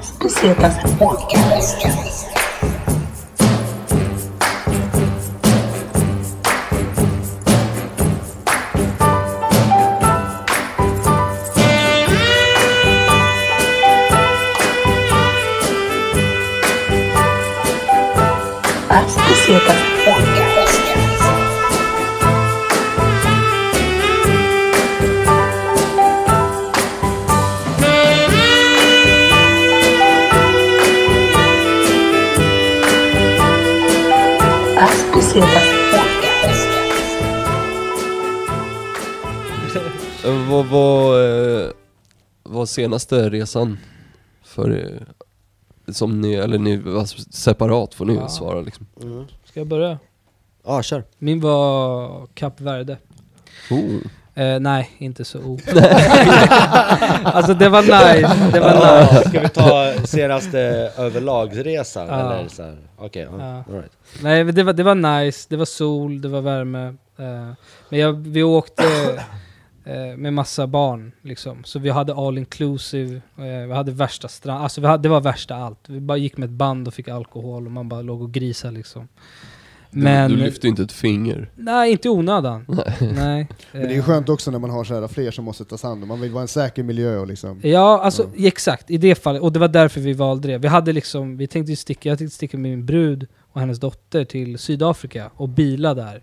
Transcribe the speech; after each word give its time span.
Bucetas 0.00 0.78
Podcast. 0.98 2.41
Senaste 42.72 43.30
resan 43.30 43.78
för 44.44 44.72
er? 44.72 45.06
Som 45.92 46.20
ni, 46.20 46.34
eller 46.34 46.58
ni 46.58 46.82
separat 47.30 47.94
får 47.94 48.04
ni 48.04 48.14
Ja. 48.14 48.28
svara 48.28 48.60
liksom. 48.60 48.86
Ska 49.44 49.60
jag 49.60 49.66
börja? 49.66 49.98
Ja, 50.64 50.82
kör. 50.82 51.04
Min 51.18 51.40
var 51.40 52.26
Kap 52.34 52.60
Verde. 52.60 52.96
Oh. 53.70 53.96
Eh, 54.34 54.60
nej, 54.60 54.90
inte 54.98 55.24
så 55.24 55.38
o. 55.38 55.58
alltså 57.24 57.54
det 57.54 57.68
var 57.68 57.82
nice, 57.82 58.50
det 58.52 58.60
var 58.60 58.74
nice. 58.74 59.14
Ja, 59.14 59.22
ska 59.28 59.40
vi 59.40 59.48
ta 59.48 59.94
senaste 60.06 60.58
överlagsresan? 60.96 62.08
Ja. 62.08 62.32
Eller 62.38 62.48
så 62.48 62.62
här? 62.62 62.78
Okej, 62.96 63.22
ja. 63.30 63.38
Ja. 63.38 63.64
all 63.68 63.74
right. 63.80 63.92
Nej 64.22 64.44
det 64.44 64.62
var, 64.62 64.72
det 64.72 64.82
var 64.82 64.94
nice, 64.94 65.46
det 65.50 65.56
var 65.56 65.64
sol, 65.64 66.20
det 66.20 66.28
var 66.28 66.40
värme. 66.40 66.86
Eh, 67.18 67.52
men 67.88 67.98
jag, 68.00 68.12
vi 68.12 68.42
åkte 68.42 68.82
eh, 69.84 70.16
med 70.16 70.32
massa 70.34 70.66
barn 70.66 71.12
liksom. 71.22 71.64
Så 71.64 71.78
vi 71.78 71.90
hade 71.90 72.14
all 72.14 72.38
inclusive, 72.38 73.16
eh, 73.36 73.66
vi 73.66 73.72
hade 73.72 73.92
värsta 73.92 74.28
strand, 74.28 74.62
alltså 74.62 74.80
vi 74.80 74.86
hade, 74.86 75.02
det 75.02 75.08
var 75.08 75.20
värsta 75.20 75.54
allt. 75.54 75.88
Vi 75.88 76.00
bara 76.00 76.18
gick 76.18 76.36
med 76.36 76.46
ett 76.46 76.52
band 76.52 76.88
och 76.88 76.94
fick 76.94 77.08
alkohol 77.08 77.66
och 77.66 77.72
man 77.72 77.88
bara 77.88 78.02
låg 78.02 78.22
och 78.22 78.32
grisade 78.32 78.74
liksom. 78.74 79.08
Du, 79.90 79.98
Men, 79.98 80.30
du 80.30 80.36
lyfte 80.36 80.68
inte 80.68 80.82
ett 80.82 80.92
finger. 80.92 81.50
nej 81.56 81.92
inte 81.92 82.08
i 82.08 82.10
onödan. 82.10 82.64
nej. 83.00 83.48
Men 83.72 83.82
det 83.82 83.88
är 83.88 83.92
ju 83.92 83.98
Eh, 83.98 84.04
skönt 84.04 84.28
också 84.28 84.50
när 84.50 84.58
man 84.58 84.70
har 84.70 84.84
så 84.84 85.00
här 85.00 85.08
fler 85.08 85.30
som 85.30 85.44
måste 85.44 85.64
tas 85.64 85.82
hand 85.82 86.02
om. 86.02 86.08
Man 86.08 86.20
vill 86.20 86.30
vara 86.30 86.42
en 86.42 86.48
säker 86.48 86.82
miljö 86.82 87.18
och 87.18 87.26
liksom... 87.26 87.60
Ja, 87.62 88.00
alltså 88.00 88.30
exakt, 88.36 88.90
i 88.90 88.96
det 88.96 89.14
fallet. 89.14 89.42
Och 89.42 89.52
det 89.52 89.58
var 89.58 89.68
därför 89.68 90.00
vi 90.00 90.12
valde 90.12 90.48
det. 90.48 90.58
Vi 90.58 90.68
hade 90.68 90.92
liksom, 90.92 91.36
vi 91.36 91.46
tänkte 91.46 91.76
sticka, 91.76 92.08
jag 92.08 92.18
tänkte 92.18 92.36
sticka 92.36 92.58
med 92.58 92.70
min 92.70 92.86
brud 92.86 93.26
och 93.52 93.60
hennes 93.60 93.80
dotter 93.80 94.24
till 94.24 94.58
Sydafrika 94.58 95.30
och 95.36 95.48
bila 95.48 95.94
där. 95.94 96.22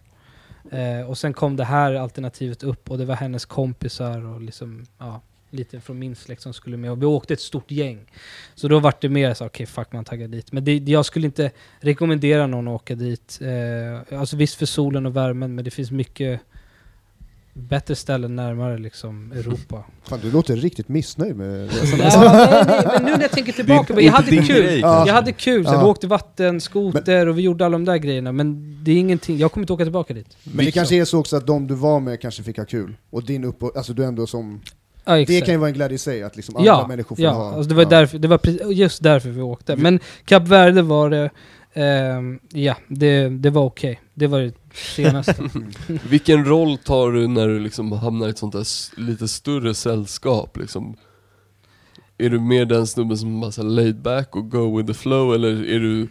Eh, 0.72 1.10
och 1.10 1.18
sen 1.18 1.34
kom 1.34 1.56
det 1.56 1.64
här 1.64 1.94
alternativet 1.94 2.64
upp 2.64 2.92
och 2.92 2.98
det 2.98 3.06
var 3.06 3.16
hennes 3.16 3.46
kompisar 3.46 4.26
och 4.26 4.42
liksom, 4.42 4.86
ja, 4.98 5.22
lite 5.50 5.80
från 5.80 6.00
min 6.00 6.16
släkt 6.16 6.42
som 6.42 6.54
skulle 6.54 6.78
med. 6.78 6.92
Och 6.92 7.02
vi 7.02 7.06
åkte 7.06 7.34
ett 7.34 7.40
stort 7.40 7.72
gäng. 7.72 8.12
Så 8.56 8.68
då 8.68 8.80
var 8.80 8.94
det 9.02 9.10
mer 9.10 9.34
så, 9.34 9.46
okej 9.46 9.66
fuck 9.66 9.92
man 9.92 10.06
taggar 10.06 10.28
dit. 10.28 10.52
Men 10.52 10.66
det, 10.66 10.78
jag 10.78 11.06
skulle 11.06 11.26
inte 11.26 11.52
rekommendera 11.80 12.48
någon 12.48 12.68
att 12.68 12.82
åka 12.82 12.96
dit. 12.96 13.40
Eh, 13.42 14.20
alltså 14.20 14.36
visst 14.36 14.56
för 14.56 14.66
solen 14.66 15.06
och 15.06 15.16
värmen, 15.16 15.56
men 15.56 15.66
det 15.66 15.72
finns 15.72 15.92
mycket 15.92 16.42
bättre 17.60 17.96
ställen 17.96 18.36
närmare 18.36 18.78
liksom 18.78 19.32
Europa. 19.32 19.84
Fan, 20.04 20.20
du 20.22 20.32
låter 20.32 20.56
riktigt 20.56 20.88
missnöjd 20.88 21.36
med 21.36 21.74
resan. 21.74 22.00
Ja, 22.00 22.34
nej, 22.34 22.64
nej, 22.68 22.88
men 22.94 23.04
nu 23.04 23.12
när 23.12 23.22
jag 23.22 23.32
tänker 23.32 23.52
tillbaka 23.52 23.94
på 23.94 24.02
jag 24.02 24.14
hade 24.14 24.32
kul. 24.32 24.46
grej. 24.46 24.80
Jag 24.80 25.06
hade 25.14 25.32
kul, 25.32 25.66
så 25.66 25.74
Ja. 25.74 25.80
vi 25.80 25.86
åkte 25.86 26.08
vatten, 26.08 26.62
skoter 26.62 27.28
och 27.28 27.38
vi 27.38 27.42
gjorde 27.42 27.66
alla 27.66 27.78
de 27.78 27.86
där 27.86 27.98
grejerna. 27.98 28.32
Men 28.32 28.78
det 28.84 28.92
är 28.92 28.98
ingenting, 28.98 29.38
jag 29.38 29.52
kommer 29.52 29.64
inte 29.64 29.74
åka 29.74 29.84
tillbaka 29.86 30.14
dit. 30.14 30.38
Men 30.44 30.66
det 30.66 30.72
kanske 30.72 30.96
är 30.96 31.06
så 31.06 31.20
också 31.20 31.38
att 31.38 31.48
de 31.48 31.68
du 31.68 31.76
var 31.76 32.00
med 32.00 32.22
kanske 32.22 32.44
fick 32.44 32.58
ha 32.58 32.66
kul. 32.66 32.96
Och 33.10 33.24
din 33.24 33.44
upp 33.44 33.64
alltså 33.78 33.94
du 33.94 34.06
ändå 34.06 34.28
som... 34.28 34.62
Ja, 35.06 35.16
Det 35.16 35.42
kan 35.42 35.54
ju 35.54 35.58
vara 35.58 35.68
en 35.68 35.74
glädje 35.74 35.96
i 35.96 35.98
sig, 35.98 36.24
att 36.24 36.36
liksom 36.36 36.56
andra 36.56 36.68
ja, 36.68 36.88
människor 36.88 37.16
får 37.16 37.26
ja. 37.26 37.32
ha... 37.32 37.54
Alltså 37.54 37.70
det 37.70 37.76
var, 37.76 37.84
ja. 37.84 37.90
därför, 37.90 38.18
det 38.18 38.28
var 38.28 38.40
just 38.72 39.04
därför 39.04 39.30
vi 39.30 39.42
åkte. 39.42 39.76
Men 39.76 40.00
Kap 40.26 40.48
Verde 40.48 40.82
var 40.82 41.10
det, 41.10 41.30
ehm, 41.74 42.40
ja, 42.50 42.76
det, 42.88 43.30
det 43.30 43.50
var 43.50 43.66
okej. 43.66 44.02
Det 44.14 44.28
var 44.28 44.40
det 44.40 44.54
senaste. 44.74 45.36
Vilken 46.10 46.46
roll 46.46 46.78
tar 46.78 47.12
du 47.12 47.28
när 47.28 47.48
du 47.48 47.60
liksom 47.60 47.92
hamnar 47.92 48.28
i 48.28 48.30
ett 48.30 48.38
sånt 48.38 48.54
där 48.54 49.00
lite 49.00 49.28
större 49.28 49.74
sällskap 49.74 50.58
liksom? 50.58 50.96
Är 52.18 52.30
du 52.30 52.40
mer 52.40 52.66
den 52.66 52.88
snubben 52.88 53.18
som 53.18 53.42
bara 53.42 53.64
laid 53.64 54.02
back 54.02 54.36
och 54.36 54.52
go 54.52 54.78
with 54.78 54.88
the 54.88 54.94
flow 54.94 55.36
eller 55.36 55.66
är 55.66 55.80
du 55.80 56.08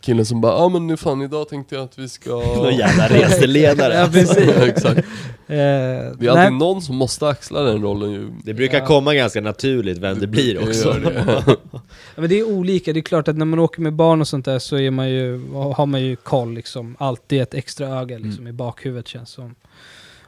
killen 0.00 0.26
som 0.26 0.40
bara 0.40 0.52
ja 0.52 0.58
ah, 0.58 0.68
men 0.68 0.86
nu 0.86 0.96
fan 0.96 1.22
idag 1.22 1.48
tänkte 1.48 1.74
jag 1.74 1.84
att 1.84 1.98
vi 1.98 2.08
ska... 2.08 2.30
Någon 2.56 2.76
jävla 2.76 3.08
reseledare. 3.08 3.94
ja, 4.00 4.08
precis. 4.12 4.54
Ja, 4.56 4.66
Exakt. 4.66 5.06
Eh, 5.48 5.54
Det 5.56 5.56
är 5.56 6.10
alltid 6.10 6.34
nej, 6.34 6.50
någon 6.50 6.82
som 6.82 6.96
måste 6.96 7.28
axla 7.28 7.62
den 7.62 7.82
rollen 7.82 8.10
ju. 8.12 8.30
Det 8.44 8.54
brukar 8.54 8.78
Ja. 8.78 8.86
komma 8.86 9.14
ganska 9.14 9.40
naturligt 9.40 9.98
vem 9.98 10.18
det 10.20 10.26
blir 10.26 10.62
också. 10.68 10.92
det. 10.92 11.42
Ja, 11.72 12.20
men 12.20 12.28
det 12.28 12.38
är 12.38 12.44
olika, 12.52 12.92
det 12.92 13.00
är 13.00 13.02
klart 13.02 13.28
att 13.28 13.36
när 13.36 13.44
man 13.46 13.58
åker 13.58 13.80
med 13.80 13.92
barn 13.92 14.20
och 14.20 14.28
sånt 14.28 14.44
där 14.44 14.58
så 14.58 14.78
är 14.78 14.90
man 14.90 15.10
ju, 15.10 15.48
har 15.52 15.86
man 15.86 16.02
ju 16.02 16.16
koll 16.16 16.54
liksom. 16.54 16.96
Alltid 16.98 17.42
ett 17.42 17.54
extra 17.54 17.88
öga 17.88 18.18
liksom 18.18 18.40
Mm. 18.40 18.46
i 18.46 18.52
bakhuvudet 18.52 19.08
känns 19.08 19.30
som. 19.30 19.54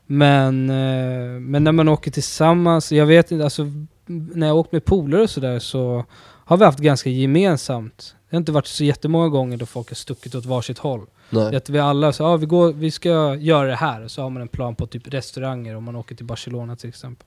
Men, 0.07 0.71
eh, 0.71 1.41
men 1.41 1.65
när 1.65 1.73
man 1.73 1.89
åker 1.89 2.11
tillsammans, 2.11 2.93
jag 2.93 3.07
vet 3.07 3.31
inte, 3.33 3.45
alltså 3.45 3.67
när 4.07 4.47
jag 4.47 4.57
åkt 4.57 4.73
med 4.73 4.85
polare 4.85 5.23
och 5.23 5.31
sådär 5.31 5.59
så 5.59 6.05
har 6.45 6.57
vi 6.57 6.65
haft 6.65 6.79
ganska 6.79 7.11
gemensamt. 7.11 8.15
Det 8.31 8.37
har 8.37 8.39
inte 8.39 8.53
varit 8.53 8.67
så 8.67 8.85
jättemånga 8.85 9.29
gånger 9.29 9.57
då 9.57 9.67
folk 9.67 9.89
har 9.91 9.95
stuckit 9.95 10.35
åt 10.35 10.45
varsitt 10.47 10.79
håll. 10.79 11.07
Nej. 11.31 11.57
Att 11.57 11.69
vi 11.69 11.79
alla 11.79 12.13
så, 12.13 12.23
ja, 12.23 12.37
vi, 12.37 12.47
går, 12.47 12.73
vi 12.73 12.91
ska 12.91 13.35
göra 13.35 13.69
det 13.69 13.75
här, 13.75 14.05
och 14.05 14.11
så 14.11 14.23
har 14.23 14.31
man 14.31 14.43
en 14.43 14.49
plan 14.49 14.75
på 14.75 14.87
typ 14.87 15.15
restauranger 15.15 15.77
om 15.77 15.85
man 15.85 15.97
åker 15.97 16.15
till 16.15 16.27
Barcelona 16.27 16.77
till 16.77 16.89
exempel. 16.89 17.27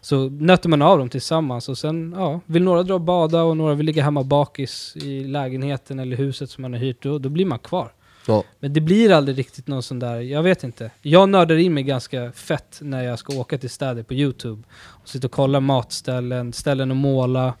Så 0.00 0.28
nöter 0.28 0.68
man 0.68 0.82
av 0.82 0.98
dem 0.98 1.08
tillsammans 1.08 1.68
och 1.68 1.78
sen, 1.78 2.14
ja, 2.16 2.40
vill 2.46 2.62
några 2.62 2.82
dra 2.82 2.94
och 2.94 3.00
bada 3.00 3.42
och 3.42 3.56
några 3.56 3.74
vill 3.74 3.86
ligga 3.86 4.02
hemma 4.02 4.22
bakis 4.22 4.96
i 4.96 5.24
lägenheten 5.24 5.98
eller 5.98 6.16
huset 6.16 6.50
som 6.50 6.62
man 6.62 6.72
har 6.72 6.80
hyrt, 6.80 7.02
då, 7.02 7.18
då 7.18 7.28
blir 7.28 7.46
man 7.46 7.58
kvar. 7.58 7.92
Ja. 8.26 8.44
Men 8.60 8.72
det 8.72 8.80
blir 8.80 9.12
aldrig 9.12 9.38
riktigt 9.38 9.68
någon 9.68 9.82
sån 9.82 9.98
där, 9.98 10.20
jag 10.20 10.42
vet 10.42 10.64
inte. 10.64 10.90
Jag 11.02 11.28
nördar 11.28 11.56
in 11.56 11.74
mig 11.74 11.82
ganska 11.82 12.32
fett 12.32 12.78
när 12.80 13.02
jag 13.04 13.18
ska 13.18 13.38
åka 13.40 13.58
till 13.58 13.70
städer 13.70 14.02
på 14.02 14.14
Youtube. 14.14 14.62
Och 14.74 15.08
sitta 15.08 15.26
och 15.26 15.32
kolla 15.32 15.60
matställen, 15.60 16.52
ställen 16.52 16.90
att 16.90 16.96
måla, 16.96 17.54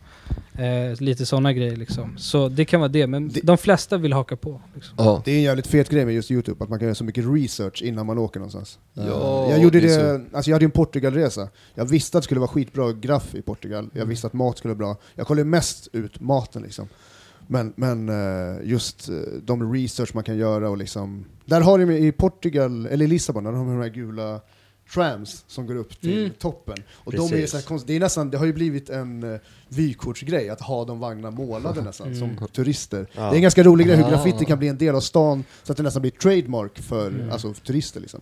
eh, 0.58 1.00
lite 1.00 1.26
sådana 1.26 1.52
grejer 1.52 1.76
liksom. 1.76 2.18
Så 2.18 2.48
det 2.48 2.64
kan 2.64 2.80
vara 2.80 2.88
det, 2.88 3.06
men 3.06 3.28
Det- 3.28 3.40
de 3.40 3.58
flesta 3.58 3.96
vill 3.96 4.12
haka 4.12 4.36
på. 4.36 4.60
Liksom. 4.74 4.94
Ja. 4.98 5.22
Det 5.24 5.30
är 5.32 5.36
en 5.36 5.42
jävligt 5.42 5.66
fet 5.66 5.88
grej 5.88 6.04
med 6.04 6.14
just 6.14 6.30
Youtube, 6.30 6.64
att 6.64 6.70
man 6.70 6.78
kan 6.78 6.86
göra 6.86 6.94
så 6.94 7.04
mycket 7.04 7.24
research 7.28 7.82
innan 7.82 8.06
man 8.06 8.18
åker 8.18 8.40
någonstans. 8.40 8.78
Ja, 8.94 9.02
Eh, 9.46 9.50
jag 9.50 9.62
gjorde 9.62 9.80
det 9.80 9.96
det, 9.96 10.24
alltså 10.32 10.50
jag 10.50 10.54
hade 10.54 10.64
ju 10.64 10.66
en 10.66 10.70
Portugalresa. 10.70 11.48
Jag 11.74 11.84
visste 11.84 12.18
att 12.18 12.22
det 12.22 12.24
skulle 12.24 12.40
vara 12.40 12.48
skitbra 12.48 12.92
graff 12.92 13.34
i 13.34 13.42
Portugal, 13.42 13.90
jag 13.94 14.06
visste 14.06 14.26
att 14.26 14.32
mat 14.32 14.58
skulle 14.58 14.74
vara 14.74 14.78
bra. 14.94 14.96
Jag 15.14 15.26
kollade 15.26 15.44
mest 15.44 15.88
ut 15.92 16.20
maten 16.20 16.62
liksom. 16.62 16.88
Men, 17.46 17.72
men 17.76 18.08
eh, 18.08 18.56
just 18.64 19.08
eh, 19.08 19.14
de 19.42 19.72
research 19.72 20.14
man 20.14 20.24
kan 20.24 20.36
göra 20.36 20.70
och 20.70 20.76
liksom... 20.76 21.24
Där 21.44 21.60
har 21.60 21.78
de 21.78 21.90
i 21.90 22.12
Portugal, 22.12 22.86
eller 22.86 23.04
i 23.04 23.08
Lissabon, 23.08 23.44
där 23.44 23.50
har 23.52 23.58
de 23.58 23.68
de 23.76 23.82
här 23.82 23.88
gula 23.88 24.40
trams 24.94 25.44
som 25.48 25.66
går 25.66 25.74
upp 25.74 26.00
till 26.00 26.18
Mm. 26.18 26.30
toppen. 26.38 26.76
Och 26.92 27.12
de 27.12 27.32
är 27.42 27.46
så 27.46 27.56
här 27.56 27.64
konst, 27.64 27.86
det, 27.86 27.96
är 27.96 28.00
nästan, 28.00 28.30
det 28.30 28.38
har 28.38 28.46
ju 28.46 28.52
blivit 28.52 28.90
en 28.90 29.34
eh, 29.34 29.40
vykortsgrej 29.68 30.48
att 30.48 30.60
ha 30.60 30.84
de 30.84 31.00
vagnarna 31.00 31.30
målade 31.30 31.82
nästan, 31.82 32.06
Mm. 32.14 32.36
som 32.38 32.48
turister. 32.48 33.06
Ja. 33.12 33.20
Det 33.22 33.28
är 33.28 33.34
en 33.34 33.42
ganska 33.42 33.62
rolig 33.62 33.86
grej 33.86 33.96
hur 33.96 34.04
Ah. 34.04 34.10
graffiti 34.10 34.44
kan 34.44 34.58
bli 34.58 34.68
en 34.68 34.78
del 34.78 34.94
av 34.94 35.00
stan, 35.00 35.44
så 35.62 35.72
att 35.72 35.76
det 35.76 35.82
nästan 35.82 36.02
blir 36.02 36.12
trademark 36.12 36.78
för 36.78 37.08
Mm. 37.08 37.30
alltså, 37.30 37.54
turister. 37.54 38.00
Liksom. 38.00 38.20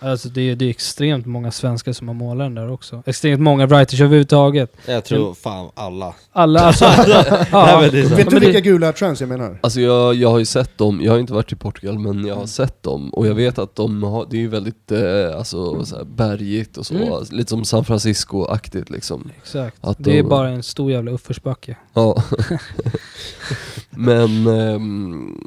Alltså 0.00 0.28
det 0.28 0.40
är, 0.50 0.56
det 0.56 0.64
är 0.64 0.70
extremt 0.70 1.26
många 1.26 1.50
svenskar 1.50 1.92
som 1.92 2.08
har 2.08 2.14
målat 2.14 2.44
den 2.44 2.54
där 2.54 2.70
också. 2.70 3.02
Extremt 3.06 3.40
många 3.40 3.66
writers 3.66 4.00
överhuvudtaget. 4.00 4.72
Jag 4.86 5.04
tror 5.04 5.34
fan 5.34 5.70
alla. 5.74 6.14
Alla, 6.32 6.60
alltså... 6.60 6.84
Nej, 7.08 7.46
ja, 7.52 7.78
men 7.80 7.90
det 7.90 8.00
är 8.00 8.08
så. 8.08 8.14
Vet 8.14 8.26
du 8.30 8.34
men 8.34 8.40
vilka 8.40 8.52
det- 8.52 8.60
gula 8.60 8.92
trams 8.92 9.20
jag 9.20 9.28
menar? 9.28 9.58
Alltså 9.62 9.80
jag, 9.80 10.14
jag 10.14 10.30
har 10.30 10.38
ju 10.38 10.44
sett 10.44 10.78
dem, 10.78 11.00
jag 11.02 11.12
har 11.12 11.18
inte 11.18 11.32
varit 11.32 11.52
i 11.52 11.56
Portugal 11.56 11.98
men 11.98 12.24
jag 12.26 12.34
har 12.34 12.40
Mm. 12.40 12.46
sett 12.48 12.82
dem 12.82 13.10
och 13.14 13.26
jag 13.26 13.34
vet 13.34 13.58
att 13.58 13.74
de 13.76 14.02
har, 14.02 14.26
det 14.30 14.36
är 14.36 14.40
ju 14.40 14.48
väldigt 14.48 14.92
eh, 14.92 15.38
alltså, 15.38 15.84
så 15.84 16.04
bergigt 16.04 16.76
och 16.76 16.86
så, 16.86 16.94
Mm. 16.94 17.08
lite 17.30 17.50
som 17.50 17.64
San 17.64 17.84
Francisco-aktigt 17.84 18.90
liksom. 18.90 19.30
exakt. 19.42 19.76
Att 19.80 19.96
Det 20.04 20.10
är 20.18 20.22
de- 20.22 20.28
bara 20.28 20.48
en 20.48 20.62
stor 20.62 20.90
jävla 20.92 21.10
uppförsbacke. 21.10 21.76
Ja. 21.94 22.22
men, 23.90 24.46
ehm, 24.46 25.40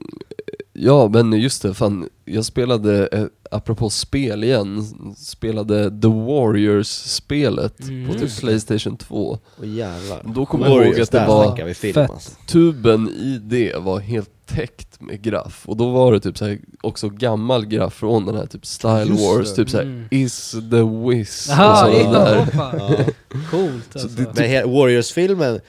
ja 0.73 1.09
men 1.13 1.33
just 1.33 1.61
det, 1.61 1.73
fan, 1.73 2.09
jag 2.25 2.45
spelade, 2.45 3.07
eh, 3.07 3.23
apropå 3.51 3.89
spel 3.89 4.43
igen, 4.43 4.85
spelade 5.17 5.89
The 6.01 6.07
Warriors-spelet 6.07 7.79
Mm. 7.81 8.07
på 8.07 8.19
typ 8.19 8.39
Playstation 8.39 8.97
2. 8.97 9.39
Åh 9.61 9.67
jävlar. 9.67 10.21
Då 10.35 10.45
kommer 10.45 10.67
jag 10.67 10.85
ihåg 10.87 10.99
att 11.01 11.11
det 11.11 11.25
var 11.27 11.73
film 11.73 11.93
fett. 11.93 12.09
alltså. 12.09 12.31
tuben 12.47 13.09
i 13.09 13.39
det 13.41 13.75
var 13.75 13.99
helt 13.99 14.29
täckt 14.45 15.01
med 15.01 15.21
graff 15.21 15.63
och 15.65 15.77
då 15.77 15.89
var 15.89 16.11
det 16.13 16.19
typ 16.19 16.37
så 16.37 16.45
här, 16.45 16.59
också 16.81 17.09
gammal 17.09 17.65
graff 17.65 17.93
från 17.93 18.25
den 18.25 18.35
här 18.35 18.45
typ 18.45 18.65
Style 18.65 19.05
Just 19.05 19.21
Wars, 19.21 19.49
det. 19.49 19.55
typ 19.55 19.69
såhär 19.69 19.83
Mm. 19.83 20.05
Is 20.11 20.51
the 20.51 20.81
Wiz 21.09 21.47
och 21.49 21.53
Jaha, 21.55 21.77
sådana 21.77 22.19
ja, 22.19 22.25
där. 22.25 22.47
Ja. 22.53 22.95
Coolt 23.51 23.83
Så 23.93 23.99
alltså. 23.99 24.07
det- 24.33 24.63
Men 24.63 24.73
Warriors-filmen, 24.73 25.59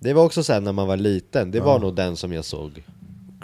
Det 0.00 0.12
var 0.12 0.24
också 0.24 0.42
sen 0.42 0.64
när 0.64 0.72
man 0.72 0.86
var 0.88 0.96
liten, 0.96 1.50
det 1.50 1.58
Ja. 1.58 1.64
var 1.64 1.78
nog 1.78 1.94
den 1.96 2.16
som 2.16 2.32
jag 2.32 2.44
såg 2.44 2.82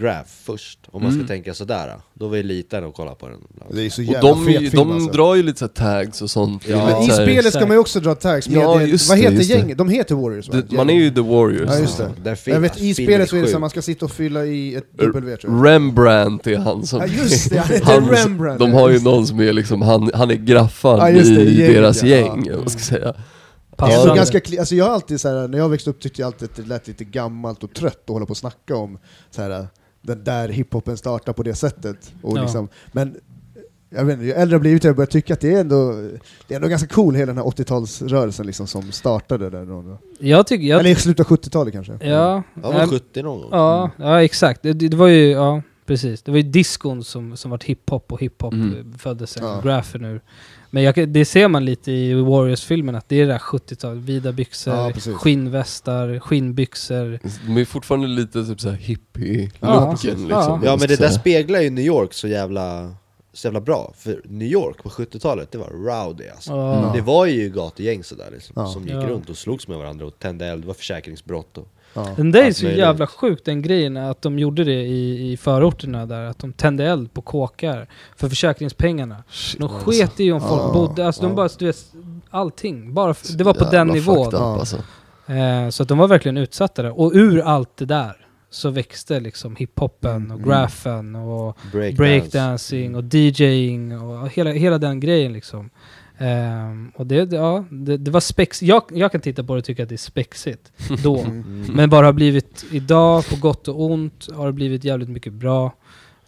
Graph 0.01 0.29
först. 0.45 0.79
Om 0.91 1.03
man 1.03 1.11
Mm. 1.13 1.25
ska 1.27 1.35
tänka 1.35 1.55
sådär. 1.55 1.95
Då 2.15 2.29
var 2.29 2.37
jag 2.37 2.47
liten 2.47 2.85
och 2.85 2.95
kollade 2.95 3.17
på 3.17 3.29
den. 3.29 3.39
Det 3.71 3.83
är 3.87 3.91
så 3.91 4.01
Och 4.03 4.05
jävla 4.07 4.29
de, 4.31 4.47
fet 4.47 4.59
film 4.59 4.71
de 4.73 4.93
alltså. 4.93 5.11
drar 5.13 5.35
ju 5.35 5.43
lite 5.43 5.59
så 5.59 5.65
här 5.65 5.73
tags 6.05 6.23
och 6.23 6.31
sånt. 6.31 6.69
Ja. 6.69 6.77
Men 6.87 6.97
i 6.97 7.01
lite 7.03 7.15
så 7.15 7.21
här- 7.21 7.27
spelet 7.29 7.55
ska 7.55 7.61
man 7.67 7.71
ju 7.71 7.79
också 7.79 8.01
dra 8.01 8.15
tags 8.15 8.49
med, 8.49 8.57
Ja, 8.63 8.75
det- 8.79 9.09
vad 9.09 9.19
heter 9.19 9.43
gänget? 9.43 9.79
De 9.79 9.89
heter 9.89 10.15
Warriors 10.15 10.49
va? 10.49 10.55
det, 10.69 10.77
man 10.77 10.91
är 10.91 10.95
ju 10.95 11.11
the 11.11 11.21
warriors. 11.21 11.71
Ja, 11.71 11.79
just 11.79 11.99
det. 11.99 12.11
Den 12.25 12.37
Jag 12.45 12.61
vet, 12.61 12.81
i 12.81 12.95
spelet 12.95 13.31
så 13.31 13.37
är 13.37 13.43
det 13.43 13.49
så 13.49 13.55
att 13.57 13.61
man 13.61 13.71
ska 13.71 13.83
sitta 13.83 14.05
och 14.05 14.13
fylla 14.13 14.45
i 14.45 14.75
ett 14.75 14.85
W 14.99 15.37
tror 15.37 15.55
jag. 15.57 15.67
Rembrandt 15.67 16.47
är 16.47 16.59
han 16.59 16.87
som... 16.87 17.01
Ja 17.01 17.07
just 17.07 17.51
det, 17.51 17.59
han 17.83 18.05
heter 18.05 18.25
Rembrandt! 18.25 18.59
de 18.61 18.73
har 18.73 18.91
ju 18.91 19.01
någon 19.01 19.27
som 19.27 19.41
är 19.41 19.53
liksom, 19.53 19.83
han, 19.83 20.11
han 20.15 20.31
är 20.31 20.35
graffan 20.35 20.99
Ja, 20.99 21.05
det, 21.11 21.21
i 21.29 21.59
gänget, 21.61 21.75
deras 21.75 22.03
ja. 22.03 22.09
gäng, 22.09 22.47
Ja. 22.51 22.57
vad 22.59 22.73
ska 22.73 22.81
säga. 22.81 23.15
Det 23.77 23.85
är 23.85 23.89
Passande. 23.89 24.09
så 24.09 24.15
ganska, 24.15 24.61
alltså 24.61 24.75
jag 24.75 24.85
har 24.85 24.93
alltid 24.93 25.21
så 25.21 25.29
här, 25.29 25.49
när 25.49 25.59
jag 25.59 25.69
växte 25.69 25.91
upp 25.91 26.01
tyckte 26.01 26.23
jag 26.23 26.27
alltid 26.27 26.49
att 26.51 26.57
det 26.57 26.63
lät 26.63 26.89
lite 26.89 27.05
gammalt 27.05 27.65
och 27.65 27.75
trött 27.75 28.03
att 28.05 28.09
hålla 28.09 28.27
på 28.27 28.31
och 28.31 28.37
snacka 28.37 28.77
om 28.77 28.99
så 29.31 29.43
här, 29.43 29.67
den 30.03 30.25
där 30.25 30.49
hiphopen 30.49 30.97
startar 30.97 31.33
på 31.33 31.43
det 31.43 31.55
sättet. 31.55 32.13
Och 32.23 32.39
Ja. 32.39 32.43
liksom, 32.43 32.69
men 32.93 33.17
jag 33.91 34.05
vet 34.05 34.13
inte, 34.13 34.25
ju 34.27 34.33
äldre 34.33 34.55
jag 34.55 34.61
blivit 34.61 34.85
jag 34.85 34.97
börjar 34.97 35.07
tycka 35.07 35.33
att 35.35 35.41
det 35.41 35.55
är 35.55 35.61
ändå, 35.61 35.93
det 36.49 36.55
är 36.55 36.57
ändå 36.57 36.69
ganska 36.69 36.89
cool 36.89 37.15
hela 37.15 37.27
den 37.33 37.37
här 37.37 37.45
80-talsrörelsen 37.45 38.45
liksom, 38.45 38.67
som 38.67 38.93
startade 38.93 39.51
där. 39.51 39.65
Då. 39.67 39.99
Jag 40.19 40.47
tycker... 40.47 40.67
Jag, 40.67 40.81
Eller 40.81 40.91
i 40.91 40.95
slutet 40.95 41.31
av 41.31 41.37
70-talet 41.37 41.73
kanske. 41.75 41.93
ja, 42.01 42.43
Jag 42.55 42.63
var 42.63 42.73
nej, 42.73 42.89
70 42.89 43.23
någon 43.23 43.41
gång. 43.41 43.49
ja, 43.53 43.91
ja, 43.97 44.23
exakt. 44.23 44.63
Det, 44.63 44.73
det 44.73 44.97
var 44.97 45.09
ju... 45.09 45.31
Ja, 45.31 45.63
precis. 45.87 46.23
Det 46.23 46.31
var 46.31 46.39
ju 46.39 46.43
diskon 46.51 47.05
som, 47.05 47.37
som 47.37 47.51
vart 47.51 47.65
hiphop 47.65 48.13
och 48.13 48.21
hiphop 48.21 48.53
Mm. 48.55 48.69
mm. 48.73 48.99
föddes 48.99 49.31
sen, 49.31 49.45
Ja. 49.45 49.61
grafen 49.65 50.05
ur. 50.05 50.21
Men 50.73 50.83
jag, 50.83 51.09
det 51.09 51.25
ser 51.25 51.49
man 51.49 51.65
lite 51.65 51.93
i 51.93 52.15
Warriors-filmen, 52.15 52.95
att 52.95 53.09
det 53.09 53.17
är 53.17 53.27
det 53.27 53.33
där 53.33 53.39
70-talet, 53.39 54.03
vida 54.03 54.33
byxor, 54.33 54.75
Ja, 54.75 54.93
skinnvästar, 54.93 56.19
skinnbyxor. 56.19 57.19
De 57.47 57.57
är 57.61 57.65
fortfarande 57.65 58.07
lite 58.09 58.45
typ 58.45 58.61
såhär 58.61 58.77
hippie-looken 58.77 59.51
Ja, 59.61 59.97
liksom. 60.03 60.63
ja. 60.65 60.77
Men 60.81 60.89
det 60.89 60.97
där 60.97 61.09
speglar 61.09 61.61
ju 61.61 61.71
New 61.71 61.85
York 61.85 62.13
så 62.15 62.29
jävla, 62.29 62.95
så 63.33 63.47
jävla 63.47 63.61
bra. 63.61 63.93
För 63.99 64.23
New 64.25 64.49
York 64.49 64.83
på 64.83 64.89
70-talet, 64.89 65.53
det 65.53 65.59
var 65.59 65.69
rowdy 65.69 66.29
alltså. 66.29 66.51
Ja. 66.53 66.93
Det 66.95 67.01
var 67.01 67.27
ju 67.27 67.49
gatugäng 67.49 68.05
sådär 68.05 68.29
liksom, 68.33 68.53
Ja. 68.57 68.67
som 68.67 68.83
gick 68.83 68.93
Ja. 68.93 69.09
runt 69.09 69.31
och 69.31 69.37
slogs 69.37 69.69
med 69.69 69.79
varandra 69.79 70.07
och 70.07 70.19
tände 70.19 70.47
eld, 70.47 70.63
det 70.63 70.67
var 70.67 70.75
försäkringsbrott 70.75 71.59
och... 71.59 71.69
Ja. 71.95 72.09
Den 72.17 72.33
där 72.33 72.43
är 72.43 72.53
så 72.53 72.65
möjligt. 72.65 72.81
jävla 72.81 73.07
sjukt 73.07 73.45
den 73.45 73.63
grejen 73.63 73.97
att 73.97 74.23
de 74.23 74.39
gjorde 74.39 74.65
det 74.65 74.83
i, 74.83 75.33
i 75.33 75.37
förorterna 75.37 76.07
där, 76.07 76.25
att 76.25 76.39
de 76.39 76.53
tände 76.53 76.85
eld 76.87 77.13
på 77.15 77.23
kåkar 77.23 77.89
för 78.17 78.29
försäkringspengarna. 78.29 79.25
Shit, 79.31 79.61
De 79.61 79.71
alltså. 79.75 79.91
sket 79.91 80.21
i 80.21 80.33
om 80.33 80.41
folk 80.41 80.63
Ja, 80.63 80.73
bodde, 80.73 81.07
alltså 81.07 81.23
ja. 81.23 81.29
de 81.29 81.35
bara, 81.35 81.49
du 81.59 81.67
vet, 81.67 81.93
allting. 82.31 82.95
Bara, 82.95 83.15
det 83.39 83.45
var 83.45 83.55
på 83.55 83.65
den 83.65 83.87
nivån. 83.89 84.27
up, 84.29 84.35
alltså. 84.35 84.77
Eh, 85.27 85.69
så 85.71 85.83
att 85.83 85.89
de 85.89 85.99
var 85.99 86.09
verkligen 86.09 86.37
utsatta 86.37 86.83
där. 86.83 87.01
Och 87.01 87.11
ur 87.15 87.41
allt 87.41 87.77
det 87.77 87.85
där 87.85 88.17
så 88.51 88.71
växte 88.71 89.21
liksom 89.21 89.57
hiphopen 89.57 90.31
och 90.31 90.37
Mm. 90.39 90.49
grafen 90.49 91.17
och 91.17 91.59
Breakdance. 91.73 91.97
breakdancing 92.03 92.95
och 92.97 93.05
DJing 93.05 94.01
och 94.01 94.29
hela, 94.29 94.51
hela 94.53 94.79
den 94.79 95.01
grejen 95.01 95.33
liksom. 95.33 95.71
Ehm, 96.23 96.93
och 96.97 97.07
det, 97.07 97.25
det- 97.25 97.37
ja, 97.37 97.65
det, 97.71 97.97
det 97.97 98.11
var 98.11 98.21
spex. 98.21 98.63
Jag, 98.63 98.83
jag 98.93 99.13
kan 99.13 99.21
titta 99.21 99.45
på 99.45 99.55
det 99.55 99.59
och 99.59 99.65
tycka 99.65 99.83
att 99.83 99.89
det 99.89 99.95
är 99.95 99.97
spexigt 99.97 100.73
då. 101.03 101.19
Mm. 101.21 101.67
Men 101.75 101.91
bara 101.91 102.07
har 102.07 102.13
blivit 102.13 102.65
idag, 102.71 103.29
på 103.29 103.37
gott 103.37 103.69
och 103.69 103.81
ont, 103.85 104.29
har 104.35 104.47
det 104.47 104.53
blivit 104.53 104.85
jävligt 104.85 105.09
mycket 105.09 105.33
bra. 105.33 105.73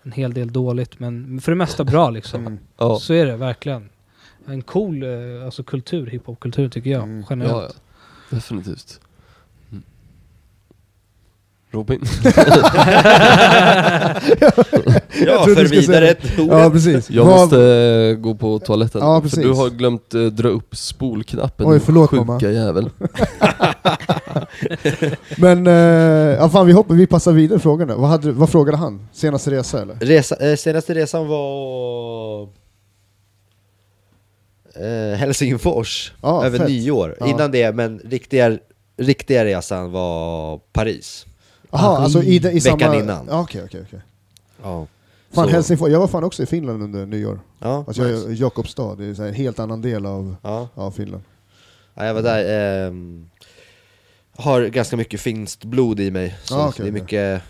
En 0.03 0.13
hel 0.13 0.33
del 0.35 0.53
dåligt, 0.53 0.99
men 1.01 1.41
för 1.41 1.53
det 1.53 1.57
mesta 1.57 1.85
bra 1.85 2.11
liksom. 2.11 2.47
Mm. 2.47 2.59
Ja. 2.79 2.99
Så 2.99 3.15
är 3.15 3.27
det 3.27 3.37
verkligen. 3.37 3.89
En 4.47 4.63
cool 4.63 5.03
eh, 5.03 5.45
alltså 5.45 5.63
kultur, 5.65 6.07
hiphopkultur 6.07 6.69
tycker 6.69 6.91
jag, 6.91 7.03
Mm. 7.03 7.25
generellt. 7.31 7.55
Ja, 7.55 7.63
ja. 8.31 8.37
Definitivt. 8.37 9.01
Robin? 11.73 12.01
Ja, 15.27 15.45
för 15.45 15.69
vidare 15.69 16.09
ett 16.09 16.19
Ja 16.39 16.67
ord. 16.67 16.73
precis. 16.73 17.11
Jag 17.11 17.25
Vad- 17.25 17.41
måste 17.41 17.63
eh, 17.63 18.15
gå 18.21 18.35
på 18.35 18.59
toaletten. 18.59 19.01
Ja, 19.01 19.15
för 19.21 19.29
precis. 19.29 19.45
du 19.45 19.51
har 19.53 19.71
glömt 19.71 20.15
eh, 20.15 20.21
dra 20.23 20.49
upp 20.49 20.77
spolknappen, 20.77 21.67
Oj, 21.67 21.81
förlåt, 21.81 22.11
sjuka 22.11 22.25
mamma. 22.25 22.41
jävel. 22.51 22.91
Men, 25.37 25.67
eh, 25.67 25.73
ja 26.39 26.49
fan 26.49 26.67
vi 26.67 26.73
hoppar, 26.73 26.95
vi 26.95 27.07
passar 27.07 27.33
vidare 27.33 27.59
frågan 27.59 27.89
då. 27.89 27.97
Vad, 27.97 28.11
hade, 28.11 28.33
vad 28.33 28.51
frågade 28.51 28.77
han? 28.79 29.09
Senaste 29.13 29.51
resa 29.51 29.83
eller? 29.83 29.95
Resa, 29.95 30.37
eh, 30.51 30.57
senaste 30.57 30.95
resan 30.95 31.29
var... 31.29 32.43
Eh, 34.77 35.17
Helsingfors, 35.19 36.13
Ja, 36.23 36.45
över 36.47 36.59
fett. 36.59 36.69
nyår. 36.69 37.17
Ja. 37.21 37.27
Innan 37.27 37.51
det, 37.51 37.75
men 37.75 37.99
riktiga, 37.99 38.59
riktiga 38.97 39.45
resan 39.45 39.93
var 39.93 40.59
Paris. 40.73 41.27
Jaha, 41.73 41.99
alltså 41.99 42.23
i, 42.23 42.35
i 42.37 42.39
Veckan 42.39 42.61
samma... 42.79 42.97
innan. 42.97 43.27
Ja, 43.31 43.41
Okej, 43.41 43.63
okej, 43.65 43.83
okej. 43.87 44.01
Ja. 44.63 44.87
Fan 45.33 45.45
Så- 45.47 45.51
Helsingfors, 45.53 45.89
jag 45.91 46.01
var 46.01 46.07
fan 46.09 46.25
också 46.25 46.43
i 46.43 46.47
Finland 46.47 46.83
under 46.83 47.07
nyår. 47.07 47.41
Ja, 47.59 47.85
Alltså 47.87 48.03
jag 48.03 48.13
nice. 48.15 48.29
är 48.29 48.33
i 48.33 48.35
Jakobstad, 48.35 48.95
det 48.95 49.05
är 49.05 49.15
så 49.15 49.23
här 49.23 49.29
en 49.29 49.35
helt 49.35 49.59
annan 49.59 49.83
del 49.83 50.07
av, 50.07 50.37
ja. 50.43 50.69
av 50.75 50.91
Finland. 50.91 51.23
ja, 51.95 52.05
jag 52.07 52.15
var 52.15 52.23
där. 52.23 52.87
ehm, 52.89 53.31
har 54.37 54.63
ganska 54.67 54.97
mycket 54.97 55.21
finskt 55.21 55.65
blod 55.65 56.01
i 56.01 56.11
mig. 56.11 56.39
Så 56.45 56.55
Ja, 56.55 56.69
okej, 56.69 56.83
det 56.85 56.89
är 56.89 56.93
okej. 56.93 57.03
mycket 57.03 57.43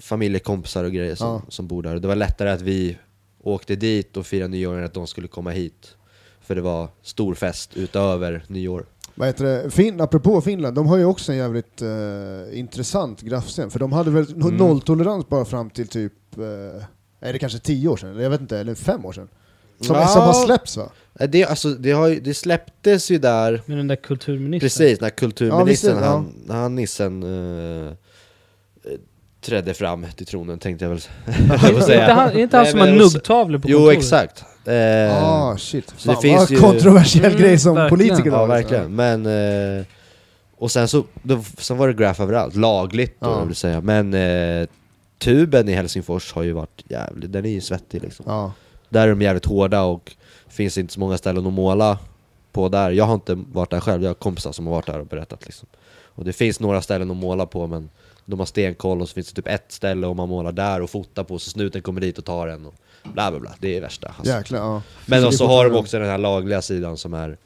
familjekompisar 0.00 0.84
och 0.84 0.92
grejer 0.92 1.14
som, 1.14 1.28
Ja. 1.28 1.42
som 1.48 1.66
bor 1.66 1.82
där. 1.82 1.98
Det 1.98 2.08
var 2.08 2.16
lättare 2.16 2.50
att 2.50 2.60
vi 2.60 2.98
åkte 3.42 3.76
dit 3.76 4.16
och 4.16 4.26
firade 4.26 4.48
nyår 4.48 4.74
än 4.78 4.84
att 4.84 4.94
de 4.94 5.06
skulle 5.06 5.28
komma 5.28 5.50
hit. 5.50 5.94
För 6.40 6.54
det 6.54 6.60
var 6.60 6.88
stor 7.02 7.34
fest 7.34 7.76
utöver 7.76 8.44
nyår. 8.46 8.86
Vad 9.18 9.28
heter 9.28 9.44
det? 9.44 9.70
Fin, 9.70 10.00
apropå 10.00 10.40
Finland, 10.40 10.74
de 10.76 10.86
har 10.86 10.96
ju 10.96 11.04
också 11.04 11.32
en 11.32 11.38
jävligt 11.38 11.82
eh, 11.82 12.58
intressant 12.58 13.20
graffscen, 13.20 13.70
för 13.70 13.78
de 13.78 13.92
hade 13.92 14.10
väl 14.10 14.32
Mm. 14.42 14.56
nolltolerans 14.56 15.28
bara 15.28 15.44
fram 15.44 15.70
till 15.70 15.88
typ, 15.88 16.12
eh, 16.38 16.82
är 17.28 17.32
det 17.32 17.38
kanske 17.38 17.58
tio 17.58 17.88
år 17.88 17.96
sedan? 17.96 18.10
Eller 18.10 18.22
jag 18.22 18.30
vet 18.30 18.40
inte, 18.40 18.58
eller 18.58 18.74
fem 18.74 19.04
år 19.04 19.12
sedan? 19.12 19.28
Som, 19.80 19.96
Ja. 19.96 20.06
som 20.06 20.22
har 20.22 20.32
släppts 20.32 20.76
va? 20.76 20.90
Det, 21.28 21.44
alltså, 21.44 21.68
det, 21.70 21.90
har 21.90 22.08
det 22.10 22.34
släpptes 22.34 23.10
ju 23.10 23.18
där 23.18 23.62
Med 23.66 23.76
den 23.78 23.88
där 23.88 23.96
kulturministern. 23.96 24.66
Precis, 24.66 25.00
när 25.00 25.10
kulturministern, 25.10 25.96
Ja, 26.02 26.04
han, 26.08 26.34
när 26.46 26.54
han 26.56 26.74
nissen 26.74 27.22
eh, 27.86 27.92
trädde 29.40 29.74
fram 29.74 30.06
till 30.16 30.26
tronen 30.26 30.58
tänkte 30.58 30.84
jag 30.84 30.90
väl 30.90 31.00
jag 31.62 31.70
inte 31.70 32.12
han, 32.12 32.28
är 32.28 32.38
inte 32.38 32.56
han 32.56 32.64
Nej, 32.64 32.70
som 32.70 32.80
har 32.80 32.86
nuggtavlor 32.86 33.58
på 33.58 33.68
Jo 33.70 33.78
kontoret? 33.78 33.98
exakt. 33.98 34.44
Eh, 34.68 35.24
ah 35.24 35.56
shit, 35.56 35.92
så 35.96 36.08
det 36.08 36.14
fan 36.14 36.22
finns 36.22 36.38
vad 36.40 36.50
ju- 36.50 36.56
kontroversiell 36.58 37.24
Mm, 37.26 37.38
grej 37.38 37.58
som 37.58 37.74
verkligen. 37.74 37.98
politiker 38.08 38.30
Ja 38.30 38.36
har, 38.36 38.46
verkligen, 38.46 38.94
men 38.94 39.26
eh, 39.78 39.84
Och 40.56 40.70
sen 40.70 40.88
så, 40.88 41.04
då, 41.22 41.44
sen 41.58 41.76
var 41.76 41.88
det 41.88 41.94
graf 41.94 42.20
överallt, 42.20 42.56
lagligt 42.56 43.16
då 43.20 43.26
Ja. 43.28 43.38
jag 43.38 43.46
vill 43.46 43.56
säga. 43.56 43.80
Men 43.80 44.14
eh, 44.14 44.66
tuben 45.18 45.68
i 45.68 45.72
Helsingfors 45.72 46.32
har 46.32 46.42
ju 46.42 46.52
varit 46.52 46.84
jävligt, 46.88 47.32
den 47.32 47.44
är 47.44 47.50
ju 47.50 47.60
svettig 47.60 48.02
liksom. 48.02 48.24
Ja. 48.28 48.52
Där 48.88 49.02
är 49.06 49.10
de 49.10 49.22
jävligt 49.22 49.44
hårda 49.46 49.82
och 49.82 50.12
finns 50.48 50.78
inte 50.78 50.92
så 50.94 51.00
många 51.00 51.18
ställen 51.18 51.46
att 51.46 51.52
måla 51.52 51.98
på 52.52 52.68
där. 52.68 52.90
Jag 52.90 53.04
har 53.04 53.14
inte 53.14 53.34
varit 53.34 53.70
där 53.70 53.80
själv, 53.80 54.02
jag 54.02 54.10
har 54.10 54.14
kompisar 54.14 54.52
som 54.52 54.66
har 54.66 54.74
varit 54.74 54.86
där 54.86 55.00
och 55.00 55.06
berättat 55.06 55.46
liksom 55.46 55.68
Och 56.18 56.24
det 56.24 56.32
finns 56.32 56.60
några 56.60 56.82
ställen 56.82 57.10
att 57.10 57.16
måla 57.16 57.46
på 57.46 57.66
men 57.66 57.90
de 58.24 58.38
har 58.38 58.46
stenkoll 58.46 59.00
och 59.00 59.08
så 59.08 59.14
finns 59.14 59.28
det 59.28 59.34
typ 59.34 59.48
ett 59.48 59.72
ställe 59.72 60.06
om 60.06 60.16
man 60.16 60.28
målar 60.28 60.52
där 60.52 60.80
och 60.80 60.90
fotar 60.90 61.24
på 61.24 61.38
så 61.38 61.50
snuten 61.50 61.82
kommer 61.82 62.00
dit 62.00 62.18
och 62.18 62.24
tar 62.24 62.48
en 62.48 62.66
och 62.66 62.74
bla 63.02 63.30
bla 63.30 63.40
bla, 63.40 63.54
det 63.60 63.76
är 63.76 63.80
värsta 63.80 64.08
alltså. 64.08 64.32
Jäklar, 64.32 64.58
ja. 64.58 64.82
Men 65.06 65.26
och 65.26 65.34
så 65.34 65.46
har 65.46 65.64
de 65.70 65.76
också 65.76 65.98
den 65.98 66.08
här 66.08 66.18
lagliga 66.18 66.62
sidan 66.62 66.96
som 66.96 67.14
är 67.14 67.36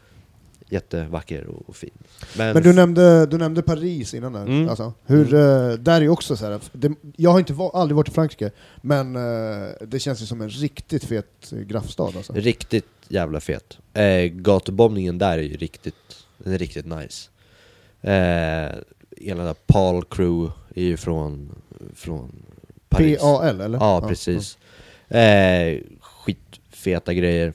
jättevacker 0.69 1.47
och, 1.47 1.69
och 1.69 1.77
fin 1.77 1.91
Men 2.37 2.63
du 2.63 2.73
nämnde, 2.73 3.27
du 3.27 3.39
nämnde 3.39 3.63
Paris 3.63 4.15
innan 4.15 4.33
där. 4.33 4.43
Mm. 4.43 4.69
Alltså, 4.69 4.93
hur, 5.07 5.35
eh, 5.35 5.73
där 5.73 6.03
är 6.03 6.09
också 6.09 6.37
så 6.37 6.47
här, 6.47 6.61
det, 6.73 6.93
jag 7.17 7.31
har 7.31 7.39
inte 7.39 7.55
aldrig 7.73 7.97
varit 7.97 8.09
i 8.09 8.13
Frankrike, 8.13 8.51
men 8.81 9.17
eh, 9.17 9.69
det 9.87 9.99
känns 9.99 10.23
ju 10.23 10.27
som 10.27 10.41
en 10.41 10.51
riktigt 10.51 11.05
fet 11.05 11.53
eh, 11.53 11.59
graffstad 11.59 12.17
alltså. 12.17 12.33
Riktigt 12.33 12.87
jävla 13.09 13.41
fet. 13.41 13.79
Eh, 13.93 14.25
gatubombningen 14.25 15.19
där 15.19 15.39
är 15.39 15.43
ju 15.43 15.57
riktigt, 15.57 16.27
den 16.39 16.53
är 16.53 16.59
riktigt 16.59 16.87
nice. 16.87 17.29
Eh, 18.03 18.71
hela 19.17 19.45
där 19.45 19.55
Paul 19.67 20.05
Crew 20.05 20.53
är 20.75 20.83
ju 20.83 20.97
från, 20.97 21.55
från 21.95 22.33
Paris. 22.89 23.21
PAL 23.21 23.61
eller? 23.61 23.79
Ja, 23.79 24.05
precis. 24.09 24.59
Eh, 25.09 25.79
skitfeta 26.01 27.15
grejer. 27.15 27.53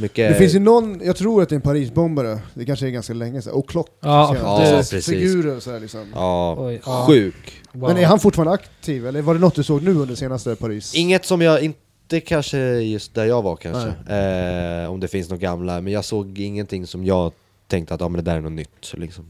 Mycket... 0.00 0.28
Det 0.32 0.34
finns 0.34 0.54
ju 0.54 0.58
någon, 0.58 1.00
jag 1.04 1.16
tror 1.16 1.42
att 1.42 1.48
det 1.48 1.52
är 1.52 1.56
en 1.56 1.62
Parisbombare, 1.62 2.38
det 2.54 2.64
kanske 2.64 2.86
är 2.86 2.90
ganska 2.90 3.14
länge 3.14 3.42
sedan, 3.42 3.52
och 3.52 3.68
klock. 3.68 3.88
Ja, 4.00 4.36
Ja, 4.42 4.58
precis. 4.76 5.06
figurer 5.06 5.56
och 5.56 5.62
så 5.62 5.72
här 5.72 5.80
liksom. 5.80 6.06
Ja, 6.14 6.56
Oj, 6.58 6.80
ja. 6.86 7.04
sjuk. 7.08 7.62
wow. 7.72 7.88
Men 7.88 7.98
är 8.02 8.06
han 8.06 8.20
fortfarande 8.20 8.52
aktiv, 8.52 9.06
eller 9.06 9.22
var 9.22 9.34
det 9.34 9.40
något 9.40 9.54
du 9.54 9.62
såg 9.62 9.82
nu 9.82 9.94
under 9.94 10.14
senaste 10.14 10.56
Paris? 10.56 10.94
Inget 10.94 11.24
som 11.24 11.42
jag 11.42 11.62
inte 11.62 12.20
kanske 12.20 12.58
just 12.80 13.14
där 13.14 13.24
jag 13.24 13.42
var 13.42 13.56
kanske. 13.56 14.14
Eh, 14.14 14.90
om 14.92 15.00
det 15.00 15.08
finns 15.08 15.30
något 15.30 15.40
gamla, 15.40 15.80
men 15.80 15.92
jag 15.92 16.04
såg 16.04 16.38
ingenting 16.38 16.86
som 16.86 17.04
jag 17.04 17.32
tänkte 17.66 17.94
att 17.94 18.00
ja, 18.00 18.08
men 18.08 18.24
det 18.24 18.30
där 18.30 18.36
är 18.36 18.40
något 18.40 18.52
nytt. 18.52 18.92
Liksom. 18.94 19.24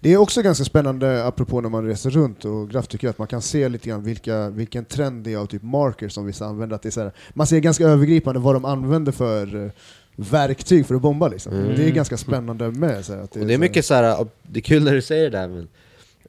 Det 0.00 0.12
är 0.12 0.16
också 0.16 0.42
ganska 0.42 0.64
spännande, 0.64 1.24
apropå 1.24 1.60
när 1.60 1.68
man 1.68 1.86
reser 1.86 2.10
runt 2.10 2.44
och 2.44 2.70
graff 2.70 2.86
tycker 2.86 3.08
att 3.08 3.18
man 3.18 3.26
kan 3.28 3.42
se 3.42 3.68
lite 3.68 3.88
grann 3.88 4.02
vilka, 4.02 4.50
vilken 4.50 4.84
trend 4.84 5.24
det 5.24 5.32
är 5.32 5.36
av 5.36 5.46
typ 5.46 5.62
markers 5.62 6.12
som 6.12 6.26
vissa 6.26 6.46
använder. 6.46 6.76
Att 6.76 6.82
det 6.82 6.88
är 6.88 6.90
så 6.90 7.00
här, 7.00 7.12
man 7.34 7.46
ser 7.46 7.58
ganska 7.58 7.84
övergripande 7.84 8.40
vad 8.40 8.54
de 8.54 8.64
använder 8.64 9.12
för 9.12 9.64
eh, 9.64 9.70
verktyg 10.16 10.86
för 10.86 10.94
att 10.94 11.02
bomba 11.02 11.28
liksom. 11.28 11.52
Mm. 11.52 11.76
Det 11.76 11.84
är 11.84 11.90
ganska 11.90 12.16
spännande 12.16 12.70
med. 12.70 13.04
Så 13.04 13.12
här, 13.12 13.20
att 13.20 13.36
Och 13.36 13.46
det 13.46 13.54
är 13.54 13.58
mycket 13.58 13.84
så 13.84 13.94
här, 13.94 14.26
det 14.42 14.58
är 14.58 14.62
kul 14.62 14.84
när 14.84 14.92
du 14.92 15.02
säger 15.02 15.30
det 15.30 15.38
där 15.38 15.48
men 15.48 15.68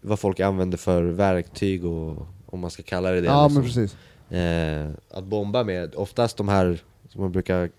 vad 0.02 0.20
folk 0.20 0.40
använder 0.40 0.78
för 0.78 1.04
verktyg 1.04 1.86
och 1.86 2.28
om 2.46 2.60
man 2.60 2.72
ska 2.72 2.84
kalla 2.84 3.12
det 3.12 3.22
det. 3.22 3.28
Ja 3.28 3.48
liksom. 3.48 3.54
men 3.54 3.64
precis. 3.64 3.96
eh, 4.30 5.18
att 5.18 5.24
bomba 5.24 5.64
med, 5.64 5.96
oftast 5.96 6.38
de 6.38 6.48
här, 6.48 6.80
som 7.10 7.22
man 7.22 7.32
brukar, 7.32 7.70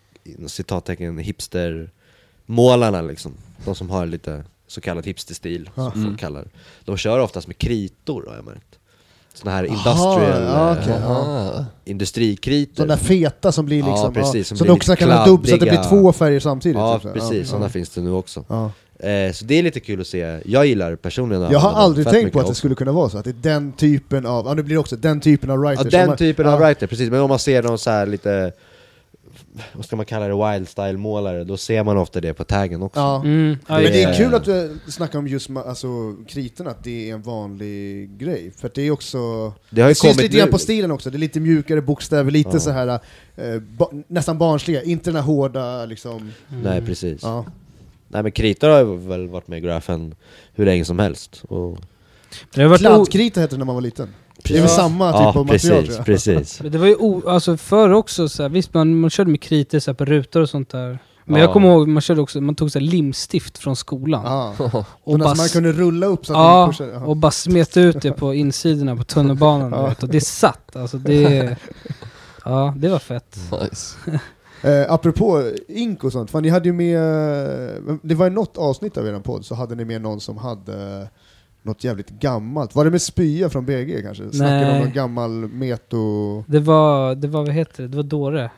citattecken, 0.47 1.19
hipstermålarna 1.19 3.03
liksom. 3.03 3.33
De 3.65 3.75
som 3.75 3.91
har 3.91 4.07
lite 4.07 4.45
så 4.67 4.81
kallad 4.81 5.07
hipsterstil, 5.07 5.71
som 5.75 5.85
Ja. 5.85 5.93
Mm. 5.95 6.07
folk 6.09 6.21
kallar. 6.21 6.45
De 6.85 6.97
kör 6.97 7.19
oftast 7.19 7.47
med 7.47 7.59
kritor 7.59 8.25
har 8.29 8.35
jag 8.37 8.45
märkt. 8.45 8.79
Såna 9.35 9.51
här 9.51 9.65
Aha, 9.65 9.73
industrial, 9.75 10.43
ja, 10.43 10.71
eh, 10.73 10.79
okej. 10.83 10.93
Aha. 10.95 11.65
industrikritor. 11.85 12.87
De 12.87 12.89
där 12.89 12.97
feta 12.97 13.53
som 13.53 13.67
blir 13.67 13.79
Ja, 13.79 13.91
liksom, 13.91 14.15
precis, 14.15 14.49
som 14.49 14.57
så 14.57 14.65
blir 14.65 14.73
också 14.75 14.97
kan 14.97 15.11
ha 15.11 15.25
dubb, 15.27 15.47
så 15.47 15.55
att 15.55 15.61
det 15.61 15.67
blir 15.67 15.83
två 15.89 16.13
färger 16.13 16.41
samtidigt. 16.41 16.77
Ja 16.79 16.99
typ 16.99 17.13
precis, 17.15 17.39
ja, 17.39 17.45
sådana 17.45 17.65
ja. 17.65 17.69
finns 17.71 17.91
det 17.91 18.01
nu 18.01 18.11
också. 18.13 18.45
Ja. 18.49 18.71
Eh, 19.09 19.33
så 19.33 19.45
det 19.45 19.55
är 19.59 19.63
lite 19.63 19.81
kul 19.81 20.01
att 20.01 20.07
se, 20.07 20.41
jag 20.45 20.67
gillar 20.67 20.97
personligen 20.97 21.43
Jag 21.53 21.59
har 21.59 21.73
aldrig 21.73 22.07
tänkt 22.09 22.33
på 22.33 22.39
att 22.39 22.45
det 22.47 22.51
också. 22.51 22.59
skulle 22.59 22.75
kunna 22.75 22.93
vara 22.93 23.09
så, 23.11 23.19
att 23.19 23.25
det 23.25 23.31
är 23.31 23.35
den 23.35 23.73
typen 23.73 24.27
av, 24.27 24.47
ja 24.47 24.55
nu 24.55 24.63
blir 24.63 24.75
det 24.75 24.81
också 24.81 24.97
den 24.97 25.21
typen 25.21 25.51
av 25.51 25.65
Ja, 25.65 25.71
writers. 25.71 25.91
den 25.93 26.01
som 26.01 26.09
man- 26.09 26.17
typen 26.17 26.47
av 26.47 26.61
ja. 26.61 26.67
writer, 26.69 26.87
precis. 26.87 27.11
Men 27.11 27.21
om 27.21 27.29
man 27.29 27.39
ser 27.39 27.63
någon 27.63 27.79
så 27.79 27.91
här 27.91 28.07
lite, 28.07 28.53
vad 29.73 29.85
ska 29.85 29.97
man 29.97 30.07
kalla 30.07 30.29
det, 30.29 30.53
wild 30.53 30.69
style 30.69 30.99
målare, 30.99 31.45
då 31.45 31.57
ser 31.57 31.85
man 31.85 31.97
ofta 31.97 32.21
det 32.21 32.35
på 32.35 32.45
taggen 32.45 32.83
också. 32.83 33.01
Ja. 33.01 33.17
Mm. 33.25 33.57
Ja, 33.69 33.75
Men 33.75 33.83
det 33.83 34.03
är 34.03 34.09
Det- 34.11 34.17
kul 34.17 34.35
att 34.35 34.45
du 34.45 34.79
snackar 34.89 35.19
om 35.19 35.27
just 35.29 35.51
alltså, 35.51 35.87
kriterna, 36.29 36.71
att 36.71 36.85
det 36.85 37.11
är 37.11 37.15
en 37.15 37.23
vanlig 37.23 38.11
grej. 38.19 38.53
För 38.57 38.67
att 38.67 38.75
det 38.75 38.83
är 38.83 38.91
också... 38.91 39.19
Det 39.19 39.81
har 39.81 39.89
Det 39.89 39.89
ju 39.89 39.95
syns 39.95 40.01
kommit 40.01 40.17
lite 40.17 40.37
grann 40.39 40.51
på 40.51 40.59
stilen 40.59 40.91
också, 40.91 41.11
det 41.11 41.17
är 41.17 41.19
lite 41.19 41.41
mjukare 41.41 41.81
bokstäver, 41.81 42.31
lite 42.31 42.51
Ja. 42.53 42.61
så 42.61 42.71
här 42.71 42.89
eh, 43.37 43.59
ba, 43.61 43.89
nästan 44.09 44.39
barnsliga, 44.39 44.83
inte 44.83 45.11
den 45.11 45.17
här 45.17 45.23
hårda 45.23 45.85
liksom... 45.87 46.33
Nej 46.49 46.83
precis. 46.87 47.21
Ja. 47.23 47.45
Nej 48.09 48.23
men 48.23 48.33
kritor 48.33 48.69
har 48.69 48.79
ju 48.79 48.97
väl 48.97 49.29
varit 49.29 49.49
med 49.49 49.59
i 49.59 49.61
grafen 49.61 50.15
hur 50.55 50.65
länge 50.65 50.85
som 50.85 50.99
helst. 50.99 51.43
Och 51.49 51.79
Det 52.55 52.63
har 52.63 52.69
varit 52.69 52.81
o- 52.81 52.85
Kladdkrita 52.85 53.41
hette 53.41 53.55
det 53.55 53.59
när 53.59 53.65
man 53.67 53.75
var 53.75 53.83
liten. 53.83 54.09
Det 54.45 54.57
är 54.57 54.61
väl 54.61 54.71
samma 54.71 55.13
typ 55.13 55.21
ja, 55.21 55.29
av 55.29 55.47
material 55.47 55.83
precis, 55.83 55.87
tror 55.87 55.97
jag. 55.97 56.07
precis. 56.07 56.63
Men 56.63 56.73
det 56.73 56.79
var 56.79 56.87
ju 56.87 56.95
o, 56.95 57.23
alltså 57.29 57.57
förr 57.57 57.93
också, 57.93 58.29
så 58.29 58.43
här, 58.43 58.51
visst 58.51 58.75
man, 58.75 59.01
man 59.01 59.11
körde 59.11 59.31
med 59.31 59.41
kritor 59.43 59.79
så 59.79 59.91
här, 59.91 59.97
på 59.97 60.05
rutor 60.05 60.43
och 60.43 60.49
sånt 60.49 60.71
där. 60.71 60.99
Men 61.25 61.41
Ja. 61.41 61.45
jag 61.45 61.53
kommer 61.53 61.69
ihåg, 61.69 61.89
man 61.89 62.01
körde 62.01 62.21
också, 62.21 62.41
man 62.41 62.55
tog 62.55 62.73
så 62.73 62.79
här, 62.79 62.87
limstift 62.87 63.59
från 63.59 63.77
skolan. 63.77 64.23
Ja. 64.25 64.55
och, 65.05 65.13
Och 65.13 65.19
bara, 65.19 65.35
man 65.35 65.49
kunde 65.49 65.73
rulla 65.73 66.07
upp 66.07 66.27
så 66.27 66.33
att 66.33 66.39
ja, 66.39 66.59
man 66.59 66.69
pushade. 66.71 66.93
Ja. 66.93 67.01
och 67.05 67.17
bara 67.17 67.33
smet 67.33 67.77
ut 67.77 68.03
det 68.03 68.13
på 68.13 68.35
insidorna 68.35 68.97
på 68.97 69.05
tunnelbanan. 69.05 69.73
Ja. 69.73 69.95
och 70.03 70.09
det 70.09 70.21
satt. 70.21 70.77
Alltså 70.77 70.99
det... 70.99 71.57
Ja, 72.49 72.75
det 72.77 72.89
var 72.89 72.99
fett. 72.99 73.39
Nice. 73.63 73.97
Eh, 74.63 74.93
apropå 74.93 75.51
ink 75.69 76.05
och 76.05 76.13
sånt, 76.13 76.31
fan, 76.31 76.43
ni 76.43 76.49
hade 76.49 76.69
ju 76.69 76.73
med, 76.73 76.99
det 78.03 78.15
var 78.15 78.27
i 78.27 78.31
något 78.31 78.57
avsnitt 78.59 78.97
av 78.97 79.07
er 79.07 79.21
podd 79.21 79.45
så 79.45 79.55
hade 79.55 79.75
ni 79.75 79.85
med 79.85 80.03
någon 80.03 80.21
som 80.21 80.37
hade 80.39 81.09
något 81.67 81.85
jävligt 81.85 82.09
gammalt. 82.11 82.75
Var 82.75 82.85
det 82.85 82.91
med 82.91 83.03
spya 83.03 83.51
från 83.51 83.65
BG 83.67 84.03
kanske? 84.03 84.31
Snackade 84.33 84.73
om 84.73 84.79
någon 84.79 84.93
gammal 84.93 85.31
meto... 85.31 86.45
Det 86.47 86.59
var, 86.59 87.15
det 87.15 87.29
var 87.29 87.41
vad 87.43 87.53
heter 87.55 87.83
det? 87.83 87.89
Det 87.89 87.97
var 87.97 88.05
Dåre. 88.05 88.51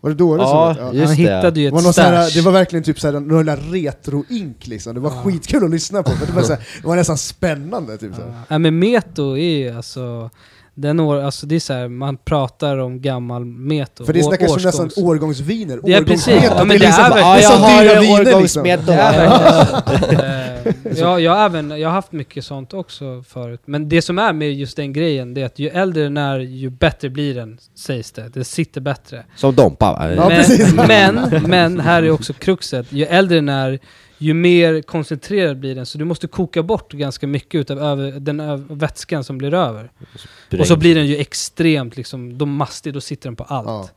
Var 0.00 0.10
det 0.10 0.16
då 0.16 0.36
det 0.36 0.42
Ja, 0.42 0.74
som 0.74 0.84
ja. 0.98 1.04
Han 1.06 1.14
det. 1.16 1.22
hittade 1.22 1.60
ju 1.60 1.64
Det 1.64 1.68
ett 1.68 1.74
var, 1.74 1.82
någon 1.82 1.92
sån 1.92 2.04
här, 2.04 2.22
stash. 2.22 2.38
det 2.40 2.44
var 2.44 2.52
verkligen 2.52 2.82
typ 2.82 3.00
såhär, 3.00 3.20
någon 3.20 3.46
där 3.46 3.56
retro-ink 3.56 4.66
liksom, 4.66 4.94
det 4.94 5.00
var 5.00 5.10
Ja. 5.10 5.22
skitkul 5.22 5.64
att 5.64 5.70
lyssna 5.70 6.02
på, 6.02 6.10
det 6.26 6.32
var, 6.32 6.42
såhär, 6.42 6.62
det 6.82 6.88
var 6.88 6.96
nästan 6.96 7.18
spännande 7.18 7.98
typ 7.98 8.14
såhär. 8.14 8.28
Ja. 8.28 8.34
Nej 8.48 8.58
men 8.58 8.78
Meto 8.78 9.36
är 9.36 9.58
ju 9.58 9.76
alltså... 9.76 10.30
Den 10.74 11.00
år, 11.00 11.16
alltså 11.20 11.46
det 11.46 11.54
är 11.54 11.60
så 11.60 11.72
här, 11.72 11.88
man 11.88 12.16
pratar 12.16 12.76
om 12.78 13.02
gammal 13.02 13.44
Meto. 13.44 14.04
För 14.04 14.12
det 14.12 14.22
snackas 14.22 14.58
ju 14.58 14.64
nästan 14.66 14.90
årgångsviner, 14.96 15.80
Ja, 15.84 16.00
precis. 16.06 16.28
årgångsmeto, 16.28 16.54
Ja, 16.58 16.64
men 16.64 16.68
det 16.68 16.74
är 16.74 16.78
det 16.78 16.86
liksom, 16.86 17.04
är 17.04 17.08
väl- 17.08 17.16
det 17.16 17.22
är 17.22 17.42
Ja, 17.42 17.50
har 17.56 17.82
dyra 17.82 18.00
viner 18.00 18.40
liksom. 18.40 18.62
Eh, 20.64 20.98
jag, 20.98 21.20
jag, 21.20 21.32
har 21.32 21.44
även, 21.44 21.70
jag 21.70 21.88
har 21.88 21.94
haft 21.94 22.12
mycket 22.12 22.44
sånt 22.44 22.74
också 22.74 23.22
förut. 23.28 23.60
Men 23.64 23.88
det 23.88 24.02
som 24.02 24.18
är 24.18 24.32
med 24.32 24.54
just 24.54 24.76
den 24.76 24.92
grejen, 24.92 25.34
det 25.34 25.40
är 25.40 25.46
att 25.46 25.58
ju 25.58 25.68
äldre 25.68 26.02
den 26.02 26.16
är, 26.16 26.38
ju 26.38 26.70
bättre 26.70 27.08
blir 27.08 27.34
den, 27.34 27.58
sägs 27.74 28.12
det. 28.12 28.28
Det 28.28 28.44
sitter 28.44 28.80
bättre. 28.80 29.24
Som 29.36 29.54
Dompa 29.54 29.92
va? 29.92 30.12
Ja, 30.14 30.28
men, 30.88 31.16
men, 31.28 31.42
men 31.50 31.80
här 31.80 32.02
är 32.02 32.10
också 32.10 32.32
kruxet. 32.32 32.92
Ju 32.92 33.04
äldre 33.04 33.36
den 33.36 33.48
är, 33.48 33.78
ju 34.18 34.34
mer 34.34 34.82
koncentrerad 34.82 35.60
blir 35.60 35.74
den. 35.74 35.86
Så 35.86 35.98
du 35.98 36.04
måste 36.04 36.26
koka 36.26 36.62
bort 36.62 36.92
ganska 36.92 37.26
mycket 37.26 37.70
över, 37.70 38.20
den 38.20 38.66
vätskan 38.78 39.24
som 39.24 39.38
blir 39.38 39.54
över. 39.54 39.90
Och 40.58 40.66
så 40.66 40.76
blir 40.76 40.94
den 40.94 41.06
ju 41.06 41.16
extremt 41.16 41.96
liksom, 41.96 42.38
då 42.38 42.46
mastig, 42.46 42.94
då 42.94 43.00
sitter 43.00 43.28
den 43.28 43.36
på 43.36 43.44
allt. 43.44 43.68
Ja. 43.68 43.88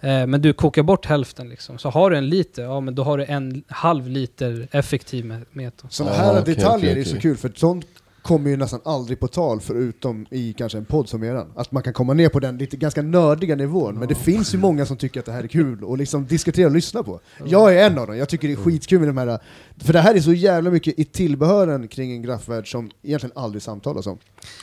Eh, 0.00 0.26
men 0.26 0.42
du 0.42 0.52
kokar 0.52 0.82
bort 0.82 1.06
hälften 1.06 1.48
liksom. 1.48 1.78
Så 1.78 1.90
har 1.90 2.10
du 2.10 2.16
en 2.16 2.28
liter, 2.28 2.62
ja 2.62 2.80
men 2.80 2.94
då 2.94 3.02
har 3.02 3.18
du 3.18 3.24
en 3.24 3.62
halv 3.68 4.08
liter 4.08 4.68
effektiv 4.70 5.24
med 5.24 5.44
meto. 5.52 5.86
Sådana 5.90 6.14
Ah, 6.14 6.18
här 6.18 6.40
okej, 6.42 6.54
detaljer 6.54 6.90
okej, 6.90 7.00
är 7.00 7.04
så 7.04 7.20
kul, 7.20 7.36
för 7.36 7.52
sånt 7.56 7.86
kommer 8.26 8.50
ju 8.50 8.56
nästan 8.56 8.80
aldrig 8.84 9.20
på 9.20 9.28
tal 9.28 9.60
förutom 9.60 10.26
i 10.30 10.52
kanske 10.52 10.78
en 10.78 10.84
podd 10.84 11.08
som 11.08 11.22
eran. 11.22 11.52
Att 11.56 11.72
man 11.72 11.82
kan 11.82 11.92
komma 11.92 12.14
ner 12.14 12.28
på 12.28 12.40
den 12.40 12.58
lite 12.58 12.76
ganska 12.76 13.02
nördiga 13.02 13.56
nivån, 13.56 13.98
men 13.98 14.08
det 14.08 14.14
finns 14.14 14.54
ju 14.54 14.58
många 14.58 14.86
som 14.86 14.96
tycker 14.96 15.20
att 15.20 15.26
det 15.26 15.32
här 15.32 15.44
är 15.44 15.48
kul 15.48 15.84
och 15.84 15.98
liksom 15.98 16.26
diskutera 16.26 16.66
och 16.66 16.72
lyssna 16.72 17.02
på. 17.02 17.20
Jag 17.44 17.74
är 17.74 17.86
en 17.86 17.98
av 17.98 18.06
dem, 18.06 18.16
jag 18.16 18.28
tycker 18.28 18.48
det 18.48 18.54
är 18.54 18.56
skitkul 18.56 18.98
med 18.98 19.08
de 19.08 19.18
här, 19.18 19.38
för 19.78 19.92
det 19.92 20.00
här 20.00 20.14
är 20.14 20.20
så 20.20 20.32
jävla 20.32 20.70
mycket 20.70 20.98
i 20.98 21.04
tillbehören 21.04 21.88
kring 21.88 22.12
en 22.12 22.22
graffvärld 22.22 22.70
som 22.70 22.90
egentligen 23.02 23.38
aldrig 23.38 23.62
samtalas 23.62 24.06
om. 24.06 24.18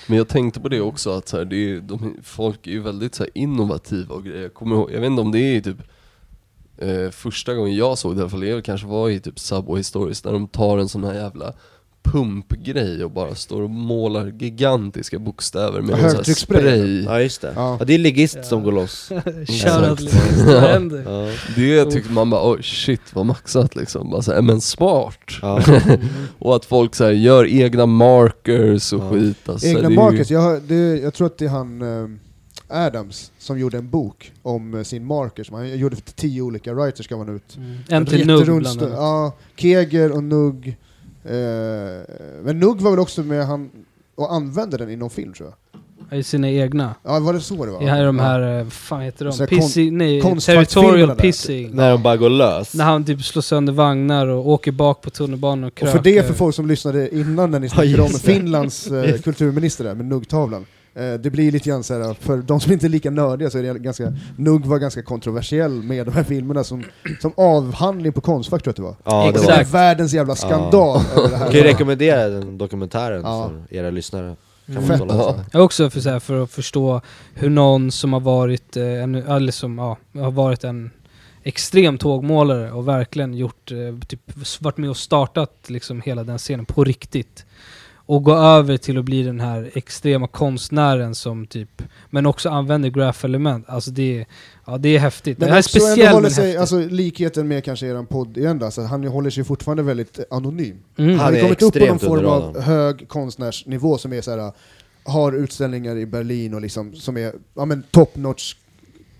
Men 0.07 0.17
jag 0.17 0.27
tänkte 0.27 0.59
på 0.59 0.69
det 0.69 0.81
också, 0.81 1.11
att 1.11 1.27
så 1.27 1.37
här, 1.37 1.45
det 1.45 1.55
är, 1.55 1.81
de, 1.81 2.17
folk 2.23 2.67
är 2.67 2.71
ju 2.71 2.81
väldigt 2.81 3.15
så 3.15 3.25
innovativa 3.33 4.15
och 4.15 4.23
grejer. 4.23 4.41
Jag 4.41 4.53
kommer 4.53 4.75
ihåg, 4.75 4.91
jag 4.91 4.99
vet 4.99 5.07
inte 5.07 5.21
om 5.21 5.31
det 5.31 5.39
är 5.39 5.61
typ 5.61 5.77
eh, 6.77 7.09
första 7.09 7.53
gången 7.53 7.75
jag 7.75 7.97
såg 7.97 8.15
det 8.15 8.19
i 8.19 8.21
alla 8.21 8.29
fall, 8.29 8.39
det 8.39 8.61
kanske 8.61 8.87
var 8.87 9.09
i 9.09 9.19
typ 9.19 9.39
Subway 9.39 9.83
Stories, 9.83 10.23
när 10.23 10.33
de 10.33 10.47
tar 10.47 10.77
en 10.77 10.89
sån 10.89 11.03
här 11.03 11.13
jävla 11.13 11.53
pumpgrej 12.03 13.03
och 13.03 13.11
bara 13.11 13.35
står 13.35 13.61
och 13.61 13.69
målar 13.69 14.27
gigantiska 14.39 15.19
bokstäver 15.19 15.81
med 15.81 15.95
en 15.99 16.09
sån 16.11 16.23
här 16.25 16.33
spray. 16.33 17.03
Ja 17.03 17.21
just 17.21 17.41
det. 17.41 17.53
Ja. 17.55 17.77
Ja, 17.79 17.85
det 17.85 17.93
är 17.93 17.97
ligist 17.97 18.35
Ja. 18.35 18.43
som 18.43 18.63
går 18.63 18.71
loss. 18.71 19.09
Shoutout 19.47 20.13
vad 20.47 20.61
händer? 20.61 21.03
Ja. 21.07 21.31
Det 21.55 21.85
tyckte 21.91 22.11
man 22.11 22.29
bara, 22.29 22.51
oj 22.51 22.63
shit 22.63 23.01
vad 23.13 23.25
maxat 23.25 23.75
liksom. 23.75 24.09
Bara 24.09 24.21
så 24.21 24.33
här, 24.33 24.41
men 24.41 24.61
smart. 24.61 25.19
Ja. 25.41 25.61
Och 26.39 26.55
att 26.55 26.65
folk 26.65 26.95
så 26.95 27.03
här, 27.03 27.11
gör 27.11 27.45
egna 27.47 27.85
markers 27.85 28.93
och 28.93 28.99
Ja. 29.03 29.11
skit. 29.11 29.49
Alltså, 29.49 29.67
Egna 29.67 29.79
det 29.81 29.85
är 29.85 29.89
ju- 29.89 29.95
markers, 29.95 30.31
jag, 30.31 30.39
har, 30.41 30.59
det, 30.67 30.99
jag 31.01 31.13
tror 31.13 31.27
att 31.27 31.37
det 31.37 31.45
är 31.45 31.49
han 31.49 31.81
eh, 31.81 32.07
Adams 32.85 33.31
som 33.39 33.59
gjorde 33.59 33.77
en 33.77 33.89
bok 33.89 34.31
om 34.41 34.73
eh, 34.73 34.83
sin 34.83 35.05
marker, 35.05 35.43
som 35.43 35.55
han 35.55 35.77
gjorde 35.77 35.95
för 35.95 36.03
tio 36.15 36.41
olika 36.41 36.73
writers 36.73 37.07
gav 37.07 37.19
han 37.19 37.35
ut. 37.35 37.57
Mm. 37.57 37.77
En 37.89 38.05
till 38.05 38.27
Nugg 38.27 38.45
bland 38.45 38.67
annat. 38.83 38.89
Ja, 38.93 39.35
Keger 39.55 40.11
och 40.11 40.23
Nugg. 40.23 40.77
Eh, 41.25 42.15
men 42.43 42.59
Nugg 42.59 42.81
var 42.81 42.91
väl 42.91 42.99
också 42.99 43.21
med 43.23 43.45
han 43.47 43.69
och 44.15 44.33
använde 44.33 44.77
den 44.77 44.89
i 44.89 44.95
någon 44.95 45.09
film 45.09 45.33
tror 45.33 45.49
jag. 45.49 45.57
I 46.19 46.23
sina 46.23 46.49
egna. 46.49 46.95
Ja, 47.03 47.19
var 47.19 47.33
det 47.33 47.39
så 47.41 47.65
det 47.65 47.71
var? 47.71 47.83
I 47.83 47.85
här, 47.85 48.05
de 48.05 48.17
Ja. 48.17 48.23
här, 48.23 48.57
eh, 48.57 48.63
vad 48.63 48.73
fan 48.73 49.01
heter 49.01 49.25
de? 49.25 49.47
Pissy, 49.47 49.91
nej, 49.91 50.21
Territorial 50.21 51.07
där. 51.09 51.15
Pissing. 51.15 51.75
När 51.75 51.91
de 51.91 52.03
bara 52.03 52.17
går 52.17 52.29
lös. 52.29 52.73
När 52.73 52.85
han 52.85 53.05
typ 53.05 53.21
slår 53.23 53.41
sönder 53.41 53.73
vagnar 53.73 54.27
och 54.27 54.49
åker 54.49 54.71
bak 54.71 55.01
på 55.01 55.09
tunnelbanan 55.09 55.63
och 55.63 55.67
Och 55.67 55.75
kröker. 55.75 55.97
för 55.97 56.03
det, 56.03 56.27
för 56.27 56.33
folk 56.33 56.55
som 56.55 56.67
lyssnade 56.67 57.15
innan 57.15 57.51
när 57.51 57.59
ni 57.59 57.69
snackade 57.69 57.89
Ja, 57.97 58.03
om. 58.03 58.09
Finlands 58.09 58.87
eh, 58.91 59.17
kulturminister 59.23 59.83
där, 59.83 59.95
med 59.95 60.05
Nugg-tavlan. 60.05 60.65
Eh, 60.95 61.13
det 61.13 61.29
blir 61.29 61.51
lite 61.51 61.69
grann 61.69 61.83
så 61.83 61.93
här, 62.03 62.13
för 62.13 62.37
de 62.37 62.59
som 62.59 62.71
inte 62.71 62.87
är 62.87 62.89
lika 62.89 63.11
nördiga 63.11 63.49
så 63.49 63.57
är 63.57 63.63
det 63.73 63.79
ganska, 63.79 64.13
Nugg 64.37 64.65
var 64.65 64.77
ganska 64.79 65.01
kontroversiell 65.03 65.71
med 65.83 66.05
de 66.05 66.11
här 66.11 66.23
filmerna 66.23 66.63
som, 66.63 66.83
som 67.21 67.33
avhandling 67.37 68.13
på 68.13 68.21
Konstfack 68.21 68.63
tror 68.63 68.75
jag 68.79 68.89
att 68.91 68.97
det 69.03 69.11
var. 69.11 69.21
Ja, 69.25 69.25
det 69.25 69.31
Det 69.31 69.45
var. 69.45 69.51
Exakt. 69.51 69.73
världens 69.73 70.13
jävla 70.13 70.35
skandal 70.35 71.01
över 71.17 71.29
det 71.29 71.37
här. 71.37 71.45
Jag 71.45 71.51
kan 71.53 71.61
ju 71.61 71.67
rekommendera 71.67 72.27
den 72.29 72.57
dokumentären 72.57 73.21
Ja. 73.23 73.49
för 73.69 73.75
era 73.77 73.89
lyssnare. 73.89 74.35
Kan 74.65 74.77
Mm. 74.77 74.87
Fett. 74.87 75.01
Ja. 75.09 75.35
Ja, 75.51 75.59
också 75.61 75.89
för, 75.89 75.99
så 75.99 76.09
här, 76.09 76.19
för 76.19 76.43
att 76.43 76.51
förstå 76.51 77.01
hur 77.33 77.49
någon 77.49 77.91
som 77.91 78.13
har 78.13 78.19
varit, 78.19 78.77
eh, 78.77 79.03
en, 79.03 79.15
eller 79.15 79.51
som, 79.51 79.77
ja, 79.77 79.97
har 80.21 80.31
varit 80.31 80.63
en 80.63 80.91
extrem 81.43 81.97
tågmålare 81.97 82.71
och 82.71 82.87
verkligen 82.87 83.33
gjort, 83.33 83.71
eh, 83.71 83.77
typ, 84.07 84.21
varit 84.59 84.77
med 84.77 84.89
och 84.89 84.97
startat 84.97 85.53
liksom 85.67 86.01
hela 86.01 86.23
den 86.23 86.37
scenen 86.37 86.65
på 86.65 86.83
riktigt. 86.83 87.45
Och 88.13 88.23
gå 88.23 88.35
över 88.35 88.77
till 88.77 88.97
att 88.97 89.05
bli 89.05 89.23
den 89.23 89.39
här 89.39 89.71
extrema 89.73 90.27
konstnären 90.27 91.15
som 91.15 91.47
typ, 91.47 91.81
men 92.09 92.25
också 92.25 92.49
använder 92.49 92.89
graph-element. 92.89 93.65
Alltså 93.67 93.91
det, 93.91 94.19
är- 94.19 94.25
ja, 94.65 94.77
det 94.77 94.89
är 94.89 94.99
häftigt. 94.99 95.37
Men 95.37 95.47
det 95.47 95.51
här 95.51 95.57
är 95.59 95.61
speciellt 95.61 96.11
håller 96.11 96.21
men 96.21 96.31
sig, 96.31 96.43
häftigt. 96.45 96.59
alltså 96.59 96.79
likheten 96.79 97.47
med 97.47 97.63
kanske 97.63 97.87
eran 97.87 98.05
podd 98.05 98.37
igen 98.37 98.59
då, 98.59 98.65
alltså, 98.65 98.81
han 98.81 99.03
håller 99.03 99.29
sig 99.29 99.43
fortfarande 99.43 99.83
väldigt 99.83 100.19
anonym. 100.31 100.77
mm. 100.97 101.09
Han 101.09 101.19
Han 101.19 101.33
har 101.33 101.41
kommit 101.41 101.61
upp 101.61 101.73
på 101.73 101.85
någon 101.85 101.99
form 101.99 102.25
av 102.25 102.59
hög 102.61 103.07
konstnärsnivå 103.07 103.97
som 103.97 104.13
är 104.13 104.21
så 104.21 104.31
här, 104.31 104.51
har 105.03 105.31
utställningar 105.33 105.97
i 105.97 106.05
Berlin 106.05 106.53
och 106.53 106.61
liksom, 106.61 106.95
som 106.95 107.17
är 107.17 107.33
ja, 107.53 107.65
men 107.65 107.83
top 107.91 108.15
notch 108.15 108.55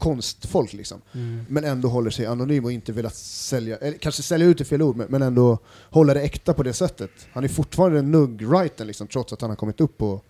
konstfolk 0.04 0.74
liksom. 0.74 1.02
Mm. 1.14 1.46
Men 1.50 1.64
ändå 1.64 1.88
håller 1.88 2.10
sig 2.10 2.26
anonym 2.26 2.66
och 2.66 2.72
inte 2.72 2.92
velat 2.92 3.16
sälja, 3.16 3.78
eller 3.78 3.98
kanske 3.98 4.24
sälja 4.24 4.48
ut 4.48 4.62
är 4.62 4.66
fel 4.66 4.82
ord, 4.82 5.06
men, 5.10 5.22
ändå 5.22 5.60
hålla 5.90 6.14
det 6.14 6.22
äkta 6.22 6.54
på 6.54 6.64
det 6.64 6.74
sättet. 6.74 7.12
Han 7.34 7.44
är 7.44 7.48
fortfarande 7.48 8.00
en 8.00 8.16
nugg-writer 8.16 8.86
liksom, 8.86 9.08
trots 9.08 9.34
att 9.34 9.42
han 9.42 9.50
har 9.50 9.58
kommit 9.58 9.82
upp 9.82 9.98
på 9.98 10.22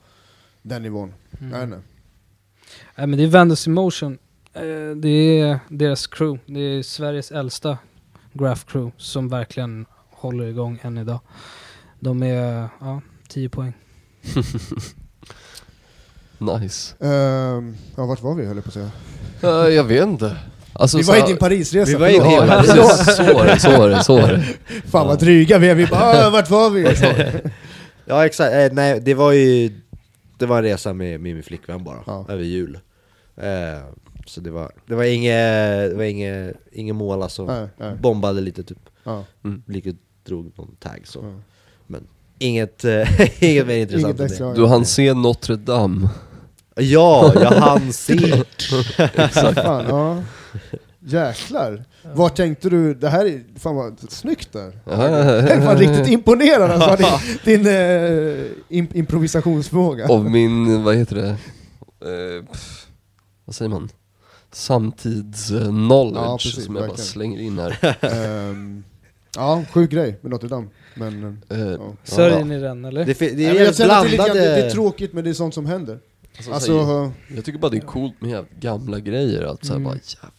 den 0.61 0.81
nivån. 0.81 1.13
Mm. 1.39 1.59
Jag. 1.59 1.69
Nej 1.69 3.07
men 3.07 3.11
det 3.11 3.23
är 3.23 3.27
Vandals 3.27 3.67
Emotion. 3.67 4.17
Eh, 4.53 4.95
det 4.95 5.39
är 5.39 5.59
deras 5.69 6.07
crew. 6.07 6.53
Det 6.53 6.59
är 6.59 6.83
Sveriges 6.83 7.31
äldsta 7.31 7.77
graph 8.33 8.65
crew 8.65 8.91
som 8.97 9.29
verkligen 9.29 9.85
håller 10.09 10.45
igång 10.45 10.79
än 10.81 10.97
idag. 10.97 11.19
De 11.99 12.23
är, 12.23 12.69
ja, 12.79 13.01
10 13.27 13.49
poäng. 13.49 13.73
Nice. 16.43 16.95
Ehm, 16.99 17.75
ja, 17.95 18.05
vart 18.05 18.21
var 18.21 18.35
vi 18.35 18.45
höll 18.45 18.55
jag 18.55 18.63
på 18.63 18.69
att 18.69 18.73
säga? 18.73 18.91
Eh, 19.43 19.49
jag 19.75 19.83
vet 19.83 20.03
inte. 20.07 20.37
Alltså, 20.73 20.97
vi 20.97 21.03
så 21.03 21.11
var 21.11 21.19
i 21.19 21.21
din 21.27 21.37
Parisresa, 21.37 21.91
Vi 21.91 21.95
var 21.97 22.07
i 22.07 22.11
din 22.11 22.47
precis. 22.47 23.15
Så 23.15 23.23
var 23.33 23.45
det, 23.45 23.59
så 23.59 23.77
var 23.77 23.89
det, 23.89 24.03
så 24.03 24.15
var 24.21 24.27
det. 24.27 24.43
Fan 24.91 25.07
vad 25.07 25.19
dryga 25.19 25.57
vi 25.57 25.69
är, 25.69 25.75
vi 25.75 25.85
bara 25.87 26.25
"Ah, 26.27 26.29
vart 26.29 26.49
var 26.49 26.69
vi? 26.69 26.83
Ja 28.05 28.25
exakt, 28.25 28.53
eh, 28.53 28.67
nej 28.71 28.99
det 29.01 29.13
var 29.13 29.31
ju 29.31 29.71
Det 30.37 30.45
var 30.45 30.57
en 30.57 30.63
resa 30.63 30.93
med, 30.93 31.19
med 31.19 31.33
min 31.35 31.43
flickvän 31.43 31.83
bara, 31.83 31.97
Ja. 32.07 32.25
över 32.29 32.43
jul 32.43 32.79
eh, 33.37 33.83
Så 34.25 34.41
det 34.41 34.51
var, 34.51 34.71
det 34.87 34.95
var 34.95 35.03
inget, 35.03 35.89
det 35.89 35.95
var 35.95 36.03
inget, 36.03 36.55
mål 36.95 37.21
alltså 37.23 37.45
Nej, 37.45 37.67
nej. 37.77 37.95
Bombade 38.01 38.41
lite 38.41 38.63
typ, 38.63 38.77
Ja. 39.03 39.23
lite 39.67 39.93
drog 40.27 40.51
någon 40.57 40.75
tag 40.79 41.01
så 41.03 41.19
Ja. 41.23 41.41
Men 41.87 42.07
inget, 42.39 42.85
eh, 42.85 43.43
inget 43.43 43.67
mer 43.67 43.75
intressant 43.77 44.05
Inget 44.09 44.19
än 44.19 44.25
extra. 44.25 44.47
det 44.47 44.53
Du 44.55 44.65
hann 44.67 44.85
se 44.85 45.13
Notre 45.13 45.55
Dame. 45.55 46.09
Ja, 46.75 47.31
jag 47.35 47.51
hann 47.51 47.93
se! 47.93 48.17
Fan, 49.55 49.85
ja. 49.89 50.23
Jäklar. 51.05 51.83
Vad 52.13 52.35
tänkte 52.35 52.69
du, 52.69 52.93
det 52.93 53.09
här 53.09 53.25
är 53.25 53.43
fan 53.59 53.75
vad 53.75 54.11
snyggt 54.11 54.53
där. 54.53 54.79
Ja. 54.85 55.09
Jag 55.09 55.49
är 55.49 55.61
fan 55.61 55.77
riktigt 55.77 56.07
imponerad 56.07 56.71
alltså, 56.71 56.95
din, 57.43 57.63
din 57.63 57.67
eh, 57.73 58.45
im- 58.69 58.87
improvisationsförmåga. 58.97 60.07
Av 60.07 60.29
min, 60.31 60.83
vad 60.83 60.95
heter 60.95 61.15
det? 61.15 61.27
Eh, 61.29 62.45
pff, 62.51 62.87
vad 63.45 63.55
säger 63.55 63.69
man? 63.69 63.89
Samtids-knowledge 64.53 66.15
Ja, 66.25 66.37
precis, 66.37 66.65
som 66.65 66.75
jag 66.75 66.81
bara 66.83 66.87
verkligen. 66.87 67.07
slänger 67.07 67.39
in 67.39 67.59
här. 67.59 67.97
Ehm, 68.01 68.83
ja, 69.35 69.63
sjuk 69.73 69.91
grej 69.91 70.19
med 70.21 70.31
Notre 70.31 70.49
Dame. 70.49 70.67
Men, 70.95 71.41
eh, 71.49 71.59
Eh, 71.61 71.67
ja. 71.67 71.93
Sörjer 72.03 72.43
ni 72.43 72.59
den 72.59 72.85
eller? 72.85 73.05
Det, 73.05 73.13
fi- 73.13 73.29
det 73.29 73.35
Nej, 73.35 73.45
är 73.45 73.53
men 73.53 73.63
jag 73.63 73.75
känner 73.75 73.95
att 73.95 74.01
det, 74.03 74.07
är 74.07 74.11
lite 74.11 74.15
blandade... 74.23 74.39
grann, 74.45 74.55
det, 74.55 74.61
det 74.61 74.67
är 74.67 74.71
tråkigt 74.71 75.13
men 75.13 75.23
det 75.23 75.29
är 75.29 75.33
sånt 75.33 75.53
som 75.53 75.65
händer. 75.65 75.99
Alltså, 76.37 76.51
Alltså, 76.53 76.67
så 76.85 77.01
här, 77.03 77.11
jag 77.35 77.45
tycker 77.45 77.59
bara 77.59 77.71
det 77.71 77.77
är 77.77 77.81
coolt 77.81 78.21
med 78.21 78.29
jävla 78.31 78.47
gamla 78.59 78.99
grejer, 78.99 79.43
att 79.43 79.65
såhär 79.65 79.79
Mm. 79.79 79.83
bara 79.91 79.95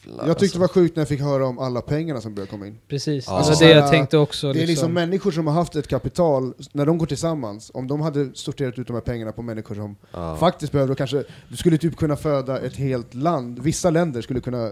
jävlar 0.07 0.27
jag 0.29 0.39
tyckte 0.39 0.59
det 0.59 0.63
alltså. 0.65 0.79
var 0.79 0.83
sjukt 0.83 0.97
när 0.97 1.01
jag 1.01 1.09
fick 1.09 1.21
höra 1.21 1.47
om 1.47 1.59
alla 1.59 1.81
pengarna 1.81 2.21
som 2.21 2.35
började 2.35 2.51
komma 2.51 2.67
in. 2.67 2.79
Precis, 2.89 3.25
Ja. 3.27 3.33
Alltså, 3.39 3.65
det 3.65 3.71
jag 3.71 3.79
såhär, 3.79 3.91
tänkte 3.93 4.19
också. 4.19 4.53
Det 4.53 4.63
är 4.63 4.67
liksom 4.67 4.93
människor 4.93 5.31
som 5.31 5.47
har 5.47 5.55
haft 5.55 5.77
ett 5.77 5.89
kapital, 5.89 6.55
när 6.73 6.87
de 6.87 6.99
går 6.99 7.07
tillsammans, 7.07 7.71
om 7.75 7.89
de 7.89 8.01
hade 8.01 8.31
sorterat 8.35 8.79
ut 8.79 8.87
de 8.87 8.93
här 8.93 9.01
pengarna 9.01 9.33
på 9.33 9.43
människor 9.43 9.75
som 9.75 9.97
Ja. 10.13 10.37
faktiskt 10.37 10.73
behöver, 10.73 10.93
och 10.93 10.99
kanske, 10.99 11.25
du 11.49 11.57
skulle 11.57 11.79
typ 11.79 11.97
kunna 11.97 12.17
föda 12.17 12.59
ett 12.61 12.77
helt 12.77 13.15
land, 13.15 13.59
vissa 13.59 13.91
länder 13.91 14.23
skulle 14.23 14.41
kunna 14.41 14.71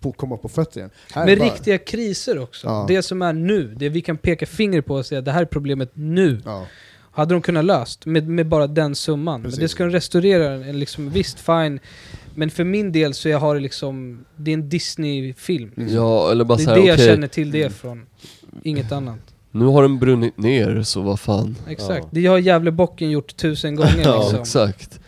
på, 0.00 0.12
komma 0.12 0.36
på 0.36 0.48
fötter 0.48 0.80
igen. 0.80 0.90
Här 1.12 1.22
är 1.22 1.26
Med 1.26 1.38
bara- 1.38 1.48
riktiga 1.48 1.78
kriser 1.78 2.38
också. 2.38 2.66
Ja. 2.66 2.84
Det 2.88 3.02
som 3.02 3.22
är 3.22 3.32
nu, 3.32 3.74
det 3.76 3.88
vi 3.88 4.00
kan 4.00 4.16
peka 4.16 4.46
finger 4.46 4.80
på 4.80 4.94
och 4.94 5.06
säga 5.06 5.20
det 5.20 5.32
här 5.32 5.40
är 5.42 5.44
problemet 5.46 5.90
nu. 5.94 6.40
Ja, 6.44 6.66
Hade 7.16 7.34
de 7.34 7.42
kunnat 7.42 7.64
löst 7.64 8.06
med, 8.06 8.28
med 8.28 8.46
bara 8.46 8.66
den 8.66 8.94
summan. 8.94 9.42
Precis. 9.42 9.58
Men 9.58 9.62
det 9.64 9.68
ska 9.68 9.84
de 9.84 9.90
restaurera, 9.90 10.52
en- 10.54 10.78
liksom, 10.78 11.10
visst 11.10 11.40
fine. 11.40 11.78
Men 12.34 12.50
för 12.50 12.64
min 12.64 12.92
del 12.92 13.14
så 13.14 13.28
jag 13.28 13.38
har 13.38 13.54
det 13.54 13.60
liksom, 13.60 14.24
det 14.36 14.50
är 14.50 14.54
en 14.54 14.68
Disney-film. 14.68 15.70
Ja, 15.90 16.30
eller 16.30 16.44
bara 16.44 16.56
Det 16.56 16.62
är 16.62 16.64
såhär 16.64 16.80
det 16.80 16.86
jag 16.86 16.98
känner 16.98 17.28
till 17.28 17.50
det 17.50 17.70
från. 17.70 18.02
Inget 18.62 18.92
annat. 18.92 19.18
nu 19.50 19.64
har 19.64 19.82
den 19.82 19.98
brunnit 19.98 20.38
ner, 20.38 20.82
så 20.82 21.00
vad 21.00 21.20
fan. 21.20 21.56
Exakt. 21.68 22.02
Ja. 22.02 22.08
Det 22.10 22.26
har 22.26 22.38
Gävlebocken 22.38 23.10
gjort 23.10 23.36
tusen 23.36 23.76
gånger 23.76 24.00
Ja, 24.04 24.20
liksom. 24.20 24.40
Exakt. 24.40 25.00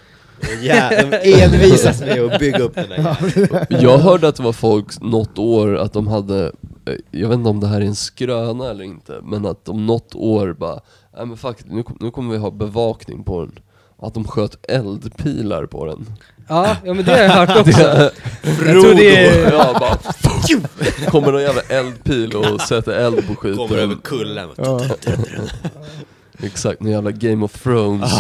Ja, 0.63 0.91
de 1.11 1.43
envisas 1.43 2.01
med 2.01 2.21
att 2.21 2.39
bygga 2.39 2.59
upp 2.59 2.75
den 2.75 2.93
här 2.93 3.67
Jag 3.69 3.99
hörde 3.99 4.29
att 4.29 4.37
det 4.37 4.43
var 4.43 4.53
folk 4.53 5.01
något 5.01 5.39
år 5.39 5.77
att 5.77 5.93
de 5.93 6.07
hade, 6.07 6.45
eh, 6.87 6.95
jag 7.11 7.29
vet 7.29 7.39
inte 7.39 7.51
om 7.51 7.61
det 7.61 7.67
här 7.67 7.81
är 7.81 7.85
en 7.85 7.95
skröna 7.95 8.71
eller 8.71 8.85
inte, 8.85 9.21
men 9.23 9.47
att 9.47 9.69
om 9.69 9.87
något 9.87 10.15
år 10.15 10.53
bara, 10.59 10.81
nej 11.17 11.27
men 11.27 11.37
fuck, 11.37 11.57
nu, 11.65 11.85
nu 12.01 12.11
kommer 12.11 12.33
vi 12.33 12.39
ha 12.39 12.51
bevakning 12.51 13.25
på 13.25 13.41
den. 13.41 13.59
Att 14.03 14.15
de 14.15 14.25
sköt 14.25 14.71
eldpilar 14.71 15.67
på 15.67 15.87
den. 15.87 16.07
Ja, 16.49 16.77
ja 16.85 16.95
men 16.95 17.05
det 17.05 17.13
har 17.13 17.19
jag 17.19 17.31
hört 17.31 17.57
också. 17.57 17.83
Det, 17.83 18.13
Jag 18.43 18.83
tror 18.83 18.95
det 18.95 19.27
är... 19.27 19.53
ja, 19.53 19.77
bara, 19.81 19.99
kommer 21.11 21.33
någon 21.33 21.43
jävla 21.43 21.61
eldpil 21.63 22.37
och 22.37 22.61
sätter 22.61 22.93
eld 22.93 23.27
på 23.27 23.35
skiten. 23.35 23.99
kullen 24.05 24.49
ja. 24.57 24.81
Exakt, 26.43 26.81
någon 26.81 26.93
jävla 26.93 27.11
Game 27.11 27.45
of 27.45 27.63
Thrones 27.63 28.13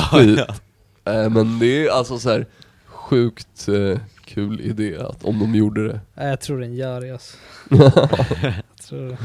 skit. 1.08 1.24
Eh, 1.26 1.30
men 1.30 1.58
det 1.58 1.86
är 1.86 1.90
alltså 1.90 2.18
så 2.18 2.30
här 2.30 2.46
sjukt 2.86 3.68
eh, 3.68 3.98
kul 4.24 4.60
idé 4.60 4.96
att 4.98 5.24
om 5.24 5.38
de 5.38 5.54
gjorde 5.54 5.88
det. 5.88 6.00
Nej, 6.14 6.28
jag 6.28 6.40
tror 6.40 6.60
den 6.60 6.74
gör 6.74 7.00
det 7.00 7.10
alltså. 7.12 7.36
jag 7.70 8.86
tror 8.88 9.08
det. 9.08 9.16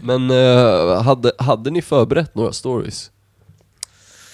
Men 0.00 0.30
eh, 0.30 1.02
hade, 1.02 1.32
hade 1.38 1.70
ni 1.70 1.82
förberett 1.82 2.34
några 2.34 2.52
stories? 2.52 3.10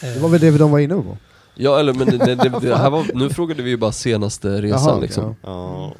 Det 0.00 0.18
var 0.20 0.28
väl 0.28 0.40
det 0.40 0.58
de 0.58 0.70
var 0.70 0.78
inne 0.78 0.94
på? 0.94 1.16
Ja 1.56 1.80
eller 1.80 1.92
men 1.94 2.06
det, 2.06 2.18
det, 2.18 2.34
det, 2.34 2.48
det 2.60 2.76
här 2.76 2.90
var, 2.90 3.06
nu 3.14 3.30
frågade 3.30 3.62
vi 3.62 3.70
ju 3.70 3.76
bara 3.76 3.92
senaste 3.92 4.62
resan 4.62 4.88
Jaha, 4.88 5.00
liksom. 5.00 5.36
Ja. 5.42 5.92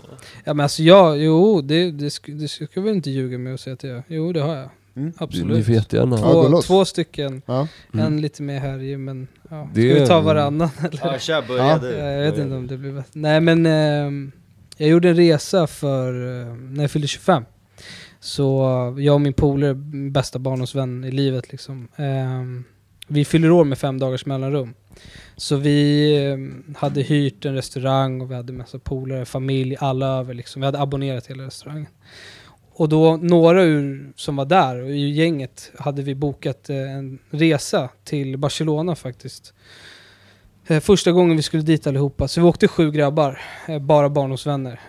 Ja 0.45 0.55
men 0.55 0.61
alltså 0.61 0.83
ja, 0.83 1.15
jo 1.17 1.61
det, 1.61 1.91
det, 1.91 2.09
sk- 2.09 2.39
det 2.41 2.49
ska 2.49 2.67
jag 2.73 2.83
väl 2.83 2.95
inte 2.95 3.11
ljuga 3.11 3.39
med 3.39 3.53
och 3.55 3.61
säga 3.61 3.75
att 3.75 3.83
jag 3.85 4.03
Jo 4.09 4.33
det 4.33 4.41
har 4.41 4.55
jag. 4.57 4.71
Mm. 4.97 5.09
Ni 5.09 5.15
Absolut. 5.19 5.67
får 5.67 5.75
jättegärna. 5.75 6.17
Ja, 6.21 6.33
gå 6.33 6.43
Två, 6.43 6.49
loss. 6.49 6.67
två 6.67 6.85
stycken. 6.85 7.43
Ja. 7.47 7.69
Mm. 7.95 8.07
En 8.07 8.21
lite 8.21 8.43
mer 8.43 8.59
härjig 8.61 8.99
men 8.99 9.29
ja. 9.51 9.69
Det- 9.75 9.91
Ska 9.95 10.01
vi 10.01 10.07
ta 10.07 10.21
varannan 10.21 10.71
eller? 10.79 11.01
Ja, 11.13 11.19
kör, 11.19 11.35
Ja. 11.35 11.43
börja 11.49 11.79
du. 11.79 11.91
Ja, 11.91 12.05
jag 12.11 12.31
vet 12.31 12.39
inte 12.41 12.55
om 12.57 12.67
det 12.67 12.77
blir 12.77 12.93
bättre. 12.93 13.11
Nej 13.21 13.41
men 13.41 13.67
ehm, 13.67 14.33
jag 14.77 14.89
gjorde 14.89 15.09
en 15.09 15.17
resa 15.17 15.67
för 15.67 16.41
eh, 16.41 16.55
när 16.55 16.83
jag 16.85 16.91
fyllde 16.91 17.09
25. 17.09 17.45
Så 18.21 18.65
eh, 18.99 19.05
jag 19.05 19.15
och 19.15 19.21
min 19.21 19.33
polare, 19.33 19.75
min 19.75 20.13
bästa 20.13 20.39
barndomsvän 20.39 21.05
i 21.05 21.11
livet 21.11 21.53
liksom. 21.53 21.89
ehm, 21.97 22.65
vi 23.09 23.25
fyller 23.25 23.51
år 23.51 23.65
med 23.65 23.79
fem 23.79 23.99
dagars 23.99 24.27
mellanrum. 24.27 24.75
Så 25.37 25.57
vi 25.57 26.17
ehm, 26.27 26.75
hade 26.79 27.03
hyrt 27.03 27.45
en 27.45 27.55
restaurang 27.55 28.21
och 28.21 28.31
vi 28.31 28.35
hade 28.35 28.53
massa 28.53 28.79
polare, 28.79 29.25
familj, 29.25 29.77
alla 29.81 30.07
över 30.19 30.35
liksom. 30.35 30.61
Vi 30.61 30.67
hade 30.67 30.81
abonnerat 30.81 31.27
hela 31.27 31.43
restaurangen. 31.47 31.87
Och 32.77 32.89
då, 32.89 33.17
några 33.17 33.63
ur, 33.63 34.13
som 34.17 34.37
var 34.37 34.45
där, 34.45 34.83
och 34.83 34.91
i 34.91 35.11
gänget, 35.11 35.73
hade 35.79 36.03
vi 36.03 36.15
bokat 36.15 36.71
eh, 36.71 36.77
en 36.77 37.19
resa 37.31 37.89
till 38.05 38.37
Barcelona 38.37 38.95
faktiskt. 38.95 39.55
Eh, 40.67 40.81
första 40.81 41.13
gången 41.13 41.37
vi 41.37 41.43
skulle 41.43 41.63
dit 41.63 41.87
allihopa, 41.87 42.29
så 42.29 42.41
vi 42.41 42.47
åkte 42.47 42.69
sju 42.69 42.91
grabbar, 42.91 43.41
eh, 43.69 43.79
bara 43.79 44.09
barndomsvänner. 44.09 44.81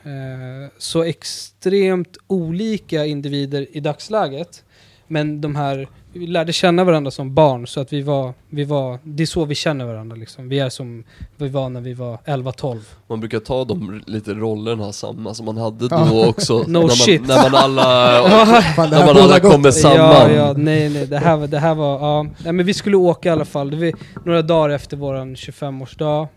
Så 0.78 1.04
extremt 1.04 2.17
olika 2.28 3.06
individer 3.06 3.67
i 3.78 3.80
dagsläget. 3.80 4.63
Men 5.08 5.41
de 5.41 5.56
här, 5.56 5.88
vi 6.19 6.28
lärde 6.28 6.54
känna 6.54 6.84
varandra 6.84 7.12
som 7.12 7.34
barn 7.34 7.67
så 7.67 7.80
att 7.82 7.93
vi 7.93 8.01
var, 8.01 8.34
vi 8.49 8.63
var, 8.63 8.99
det 9.04 9.23
är 9.23 9.28
så 9.28 9.45
vi 9.45 9.56
känner 9.56 9.86
varandra 9.86 10.15
liksom. 10.15 10.49
Vi 10.49 10.60
är 10.60 10.69
som 10.69 11.04
vi 11.38 11.47
var 11.49 11.69
när 11.69 11.82
vi 11.82 11.93
var 11.93 12.17
11-12. 12.25 12.80
Man 13.08 13.19
brukar 13.19 13.39
ta 13.39 13.63
de 13.65 14.04
lite 14.08 14.34
rollerna 14.34 14.93
samma 14.93 15.34
som 15.34 15.45
man 15.45 15.58
hade 15.58 15.88
då 15.88 15.95
Ja. 15.95 16.28
också. 16.28 16.58
No 16.67 16.71
när, 16.71 16.80
man, 16.82 16.89
shit. 16.89 17.28
när 17.28 17.36
man 17.49 17.56
alla, 17.56 17.84
Fan, 18.75 18.89
när 18.89 19.06
man 19.06 19.17
alla 19.23 19.39
kommer 19.39 19.71
samman. 19.71 19.97
Ja, 19.97 20.32
ja, 20.32 20.54
nej, 20.58 20.89
nej, 20.89 21.08
det 21.08 21.17
här 21.17 21.38
var, 21.38 21.47
det 21.47 21.60
här 21.60 21.75
var, 21.75 21.99
ja. 21.99 22.23
Nej, 22.43 22.54
men 22.54 22.65
vi 22.65 22.73
skulle 22.73 22.97
åka 22.97 23.30
i 23.30 23.32
alla 23.32 23.45
fall. 23.45 23.69
Det 23.71 23.78
var 23.78 23.93
några 24.25 24.41
dagar 24.41 24.69
efter 24.69 24.97
våran 24.97 25.36
25-årsdag. 25.36 26.28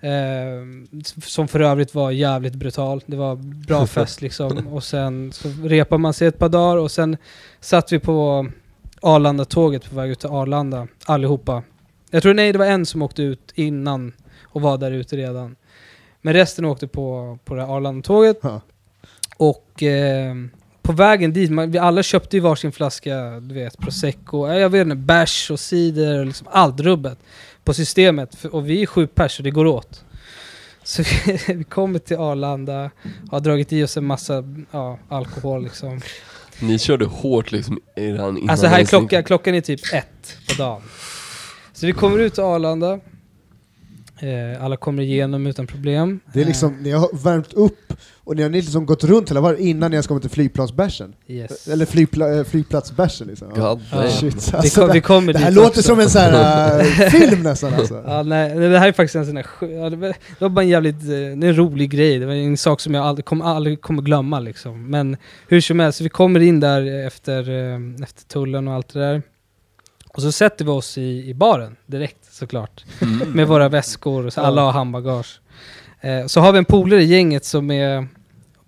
Eh, 0.00 1.20
som 1.24 1.48
för 1.48 1.60
övrigt 1.60 1.94
var 1.94 2.10
jävligt 2.10 2.54
brutal. 2.54 3.02
Det 3.06 3.16
var 3.16 3.36
bra 3.66 3.86
fest 3.96 4.22
liksom. 4.22 4.68
Och 4.68 4.84
sen 4.84 5.32
så 5.32 5.48
repade 5.64 5.98
man 6.02 6.14
sig 6.14 6.28
ett 6.28 6.38
par 6.38 6.48
dagar 6.48 6.76
och 6.76 6.90
sen 6.90 7.16
satt 7.60 7.92
vi 7.92 7.98
på 7.98 8.46
Arlanda-tåget 9.02 9.90
på 9.90 9.96
väg 9.96 10.10
ut 10.10 10.20
till 10.20 10.28
Arlanda, 10.28 10.88
allihopa. 11.04 11.62
Jag 12.10 12.22
tror 12.22 12.34
nej, 12.34 12.52
det 12.52 12.58
var 12.58 12.66
en 12.66 12.86
som 12.86 13.02
åkte 13.02 13.22
ut 13.22 13.52
innan 13.54 14.12
och 14.44 14.60
var 14.60 14.78
där 14.78 14.90
ute 14.90 15.16
redan. 15.16 15.56
Men 16.22 16.34
resten 16.34 16.64
åkte 16.64 16.88
på, 16.88 17.38
på 17.44 17.54
det 17.54 17.66
här 17.66 17.76
Arlanda-tåget. 17.76 18.38
Ja. 18.42 18.60
Och 19.36 19.82
eh, 19.82 20.34
på 20.82 20.92
vägen 20.92 21.32
dit, 21.32 21.50
man, 21.50 21.70
vi 21.70 21.78
alla 21.78 22.02
köpte 22.02 22.36
ju 22.36 22.40
varsin 22.40 22.72
flaska, 22.72 23.40
du 23.40 23.54
vet, 23.54 23.78
prosecco, 23.78 24.48
jag 24.48 24.70
vet 24.70 24.84
inte, 24.84 24.96
bärs 24.96 25.50
och 25.50 25.60
cider 25.60 26.18
och 26.18 26.26
liksom 26.26 26.46
allt 26.50 26.80
rubbet 26.80 27.18
på 27.64 27.74
systemet. 27.74 28.44
Och 28.44 28.68
vi 28.68 28.82
är 28.82 28.86
sju 28.86 29.06
pers 29.06 29.38
och 29.38 29.44
det 29.44 29.50
går 29.50 29.66
åt. 29.66 30.04
Så 30.82 31.02
vi 31.46 31.64
kommer 31.64 31.98
till 31.98 32.16
Arlanda, 32.16 32.90
har 33.30 33.40
dragit 33.40 33.72
i 33.72 33.84
oss 33.84 33.96
en 33.96 34.04
massa 34.04 34.44
ja, 34.70 34.98
alkohol 35.08 35.62
liksom. 35.62 36.00
Ni 36.60 36.78
körde 36.78 37.04
hårt 37.04 37.52
liksom 37.52 37.80
i 37.96 38.06
den 38.06 38.38
innan 38.38 38.50
Alltså 38.50 38.66
här 38.66 38.80
är 38.80 38.84
klockan, 38.84 39.24
klockan 39.24 39.54
är 39.54 39.60
typ 39.60 39.80
ett 39.94 40.36
på 40.48 40.54
dagen. 40.62 40.82
Så 41.72 41.86
vi 41.86 41.92
kommer 41.92 42.18
ut 42.18 42.34
till 42.34 42.42
Arlanda. 42.42 43.00
Eh, 44.20 44.64
alla 44.64 44.76
kommer 44.76 45.02
igenom 45.02 45.46
utan 45.46 45.66
problem. 45.66 46.20
Det 46.32 46.40
är 46.40 46.44
liksom, 46.44 46.76
ni 46.82 46.90
har 46.90 47.24
värmt 47.24 47.52
upp 47.52 47.92
och 48.28 48.36
ni 48.36 48.42
har 48.42 48.50
liksom 48.50 48.86
gått 48.86 49.04
runt 49.04 49.30
hela 49.30 49.40
varvet 49.40 49.60
innan 49.60 49.90
ni 49.90 49.94
ens 49.94 50.06
kommit 50.06 50.22
till 50.22 50.30
flygplansbärsen. 50.30 51.14
Eh, 51.26 51.36
yes. 51.36 51.68
Eller 51.68 51.86
flygpla, 51.86 52.38
äh, 52.38 52.44
flygplatsbärsen 52.44 53.26
liksom. 53.28 53.48
Ja. 53.56 53.68
God 53.68 53.80
Ja. 53.92 54.10
Shit, 54.10 54.52
vi, 54.52 54.56
alltså, 54.56 54.80
kom, 54.80 54.88
vi 54.88 54.92
det, 54.92 55.00
kommer 55.00 55.32
det 55.32 55.38
här 55.38 55.50
låter 55.50 55.68
också. 55.68 55.82
som 55.82 56.00
en 56.00 56.10
sån 56.10 56.20
här 56.22 56.78
äh, 56.80 56.84
film 57.10 57.42
nästan 57.42 57.74
alltså. 57.74 58.02
Ja, 58.06 58.22
nej, 58.22 58.54
det 58.54 58.78
här 58.78 58.88
är 58.88 58.92
faktiskt 58.92 59.14
en 59.16 59.26
sån 59.26 59.36
ja, 59.36 59.90
det 59.90 59.96
var- 59.96 60.08
det 60.08 60.40
var 60.40 60.48
bara 60.48 60.62
en 60.62 60.68
jävligt, 60.68 61.02
eh, 61.02 61.08
det 61.08 61.14
är 61.16 61.44
en 61.44 61.56
rolig 61.56 61.90
grej. 61.90 62.18
Det 62.18 62.26
var 62.26 62.34
en 62.34 62.56
sak 62.56 62.80
som 62.80 62.94
jag 62.94 63.04
aldrig 63.06 63.24
kommer, 63.24 63.44
aldrig 63.44 63.80
kommer 63.80 64.02
glömma 64.02 64.40
liksom. 64.40 64.90
Men 64.90 65.16
hur 65.48 65.60
som 65.60 65.80
helst, 65.80 66.00
vi 66.00 66.08
kommer 66.08 66.40
in 66.40 66.60
där 66.60 67.06
efter, 67.06 67.50
eh, 67.50 67.80
efter 68.02 68.24
tullen 68.24 68.68
och 68.68 68.74
allt 68.74 68.92
det 68.92 69.00
där. 69.00 69.22
Och 70.14 70.22
så 70.22 70.32
sätter 70.32 70.64
vi 70.64 70.70
oss 70.70 70.98
i, 70.98 71.28
i 71.28 71.34
baren 71.34 71.76
direkt 71.86 72.34
såklart. 72.34 72.84
Mm. 73.02 73.30
Med 73.32 73.48
våra 73.48 73.68
väskor, 73.68 74.30
så 74.30 74.40
alla 74.40 74.62
har 74.62 74.72
handbagage. 74.72 75.40
Eh, 76.00 76.26
så 76.26 76.40
har 76.40 76.52
vi 76.52 76.58
en 76.58 76.64
polare 76.64 77.02
i 77.02 77.04
gänget 77.04 77.44
som 77.44 77.70
är, 77.70 78.08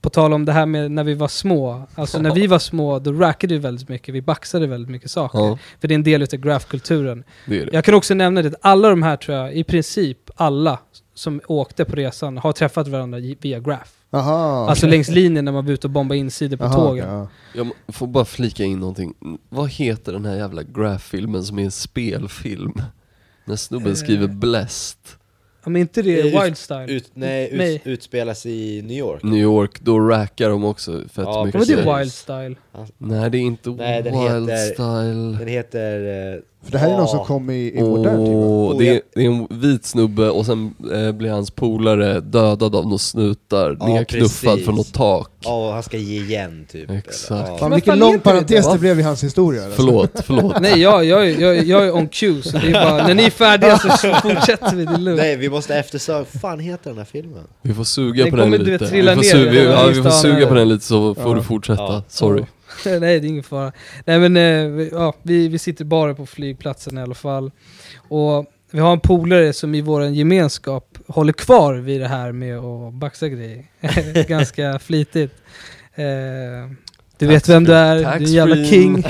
på 0.00 0.10
tal 0.10 0.32
om 0.32 0.44
det 0.44 0.52
här 0.52 0.66
med 0.66 0.90
när 0.90 1.04
vi 1.04 1.14
var 1.14 1.28
små. 1.28 1.82
Alltså 1.94 2.18
när 2.22 2.34
vi 2.34 2.46
var 2.46 2.58
små, 2.58 2.98
då 2.98 3.12
rackade 3.12 3.54
vi 3.54 3.60
väldigt 3.60 3.88
mycket. 3.88 4.14
Vi 4.14 4.22
baxade 4.22 4.66
väldigt 4.66 4.90
mycket 4.90 5.10
saker. 5.10 5.38
Ja, 5.38 5.58
För 5.80 5.88
det 5.88 5.94
är 5.94 5.96
en 5.96 6.02
del 6.02 6.22
det 7.46 7.60
är 7.60 7.66
det. 7.66 7.72
Jag 7.72 7.84
kan 7.84 7.94
också 7.94 8.14
nämna 8.14 8.42
det 8.42 8.48
att 8.48 8.54
alla 8.60 8.88
de 8.88 9.02
här 9.02 9.16
tror 9.16 9.36
jag, 9.38 9.54
i 9.54 9.64
princip 9.64 10.30
alla 10.36 10.78
som 11.14 11.40
åkte 11.46 11.84
på 11.84 11.96
resan 11.96 12.38
har 12.38 12.52
träffat 12.52 12.88
varandra 12.88 13.18
via 13.40 13.60
graf. 13.60 13.92
Aha. 14.12 14.68
Alltså 14.70 14.86
längs 14.86 15.08
linjen 15.08 15.44
när 15.44 15.52
man 15.52 15.64
var 15.66 15.72
ute 15.72 15.86
och 15.86 15.90
bombade 15.90 16.18
insidor 16.18 16.56
på 16.56 16.64
Aha, 16.64 16.74
tågen. 16.74 17.08
ja. 17.08 17.28
Jag 17.54 17.94
får 17.94 18.06
bara 18.06 18.24
flika 18.24 18.64
in 18.64 18.78
någonting. 18.80 19.14
Vad 19.48 19.70
heter 19.70 20.12
den 20.12 20.24
här 20.24 20.36
jävla 20.36 20.62
graph-filmen 20.62 21.44
som 21.44 21.58
är 21.58 21.62
en 21.64 21.70
spelfilm? 21.70 22.82
När 23.44 23.56
snubben 23.56 23.88
Eh. 23.92 23.94
skriver 23.94 24.26
'blessed' 24.26 25.16
Ja, 25.64 25.70
men 25.70 25.80
inte 25.80 26.02
det 26.02 26.20
Ut- 26.20 26.44
Wild 26.44 26.56
Style? 26.56 26.86
Ut, 26.92 27.10
nej, 27.14 27.50
Nej. 27.54 27.74
ut, 27.74 27.80
utspelas 27.86 28.46
i 28.46 28.82
New 28.82 28.96
York. 28.98 29.22
New 29.22 29.40
York, 29.40 29.80
då 29.80 29.98
rackar 30.00 30.48
de 30.50 30.64
också 30.64 30.92
fett 30.92 31.08
Ja, 31.16 31.44
mycket. 31.44 31.58
men 31.60 31.68
det 31.68 31.74
precis. 31.74 31.86
är 31.92 31.98
Wild 31.98 32.12
Style. 32.12 32.54
Nej 32.98 33.30
det 33.30 33.38
är 33.38 33.42
inte 33.42 33.70
Nej, 33.70 34.02
den 34.02 34.12
Wild 34.20 34.50
heter- 34.50 34.74
Style. 34.74 35.38
Den 35.38 35.48
heter... 35.48 36.32
eh, 36.34 36.40
För 36.64 36.72
det 36.72 36.78
här 36.78 36.88
är 36.92 36.96
någon 36.96 37.08
som 37.08 37.18
ja, 37.18 37.24
kom 37.24 37.50
i, 37.50 37.72
i 37.78 37.82
modern 37.82 38.24
tid 38.26 38.34
va? 38.34 38.40
Oh, 38.40 38.78
det, 38.78 38.88
är, 38.88 38.94
ja. 38.94 39.00
det 39.14 39.24
är 39.24 39.26
en 39.30 39.46
vit 39.60 39.84
snubbe 39.84 40.30
och 40.30 40.46
sen 40.46 40.74
eh, 40.94 41.12
blir 41.12 41.30
hans 41.30 41.50
polare 41.50 42.20
dödad 42.20 42.74
av 42.74 42.84
några 42.84 42.98
snutar, 42.98 43.76
Ja, 43.80 43.86
nerknuffad 43.86 44.50
precis. 44.50 44.64
från 44.64 44.74
något 44.74 44.92
tak. 44.94 45.30
Ja, 45.40 45.66
och 45.68 45.72
han 45.74 45.82
ska 45.82 45.96
ge 45.96 46.20
igen 46.20 46.66
typ. 46.72 46.90
Exakt. 46.90 47.30
Eller, 47.48 47.58
Fan 47.58 47.70
Men 47.70 47.76
vilken 47.76 47.92
fan 47.92 47.98
lång 47.98 48.12
heter 48.12 48.18
det 48.18 48.30
parentes 48.32 48.72
det 48.72 48.78
blev 48.78 49.00
i 49.00 49.02
hans 49.02 49.24
historia. 49.24 49.64
Alltså. 49.64 49.76
Förlåt, 49.82 50.10
förlåt. 50.24 50.60
Nej, 50.60 50.80
jag, 50.82 51.04
jag, 51.04 51.28
är- 51.30 51.40
jag, 51.40 51.64
jag 51.64 51.86
är 51.86 51.94
on 51.94 52.08
cue, 52.08 52.42
så 52.42 52.58
det 52.58 52.66
är 52.68 52.72
bara, 52.72 53.06
när 53.06 53.14
ni 53.14 53.22
är 53.24 53.30
färdiga 53.30 53.78
så 53.78 53.88
fortsätter 53.88 54.76
vi, 54.76 54.84
det 54.84 54.92
är 54.94 54.98
lugnt. 54.98 55.20
Nej, 55.20 55.36
vi 55.36 55.48
måste 55.48 55.74
eftersöka. 55.74 56.18
Vad 56.32 56.40
fan 56.40 56.60
heter 56.60 56.90
den 56.90 56.98
här 56.98 57.04
filmen? 57.04 57.42
Vi 57.62 57.74
får 57.74 57.84
suga 57.84 58.24
Den 58.24 58.30
på 58.30 58.36
den 58.36 58.46
kommer, 58.46 58.58
du 58.58 58.72
lite. 58.72 58.88
trilla 58.88 59.14
vi 59.14 59.16
får, 59.28 59.38
ner 59.38 59.44
su- 59.44 59.48
i 59.48 59.50
vi, 59.50 59.56
den 59.64 59.70
ja, 59.72 59.86
vi 59.86 59.94
får 59.94 60.02
listan 60.02 60.12
suga 60.12 60.34
här. 60.36 60.46
på 60.46 60.54
den 60.54 60.68
lite 60.68 60.84
så 60.84 61.14
får 61.14 61.28
Ja. 61.28 61.34
du 61.34 61.42
fortsätta. 61.42 61.82
Ja. 61.82 62.02
Sorry. 62.08 62.44
Nej, 63.00 63.00
det 63.00 63.06
är 63.08 63.24
ingen 63.24 63.42
fara. 63.42 63.72
Nej 64.04 64.18
men, 64.18 64.36
eh, 64.36 64.66
vi- 64.76 64.88
ja, 64.92 65.14
vi, 65.22 65.48
vi 65.48 65.58
sitter 65.58 65.84
bara 65.84 66.14
på 66.14 66.26
flygplatsen 66.26 66.98
i 66.98 67.02
alla 67.02 67.14
fall. 67.14 67.50
Och 68.08 68.46
vi 68.72 68.78
har 68.78 68.92
en 68.92 69.00
polare 69.00 69.52
som 69.52 69.74
i 69.74 69.80
vår 69.80 70.04
gemenskap 70.06 70.98
håller 71.06 71.32
kvar 71.32 71.74
vid 71.74 72.00
det 72.00 72.08
här 72.08 72.32
med 72.32 72.58
att 72.58 72.94
baxa 72.94 73.28
grejer. 73.28 73.64
Ganska 74.28 74.78
flitigt. 74.78 75.32
Eh, 75.94 76.04
du 77.18 77.26
vet 77.26 77.48
vem 77.48 77.64
du 77.64 77.74
är, 77.74 77.96
du 77.96 78.02
är 78.04 78.16
en 78.16 78.24
jävla 78.32 78.54
king. 78.70 79.04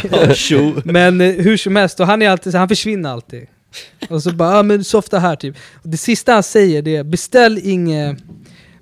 Men 0.85 1.20
eh, 1.20 1.26
hur 1.33 1.56
som 1.56 1.76
helst, 1.76 2.00
och 2.00 2.06
han, 2.06 2.22
är 2.22 2.30
alltid, 2.30 2.52
så- 2.52 2.59
han 2.59 2.68
försvinner 2.68 3.11
alltid. 3.11 3.46
Och 4.09 4.22
så 4.22 4.33
bara, 4.33 4.59
ah, 4.59 4.62
men 4.62 4.85
softa 4.85 5.18
här 5.18 5.37
typ. 5.37 5.56
Och 5.83 5.88
det 5.88 5.96
sista 5.96 6.33
han 6.33 6.42
säger 6.42 6.83
det 6.83 6.96
är, 6.96 7.04
beställ 7.04 7.61
inget, 7.62 8.18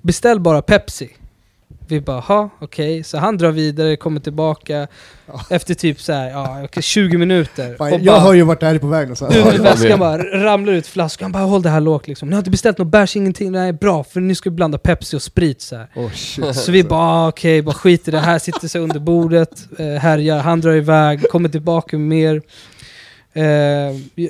beställ 0.01 0.39
bara 0.39 0.61
Pepsi. 0.61 1.09
Vi 1.89 2.01
bara, 2.01 2.19
ha 2.19 2.49
okej. 2.59 3.03
Så 3.03 3.17
han 3.17 3.37
drar 3.37 3.51
vidare, 3.51 3.95
kommer 3.95 4.19
tillbaka 4.19 4.87
efter 5.49 5.73
typ 5.73 6.01
så 6.01 6.13
här, 6.13 6.29
ja, 6.29 6.63
okej, 6.63 6.83
20 6.83 7.17
minuter. 7.17 7.75
Fan, 7.77 7.93
och 7.93 7.99
jag 7.99 8.05
bara, 8.05 8.19
har 8.19 8.33
ju 8.33 8.41
varit 8.41 8.59
där 8.59 8.79
på 8.79 8.87
väg 8.87 9.07
någonstans. 9.07 9.35
ut 9.35 9.45
Ja, 9.45 9.51
ur 9.51 9.55
jag 9.55 9.63
väskan 9.63 9.99
bara, 9.99 10.17
ramlar 10.17 10.73
ut 10.73 10.87
flaskan, 10.87 11.31
bara 11.31 11.43
håll 11.43 11.61
det 11.61 11.69
här 11.69 11.81
lågt 11.81 12.07
liksom. 12.07 12.29
Ni 12.29 12.35
har 12.35 12.39
inte 12.39 12.51
beställt 12.51 12.77
något 12.77 12.87
bärs, 12.87 13.15
ingenting, 13.15 13.51
nej 13.51 13.73
bra, 13.73 14.03
för 14.03 14.21
nu 14.21 14.35
ska 14.35 14.49
vi 14.49 14.55
blanda 14.55 14.77
Pepsi 14.77 15.17
och 15.17 15.21
sprit 15.21 15.61
så 15.61 15.75
här. 15.75 15.87
Oh, 15.95 16.11
shit. 16.11 16.55
Så 16.55 16.71
vi 16.71 16.83
bara 16.83 17.01
ah, 17.01 17.27
okej, 17.27 17.61
bara 17.61 17.75
skit 17.75 18.07
i 18.07 18.11
det 18.11 18.19
här, 18.19 18.39
sitter 18.39 18.67
sig 18.67 18.81
under 18.81 18.99
bordet, 18.99 19.65
eh, 19.79 19.85
härjar, 19.85 20.39
han 20.39 20.61
drar 20.61 20.73
iväg, 20.73 21.29
kommer 21.29 21.49
tillbaka 21.49 21.97
med 21.97 22.07
mer. 22.07 22.41
Eh, 23.33 23.43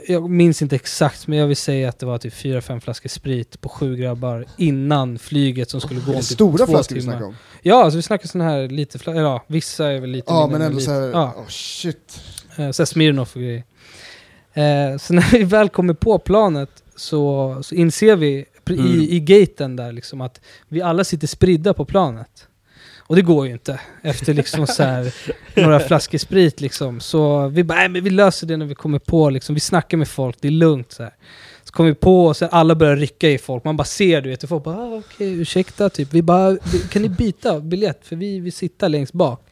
jag- 0.07 0.29
minns 0.29 0.61
inte 0.61 0.75
exakt, 0.75 1.27
men 1.27 1.37
jag 1.39 1.47
vill 1.47 1.57
säga 1.57 1.89
att 1.89 1.99
det 1.99 2.05
var 2.05 2.17
typ 2.17 2.33
4-5 2.33 2.79
flaskor 2.81 3.09
sprit 3.09 3.61
på 3.61 3.69
sju 3.69 3.95
grabbar 3.95 4.45
innan 4.57 5.19
flyget 5.19 5.69
som 5.69 5.81
skulle 5.81 5.99
gå 5.99 6.11
om 6.11 6.17
typ 6.17 6.25
Stora 6.25 6.67
flaskor 6.67 6.95
vi 6.95 7.01
timmar. 7.01 7.13
snackar 7.13 7.27
om. 7.27 7.35
Ja, 7.61 7.83
alltså 7.83 7.97
vi 7.97 8.01
snackar 8.01 8.27
sån 8.27 8.41
här 8.41 8.67
lite 8.67 8.99
flaskor, 8.99 9.21
ja 9.23 9.43
vissa 9.47 9.87
är 9.91 9.99
väl 9.99 10.09
lite 10.09 10.31
Ja 10.31 10.47
men 10.51 10.61
än 10.61 10.67
ändå 10.67 10.79
såhär, 10.79 11.01
Ja. 11.11 11.33
oh 11.37 11.47
shit. 11.47 12.21
Eh, 12.57 12.71
så 12.71 12.81
här 12.81 12.85
Smirnoff 12.85 13.35
och 13.35 13.41
grejer. 13.41 13.63
Eh, 14.53 14.97
så 14.97 15.13
när 15.13 15.31
vi 15.31 15.43
väl 15.43 15.69
kommer 15.69 15.93
på 15.93 16.19
planet 16.19 16.69
så, 16.95 17.57
så 17.63 17.75
inser 17.75 18.15
vi 18.15 18.45
pr- 18.65 18.79
Mm. 18.79 19.01
i, 19.01 19.15
i 19.15 19.19
gaten 19.19 19.75
där 19.75 19.91
liksom 19.91 20.21
att 20.21 20.41
vi 20.67 20.81
alla 20.81 21.03
sitter 21.03 21.27
spridda 21.27 21.73
på 21.73 21.85
planet. 21.85 22.47
Och 23.09 23.15
det 23.15 23.21
går 23.21 23.47
ju 23.47 23.53
inte 23.53 23.79
efter 24.01 24.33
liksom 24.33 24.67
så 24.67 24.83
här, 24.83 25.13
några 25.55 25.79
flaskor 25.79 26.17
sprit 26.17 26.61
liksom. 26.61 26.99
Så 26.99 27.47
vi 27.47 27.63
bara, 27.63 27.79
nej 27.79 27.89
men 27.89 28.03
vi 28.03 28.09
löser 28.09 28.47
det 28.47 28.57
när 28.57 28.65
vi 28.65 28.75
kommer 28.75 28.99
på 28.99 29.29
liksom. 29.29 29.55
Vi 29.55 29.59
snackar 29.59 29.97
med 29.97 30.07
folk, 30.07 30.37
det 30.41 30.47
är 30.47 30.51
lugnt 30.51 30.91
så 30.91 31.03
här. 31.03 31.13
Så 31.63 31.73
kommer 31.73 31.89
vi 31.89 31.95
på 31.95 32.25
och 32.25 32.37
sen 32.37 32.49
alla 32.51 32.75
börjar 32.75 32.95
rycka 32.95 33.29
i 33.29 33.37
folk. 33.37 33.63
Man 33.63 33.77
bara 33.77 33.83
ser 33.83 34.21
du 34.21 34.29
vet, 34.29 34.43
och 34.43 34.49
folk 34.49 34.63
bara 34.63 34.77
ah, 34.77 34.97
okej 34.97 35.41
ursäkta 35.41 35.89
typ. 35.89 36.13
Vi 36.13 36.21
bara, 36.21 36.57
kan 36.89 37.01
ni 37.01 37.09
byta 37.09 37.59
biljett? 37.59 37.99
För 38.03 38.15
vi 38.15 38.39
vill 38.39 38.53
sitta 38.53 38.87
längst 38.87 39.13
bak. 39.13 39.45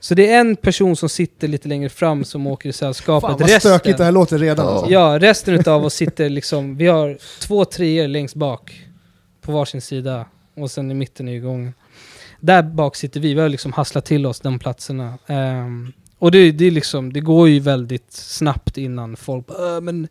Så 0.00 0.14
det 0.14 0.30
är 0.30 0.40
en 0.40 0.56
person 0.56 0.96
som 0.96 1.08
sitter 1.08 1.48
lite 1.48 1.68
längre 1.68 1.88
fram 1.88 2.24
som 2.24 2.46
åker 2.46 2.68
i 2.68 2.72
sällskapet. 2.72 3.30
Fan 3.30 3.38
vad 3.40 3.50
stökigt 3.50 3.98
det 3.98 4.04
här 4.04 4.12
låter 4.12 4.38
redan 4.38 4.66
Ja. 4.66 4.72
alltså. 4.72 4.90
Ja, 4.92 5.18
resten 5.20 5.54
utav 5.54 5.84
oss 5.84 5.94
sitter 5.94 6.28
liksom, 6.28 6.76
vi 6.76 6.86
har 6.86 7.18
två 7.40 7.64
treor 7.64 8.08
längst 8.08 8.34
bak 8.34 8.86
på 9.40 9.52
varsin 9.52 9.80
sida 9.80 10.26
och 10.56 10.70
sen 10.70 10.90
i 10.90 10.94
mitten 10.94 11.28
är 11.28 11.32
ju 11.32 11.40
gången. 11.40 11.74
Där 12.44 12.62
bak 12.62 12.96
sitter 12.96 13.20
vi, 13.20 13.34
vi 13.34 13.40
har 13.40 13.48
liksom 13.48 13.72
hasslat 13.72 14.04
till 14.04 14.26
oss 14.26 14.40
de 14.40 14.58
platserna. 14.58 15.14
Ehm, 15.26 15.92
och 16.18 16.30
det, 16.30 16.52
det, 16.52 16.64
är 16.66 16.70
liksom, 16.70 17.12
det 17.12 17.20
går 17.20 17.48
ju 17.48 17.60
väldigt 17.60 18.12
snabbt 18.12 18.78
innan 18.78 19.16
folk 19.16 19.46
bara, 19.46 19.74
"Äh, 19.74 19.80
men 19.80 20.08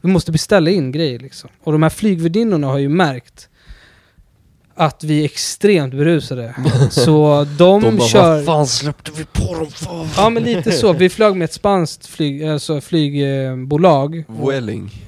vi 0.00 0.08
måste 0.08 0.32
beställa 0.32 0.70
in 0.70 0.92
grejer 0.92 1.18
liksom. 1.18 1.50
Och 1.64 1.72
de 1.72 1.82
här 1.82 1.90
flygvärdinnorna 1.90 2.66
har 2.66 2.78
ju 2.78 2.88
märkt 2.88 3.48
att 4.74 5.04
vi 5.04 5.20
är 5.20 5.24
extremt 5.24 5.94
berusade. 5.94 6.54
Så 6.90 7.46
de, 7.58 7.80
De 7.82 7.96
bara, 7.96 8.08
kör... 8.08 8.36
vad 8.36 8.44
fan 8.44 8.66
släppte 8.66 9.10
vi 9.16 9.24
på 9.24 9.54
dem 9.54 9.70
för? 9.70 10.06
Ja 10.16 10.30
men 10.30 10.42
lite 10.42 10.72
så, 10.72 10.92
vi 10.92 11.08
flög 11.08 11.36
med 11.36 11.44
ett 11.44 11.52
spanskt 11.52 12.06
flyg, 12.06 12.44
alltså 12.44 12.80
flygbolag. 12.80 14.24
Welling. 14.28 15.05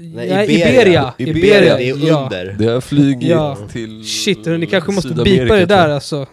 Nej, 0.00 0.28
Nej, 0.28 0.54
Iberia. 0.54 0.72
Iberia. 0.72 1.14
Iberia, 1.18 1.80
Iberia. 1.80 1.96
Det 1.96 2.04
är 2.04 2.08
ja. 2.08 2.22
under. 2.24 2.56
Det 2.58 2.72
är 2.72 2.80
flyg 2.80 3.22
Ja. 3.22 3.56
till 3.72 4.04
Shit, 4.04 4.46
ni 4.46 4.66
kanske 4.66 4.92
måste 4.92 5.08
Sydamerika, 5.08 5.42
bipa 5.42 5.56
det 5.56 5.66
där 5.66 5.88
jag. 5.88 5.94
alltså. 5.94 6.26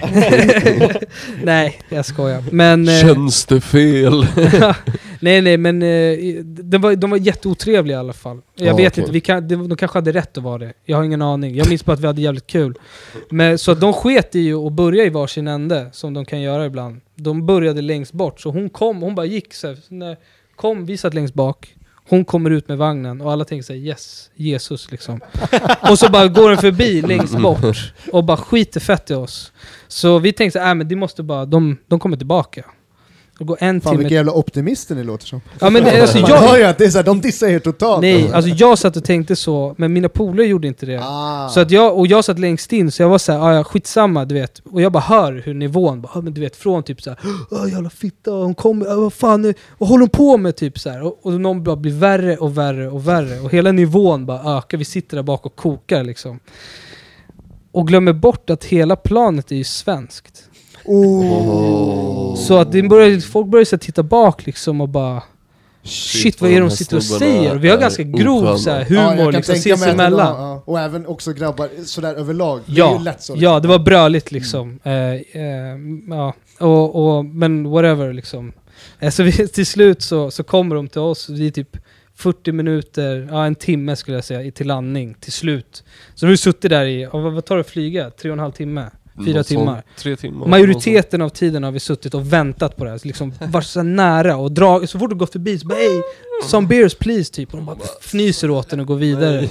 nej, 1.42 1.78
jag 1.88 2.06
skojar. 2.06 2.44
Men... 2.52 2.88
eh, 2.88 3.00
Tjänstefel. 3.00 4.26
nej, 5.20 5.40
nej, 5.42 5.56
men 5.56 5.82
eh, 5.82 6.18
de, 6.44 6.78
var, 6.80 6.94
de 6.96 7.10
var 7.10 7.18
jätteotrevliga 7.18 7.96
i 7.96 8.00
alla 8.00 8.12
fall. 8.12 8.40
Jag 8.54 8.66
Ja, 8.68 8.76
vet 8.76 8.92
okej. 8.92 9.02
inte, 9.02 9.12
vi 9.12 9.20
kan, 9.20 9.48
de, 9.48 9.68
de 9.68 9.76
kanske 9.76 9.96
hade 9.98 10.12
rätt 10.12 10.38
att 10.38 10.44
vara 10.44 10.58
det. 10.58 10.72
Jag 10.84 10.96
har 10.96 11.04
ingen 11.04 11.22
aning. 11.22 11.54
Jag 11.56 11.68
minns 11.68 11.84
bara 11.84 11.92
att 11.92 12.00
vi 12.00 12.06
hade 12.06 12.22
jävligt 12.22 12.46
kul. 12.46 12.74
Men, 13.30 13.58
så 13.58 13.72
att 13.72 13.80
de 13.80 13.92
sket 13.92 14.36
i 14.36 14.52
att 14.52 14.72
börja 14.72 15.04
i 15.04 15.08
varsin 15.08 15.48
ände, 15.48 15.86
som 15.92 16.14
de 16.14 16.24
kan 16.24 16.40
göra 16.40 16.66
ibland. 16.66 17.00
De 17.14 17.46
började 17.46 17.82
längst 17.82 18.12
bort, 18.12 18.40
så 18.40 18.50
hon 18.50 18.70
kom, 18.70 19.02
hon 19.02 19.14
bara 19.14 19.26
gick 19.26 19.54
så 19.54 19.66
här, 19.68 19.76
när, 19.88 20.16
kom, 20.56 20.86
vi 20.86 20.96
satt 20.96 21.14
längst 21.14 21.34
bak. 21.34 21.74
Hon 22.08 22.24
kommer 22.24 22.50
ut 22.50 22.68
med 22.68 22.78
vagnen 22.78 23.20
och 23.20 23.32
alla 23.32 23.44
tänker 23.44 23.62
sig 23.62 23.86
yes, 23.86 24.30
Jesus 24.34 24.90
liksom. 24.90 25.20
och 25.90 25.98
så 25.98 26.10
bara 26.10 26.28
går 26.28 26.48
den 26.48 26.58
förbi 26.58 27.02
längst 27.02 27.38
bort 27.38 27.92
och 28.12 28.24
bara 28.24 28.36
skiter 28.36 28.80
fett 28.80 29.10
i 29.10 29.14
oss. 29.14 29.52
Så 29.88 30.18
vi 30.18 30.32
tänkte 30.32 30.58
såhär, 30.58 30.70
äh, 30.70 30.74
men 30.74 30.88
det 30.88 30.96
måste 30.96 31.22
bara, 31.22 31.44
de, 31.44 31.76
de 31.86 32.00
kommer 32.00 32.16
tillbaka. 32.16 32.64
Går 33.40 33.56
en 33.60 33.80
Fan 33.80 33.96
vilka 33.96 34.08
timme. 34.08 34.14
jävla 34.16 34.32
optimister 34.32 34.94
ni 34.94 35.04
låter 35.04 35.26
som. 35.26 35.40
Ja, 35.60 35.70
men, 35.70 35.86
alltså, 36.00 36.18
Man 36.20 36.30
hör 36.30 36.46
jag, 36.48 36.58
ju 36.58 36.64
att 36.64 36.78
det 36.78 36.84
är 36.84 36.90
såhär, 36.90 37.04
de 37.04 37.20
dissar 37.20 37.46
er 37.48 37.58
totalt. 37.58 38.02
nej, 38.02 38.32
alltså 38.32 38.50
jag 38.50 38.78
satt 38.78 38.96
och 38.96 39.04
tänkte 39.04 39.36
så, 39.36 39.74
men 39.78 39.92
mina 39.92 40.08
polare 40.08 40.46
gjorde 40.46 40.68
inte 40.68 40.86
det. 40.86 41.00
Ah. 41.02 41.48
Så 41.48 41.60
att 41.60 41.70
jag, 41.70 41.98
och 41.98 42.06
jag 42.06 42.24
satt 42.24 42.38
längst 42.38 42.72
in, 42.72 42.90
så 42.90 43.02
jag 43.02 43.08
var 43.08 43.18
såhär, 43.18 43.38
ah, 43.40 43.54
ja 43.54 43.64
skitsamma 43.64 44.24
du 44.24 44.34
vet. 44.34 44.62
Och 44.70 44.82
jag 44.82 44.92
bara 44.92 45.02
hör 45.02 45.42
hur 45.44 45.54
nivån, 45.54 46.02
bara, 46.02 46.12
ah, 46.14 46.20
men 46.20 46.34
du 46.34 46.40
vet 46.40 46.56
från 46.56 46.82
typ 46.82 47.02
såhär, 47.02 47.18
ah, 47.50 47.66
jävla 47.66 47.90
fitta, 47.90 48.30
hon 48.30 48.54
kommer, 48.54 48.96
vad 48.96 49.12
fan, 49.12 49.44
är- 49.44 49.54
vad 49.78 49.88
håller 49.88 50.00
hon 50.02 50.10
på 50.10 50.36
med? 50.36 50.56
Typ 50.56 50.78
såhär. 50.78 51.02
Och, 51.02 51.18
och 51.26 51.32
någon 51.40 51.64
bara 51.64 51.76
blir 51.76 51.92
värre 51.92 52.36
och 52.36 52.58
värre 52.58 52.88
och 52.88 53.08
värre. 53.08 53.40
Och 53.40 53.50
hela 53.52 53.72
nivån 53.72 54.26
bara 54.26 54.58
ökar, 54.58 54.78
vi 54.78 54.84
sitter 54.84 55.16
där 55.16 55.22
bak 55.22 55.46
och 55.46 55.56
kokar 55.56 56.04
liksom. 56.04 56.40
Och 57.72 57.88
glömmer 57.88 58.12
bort 58.12 58.50
att 58.50 58.64
hela 58.64 58.96
planet 58.96 59.52
är 59.52 59.56
ju 59.56 59.64
svenskt. 59.64 60.47
Oh. 60.88 62.34
Så 62.36 62.56
att 62.58 62.72
det 62.72 62.82
börjar, 62.82 63.20
folk 63.20 63.46
börjar 63.46 63.64
så 63.64 63.76
här 63.76 63.80
titta 63.80 64.02
bak 64.02 64.46
liksom 64.46 64.80
och 64.80 64.88
bara 64.88 65.22
Shit, 65.82 66.40
vad 66.40 66.50
är 66.50 66.60
de 66.60 66.70
sitter 66.70 66.96
och 66.96 67.02
säger? 67.04 67.54
Vi 67.54 67.68
har 67.68 67.76
är 67.76 67.80
ganska 67.80 68.02
grov 68.02 68.56
så 68.56 68.70
här, 68.70 68.86
Ja, 68.90 69.00
humor 69.10 69.24
kan 69.24 69.32
liksom, 69.32 69.54
sinsemellan. 69.56 70.36
ja. 70.40 70.62
Och 70.64 70.80
även 70.80 71.06
också 71.06 71.32
grabbar, 71.32 71.68
sådär 71.84 72.14
överlag. 72.14 72.60
det 72.66 72.72
är 72.72 72.76
Ja, 72.78 72.98
ju 72.98 73.04
lätt 73.04 73.22
så. 73.22 73.34
ja, 73.36 73.60
det 73.60 73.68
var 73.68 73.78
bröligt 73.78 74.32
liksom. 74.32 74.78
Eh, 74.82 74.92
eh, 74.92 75.22
ja, 76.08 76.34
och, 76.60 77.16
och, 77.18 77.24
men 77.24 77.70
whatever 77.70 78.12
liksom. 78.12 78.52
Eh, 78.98 79.10
så 79.10 79.22
vi, 79.22 79.32
till 79.48 79.66
slut 79.66 80.02
så, 80.02 80.30
så 80.30 80.42
kommer 80.44 80.74
de 80.76 80.88
till 80.88 81.00
oss, 81.00 81.26
det 81.26 81.46
är 81.46 81.50
typ 81.50 81.76
40 82.16 82.52
minuter, 82.52 83.28
ja 83.30 83.46
en 83.46 83.54
timme 83.54 83.96
skulle 83.96 84.16
jag 84.16 84.24
säga, 84.24 84.42
i- 84.42 84.50
till 84.52 84.66
landning 84.66 85.14
till 85.20 85.32
slut. 85.32 85.84
Så 86.14 86.26
vi 86.26 86.32
har 86.32 86.36
suttit 86.36 86.70
där 86.70 86.84
i, 86.84 87.02
ja, 87.02 87.18
vad, 87.18 87.32
vad 87.32 87.44
tar 87.44 87.54
det 87.56 87.60
att 87.60 87.66
flyga? 87.70 88.10
Tre 88.10 88.30
och 88.30 88.34
en 88.34 88.40
halv 88.40 88.52
timme? 88.52 88.86
Fyra 89.24 89.44
timmar. 89.44 89.82
Tre 89.98 90.16
timmar. 90.16 90.46
Majoriteten 90.46 91.22
av 91.22 91.28
tiden 91.28 91.62
har 91.62 91.70
vi 91.72 91.80
suttit 91.80 92.14
och 92.14 92.32
väntat 92.32 92.76
på 92.76 92.84
det 92.84 92.90
här, 92.90 93.00
liksom 93.02 93.32
varit 93.40 93.66
så 93.66 93.82
nära 93.82 94.36
och 94.36 94.52
dra, 94.52 94.86
så 94.86 94.98
fort 94.98 95.10
du 95.10 95.16
gått 95.16 95.32
förbi 95.32 95.58
så 95.58 95.66
bara 95.66 95.78
ey, 95.78 96.02
some 96.44 96.66
beers 96.66 96.94
please 96.94 97.32
typ, 97.32 97.50
och 97.50 97.56
de 97.56 97.66
bara 97.66 97.76
fnyser 98.00 98.50
åt 98.50 98.68
den 98.70 98.80
och 98.80 98.86
går 98.86 98.96
vidare. 98.96 99.48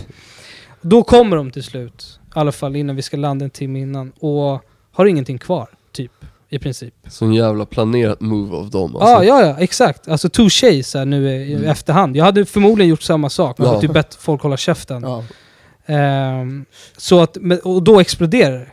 Då 0.82 1.04
kommer 1.04 1.38
de 1.38 1.52
till 1.52 1.64
slut, 1.64 2.20
i 2.36 2.40
alla 2.40 2.52
fall 2.52 2.76
innan 2.76 2.96
vi 2.96 3.02
ska 3.02 3.18
landa 3.18 3.46
en 3.46 3.52
timme 3.52 3.80
innan, 3.80 4.12
och 4.20 4.62
har 4.92 5.06
ingenting 5.06 5.38
kvar, 5.38 5.68
typ, 5.92 6.12
i 6.50 6.60
princip. 6.60 6.94
Sån 7.10 7.34
jävla 7.34 7.66
planerat 7.66 8.22
move 8.22 8.56
av 8.56 8.70
dem 8.70 8.98
Ja, 9.00 9.06
alltså. 9.08 9.26
ja, 9.28 9.42
ja, 9.46 9.56
exakt. 9.60 10.08
Alltså 10.08 10.30
touché 10.30 10.84
så 10.84 10.98
här 10.98 11.06
nu 11.06 11.30
i, 11.32 11.52
i 11.54 11.66
efterhand. 11.66 12.16
Jag 12.16 12.26
hade 12.26 12.46
förmodligen 12.46 12.90
gjort 12.90 13.02
samma 13.02 13.30
sak, 13.30 13.58
man 13.58 13.68
Ja. 13.68 13.82
typ 13.82 13.94
bett 13.94 14.16
folk 14.16 14.42
hålla 14.42 14.58
käften. 14.58 15.04
Ja. 15.04 15.24
Ehm, 15.86 16.66
så 16.98 17.20
att, 17.22 17.38
men- 17.42 17.60
och 17.60 17.84
då 17.84 18.00
exploderar 18.00 18.60
det. 18.60 18.68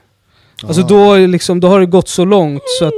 Alltså 0.63 0.83
då, 0.83 1.13
är 1.13 1.29
liksom, 1.29 1.61
då 1.61 1.69
har 1.69 1.81
det 1.81 1.87
gått 1.87 2.09
så 2.09 2.25
långt 2.25 2.63
så 2.79 2.85
att 2.85 2.93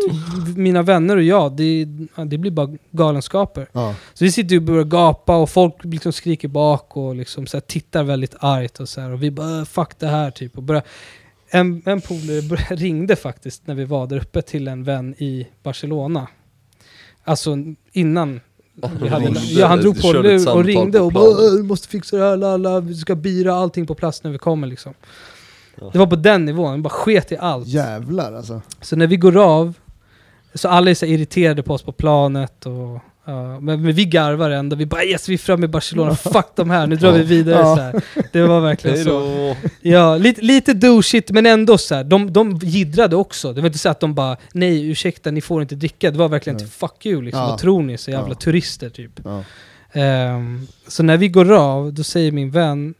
mina 0.57 0.83
vänner 0.83 1.17
och 1.17 1.23
jag, 1.23 1.53
det, 1.57 1.85
det 2.27 2.39
blir 2.39 2.51
bara 2.51 2.69
galenskaper. 2.91 3.69
Ja. 3.73 3.95
Så 4.15 4.25
vi 4.25 4.33
sitter 4.33 4.57
och 4.57 4.63
börjar 4.63 4.85
gapa 4.85 5.37
och 5.37 5.51
folk 5.51 5.75
liksom 5.83 6.13
skriker 6.13 6.49
bak 6.49 6.97
och 6.97 7.15
liksom 7.17 7.47
så 7.47 7.57
här 7.57 7.61
tittar 7.63 8.03
väldigt 8.03 8.35
argt 8.39 8.81
och 8.81 8.89
så 8.89 9.01
här, 9.01 9.11
och 9.13 9.23
vi 9.23 9.31
bara 9.31 9.59
"Äh, 9.59 9.65
'fuck 9.65 9.91
det 9.99 10.07
här' 10.07 10.31
typ. 10.31 10.57
Och 10.57 10.63
börjar, 10.63 10.83
en, 11.51 11.83
en 11.85 12.01
polare 12.01 12.41
ringde 12.77 13.17
faktiskt 13.17 13.67
när 13.67 13.75
vi 13.75 13.85
var 13.85 14.07
där 14.07 14.17
uppe 14.17 14.43
till 14.43 14.69
en 14.69 14.85
vän 14.85 15.15
i 15.19 15.47
Barcelona. 15.63 16.27
Alltså 17.25 17.57
innan 17.93 18.41
vi 19.03 19.09
hade, 19.09 19.25
Ringde, 19.27 19.41
ja, 19.41 19.67
han 19.67 19.81
drog 19.81 20.03
på 20.03 20.13
lur 20.13 20.49
och 20.55 20.65
ringde 20.65 20.99
på 20.99 21.05
och 21.05 21.13
bara 21.13 21.31
"Äh, 21.47 21.53
'Du 21.57 21.63
måste 21.63 21.89
fixa 21.89 22.17
det 22.17 22.23
här, 22.25 22.37
lalla, 22.37 22.81
vi 22.81 22.95
ska 22.95 23.15
bira 23.15 23.55
allting 23.55 23.87
på 23.87 23.95
plats 23.95 24.23
när 24.25 24.31
vi 24.31 24.39
kommer' 24.39 24.67
liksom. 24.67 24.95
Det 25.93 25.99
var 25.99 26.07
på 26.07 26.17
den 26.17 26.45
nivån, 26.45 26.75
vi 26.75 26.81
bara 26.81 26.89
sket 26.89 27.33
i 27.33 27.37
allt. 27.37 27.67
Jävlar 27.69 28.33
alltså. 28.33 28.63
Så 28.81 28.97
när 28.97 29.07
vi 29.07 29.17
går 29.17 29.37
av, 29.37 29.75
så 30.55 30.69
alla 30.69 30.91
är 30.91 30.95
så 30.95 31.07
irriterade 31.07 31.63
på 31.63 31.75
oss 31.75 31.83
på 31.83 31.93
planet 31.93 32.67
och 32.67 33.01
ja, 33.25 33.61
men, 33.61 33.83
men 33.83 33.93
vi 33.93 34.05
garvar 34.05 34.51
ändå, 34.51 34.77
vi 34.77 34.87
bara 34.87 35.05
yes 35.05 35.29
vi 35.29 35.35
är 35.35 35.39
framme 35.39 35.65
i 35.65 35.69
Barcelona, 35.69 36.15
fuck 36.17 36.47
de 36.57 36.71
här, 36.71 36.87
nu 36.87 36.97
drar 36.97 37.13
vi 37.13 37.23
vidare 37.23 37.59
Ja. 37.61 37.77
så 37.77 37.83
här. 37.83 38.03
Det 38.33 38.43
var 38.43 38.61
verkligen 38.61 39.05
så. 39.05 39.57
Ja, 39.83 40.17
lite, 40.17 40.43
lite 40.43 40.73
douchigt 40.75 41.31
men 41.31 41.47
ändå 41.47 41.79
så 41.79 41.95
här. 41.95 42.05
De, 42.05 42.33
de 42.33 42.57
giddrade 42.63 43.17
också. 43.17 43.53
Det 43.53 43.61
var 43.61 43.67
inte 43.67 43.79
så 43.79 43.89
att 43.89 44.01
de 44.01 44.15
bara 44.15 44.37
nej 44.53 44.91
ursäkta 44.91 45.31
ni 45.31 45.41
får 45.41 45.63
inte 45.63 45.75
dricka. 45.75 46.11
Det 46.11 46.19
var 46.19 46.29
verkligen 46.29 46.57
Nej. 46.57 46.65
till 46.67 46.73
fuck 46.73 47.07
you 47.07 47.23
liksom. 47.23 47.43
Ja. 47.43 47.49
Vad 47.49 47.59
tror 47.59 47.83
ni? 47.83 47.99
Så 47.99 48.11
jävla 48.11 48.29
Ja. 48.29 48.35
turister 48.35 48.91
typ. 48.91 49.21
Ja. 49.25 49.43
Ehm, 49.93 50.67
så 50.89 51.03
när 51.03 51.17
vi 51.17 51.29
går 51.29 51.53
av, 51.53 51.93
då 51.93 52.03
säger 52.03 52.33
min 52.33 52.51
vän 52.51 52.95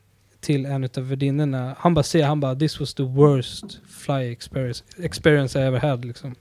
till 0.47 0.67
en 0.67 0.85
av 0.85 1.09
värdinnorna, 1.09 1.75
han 1.79 1.95
bara 1.95 2.03
säger, 2.03 2.27
han 2.27 2.41
bara 2.41 2.55
'This 2.55 2.81
was 2.81 2.95
the 2.95 3.03
worst 3.03 3.65
fly 4.07 4.33
experience, 4.33 4.85
experience 5.03 5.59
I 5.61 5.63
ever 5.63 5.81
had' 5.81 6.05
liksom. 6.07 6.35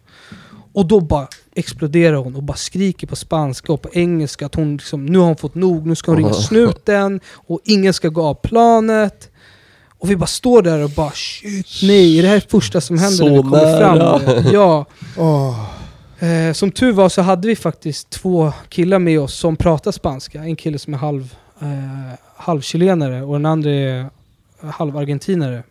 Och 0.73 0.85
då 0.85 0.99
bara 1.01 1.27
exploderar 1.55 2.15
hon 2.15 2.35
och 2.35 2.43
bara 2.43 2.57
skriker 2.57 3.07
på 3.07 3.15
spanska 3.15 3.73
och 3.73 3.81
på 3.81 3.89
engelska 3.93 4.45
att 4.45 4.55
hon 4.55 4.77
liksom, 4.77 5.05
nu 5.05 5.17
har 5.17 5.25
hon 5.25 5.35
fått 5.37 5.55
nog, 5.55 5.85
nu 5.87 5.95
ska 5.95 6.11
hon 6.11 6.17
ringa 6.17 6.33
snuten 6.33 7.19
och 7.33 7.59
ingen 7.63 7.93
ska 7.93 8.09
gå 8.09 8.23
av 8.23 8.33
planet. 8.33 9.31
Och 9.99 10.11
vi 10.11 10.15
bara 10.15 10.27
står 10.27 10.61
där 10.61 10.83
och 10.83 10.89
bara 10.89 11.11
shit, 11.11 11.67
nej, 11.83 12.19
är 12.19 12.23
det 12.23 12.29
här 12.29 12.39
första 12.49 12.81
som 12.81 12.97
händer 12.97 13.17
Så 13.17 13.25
när 13.25 13.31
vi 13.35 13.41
kommer 13.41 13.79
nära. 13.79 14.19
fram? 14.19 14.43
Ja. 14.53 14.85
Åh. 15.17 15.65
Eh, 16.19 16.53
som 16.53 16.71
tur 16.71 16.91
var 16.91 17.09
så 17.09 17.21
hade 17.21 17.47
vi 17.47 17.55
faktiskt 17.55 18.09
två 18.09 18.53
killar 18.69 18.99
med 18.99 19.19
oss 19.19 19.33
som 19.33 19.55
pratar 19.55 19.91
spanska. 19.91 20.39
En 20.43 20.55
kille 20.55 20.79
som 20.79 20.93
är 20.93 20.97
halv, 20.97 21.35
eh, 21.61 22.13
halvchilenare 22.35 23.21
och 23.21 23.33
den 23.33 23.45
andra 23.45 23.71
är 23.71 24.09
halvargentinare. 24.61 25.63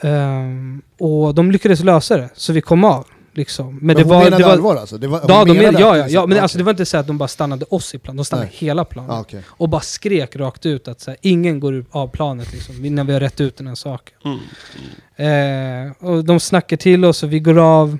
Ehm, 0.00 0.82
och 0.98 1.34
de 1.34 1.50
lyckades 1.50 1.80
lösa 1.80 2.16
det, 2.16 2.28
så 2.34 2.52
vi 2.52 2.60
kom 2.60 2.84
av. 2.84 3.06
Liksom. 3.32 3.66
Men, 3.66 3.86
Men 3.86 3.96
det 3.96 4.02
hon 4.02 4.10
var, 4.10 4.18
menade 4.18 4.36
det 4.36 4.44
var, 4.44 4.52
allvar 4.52 4.76
alltså? 4.76 4.98
Det 4.98 5.06
var, 5.06 5.20
Ja, 5.28 5.44
de 5.44 5.52
menade 5.56 5.72
men, 5.72 5.80
ja, 5.80 5.96
ja, 5.96 6.08
ja, 6.08 6.20
men 6.20 6.32
okej. 6.32 6.38
alltså, 6.40 6.58
det 6.58 6.64
var 6.64 6.70
inte 6.70 6.86
så 6.86 6.96
att 6.96 7.06
de 7.06 7.18
bara 7.18 7.28
stannade 7.28 7.64
oss 7.70 7.94
i 7.94 7.98
plan, 7.98 8.16
de 8.16 8.24
stannade 8.24 8.48
Nej. 8.48 8.56
hela 8.58 8.84
planet. 8.84 9.10
Ah, 9.10 9.20
okej. 9.20 9.42
Och 9.48 9.68
bara 9.68 9.80
skrek 9.80 10.36
rakt 10.36 10.66
ut 10.66 10.88
att 10.88 11.00
så 11.00 11.10
här, 11.10 11.18
ingen 11.22 11.60
går 11.60 11.84
av 11.90 12.08
planet 12.08 12.52
liksom, 12.52 12.94
när 12.94 13.04
vi 13.04 13.12
har 13.12 13.20
rätt 13.20 13.40
ut 13.40 13.56
den 13.56 13.66
här 13.66 13.74
saken. 13.74 14.16
Mm. 14.24 15.86
Eh, 15.86 15.92
och 15.98 16.24
de 16.24 16.40
snackar 16.40 16.76
till 16.76 17.04
oss 17.04 17.22
och 17.22 17.32
vi 17.32 17.40
går 17.40 17.58
av. 17.58 17.98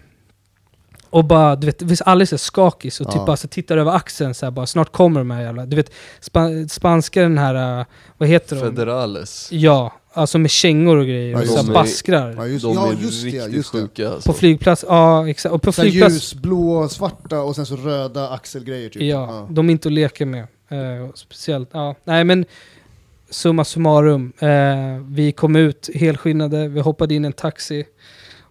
Och 1.17 1.25
bara, 1.25 1.57
du 1.57 1.67
vet, 1.67 1.83
visst 1.83 2.03
alla 2.07 2.23
är 2.23 2.37
skakis 2.37 3.01
och 3.01 3.07
typ 3.07 3.17
Ja. 3.17 3.27
bara 3.27 3.37
så 3.37 3.49
tittar 3.49 3.77
över 3.77 3.93
axeln 3.93 4.35
så 4.35 4.47
här, 4.47 4.51
bara 4.51 4.67
snart 4.67 4.93
kommer 4.93 5.21
de 5.21 5.31
här 5.31 5.43
jävla... 5.43 5.67
Du 5.67 5.77
vet, 5.77 5.91
spa, 6.21 6.49
spanska 6.69 7.23
den 7.23 7.39
här, 7.39 7.81
uh, 7.81 7.87
vad 8.19 8.29
heter 8.29 8.57
de? 8.57 8.63
Federales. 8.63 9.49
Ja, 9.53 9.93
alltså 10.13 10.39
med 10.39 10.51
kängor 10.51 10.97
och 10.97 11.05
grejer 11.07 11.33
Ja, 11.33 11.41
och 11.41 11.47
så 11.47 11.63
här 11.63 11.73
baskrar. 11.73 12.35
Ja, 12.37 12.47
just, 12.47 12.65
De 12.65 12.75
ja, 12.75 12.89
är 12.93 12.97
just 12.97 13.23
det, 13.23 13.29
riktigt 13.29 13.55
just 13.55 13.71
sjuka 13.73 14.11
alltså. 14.11 14.33
På 14.33 14.39
flygplats, 14.39 14.85
ja 14.89 15.29
exakt. 15.29 15.53
Och 15.55 15.63
på 15.63 15.73
Så 15.73 15.83
flygplats, 15.83 16.15
ljusblå 16.15 16.89
svarta 16.89 17.41
och 17.41 17.57
sen 17.57 17.67
så 17.67 17.77
röda 17.77 18.29
axelgrejer 18.31 18.89
typ. 18.89 19.03
ja, 19.03 19.47
de 19.51 19.69
är 19.69 19.73
inte 19.73 19.89
att 19.89 19.93
leka 19.93 20.27
med. 20.27 20.43
Eh, 20.69 21.11
speciellt, 21.15 21.69
ja. 21.73 21.95
Nej 22.05 22.25
men, 22.25 22.45
summa 23.31 23.65
summarum. 23.65 24.33
Eh, 24.39 24.49
vi 25.09 25.33
kom 25.33 25.57
ut 25.57 25.91
helskinnade, 25.95 26.69
vi 26.69 26.81
hoppade 26.81 27.15
in 27.15 27.25
i 27.25 27.27
en 27.27 27.33
taxi. 27.33 27.85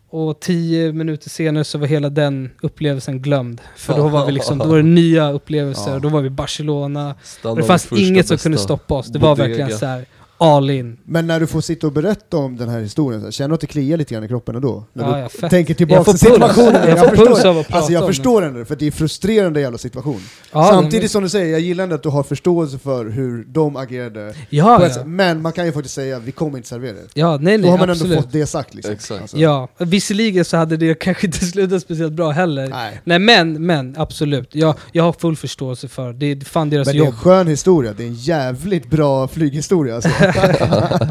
Och 0.09 0.39
tio 0.39 0.93
minuter 0.93 1.29
senare 1.29 1.63
så 1.63 1.77
var 1.77 1.87
hela 1.87 2.09
den 2.09 2.49
upplevelsen 2.61 3.21
glömd. 3.21 3.61
För 3.75 3.97
då 3.97 4.07
var 4.07 4.25
vi 4.25 4.31
liksom, 4.31 4.57
då 4.57 4.65
var 4.65 4.77
det 4.77 4.83
nya 5.01 5.31
upplevelser, 5.31 5.91
Ja. 5.91 5.99
då 5.99 6.09
var 6.09 6.21
vi 6.21 6.27
i 6.27 6.29
Barcelona. 6.29 7.15
Och 7.43 7.57
det 7.57 7.63
fanns 7.63 7.91
inget 7.91 8.27
som 8.27 8.35
bästa 8.35 8.43
kunde 8.43 8.57
stoppa 8.57 8.93
oss. 8.93 9.07
Det 9.07 9.19
var 9.19 9.29
bodega. 9.35 9.47
verkligen 9.47 9.79
så 9.79 9.85
här 9.85 10.05
all 10.37 10.69
in. 10.69 10.97
Men 11.03 11.27
när 11.27 11.39
du 11.39 11.47
får 11.47 11.61
sitta 11.61 11.87
och 11.87 11.93
berätta 11.93 12.37
om 12.37 12.57
den 12.57 12.69
här 12.69 12.79
historien, 12.79 13.21
så 13.21 13.25
här, 13.27 13.31
känner 13.31 13.47
du 13.49 13.53
att 13.55 13.61
det 13.61 13.67
kliar 13.67 13.97
lite 13.97 14.13
grann 14.13 14.23
i 14.23 14.27
kroppen 14.27 14.55
ändå? 14.55 14.83
När 14.93 15.03
Ja, 15.19 15.29
du 15.33 15.37
ja, 15.41 15.49
tänker 15.49 15.73
tillbaka 15.73 15.97
Jag 15.99 16.05
till 16.05 16.19
situationen? 16.19 16.89
Jag 16.89 16.99
får 16.99 17.07
förstår 17.07 17.25
puls 17.25 17.45
av 17.45 17.57
att 17.57 17.67
prata 17.67 17.77
Alltså 17.77 17.93
jag 17.93 18.01
om 18.03 18.07
det. 18.07 18.13
förstår 18.13 18.41
den, 18.41 18.65
för 18.65 18.75
det 18.75 18.87
är 18.87 18.91
frustrerande 18.91 19.61
jävla 19.61 19.77
situation. 19.77 20.21
Ja, 20.53 20.67
Samtidigt 20.71 21.01
men- 21.01 21.09
som 21.09 21.23
du 21.23 21.29
säger, 21.29 21.51
jag 21.51 21.59
gillar 21.61 21.83
ändå 21.83 21.95
att 21.95 22.03
du 22.03 22.09
har 22.09 22.23
förståelse 22.23 22.77
för 22.77 23.05
hur 23.05 23.43
de 23.47 23.75
agerade. 23.75 24.33
Ja, 24.49 24.87
ja. 24.95 25.03
Men 25.05 25.41
man 25.41 25.51
kan 25.51 25.65
ju 25.65 25.71
faktiskt 25.71 25.95
säga, 25.95 26.19
vi 26.19 26.31
kommer 26.31 26.57
inte 26.57 26.69
servera 26.69 26.93
det. 26.93 27.01
ja 27.13 27.37
nej 27.41 27.57
Då 27.57 27.61
nej 27.61 27.71
har 27.71 27.77
man 27.77 27.89
absolut. 27.89 28.11
ändå 28.11 28.21
fått 28.23 28.31
det 28.33 28.45
sagt 28.45 28.73
liksom. 28.73 28.93
Exakt. 28.93 29.21
Alltså, 29.21 29.37
Ja, 29.37 29.67
visserligen 29.77 30.45
så 30.45 30.57
hade 30.57 30.77
det 30.77 30.93
kanske 30.99 31.27
inte 31.27 31.45
slutat 31.45 31.81
speciellt 31.81 32.13
bra 32.13 32.31
heller. 32.31 32.67
Nej. 32.67 33.01
Nej 33.03 33.19
men, 33.19 33.65
men 33.65 33.95
absolut. 33.97 34.55
Jag, 34.55 34.75
jag 34.91 35.03
har 35.03 35.13
full 35.13 35.35
förståelse 35.35 35.87
för 35.87 36.13
det. 36.13 36.25
är 36.31 36.39
fan 36.45 36.69
deras 36.69 36.87
Men 36.87 36.95
det 36.95 36.99
är 36.99 37.01
en 37.01 37.05
jobb. 37.05 37.15
skön 37.15 37.47
historia, 37.47 37.93
det 37.97 38.03
är 38.03 38.07
en 38.07 38.13
jävligt 38.13 38.89
bra 38.89 39.27
flyghistoria 39.27 39.95
alltså. 39.95 40.09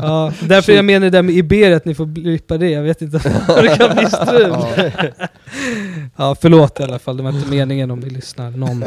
Ja, 0.02 0.32
därför 0.42 0.72
jag 0.72 0.84
menar 0.84 1.00
det 1.00 1.10
där 1.10 1.22
med 1.22 1.34
Iberia, 1.34 1.76
att 1.76 1.84
ni 1.84 1.94
får 1.94 2.06
blippa 2.06 2.58
det. 2.58 2.70
Jag 2.70 2.82
vet 2.82 3.02
inte 3.02 3.20
vad 3.48 3.64
det 3.64 3.76
kan 3.76 3.96
bli 3.96 4.06
strul. 4.06 4.56
ja. 6.16 6.36
Förlåt 6.40 6.80
i 6.80 6.82
alla 6.82 6.98
fall. 6.98 7.16
Det 7.16 7.22
var 7.22 7.30
inte 7.30 7.50
meningen 7.50 7.90
om 7.90 8.00
ni 8.00 8.10
lyssnar. 8.10 8.50
Någon. 8.50 8.84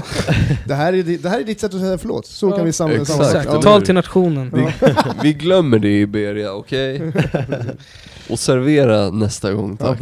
det, 0.65 0.73
här 0.73 0.93
är, 0.93 1.03
det 1.17 1.29
här 1.29 1.39
är 1.39 1.43
ditt 1.43 1.59
sätt 1.59 1.73
att 1.73 1.79
säga 1.79 1.97
förlåt, 1.97 2.25
så 2.25 2.49
Ja, 2.49 2.55
kan 2.55 2.65
vi 2.65 2.73
samla 2.73 2.95
exakt. 2.95 3.61
tal 3.61 3.81
till 3.81 3.93
nationen. 3.95 4.51
Vi, 4.55 4.67
vi 5.23 5.33
glömmer 5.33 5.79
det 5.79 5.87
i 5.89 6.01
Iberia, 6.01 6.53
okej? 6.53 7.01
Och 8.29 8.39
servera 8.39 9.09
nästa 9.09 9.51
gång 9.53 9.77
tack. 9.77 9.99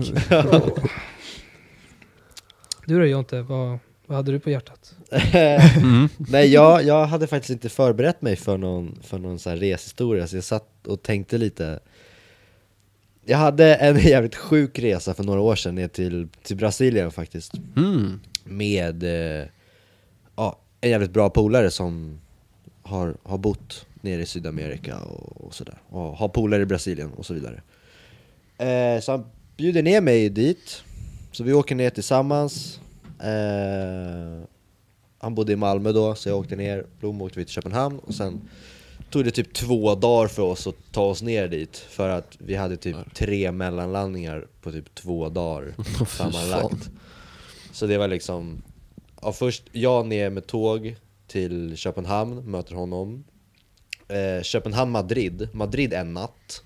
Du 2.86 3.00
då 3.00 3.06
Jonte, 3.06 3.42
vad, 3.42 3.80
vad 4.06 4.16
hade 4.16 4.32
du 4.32 4.40
på 4.40 4.50
hjärtat? 4.50 4.96
Mm. 5.78 6.10
Nej, 6.18 6.54
jag, 6.54 6.84
jag 6.84 7.06
hade 7.06 7.28
faktiskt 7.28 7.50
inte 7.50 7.70
förberett 7.70 8.22
mig 8.22 8.36
för 8.36 8.58
någon, 8.58 9.00
för 9.04 9.18
någon 9.18 9.40
sån 9.40 9.50
här 9.50 9.58
reshistoria, 9.58 10.28
så 10.28 10.38
jag 10.38 10.44
satt 10.44 10.88
och 10.88 11.04
tänkte 11.04 11.38
lite 11.38 11.80
Jag 13.26 13.38
hade 13.38 13.76
en 13.76 14.00
jävligt 14.00 14.36
sjuk 14.36 14.80
resa 14.80 15.14
för 15.14 15.24
några 15.24 15.42
år 15.42 15.56
sedan 15.56 15.76
ner 15.76 15.88
till, 15.88 16.28
till 16.44 16.56
Brasilien 16.56 17.12
faktiskt 17.12 17.54
Mm. 17.76 18.20
Med 18.44 19.04
eh, 19.04 19.48
ja, 20.36 20.60
en 20.82 20.90
jävligt 20.90 21.12
bra 21.12 21.30
polare 21.30 21.72
som 21.72 22.20
har, 22.84 23.16
har 23.24 23.38
bott 23.38 23.86
nere 24.02 24.22
i 24.22 24.26
Sydamerika 24.26 24.98
och, 25.00 25.46
och 25.46 25.56
sådär 25.56 25.78
Och 25.90 26.18
har 26.18 26.28
polare 26.28 26.62
i 26.62 26.66
Brasilien 26.66 27.12
och 27.14 27.26
så 27.26 27.34
vidare 27.34 27.62
eh, 28.58 29.02
Så 29.02 29.12
han 29.12 29.26
bjuder 29.58 29.84
ner 29.84 30.02
mig 30.02 30.30
dit 30.30 30.84
Så 31.32 31.44
vi 31.44 31.54
åker 31.54 31.76
ner 31.76 31.90
tillsammans 31.90 32.80
eh, 33.20 34.48
Han 35.18 35.36
bodde 35.36 35.54
i 35.54 35.56
Malmö 35.56 35.92
då, 35.92 36.16
så 36.16 36.30
jag 36.30 36.40
åkte 36.40 36.56
ner, 36.56 36.86
Blom 37.00 37.22
åkte 37.22 37.40
vi 37.40 37.46
till 37.46 37.54
Köpenhamn 37.54 38.00
och 38.00 38.16
sen 38.16 38.42
tog 39.10 39.26
det 39.26 39.32
typ 39.32 39.54
två 39.54 39.96
dagar 39.96 40.28
för 40.28 40.44
oss 40.44 40.68
att 40.68 40.76
ta 40.92 41.02
oss 41.04 41.22
ner 41.22 41.48
dit 41.48 41.78
För 41.78 42.10
att 42.10 42.38
vi 42.40 42.56
hade 42.56 42.78
typ 42.78 42.96
tre 43.14 43.52
mellanlandningar 43.52 44.48
på 44.62 44.72
typ 44.72 44.96
två 44.96 45.30
dagar 45.30 45.74
sammanlagt. 46.08 46.90
Så 47.72 47.88
det 47.88 47.98
var 47.98 48.08
liksom, 48.08 48.62
ja, 49.22 49.34
först 49.34 49.64
jag 49.72 50.06
ner 50.06 50.30
med 50.30 50.48
tåg 50.48 50.96
till 51.28 51.78
Köpenhamn, 51.78 52.52
möter 52.52 52.76
honom. 52.76 53.24
Eh, 54.08 54.44
Köpenhamn-Madrid, 54.44 55.50
Madrid 55.54 55.94
en 55.94 56.14
natt. 56.14 56.62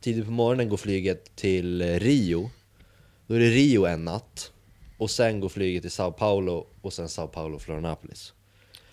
Tidigt 0.00 0.24
på 0.24 0.30
morgonen 0.30 0.68
går 0.68 0.76
flyget 0.76 1.36
till 1.36 1.98
Rio. 1.98 2.50
Då 3.26 3.34
är 3.34 3.40
det 3.40 3.50
Rio 3.50 3.86
en 3.86 4.04
natt 4.04 4.52
Och 4.98 5.10
sen 5.10 5.40
går 5.40 5.48
flyget 5.48 5.82
till 5.82 5.90
Sao 5.90 6.12
Paulo 6.12 6.66
och 6.82 6.92
sen 6.92 7.08
Sao 7.08 7.26
Paulo, 7.28 7.58
Florianopolis 7.58 8.32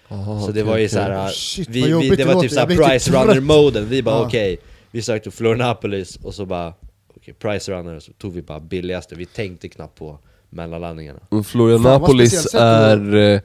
Aha, 0.09 0.39
Så 0.41 0.45
det 0.47 0.51
okej, 0.51 0.63
var 0.63 0.77
ju 0.77 0.83
okej. 0.85 0.89
såhär, 0.89 1.29
Shit, 1.29 1.69
vi, 1.69 1.81
vi, 1.81 2.09
det 2.09 2.15
det 2.15 2.23
var 2.25 2.41
typ 2.41 2.51
såhär 2.51 2.67
price 2.67 3.11
trött. 3.11 3.25
runner 3.27 3.41
moden 3.41 3.89
Vi 3.89 4.03
bara 4.03 4.15
Ja. 4.15 4.27
okej, 4.27 4.57
vi 4.91 5.01
sökte 5.01 5.31
Florianopolis 5.31 6.15
och 6.23 6.33
så 6.35 6.45
bara 6.45 6.73
okej, 7.17 7.33
Price 7.33 7.71
Runner, 7.71 7.99
så 7.99 8.11
tog 8.13 8.33
vi 8.33 8.41
bara 8.41 8.59
billigaste, 8.59 9.15
vi 9.15 9.25
tänkte 9.25 9.69
knappt 9.69 9.99
på 9.99 10.19
mellanlandningarna. 10.49 11.19
Florianapolis 11.45 12.53
är, 12.55 13.15
eh, 13.15 13.41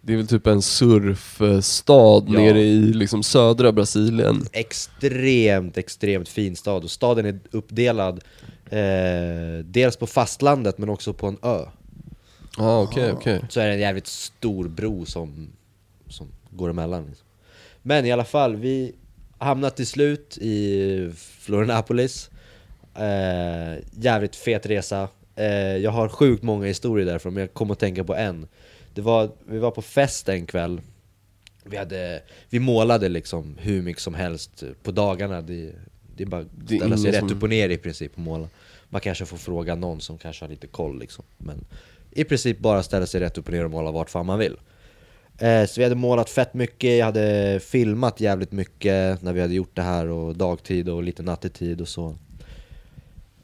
det 0.00 0.12
är 0.12 0.16
väl 0.16 0.26
typ 0.26 0.46
en 0.46 0.62
surfstad 0.62 2.24
Ja. 2.28 2.38
nere 2.40 2.60
i 2.60 2.78
liksom 2.92 3.22
södra 3.22 3.72
Brasilien. 3.72 4.44
Extremt, 4.52 5.78
extremt 5.78 6.28
fin 6.28 6.56
stad, 6.56 6.84
och 6.84 6.90
staden 6.90 7.26
är 7.26 7.38
uppdelad 7.50 8.24
eh, 8.70 9.64
dels 9.64 9.96
på 9.96 10.06
fastlandet 10.06 10.78
men 10.78 10.88
också 10.88 11.12
på 11.12 11.26
en 11.26 11.38
ö. 11.42 11.58
Ja 12.58 12.82
okej 12.82 13.12
okej. 13.12 13.40
Så 13.48 13.60
är 13.60 13.66
det 13.66 13.72
en 13.74 13.80
jävligt 13.80 14.06
stor 14.06 14.68
bro 14.68 15.04
som, 15.06 15.48
som 16.08 16.28
går 16.50 16.70
emellan 16.70 17.06
liksom. 17.06 17.26
Men 17.82 18.04
i 18.06 18.12
alla 18.12 18.24
fall, 18.24 18.56
vi 18.56 18.94
hamnade 19.38 19.76
till 19.76 19.86
slut 19.86 20.38
i 20.40 21.10
Florianapolis. 21.16 22.30
Eh, 22.94 23.82
Jävligt 23.92 24.36
fet 24.36 24.66
resa. 24.66 25.08
Eh, 25.36 25.46
Jag 25.56 25.90
har 25.90 26.08
sjukt 26.08 26.42
många 26.42 26.66
historier 26.66 27.06
därifrån 27.06 27.34
men 27.34 27.40
jag 27.40 27.54
kommer 27.54 27.72
att 27.72 27.78
tänka 27.78 28.04
på 28.04 28.14
en. 28.14 28.48
Det 28.94 29.00
var, 29.02 29.30
Vi 29.46 29.58
var 29.58 29.70
på 29.70 29.82
fest 29.82 30.28
en 30.28 30.46
kväll. 30.46 30.80
Vi, 31.64 31.76
hade, 31.76 32.22
vi 32.50 32.58
målade 32.60 33.08
liksom 33.08 33.56
hur 33.60 33.82
mycket 33.82 34.02
som 34.02 34.14
helst 34.14 34.62
på 34.82 34.90
dagarna. 34.90 35.40
Det, 35.40 35.72
det 36.16 36.22
är 36.22 36.26
bara 36.26 36.40
att 36.40 36.66
ställa 36.66 36.96
sig 36.96 37.10
rätt 37.12 37.30
upp 37.30 37.42
och 37.42 37.48
ner 37.48 37.68
i 37.68 37.76
princip 37.78 38.12
och 38.14 38.18
måla. 38.18 38.48
Man 38.88 39.00
kanske 39.00 39.26
får 39.26 39.36
fråga 39.36 39.74
någon 39.74 40.00
som 40.00 40.18
kanske 40.18 40.44
har 40.44 40.50
lite 40.50 40.66
koll 40.66 40.98
liksom. 40.98 41.24
Men 41.38 41.64
i 42.20 42.24
princip 42.24 42.58
bara 42.58 42.82
ställa 42.82 43.06
sig 43.06 43.20
rätt 43.20 43.38
upp 43.38 43.46
och 43.46 43.52
ner 43.52 43.64
och 43.64 43.70
måla 43.70 43.90
vart 43.90 44.10
fan 44.10 44.26
man 44.26 44.38
vill. 44.38 44.56
Eh, 45.38 45.64
Så 45.66 45.80
vi 45.80 45.82
hade 45.82 45.94
målat 45.94 46.30
fett 46.30 46.54
mycket, 46.54 46.98
jag 46.98 47.06
hade 47.06 47.60
filmat 47.62 48.20
jävligt 48.20 48.52
mycket 48.52 49.22
när 49.22 49.32
vi 49.32 49.40
hade 49.40 49.54
gjort 49.54 49.76
det 49.76 49.82
här 49.82 50.06
och 50.08 50.36
dagtid 50.36 50.88
och 50.88 51.02
lite 51.02 51.22
nattetid 51.22 51.80
och 51.80 51.88
så. 51.88 52.16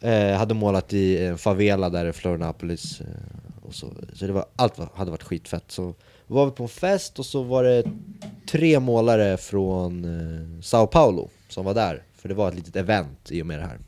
Eh, 0.01 0.13
Jag 0.13 0.39
hade 0.39 0.55
målat 0.55 0.93
i 0.93 1.25
en 1.27 1.39
favela 1.39 1.91
där 1.91 2.07
i 2.07 2.13
Florianapolis 2.13 3.01
eh, 3.01 3.07
och 3.63 3.75
så, 3.75 3.87
så 4.15 4.27
det 4.27 4.33
var, 4.33 4.45
allt 4.57 4.79
var, 4.79 4.89
hade 4.95 5.11
varit 5.11 5.23
skitfett. 5.23 5.65
Så 5.69 5.95
var 6.27 6.47
vi 6.47 6.53
på 6.53 6.63
en 6.63 6.69
fest 6.69 7.19
och 7.19 7.27
så 7.27 7.43
var 7.43 7.65
det 7.65 7.85
tre 8.51 8.81
målare 8.81 9.37
från 9.37 10.05
eh, 10.05 10.63
Sao 10.63 10.87
Paulo 10.87 11.31
som 11.49 11.65
var 11.65 11.75
där. 11.75 12.03
För 12.17 12.29
det 12.29 12.35
var 12.35 12.49
ett 12.49 12.55
litet 12.55 12.77
event 12.77 13.31
i 13.31 13.43
och 13.43 13.47
med 13.47 13.59
det 13.59 13.65
här. 13.65 13.79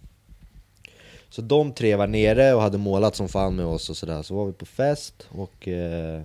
Så 1.35 1.43
de 1.43 1.73
tre 1.73 1.97
var 1.97 2.07
nere 2.07 2.55
och 2.55 2.63
hade 2.63 2.79
målat 2.79 3.17
som 3.17 3.29
fan 3.29 3.57
med 3.57 3.67
oss 3.67 3.91
och 3.91 3.97
sådär. 3.97 4.23
Så 4.23 4.35
var 4.35 4.47
vi 4.47 4.53
på 4.53 4.67
fest 4.67 5.29
och 5.31 5.69
eh, 5.69 6.23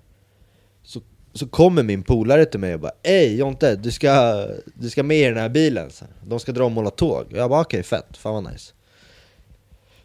så, 0.83 1.01
så 1.33 1.47
kommer 1.47 1.83
min 1.83 2.03
polare 2.03 2.45
till 2.45 2.59
mig 2.59 2.73
och 2.73 2.79
bara 2.79 2.91
Ey 3.03 3.35
Jonte, 3.35 3.75
du 3.75 3.91
ska, 3.91 4.45
du 4.73 4.89
ska 4.89 5.03
med 5.03 5.17
i 5.17 5.23
den 5.23 5.37
här 5.37 5.49
bilen 5.49 5.91
så 5.91 6.05
här. 6.05 6.13
De 6.27 6.39
ska 6.39 6.51
dra 6.51 6.65
och 6.65 6.71
måla 6.71 6.89
tåg. 6.89 7.25
Och 7.31 7.37
jag 7.37 7.49
bara 7.49 7.61
okej 7.61 7.83
fett, 7.83 8.17
fan 8.17 8.33
vad 8.33 8.53
nice. 8.53 8.73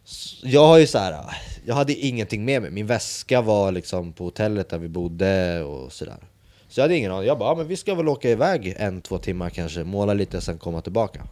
Så 0.05 0.47
Jag 0.49 0.67
har 0.67 0.79
ju 0.79 0.87
så 0.87 0.99
här, 0.99 1.25
jag 1.64 1.75
hade 1.75 1.95
ingenting 1.95 2.45
med 2.45 2.62
mig, 2.62 2.71
min 2.71 2.87
väska 2.87 3.40
var 3.40 3.73
liksom 3.73 4.12
på 4.12 4.25
hotellet 4.25 4.69
där 4.69 4.79
vi 4.79 4.88
bodde 4.88 5.62
och 5.62 5.93
sådär. 5.93 6.19
Så 6.69 6.81
jag 6.81 6.85
hade 6.85 6.97
ingen 6.97 7.12
aning, 7.12 7.29
jag 7.29 7.38
bara 7.38 7.51
ja, 7.51 7.55
men 7.57 7.69
vi 7.69 7.77
ska 7.77 7.95
väl 7.95 8.09
åka 8.09 8.31
iväg 8.31 8.75
en, 8.79 9.03
två 9.03 9.19
timmar 9.19 9.51
kanske, 9.51 9.85
måla 9.85 10.14
lite 10.14 10.40
sen 10.40 10.59
komma 10.59 10.81
tillbaka. 10.81 11.27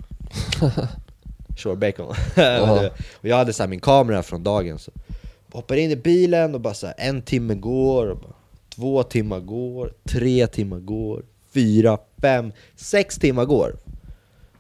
Sure 1.57 1.77
bacon. 1.77 2.15
Ja. 2.37 2.91
Och 3.21 3.29
jag 3.29 3.37
hade 3.37 3.53
så 3.53 3.63
här 3.63 3.69
min 3.69 3.81
kamera 3.81 4.23
från 4.23 4.43
dagen 4.43 4.79
så 4.79 4.91
Hoppar 5.53 5.77
in 5.77 5.91
i 5.91 5.97
bilen 5.97 6.55
och 6.55 6.61
bara 6.61 6.75
så 6.75 6.87
här, 6.87 6.95
en 6.99 7.23
timme 7.23 7.55
går, 7.55 8.07
och 8.07 8.17
bara, 8.17 8.33
två 8.75 9.03
timmar 9.03 9.41
går, 9.41 9.93
tre 10.09 10.47
timmar 10.47 10.79
går, 10.79 11.23
fyra, 11.55 11.99
fem, 12.23 12.53
sex 12.77 13.17
timmar 13.19 13.45
går. 13.45 13.77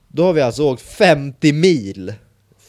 Då 0.09 0.24
har 0.24 0.33
vi 0.33 0.40
alltså 0.40 0.62
åkt 0.70 0.83
50 0.83 1.52
mil 1.52 2.14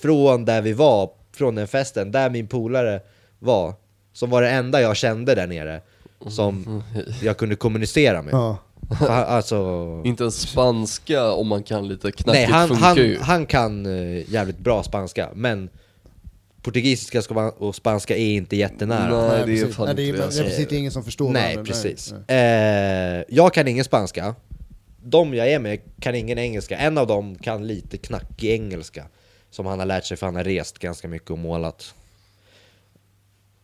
från 0.01 0.45
där 0.45 0.61
vi 0.61 0.73
var, 0.73 1.09
från 1.35 1.55
den 1.55 1.67
festen, 1.67 2.11
där 2.11 2.29
min 2.29 2.47
polare 2.47 3.01
var 3.39 3.73
Som 4.13 4.29
var 4.29 4.41
det 4.41 4.49
enda 4.49 4.81
jag 4.81 4.97
kände 4.97 5.35
där 5.35 5.47
nere 5.47 5.81
Som 6.27 6.83
jag 7.21 7.37
kunde 7.37 7.55
kommunicera 7.55 8.21
med. 8.21 8.33
Han- 8.33 8.55
Alltså... 9.09 10.01
Inte 10.05 10.23
ens 10.23 10.41
spanska 10.41 11.31
om 11.31 11.47
man 11.47 11.63
kan 11.63 11.87
lite 11.87 12.11
knackigt 12.11 12.27
Nej, 12.27 12.45
han, 12.45 12.67
funkar 12.67 12.85
han, 12.85 12.97
ju. 12.97 13.19
han 13.19 13.45
kan 13.45 13.85
eh, 13.85 14.31
jävligt 14.31 14.59
bra 14.59 14.83
spanska, 14.83 15.29
men 15.33 15.69
Portugisiska 16.61 17.21
och 17.57 17.75
spanska 17.75 18.17
är 18.17 18.33
inte 18.35 18.55
jättenära 18.55 19.27
Nej, 19.27 19.29
det 19.29 19.35
är 19.35 19.45
precis. 19.45 19.75
fan 19.75 19.85
Nej, 19.85 19.95
det 19.95 20.03
inte 20.07 20.09
är, 20.09 20.11
det, 20.13 20.17
det 20.17 20.25
alltså. 20.25 20.41
är 20.41 20.45
precis 20.45 20.67
det 20.67 20.75
är 20.75 20.79
ingen 20.79 20.91
som 20.91 21.03
förstår 21.03 21.29
Nej, 21.31 21.55
varandra. 21.55 21.73
precis. 21.73 22.13
nej. 22.27 23.17
Eh, 23.19 23.23
jag 23.29 23.53
kan 23.53 23.67
ingen 23.67 23.85
spanska, 23.85 24.35
de 25.03 25.33
jag 25.33 25.51
är 25.51 25.59
med 25.59 25.79
kan 25.99 26.15
ingen 26.15 26.37
engelska, 26.37 26.77
en 26.77 26.97
av 26.97 27.07
dem 27.07 27.35
kan 27.35 27.67
lite 27.67 27.97
knackig 27.97 28.49
engelska 28.49 29.05
Som 29.51 29.65
han 29.65 29.79
har 29.79 29.85
lärt 29.85 30.05
sig 30.05 30.17
för 30.17 30.25
han 30.25 30.35
har 30.35 30.43
rest 30.43 30.79
ganska 30.79 31.07
mycket 31.07 31.31
och 31.31 31.37
målat 31.37 31.93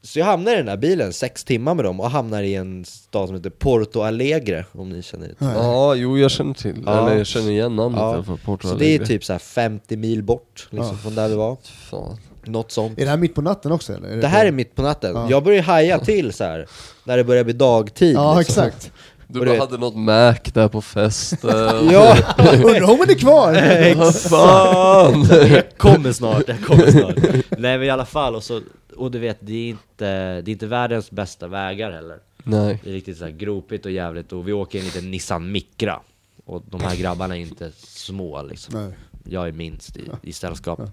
Så 0.01 0.19
jag 0.19 0.25
hamnar 0.25 0.51
i 0.53 0.55
den 0.55 0.67
här 0.67 0.77
bilen 0.77 1.13
sex 1.13 1.43
timmar 1.43 1.73
med 1.73 1.85
dem 1.85 1.99
och 1.99 2.09
hamnar 2.11 2.43
i 2.43 2.55
en 2.55 2.85
stad 2.85 3.27
som 3.27 3.35
heter 3.35 3.49
Porto 3.49 4.01
Alegre, 4.01 4.65
om 4.71 4.89
ni 4.89 5.01
känner 5.03 5.27
till 5.27 5.35
Ja, 5.39 5.95
jo 5.95 6.17
jag 6.17 6.31
känner 6.31 6.53
till, 6.53 6.83
Ja. 6.85 7.07
eller 7.07 7.17
jag 7.17 7.27
känner 7.27 7.49
igen 7.51 7.75
namnet 7.75 8.01
Ja. 8.01 8.23
fall, 8.23 8.37
Porto 8.45 8.67
Så 8.67 8.75
det 8.75 8.85
är 8.85 8.87
Alegre. 8.87 9.05
typ 9.07 9.23
så 9.25 9.33
här 9.33 9.39
50 9.39 9.97
mil 9.97 10.23
bort 10.23 10.67
liksom, 10.69 10.87
Ja. 10.91 10.97
från 11.03 11.15
där 11.15 11.27
vi 11.27 11.35
var, 11.35 11.57
Fan. 11.89 12.17
något 12.45 12.71
sånt 12.71 12.99
Är 12.99 13.03
det 13.03 13.09
här 13.09 13.17
mitt 13.17 13.35
på 13.35 13.41
natten 13.41 13.71
också 13.71 13.93
eller? 13.93 14.15
Det 14.21 14.27
här 14.27 14.45
är 14.45 14.51
mitt 14.51 14.75
på 14.75 14.81
natten, 14.81 15.15
Ja. 15.15 15.27
jag 15.29 15.43
börjar 15.43 15.63
haja 15.63 15.99
till 15.99 16.33
så 16.33 16.43
här 16.43 16.67
när 17.03 17.17
det 17.17 17.23
börjar 17.23 17.43
bli 17.43 17.53
dagtid 17.53 18.15
Ja 18.15 18.37
liksom. 18.39 18.63
exakt. 18.63 18.91
Du 19.27 19.39
Och 19.39 19.45
bara 19.45 19.59
hade 19.59 19.77
något 19.77 19.95
Mac 19.95 20.35
där 20.53 20.67
på 20.67 20.81
festen. 20.81 21.49
Ja, 21.91 22.17
Undrar 22.53 22.89
om 22.91 22.97
den 22.97 23.09
är 23.09 23.13
kvar? 23.19 23.95
Vad 23.95 24.15
fan! 24.15 25.27
jag 25.53 25.77
kommer 25.77 26.11
snart, 26.13 26.43
jag 26.47 26.61
kommer 26.65 26.91
snart 26.91 27.15
Nej 27.57 27.77
men 27.77 27.83
i 27.83 27.89
alla 27.89 28.05
fall, 28.05 28.35
och, 28.35 28.43
så, 28.43 28.61
och 28.99 29.11
du 29.11 29.19
vet, 29.19 29.37
det 29.39 29.53
är, 29.53 29.69
inte, 29.69 30.41
det 30.41 30.51
är 30.51 30.53
inte 30.53 30.67
världens 30.67 31.11
bästa 31.11 31.47
vägar 31.47 31.91
heller 31.91 32.19
Nej. 32.43 32.79
Det 32.83 32.89
är 32.89 32.93
riktigt 32.93 33.17
så 33.17 33.23
här 33.23 33.31
gropigt 33.31 33.85
och 33.85 33.91
jävligt 33.91 34.33
och 34.33 34.47
vi 34.47 34.53
åker 34.53 34.77
i 34.77 34.81
en 34.81 34.85
liten 34.85 35.11
Nissan 35.11 35.51
Micra 35.51 35.99
Och 36.45 36.63
de 36.69 36.81
här 36.81 36.95
grabbarna 36.95 37.37
är 37.37 37.41
inte 37.41 37.71
små 37.77 38.41
liksom 38.41 38.83
Nej. 38.83 38.93
Jag 39.23 39.47
är 39.47 39.51
minst 39.51 39.97
i, 39.97 40.01
i 40.21 40.33
sällskapet 40.33 40.91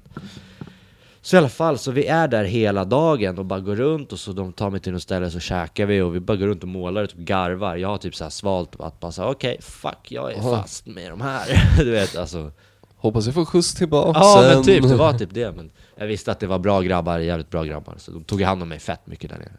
Så 1.23 1.37
i 1.37 1.39
alla 1.39 1.49
fall, 1.49 1.79
så 1.79 1.91
vi 1.91 2.07
är 2.07 2.29
där 2.29 2.45
hela 2.45 2.85
dagen 2.85 3.39
och 3.39 3.45
bara 3.45 3.61
går 3.61 3.77
runt 3.77 4.13
och 4.13 4.19
så 4.19 4.33
de 4.33 4.53
tar 4.53 4.71
mig 4.71 4.81
till 4.81 4.93
något 4.93 5.03
ställe 5.03 5.31
så 5.31 5.41
käkar 5.41 5.87
vi 5.87 6.01
och 6.01 6.15
vi 6.15 6.21
bara 6.21 6.37
går 6.37 6.47
runt 6.47 6.63
och 6.63 6.69
målar 6.69 7.03
och 7.03 7.11
typ 7.11 7.19
garvar 7.19 7.77
Jag 7.77 7.89
har 7.89 7.99
typ 7.99 8.15
så 8.15 8.25
här 8.25 8.31
svalt 8.31 8.81
att 8.81 9.01
bara 9.01 9.13
säga 9.13 9.29
okej, 9.29 9.57
fuck 9.61 9.99
jag 10.13 10.33
är 10.33 10.39
Aha. 10.39 10.57
fast 10.57 10.87
med 10.87 11.11
de 11.11 11.21
här 11.21 11.45
Du 11.85 11.91
vet 11.91 12.17
alltså 12.17 12.53
Hoppas 12.97 13.27
jag 13.27 13.35
får 13.35 13.45
skjuts 13.45 13.75
tillbaka 13.75 14.19
Ja 14.19 14.43
sen. 14.43 14.55
men 14.55 14.65
typ, 14.65 14.83
det 14.89 14.97
var 14.97 15.13
typ 15.13 15.35
det 15.35 15.53
men 15.53 15.71
Jag 15.99 16.07
visste 16.07 16.33
att 16.33 16.41
det 16.41 16.47
var 16.47 16.59
bra 16.59 16.81
grabbar, 16.81 17.19
jävligt 17.19 17.51
bra 17.51 17.65
grabbar 17.65 17.95
Så 17.99 18.11
de 18.11 18.25
tog 18.25 18.43
hand 18.43 18.63
om 18.63 18.69
mig 18.69 18.79
fett 18.79 19.07
mycket 19.07 19.31
där 19.31 19.39
nere 19.39 19.53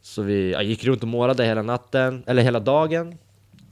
Så 0.00 0.22
vi 0.22 0.52
jag 0.52 0.64
gick 0.64 0.84
runt 0.84 1.02
och 1.02 1.08
målade 1.08 1.44
hela 1.44 1.62
natten, 1.62 2.22
eller 2.26 2.42
hela 2.42 2.60
dagen 2.60 3.18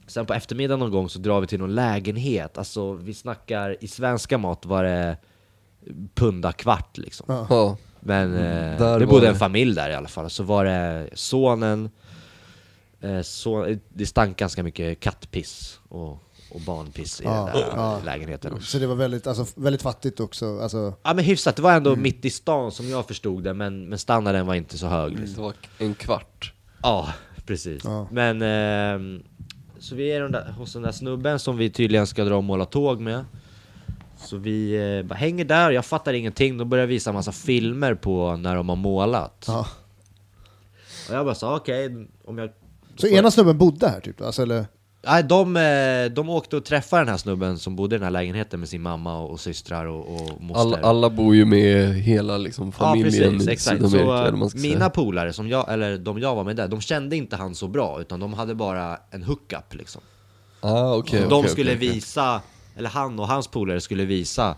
Sen 0.06 0.26
på 0.26 0.34
eftermiddagen 0.34 0.78
någon 0.78 0.90
gång 0.90 1.08
så 1.08 1.18
drar 1.18 1.40
vi 1.40 1.46
till 1.46 1.58
någon 1.58 1.74
lägenhet 1.74 2.58
Alltså 2.58 2.92
vi 2.92 3.14
snackar, 3.14 3.76
i 3.80 3.88
svenska 3.88 4.38
mått 4.38 4.66
var 4.66 4.84
det 4.84 5.16
punda 6.14 6.52
kvart 6.52 6.98
liksom 6.98 7.26
Ja. 7.28 7.46
Ja. 7.50 7.76
Men 8.00 8.34
eh, 8.34 8.78
Där 8.78 9.00
det 9.00 9.06
bodde 9.06 9.20
det. 9.26 9.28
en 9.28 9.34
familj 9.38 9.74
där 9.74 9.90
i 9.90 9.94
alla 9.94 10.08
fall, 10.08 10.30
så 10.30 10.42
var 10.42 10.64
det 10.64 11.08
sonen 11.14 11.90
eh, 13.00 13.20
son, 13.20 13.80
Det 13.88 14.06
stank 14.06 14.36
ganska 14.38 14.62
mycket 14.62 15.00
kattpiss 15.00 15.80
och, 15.88 16.22
och 16.56 16.62
barnpiss 16.62 17.20
i 17.20 17.24
Ja, 17.24 17.30
den 17.30 17.46
där 17.54 17.72
ja. 17.76 18.00
lägenheten 18.04 18.60
Så 18.60 18.78
det 18.78 18.86
var 18.86 18.94
väldigt, 18.94 19.26
alltså, 19.26 19.46
väldigt 19.60 19.82
fattigt 19.82 20.20
också. 20.20 20.60
Alltså, 20.60 20.94
Ja 21.02 21.14
men 21.14 21.24
hyfsat, 21.24 21.56
det 21.56 21.62
var 21.62 21.72
ändå 21.72 21.96
mitt 21.96 22.24
i 22.24 22.30
stan 22.30 22.72
som 22.72 22.88
jag 22.88 23.06
förstod 23.06 23.44
det, 23.44 23.54
men, 23.54 23.88
men 23.88 23.98
standarden 23.98 24.46
var 24.46 24.54
inte 24.54 24.78
så 24.78 24.86
hög 24.86 25.18
liksom. 25.18 25.34
Det 25.36 25.40
var 25.42 25.54
en 25.78 25.94
kvart. 25.94 26.52
Ja, 26.82 27.08
precis. 27.46 27.84
Ja. 27.84 28.08
Men, 28.10 28.42
ehm, 28.42 29.22
så 29.78 29.94
vi 29.94 30.12
är 30.12 30.28
där, 30.28 30.52
hos 30.52 30.72
den 30.72 30.82
där 30.82 30.92
snubben 30.92 31.38
som 31.38 31.56
vi 31.56 31.70
tydligen 31.70 32.06
ska 32.06 32.24
dra 32.24 32.36
och 32.36 32.44
måla 32.44 32.64
tåg 32.64 33.00
med. 33.00 33.24
Så 34.16 34.36
vi 34.36 34.74
eh, 34.98 35.06
bara 35.08 35.14
hänger 35.14 35.44
där, 35.44 35.70
jag 35.70 35.84
fattar 35.86 36.12
ingenting, 36.12 36.58
de 36.58 36.68
börjar 36.68 36.86
visa 36.86 37.12
massa 37.12 37.32
filmer 37.32 37.94
på 37.94 38.36
när 38.36 38.56
de 38.56 38.68
har 38.68 38.76
målat. 38.76 39.44
ja. 39.48 39.66
Och 41.08 41.14
jag 41.14 41.24
bara 41.24 41.34
sa 41.34 41.56
okej, 41.56 42.08
om 42.24 42.38
jag... 42.38 42.50
Så 42.96 43.06
ena 43.06 43.30
snubben 43.30 43.58
bodde 43.58 43.88
här 43.88 44.00
typ? 44.00 44.20
Alltså, 44.20 44.42
eller? 44.42 44.66
Nej, 45.02 45.22
de, 45.22 45.56
eh, 45.56 46.12
de 46.14 46.30
åkte 46.30 46.56
och 46.56 46.64
träffade 46.64 47.02
den 47.02 47.08
här 47.08 47.16
snubben 47.16 47.58
som 47.58 47.76
bodde 47.76 47.96
i 47.96 47.98
den 47.98 48.04
här 48.04 48.10
lägenheten 48.10 48.60
med 48.60 48.68
sin 48.68 48.82
mamma 48.82 49.18
och, 49.18 49.30
och 49.30 49.40
systrar 49.40 49.86
och, 49.86 50.14
och 50.14 50.40
moster. 50.42 50.60
Alla, 50.60 50.78
alla 50.78 51.10
bor 51.10 51.34
ju 51.34 51.44
med 51.44 51.94
hela 51.94 52.38
liksom, 52.38 52.72
familjen 52.72 53.22
ja, 53.24 53.30
precis, 53.30 53.48
i 53.48 53.52
exakt. 53.52 53.90
Sydamerika 53.90 54.48
Så, 54.48 54.56
eh, 54.56 54.62
mina 54.62 54.90
polare, 54.90 55.32
som 55.32 55.48
jag, 55.48 55.72
eller 55.72 55.98
de 55.98 56.18
jag 56.18 56.34
var 56.34 56.44
med 56.44 56.56
där, 56.56 56.68
de 56.68 56.80
kände 56.80 57.16
inte 57.16 57.36
han 57.36 57.54
så 57.54 57.68
bra, 57.68 58.00
utan 58.00 58.20
de 58.20 58.34
hade 58.34 58.54
bara 58.54 58.98
en 59.10 59.22
hookup 59.22 59.74
liksom. 59.74 60.02
Ah, 60.60 60.94
okej, 60.94 61.20
de 61.28 61.32
okej, 61.38 61.50
skulle 61.50 61.76
okej. 61.76 61.88
visa, 61.88 62.40
eller 62.76 62.90
han 62.90 63.18
och 63.18 63.28
hans 63.28 63.48
polare 63.48 63.80
skulle 63.80 64.04
visa 64.04 64.54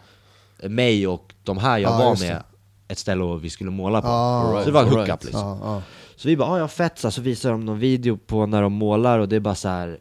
mig 0.62 1.06
och 1.06 1.34
de 1.44 1.58
här 1.58 1.78
jag 1.78 1.92
Ja, 1.92 1.98
var 1.98 2.20
med 2.20 2.42
ett 2.88 2.98
ställe 2.98 3.24
och 3.24 3.44
vi 3.44 3.50
skulle 3.50 3.70
måla 3.70 4.02
på. 4.02 4.08
Ja, 4.08 4.60
så 4.60 4.66
det 4.66 4.72
var 4.72 4.82
en 4.82 4.88
hookup 4.88 5.06
right. 5.08 5.24
liksom. 5.24 5.40
ja, 5.40 5.58
ja. 5.62 5.82
Så 6.16 6.28
vi 6.28 6.36
bara, 6.36 6.50
ah, 6.50 6.58
ja 6.58 6.68
fett, 6.68 6.98
så, 6.98 7.10
så 7.10 7.20
visar 7.20 7.50
de 7.50 7.64
någon 7.64 7.78
video 7.78 8.16
på 8.16 8.46
när 8.46 8.62
de 8.62 8.72
målar 8.72 9.18
och 9.18 9.28
det 9.28 9.36
är 9.36 9.40
bara 9.40 9.54
så 9.54 9.68
här. 9.68 9.98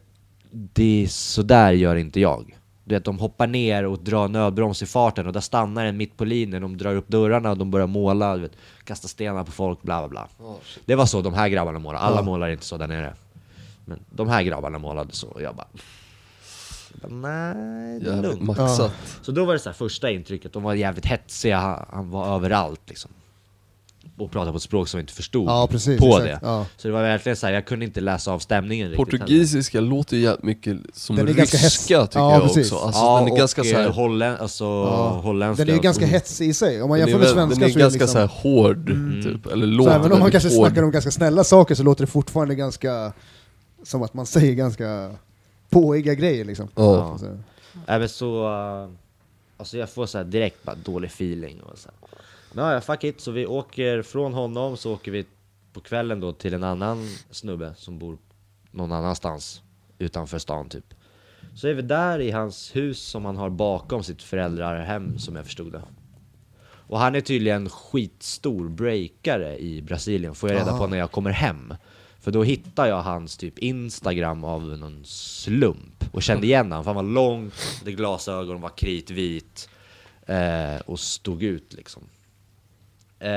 Det 0.50 1.04
är 1.04 1.06
så 1.08 1.42
där 1.42 1.72
gör 1.72 1.96
inte 1.96 2.20
jag. 2.20 2.54
Du 2.84 2.94
vet, 2.94 3.04
de 3.04 3.18
hoppar 3.18 3.46
ner 3.46 3.84
och 3.86 3.98
drar 3.98 4.28
nödbroms 4.28 4.82
i 4.82 4.86
farten 4.86 5.26
och 5.26 5.32
där 5.32 5.40
stannar 5.40 5.84
en 5.86 5.96
mitt 5.96 6.16
på 6.16 6.24
linjen, 6.24 6.62
de 6.62 6.76
drar 6.76 6.94
upp 6.94 7.08
dörrarna 7.08 7.50
och 7.50 7.56
de 7.58 7.70
börjar 7.70 7.86
måla, 7.86 8.34
du 8.36 8.42
vet, 8.42 8.56
kasta 8.84 9.08
stenar 9.08 9.44
på 9.44 9.52
folk, 9.52 9.82
bla 9.82 10.08
bla 10.08 10.28
bla. 10.38 10.54
Det 10.84 10.94
var 10.94 11.06
så 11.06 11.22
de 11.22 11.34
här 11.34 11.48
grabbarna 11.48 11.78
målade, 11.78 12.04
alla 12.04 12.16
Ja. 12.16 12.22
målar 12.22 12.48
inte 12.48 12.64
så 12.64 12.76
där 12.76 12.86
nere. 12.86 13.14
Men 13.84 13.98
de 14.10 14.28
här 14.28 14.42
grabbarna 14.42 14.78
målade 14.78 15.12
så, 15.12 15.28
och 15.28 15.42
jag 15.42 15.56
bara... 15.56 15.66
jag 17.02 17.10
bara, 17.10 17.18
Nej, 17.54 18.00
det 18.00 18.10
är 18.12 18.22
lugnt. 18.22 18.42
maxat. 18.42 18.92
Så 19.22 19.32
då 19.32 19.44
var 19.44 19.52
det 19.52 19.58
så 19.58 19.68
här 19.68 19.74
första 19.74 20.10
intrycket, 20.10 20.52
de 20.52 20.62
var 20.62 20.74
jävligt 20.74 21.06
hetsiga, 21.06 21.58
han, 21.58 21.86
han 21.90 22.10
var 22.10 22.34
överallt 22.36 22.80
liksom. 22.88 23.10
Och 24.18 24.30
pratade 24.30 24.50
på 24.52 24.56
ett 24.56 24.62
språk 24.62 24.88
som 24.88 24.98
vi 24.98 25.00
inte 25.00 25.12
förstod 25.12 25.48
Ja, 25.48 25.68
precis. 25.70 26.00
på 26.00 26.06
exakt. 26.06 26.24
det. 26.24 26.38
Ja. 26.42 26.66
Så 26.76 26.88
det 26.88 26.94
var 26.94 27.02
verkligen 27.02 27.36
så 27.36 27.46
här, 27.46 27.54
jag 27.54 27.66
kunde 27.66 27.84
inte 27.84 28.00
läsa 28.00 28.32
av 28.32 28.38
stämningen 28.38 28.90
riktigt. 28.90 29.10
Portugisiska 29.18 29.80
låter 29.80 30.16
ju 30.16 30.22
jävligt 30.22 30.42
mycket 30.44 30.76
som 30.92 31.16
Den 31.16 31.24
är 31.28 31.32
ryska 31.32 31.40
ganska 31.40 31.56
hets- 31.58 32.06
tycker 32.06 32.20
Ja, 32.20 32.32
jag 32.32 32.42
precis. 32.42 32.72
också. 32.72 32.84
Alltså, 32.86 33.00
ja, 33.00 33.18
den 33.18 33.26
är 33.28 33.32
och 33.32 33.38
ganska 33.38 33.64
så 33.64 33.74
här, 33.76 33.84
eh, 33.86 33.92
holländ, 33.94 34.38
alltså, 34.40 34.64
Ja. 34.64 35.20
holländska. 35.24 35.64
Den 35.64 35.72
är 35.72 35.76
ju 35.76 35.82
ganska 35.82 36.06
hetsig 36.06 36.48
i 36.48 36.54
sig, 36.54 36.82
om 36.82 36.88
man 36.88 36.98
den 36.98 37.08
är, 37.08 37.12
jämför 37.12 37.24
med 37.26 37.34
svenska 37.34 37.60
den 37.60 37.68
är 37.68 37.72
så 37.72 37.78
är 37.78 37.82
ganska 37.82 37.98
liksom... 38.04 38.12
så 38.12 38.18
här 38.18 38.26
hård, 38.42 38.90
Mm. 38.90 39.22
typ. 39.22 39.46
Eller 39.52 39.66
Så 39.66 39.72
låter 39.72 39.94
även 39.94 40.12
om 40.12 40.18
man 40.20 40.30
kanske 40.30 40.48
hård. 40.56 40.66
snackar 40.66 40.82
om 40.82 40.90
ganska 40.90 41.10
snälla 41.10 41.44
saker 41.44 41.74
så 41.74 41.82
låter 41.82 42.04
det 42.04 42.10
fortfarande 42.10 42.54
ganska... 42.54 43.12
Som 43.82 44.02
att 44.02 44.14
man 44.14 44.26
säger 44.26 44.54
ganska 44.54 45.10
påiga 45.70 46.14
grejer 46.14 46.44
liksom. 46.44 46.68
Ja. 46.74 47.18
Så, 47.18 47.26
men 47.86 48.08
så... 48.08 48.44
eh, 48.84 48.88
Alltså 49.60 49.78
jag 49.78 49.90
får 49.90 50.06
så 50.06 50.18
här 50.18 50.24
direkt 50.24 50.64
bara 50.64 50.76
dålig 50.84 51.08
feeling 51.08 51.60
och 51.60 51.78
så 51.78 51.88
ja, 52.58 52.80
fuck 52.80 53.04
it, 53.04 53.20
så 53.20 53.30
vi 53.30 53.46
åker 53.46 54.02
från 54.02 54.34
honom 54.34 54.76
så 54.76 54.94
åker 54.94 55.12
vi 55.12 55.26
på 55.72 55.80
kvällen 55.80 56.20
då 56.20 56.32
till 56.32 56.54
en 56.54 56.64
annan 56.64 57.08
snubbe 57.30 57.74
som 57.76 57.98
bor 57.98 58.18
någon 58.70 58.92
annanstans 58.92 59.62
utanför 59.98 60.38
stan 60.38 60.68
typ. 60.68 60.94
Så 61.54 61.68
är 61.68 61.74
vi 61.74 61.82
där 61.82 62.20
i 62.20 62.30
hans 62.30 62.76
hus 62.76 62.98
som 62.98 63.24
han 63.24 63.36
har 63.36 63.50
bakom 63.50 64.02
sitt 64.02 64.22
föräldrahem 64.22 65.18
som 65.18 65.36
jag 65.36 65.44
förstod 65.44 65.72
det. 65.72 65.82
Och 66.60 66.98
han 66.98 67.14
är 67.14 67.20
tydligen 67.20 67.68
skitstor 67.68 68.68
breakare 68.68 69.58
i 69.58 69.82
Brasilien, 69.82 70.34
får 70.34 70.50
jag 70.50 70.60
reda 70.60 70.78
på 70.78 70.86
när 70.86 70.98
jag 70.98 71.10
kommer 71.10 71.30
hem. 71.30 71.74
För 72.20 72.30
då 72.30 72.42
hittar 72.42 72.86
jag 72.86 73.02
hans 73.02 73.36
typ 73.36 73.58
Instagram 73.58 74.44
av 74.44 74.62
någon 74.62 75.04
slump 75.04 76.04
och 76.12 76.22
kände 76.22 76.46
igen 76.46 76.72
honom, 76.72 76.84
för 76.84 76.94
han 76.94 77.06
var 77.06 77.12
lång, 77.12 77.50
hade 77.78 77.92
glasögon, 77.92 78.60
var 78.60 78.76
kritvit 78.76 79.68
eh, 80.26 80.80
och 80.86 81.00
stod 81.00 81.42
ut 81.42 81.72
liksom. 81.72 82.02
Eh, 83.20 83.30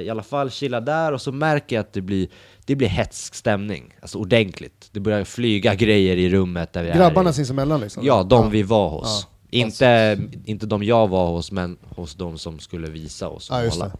I 0.00 0.10
alla 0.10 0.22
fall 0.22 0.50
chilla 0.50 0.80
där 0.80 1.12
och 1.12 1.20
så 1.20 1.32
märker 1.32 1.76
jag 1.76 1.80
att 1.80 1.92
det 1.92 2.00
blir, 2.00 2.28
det 2.64 2.76
blir 2.76 2.88
hetsk 2.88 3.34
stämning, 3.34 3.94
alltså 4.00 4.18
ordentligt. 4.18 4.88
Det 4.92 5.00
börjar 5.00 5.24
flyga 5.24 5.74
grejer 5.74 6.16
i 6.16 6.30
rummet 6.30 6.72
där 6.72 6.82
vi 6.82 6.90
grabbarna 6.90 7.28
är. 7.28 7.32
i. 7.32 7.34
sinsemellan 7.34 7.80
liksom? 7.80 8.06
Ja, 8.06 8.22
de 8.22 8.50
vi 8.50 8.62
var 8.62 8.88
hos. 8.88 9.26
Ja. 9.30 9.34
Inte, 9.50 10.18
inte 10.44 10.66
de 10.66 10.82
jag 10.82 11.08
var 11.08 11.26
hos, 11.26 11.52
men 11.52 11.78
hos 11.96 12.14
de 12.14 12.38
som 12.38 12.58
skulle 12.58 12.90
visa 12.90 13.28
oss. 13.28 13.48
Ja, 13.50 13.62
just 13.62 13.80
det. 13.80 13.92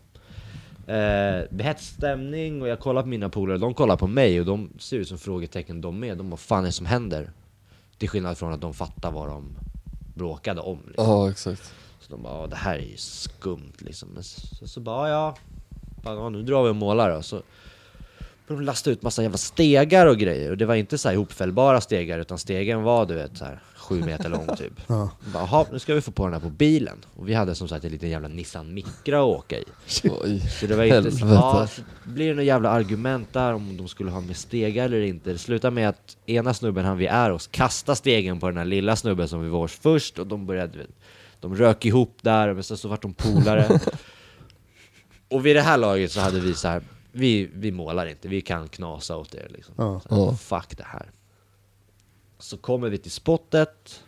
Eh, 0.89 1.65
hets 1.65 1.87
stämning 1.87 2.63
och 2.63 2.69
jag 2.69 2.81
kollar 2.81 3.03
på 3.03 3.09
mina 3.09 3.29
polare, 3.29 3.59
de 3.59 3.75
kollar 3.75 3.97
på 3.97 4.07
mig 4.07 4.41
och 4.41 4.47
de 4.47 4.71
ser 4.79 4.97
ut 4.97 5.09
som 5.09 5.19
frågetecken 5.19 5.81
de 5.81 6.01
med. 6.01 6.19
De 6.19 6.31
vad 6.31 6.41
fan 6.41 6.63
är 6.63 6.67
det 6.67 6.73
som 6.73 6.87
händer? 6.87 7.31
Till 7.99 8.09
skillnad 8.09 8.39
från 8.39 8.53
att 8.53 8.61
de 8.61 8.75
fattar 8.75 9.11
vad 9.11 9.29
de 9.29 9.57
bråkade 10.15 10.61
om. 10.61 10.79
Liksom. 10.87 11.05
Ja, 11.05 11.31
exakt. 11.31 11.75
Så 12.09 12.15
de 12.17 12.23
bara, 12.23 12.41
"Ja, 12.41 12.47
det 12.47 12.57
här 12.57 12.75
är 12.79 12.83
ju 12.83 12.97
skumt 12.97 13.73
liksom. 13.79 14.09
Men 14.09 14.23
så, 14.25 14.67
så 14.67 14.81
bara, 14.81 15.09
ja, 15.09 15.37
ja, 16.05 16.29
nu 16.29 16.43
drar 16.43 16.65
vi 16.65 16.71
och 16.71 16.77
målar 16.77 17.11
då. 17.17 17.23
Så 17.23 17.43
började 18.47 18.63
de 18.63 18.67
lasta 18.67 18.91
ut 18.91 19.03
massa 19.03 19.23
jävla 19.23 19.39
stegar 19.39 20.07
och 20.07 20.19
grejer. 20.19 20.51
Och 20.51 20.57
det 20.57 20.67
var 20.67 20.75
inte 20.75 20.99
så 20.99 21.09
här 21.09 21.15
ihopfällbara 21.15 21.81
stegar, 21.81 22.19
utan 22.19 22.39
stegen 22.39 22.83
var 22.83 23.07
du 23.07 23.15
vet 23.15 23.37
så 23.37 23.45
här 23.45 23.61
sju 23.77 24.03
meter 24.03 24.29
lång 24.29 24.47
typ. 24.57 24.73
Ja. 24.87 25.11
"Jaha, 25.35 25.67
nu 25.73 25.79
ska 25.79 25.95
vi 25.95 26.01
få 26.01 26.11
på 26.11 26.25
den 26.25 26.33
här 26.33 26.41
på 26.41 26.51
bilen. 26.51 26.97
Och 27.17 27.29
vi 27.29 27.35
hade 27.35 27.55
som 27.55 27.69
sagt 27.69 27.85
en 27.85 27.91
liten 27.93 28.09
jävla 28.11 28.29
Nissan 28.29 28.75
Micra 28.75 29.19
att 29.21 29.27
åka 29.27 29.57
i. 29.59 29.65
Oj. 30.05 30.41
Så 30.41 30.67
det 30.67 30.77
var 30.77 30.85
inte 30.85 31.11
så, 31.11 31.27
ja, 31.27 31.67
så 31.71 31.83
blir 32.05 32.27
det 32.29 32.33
några 32.35 32.43
jävla 32.45 32.71
argument 32.71 33.33
där 33.33 33.53
om 33.55 33.77
de 33.77 33.89
skulle 33.89 34.11
ha 34.11 34.21
med 34.21 34.37
stegar 34.37 34.85
eller 34.85 35.01
inte. 35.01 35.33
Det 35.33 35.39
slutar 35.39 35.71
med 35.71 35.89
att 35.89 36.17
ena 36.27 36.55
snubben 36.55 36.85
han 36.85 36.97
vi 36.99 37.07
är 37.07 37.31
hos 37.31 37.47
kastar 37.47 37.95
stegen 37.95 38.41
på 38.41 38.47
den 38.49 38.57
här 38.57 38.65
lilla 38.65 38.97
snubben 38.97 39.29
som 39.29 39.43
vi 39.43 39.49
var 39.49 39.67
först 39.69 40.19
och 40.19 40.27
de 40.27 40.47
började, 40.47 40.73
du 40.73 40.79
vet, 40.79 40.91
de 41.41 41.55
rök 41.57 41.85
ihop 41.85 42.19
där 42.23 42.55
men 42.55 42.63
sen 42.65 42.77
så 42.77 42.89
vart 42.89 43.03
de 43.03 43.15
polare. 43.15 43.81
och 45.29 45.47
vid 45.47 45.57
det 45.57 45.63
här 45.63 45.77
laget 45.79 46.13
så 46.13 46.21
hade 46.21 46.41
vi 46.41 46.55
så 46.55 46.69
här, 46.69 46.83
vi, 47.13 47.51
vi 47.55 47.73
målar 47.73 48.07
inte, 48.07 48.29
vi 48.29 48.41
kan 48.41 48.69
knasa 48.69 49.17
åt 49.17 49.35
er 49.35 49.47
liksom. 49.51 49.75
Ja. 49.79 50.01
Så 50.09 50.15
här, 50.15 50.23
Ja. 50.23 50.37
Fuck 50.37 50.77
det 50.77 50.87
här. 50.87 51.11
Så 52.39 52.57
kommer 52.57 52.89
vi 52.89 52.99
till 52.99 53.11
spottet 53.11 54.05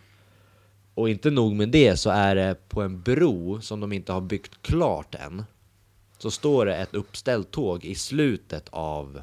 och 0.95 1.09
inte 1.09 1.31
nog 1.31 1.53
med 1.55 1.69
det 1.69 1.97
så 1.97 2.11
är 2.11 2.35
det 2.35 2.69
på 2.69 2.83
en 2.83 3.03
bro 3.03 3.61
som 3.61 3.81
de 3.81 3.93
inte 3.93 4.13
har 4.13 4.21
byggt 4.21 4.63
klart 4.63 5.15
än 5.15 5.45
Så 6.19 6.31
står 6.31 6.67
det 6.67 6.77
ett 6.77 6.95
uppställt 6.95 7.51
tåg 7.51 7.85
i 7.85 7.95
slutet 7.95 8.69
av 8.71 9.21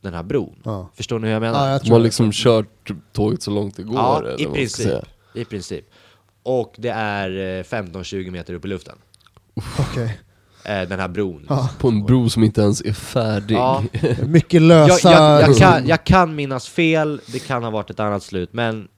den 0.00 0.14
här 0.14 0.22
bron 0.22 0.62
Ja. 0.64 0.88
Förstår 0.94 1.18
ni 1.18 1.26
hur 1.26 1.32
jag 1.32 1.40
menar? 1.40 1.66
Ja, 1.66 1.72
jag 1.72 1.82
De 1.84 1.90
har 1.90 1.98
det. 1.98 2.04
liksom 2.04 2.30
kört 2.32 2.90
tåget 3.12 3.42
så 3.42 3.50
långt 3.50 3.76
det 3.76 3.82
går 3.82 3.96
Ja, 3.96 4.18
eller 4.18 4.40
i 4.40 4.46
princip. 4.46 5.04
I 5.34 5.44
princip. 5.44 5.84
Och 6.42 6.74
det 6.78 6.88
är 6.88 7.30
eh, 7.58 7.62
15-20 7.62 8.30
meter 8.30 8.54
upp 8.54 8.64
i 8.64 8.68
luften. 8.68 8.96
Okej. 9.78 10.20
Eh, 10.64 10.88
Den 10.88 11.00
här 11.00 11.08
bron. 11.08 11.46
Ja. 11.48 11.70
På 11.78 11.88
en 11.88 12.04
bro 12.06 12.28
som 12.30 12.44
inte 12.44 12.60
ens 12.60 12.80
är 12.80 12.92
färdig. 12.92 13.54
Ja. 13.56 13.84
Mycket 14.26 14.52
Jag, 14.52 14.62
lösa... 14.62 15.10
jag, 15.12 15.42
jag, 15.42 15.56
kan, 15.58 15.86
jag 15.86 16.04
kan 16.04 16.34
minnas 16.34 16.68
fel, 16.68 17.20
det 17.26 17.38
kan 17.38 17.62
ha 17.64 17.70
varit 17.70 17.90
ett 17.90 18.00
annat 18.00 18.22
slut, 18.22 18.52
men 18.52 18.88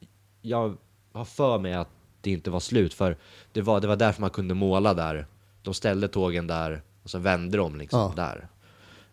jag 0.42 0.76
har 1.12 1.24
för 1.24 1.58
mig 1.58 1.74
att 1.74 1.88
det 2.20 2.30
inte 2.30 2.50
var 2.50 2.60
slut, 2.60 2.94
för 2.94 3.16
det 3.52 3.60
var, 3.62 3.80
det 3.80 3.86
var 3.86 3.96
därför 3.96 4.20
man 4.20 4.30
kunde 4.30 4.54
måla 4.54 4.94
där. 4.94 5.26
De 5.62 5.74
ställde 5.74 6.08
tågen 6.08 6.46
där, 6.46 6.82
och 7.02 7.10
så 7.10 7.18
vände 7.18 7.56
de 7.58 7.76
liksom 7.76 8.00
Ja. 8.00 8.12
där. 8.16 8.48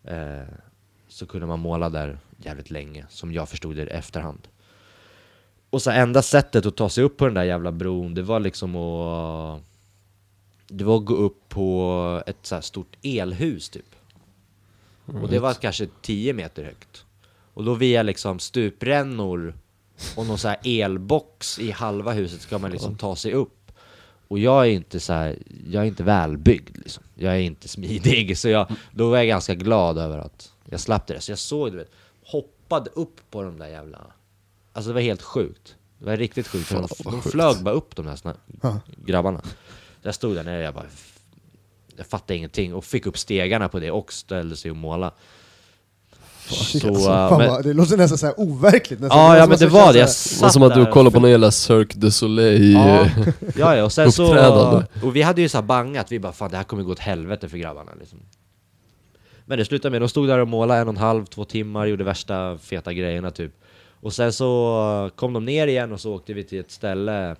Eh, 0.04 0.48
så 1.08 1.26
kunde 1.26 1.46
man 1.46 1.58
måla 1.60 1.88
där 1.88 2.18
jävligt 2.36 2.70
länge, 2.70 3.06
som 3.08 3.32
jag 3.32 3.48
förstod 3.48 3.76
det 3.76 3.82
i 3.82 3.86
efterhand. 3.86 4.48
Och 5.70 5.82
så 5.82 5.90
enda 5.90 6.22
sättet 6.22 6.66
att 6.66 6.76
ta 6.76 6.88
sig 6.88 7.04
upp 7.04 7.16
på 7.16 7.24
den 7.24 7.34
där 7.34 7.44
jävla 7.44 7.72
bron, 7.72 8.14
det 8.14 8.22
var 8.22 8.40
liksom 8.40 8.76
att... 8.76 9.62
Det 10.68 10.84
var 10.84 10.96
att 10.96 11.04
gå 11.04 11.14
upp 11.14 11.48
på 11.48 12.22
ett 12.26 12.36
så 12.42 12.54
här 12.54 12.62
stort 12.62 12.96
elhus 13.02 13.68
typ. 13.68 13.94
Och 15.06 15.28
det 15.28 15.38
var 15.38 15.54
kanske 15.54 15.88
10 16.02 16.32
meter 16.32 16.64
högt. 16.64 17.04
Och 17.54 17.64
då 17.64 17.74
via 17.74 18.02
liksom 18.02 18.38
stuprännor 18.38 19.54
och 20.16 20.26
någon 20.26 20.38
så 20.38 20.48
här 20.48 20.58
elbox 20.64 21.58
i 21.58 21.70
halva 21.70 22.12
huset 22.12 22.40
ska 22.40 22.58
man 22.58 22.70
liksom 22.70 22.96
ta 22.96 23.16
sig 23.16 23.32
upp. 23.32 23.72
Och 24.28 24.38
jag 24.38 24.66
är 24.66 24.70
inte 24.70 25.00
så 25.00 25.12
här, 25.12 25.38
jag 25.70 25.82
är 25.82 25.86
inte 25.86 26.02
välbyggd 26.02 26.78
liksom. 26.78 27.04
Jag 27.14 27.34
är 27.34 27.40
inte 27.40 27.68
smidig. 27.68 28.38
Så 28.38 28.48
jag, 28.48 28.66
då 28.92 29.10
var 29.10 29.16
jag 29.16 29.26
ganska 29.26 29.54
glad 29.54 29.98
över 29.98 30.18
att 30.18 30.52
jag 30.64 30.80
slapp 30.80 31.06
det. 31.06 31.20
Så 31.20 31.32
jag 31.32 31.38
såg, 31.38 31.72
du 31.72 31.76
vet, 31.76 31.90
hoppade 32.24 32.90
upp 32.90 33.20
på 33.30 33.42
de 33.42 33.58
där 33.58 33.68
jävla... 33.68 34.06
Alltså 34.72 34.88
det 34.90 34.94
var 34.94 35.00
helt 35.00 35.22
sjukt. 35.22 35.74
Det 35.98 36.04
var 36.06 36.16
riktigt 36.16 36.48
sjukt. 36.48 36.66
för 36.66 36.74
Fan, 36.74 36.88
de, 37.04 37.12
sjukt. 37.22 37.30
flög 37.32 37.62
bara 37.62 37.74
upp 37.74 37.96
de 37.96 38.06
där 38.06 38.16
såna, 38.16 38.34
Ja. 38.62 38.80
grabbarna. 39.06 39.40
Jag 40.02 40.14
stod 40.14 40.34
där 40.34 40.44
nere 40.44 40.58
och 40.58 40.62
jag 40.64 40.74
bara... 40.74 40.86
Jag 41.96 42.06
fattade 42.06 42.36
ingenting 42.36 42.74
och 42.74 42.84
fick 42.84 43.06
upp 43.06 43.18
stegarna 43.18 43.68
på 43.68 43.78
det 43.78 43.90
och 43.90 44.12
ställde 44.12 44.56
sig 44.56 44.70
och 44.70 44.76
måla. 44.76 45.12
Shit, 46.48 46.82
Så, 46.82 46.88
alltså, 46.88 47.10
äh, 47.10 47.38
men- 47.38 47.48
vad, 47.48 47.64
det 47.64 47.72
låter 47.72 47.96
nästan 47.96 48.18
så 48.18 48.26
här 48.26 48.34
overkligt. 48.40 49.00
Nästan. 49.00 49.18
Ja, 49.18 49.36
ja 49.36 49.42
som 49.42 49.48
men 49.50 49.58
det 49.58 49.66
var 49.66 49.92
det. 49.92 49.98
Jag 49.98 50.06
Det 50.06 50.08
var 50.08 50.12
satt 50.14 50.52
som 50.52 50.62
att 50.62 50.74
du 50.74 50.86
kollar 50.86 51.10
på 51.10 51.20
någon 51.20 51.30
jävla 51.30 51.50
Cirque 51.50 51.98
du 51.98 52.10
Soleil. 52.10 52.72
Ja, 52.72 53.00
eh, 53.00 53.28
ja, 53.56 53.76
ja, 53.76 53.84
och 53.84 53.92
sen 53.92 54.12
så... 54.12 54.82
Och 55.02 55.16
vi 55.16 55.22
hade 55.22 55.40
ju 55.40 55.48
så 55.48 55.56
här 55.58 55.62
bangat, 55.62 56.12
vi 56.12 56.18
bara 56.18 56.32
fan 56.32 56.50
det 56.50 56.56
här 56.56 56.64
kommer 56.64 56.82
gå 56.82 56.92
åt 56.92 56.98
helvete 56.98 57.48
för 57.48 57.56
grabbarna 57.58 57.92
liksom. 58.00 58.18
Men 59.46 59.58
det 59.58 59.64
slutade 59.64 59.90
med, 59.92 60.02
de 60.02 60.08
stod 60.08 60.28
där 60.28 60.38
och 60.38 60.48
målade 60.48 60.80
en 60.80 60.88
och 60.88 60.94
en 60.94 61.00
halv, 61.00 61.26
två 61.26 61.44
timmar, 61.44 61.86
gjorde 61.86 62.04
värsta 62.04 62.58
feta 62.58 62.92
grejerna 62.92 63.30
typ. 63.30 63.52
Och 64.00 64.12
sen 64.12 64.32
så 64.32 65.10
kom 65.16 65.32
de 65.32 65.44
ner 65.44 65.66
igen 65.66 65.92
och 65.92 66.00
så 66.00 66.14
åkte 66.14 66.34
vi 66.34 66.44
till 66.44 66.60
ett 66.60 66.70
ställe, 66.70 67.36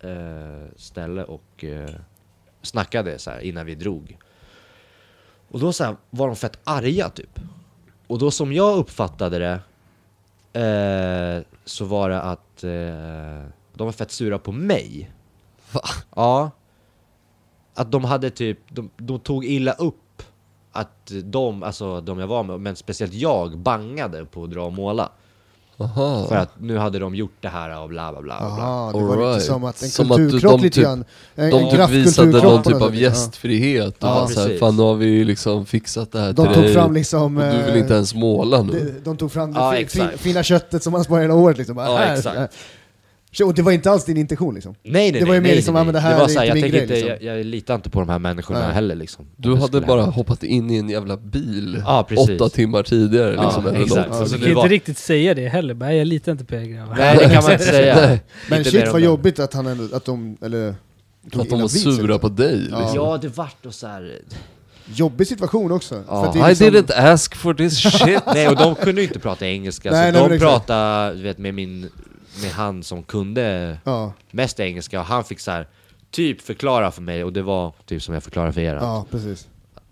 eh, 0.00 0.66
ställe 0.76 1.24
och 1.24 1.64
eh, 1.64 1.90
snackade 2.62 3.18
så 3.18 3.30
här 3.30 3.40
innan 3.40 3.66
vi 3.66 3.74
drog. 3.74 4.18
Och 5.48 5.60
då 5.60 5.72
så 5.72 5.84
här, 5.84 5.96
var 6.10 6.26
de 6.26 6.36
fett 6.36 6.58
arga 6.64 7.08
typ. 7.08 7.40
Och 8.06 8.18
då 8.18 8.30
som 8.30 8.52
jag 8.52 8.78
uppfattade 8.78 9.38
det 9.38 9.60
eh, 10.60 11.44
så 11.64 11.84
var 11.84 12.10
det 12.10 12.22
att 12.22 12.64
eh, 12.64 13.50
de 13.74 13.84
var 13.84 13.92
fett 13.92 14.10
sura 14.10 14.38
på 14.38 14.52
mig. 14.52 15.10
Va? 15.72 15.82
Ja. 16.16 16.50
Att 17.74 17.92
de 17.92 18.04
hade 18.04 18.30
typ, 18.30 18.58
de, 18.68 18.90
de 18.96 19.20
tog 19.20 19.44
illa 19.44 19.72
upp 19.72 20.22
att 20.72 21.12
de, 21.24 21.62
alltså 21.62 22.00
de 22.00 22.18
jag 22.18 22.26
var 22.26 22.42
med, 22.42 22.60
men 22.60 22.76
speciellt 22.76 23.14
jag, 23.14 23.58
bangade 23.58 24.24
på 24.24 24.44
att 24.44 24.50
dra 24.50 24.62
och 24.62 24.72
måla. 24.72 25.12
Aha. 25.80 26.26
För 26.28 26.36
att 26.36 26.60
nu 26.60 26.78
hade 26.78 26.98
de 26.98 27.14
gjort 27.14 27.36
det 27.40 27.48
här 27.48 27.82
och 27.82 27.88
bla 27.88 28.12
bla 28.12 28.22
bla. 28.22 28.38
bla, 28.40 28.54
bla. 28.54 28.64
Aha, 28.64 28.92
det 28.92 29.00
var 29.04 29.12
All 29.12 29.18
lite 29.18 29.30
right. 29.30 29.42
som 29.42 29.64
att 29.64 29.82
en 29.82 29.88
Som 29.88 30.10
att 30.12 30.16
kulturkrock 30.16 30.52
de 30.52 30.62
lite 30.62 30.74
typ- 30.74 30.84
grann. 30.84 31.04
En, 31.34 31.50
De 31.50 31.56
en 31.64 31.70
typ 31.70 31.90
visade 31.90 32.42
någon 32.42 32.62
typ 32.62 32.82
av 32.82 32.94
gästfrihet 32.94 34.02
och 34.02 34.08
Ja, 34.08 34.14
var 34.20 34.26
såhär, 34.26 34.46
precis. 34.46 34.60
fan 34.60 34.76
nu 34.76 34.82
har 34.82 34.94
vi 34.94 35.24
liksom 35.24 35.66
fixat 35.66 36.12
det 36.12 36.20
här 36.20 36.32
De 36.32 36.46
till 36.46 36.54
tog 36.54 36.64
dig 36.64 36.74
fram 36.74 36.92
liksom... 36.94 37.36
och 37.36 37.42
du 37.42 37.62
vill 37.62 37.74
eh, 37.74 37.78
inte 37.78 37.94
ens 37.94 38.14
måla 38.14 38.62
nu. 38.62 38.72
de, 38.72 39.10
de 39.10 39.16
tog 39.16 39.32
fram 39.32 39.52
det 39.52 39.60
Ja, 39.60 39.72
fi, 39.72 39.78
exakt. 39.82 40.12
fi, 40.12 40.18
fina 40.18 40.42
köttet 40.42 40.82
som 40.82 40.92
man 40.92 41.04
sparar 41.04 41.22
hela 41.22 41.34
året 41.34 41.58
liksom. 41.58 41.76
Bara, 41.76 41.86
Ja, 41.86 41.96
här, 41.96 42.16
exakt. 42.16 42.54
Så- 43.32 43.46
Och 43.46 43.54
det 43.54 43.62
var 43.62 43.72
inte 43.72 43.90
alls 43.90 44.04
din 44.04 44.16
intention 44.16 44.54
liksom? 44.54 44.74
Nej 44.82 45.12
nej 45.12 45.20
Det 45.20 45.26
var 45.26 45.34
ju 45.34 45.40
nej, 45.40 45.40
mer 45.40 45.48
nej, 45.48 45.56
liksom, 45.56 45.74
nej. 45.74 45.84
men 45.84 45.94
det 45.94 46.00
här 46.00 46.16
var 46.18 46.24
är 46.24 46.28
så 46.28 46.38
här, 46.38 46.46
inte 46.46 46.58
jag, 46.58 46.70
grej, 46.70 46.82
inte, 46.82 46.94
liksom. 46.94 47.10
jag, 47.26 47.38
jag 47.38 47.46
litar 47.46 47.74
inte 47.74 47.90
på 47.90 48.00
de 48.00 48.08
här 48.08 48.18
människorna 48.18 48.60
Nej. 48.60 48.74
heller 48.74 48.94
liksom. 48.94 49.26
Du 49.36 49.54
Det 49.54 49.60
hade 49.60 49.80
bara 49.80 50.00
hända. 50.00 50.14
hoppat 50.16 50.42
in 50.42 50.70
i 50.70 50.76
en 50.76 50.88
jävla 50.88 51.16
bil 51.16 51.82
precis. 52.08 52.28
åtta 52.40 52.48
timmar 52.48 52.82
tidigare 52.82 53.34
Ja, 53.34 53.42
liksom, 53.44 53.66
eller 53.66 53.82
exakt. 53.84 54.08
något. 54.10 54.28
Så 54.28 54.34
Du 54.34 54.40
det 54.40 54.46
kan 54.46 54.54
var- 54.54 54.62
inte 54.62 54.74
riktigt 54.74 54.98
säga 54.98 55.34
det 55.34 55.48
heller, 55.48 55.74
bara, 55.74 55.94
jag 55.94 56.06
litar 56.06 56.32
inte 56.32 56.44
på 56.44 56.54
er 56.54 56.60
grabbar. 56.64 56.94
Nej 56.98 57.16
det 57.18 57.24
kan 57.34 57.42
man 57.42 57.52
inte 57.52 57.64
säga. 57.64 57.94
Nej. 58.06 58.20
Men 58.48 58.58
Inte 58.58 58.70
shit 58.70 58.86
vad 58.92 59.00
det. 59.00 59.04
jobbigt 59.04 59.38
att 59.38 59.54
han 59.54 59.66
ändå, 59.66 59.96
att 59.96 60.04
de, 60.04 60.36
eller... 60.42 60.74
tog 61.32 61.42
Att 61.42 61.50
de 61.50 61.60
var 61.60 61.68
sura 61.68 62.02
liksom. 62.02 62.18
på 62.20 62.28
dig 62.28 62.66
Ja. 62.70 62.78
liksom. 62.80 62.96
Ja 62.96 63.18
det 63.22 63.28
vart 63.36 63.66
och 63.66 63.74
så 63.74 63.86
här. 63.86 64.18
Jobbig 64.94 65.26
situation 65.26 65.72
också. 65.72 66.02
Ja. 66.08 66.30
Det 66.34 66.40
är 66.40 66.46
I 66.46 66.48
liksom- 66.48 66.66
didn't 66.66 67.12
ask 67.12 67.34
for 67.36 67.54
this 67.54 67.78
shit. 67.82 68.20
Nej 68.34 68.48
och 68.48 68.56
de 68.56 68.74
kunde 68.74 69.00
ju 69.00 69.06
inte 69.06 69.18
prata 69.18 69.46
engelska, 69.46 69.90
Nej, 69.90 70.12
så 70.12 70.20
nej, 70.28 70.38
de 70.38 70.44
pratade 70.44 71.22
vet, 71.22 71.38
med 71.38 71.54
min, 71.54 71.88
med 72.42 72.50
han 72.50 72.82
som 72.82 73.02
kunde 73.02 73.78
Ja, 73.84 74.12
mest 74.30 74.60
engelska 74.60 75.00
och 75.00 75.06
han 75.06 75.24
fick 75.24 75.40
så 75.40 75.50
här 75.50 75.68
typ 76.10 76.40
förklara 76.40 76.90
för 76.90 77.02
mig 77.02 77.24
och 77.24 77.32
det 77.32 77.42
var 77.42 77.72
typ 77.86 78.02
som 78.02 78.14
jag 78.14 78.22
förklarade 78.22 78.52
för 78.52 78.60
er. 78.60 78.74
att- 78.74 78.82
ja 78.82 79.06
precis. 79.10 79.48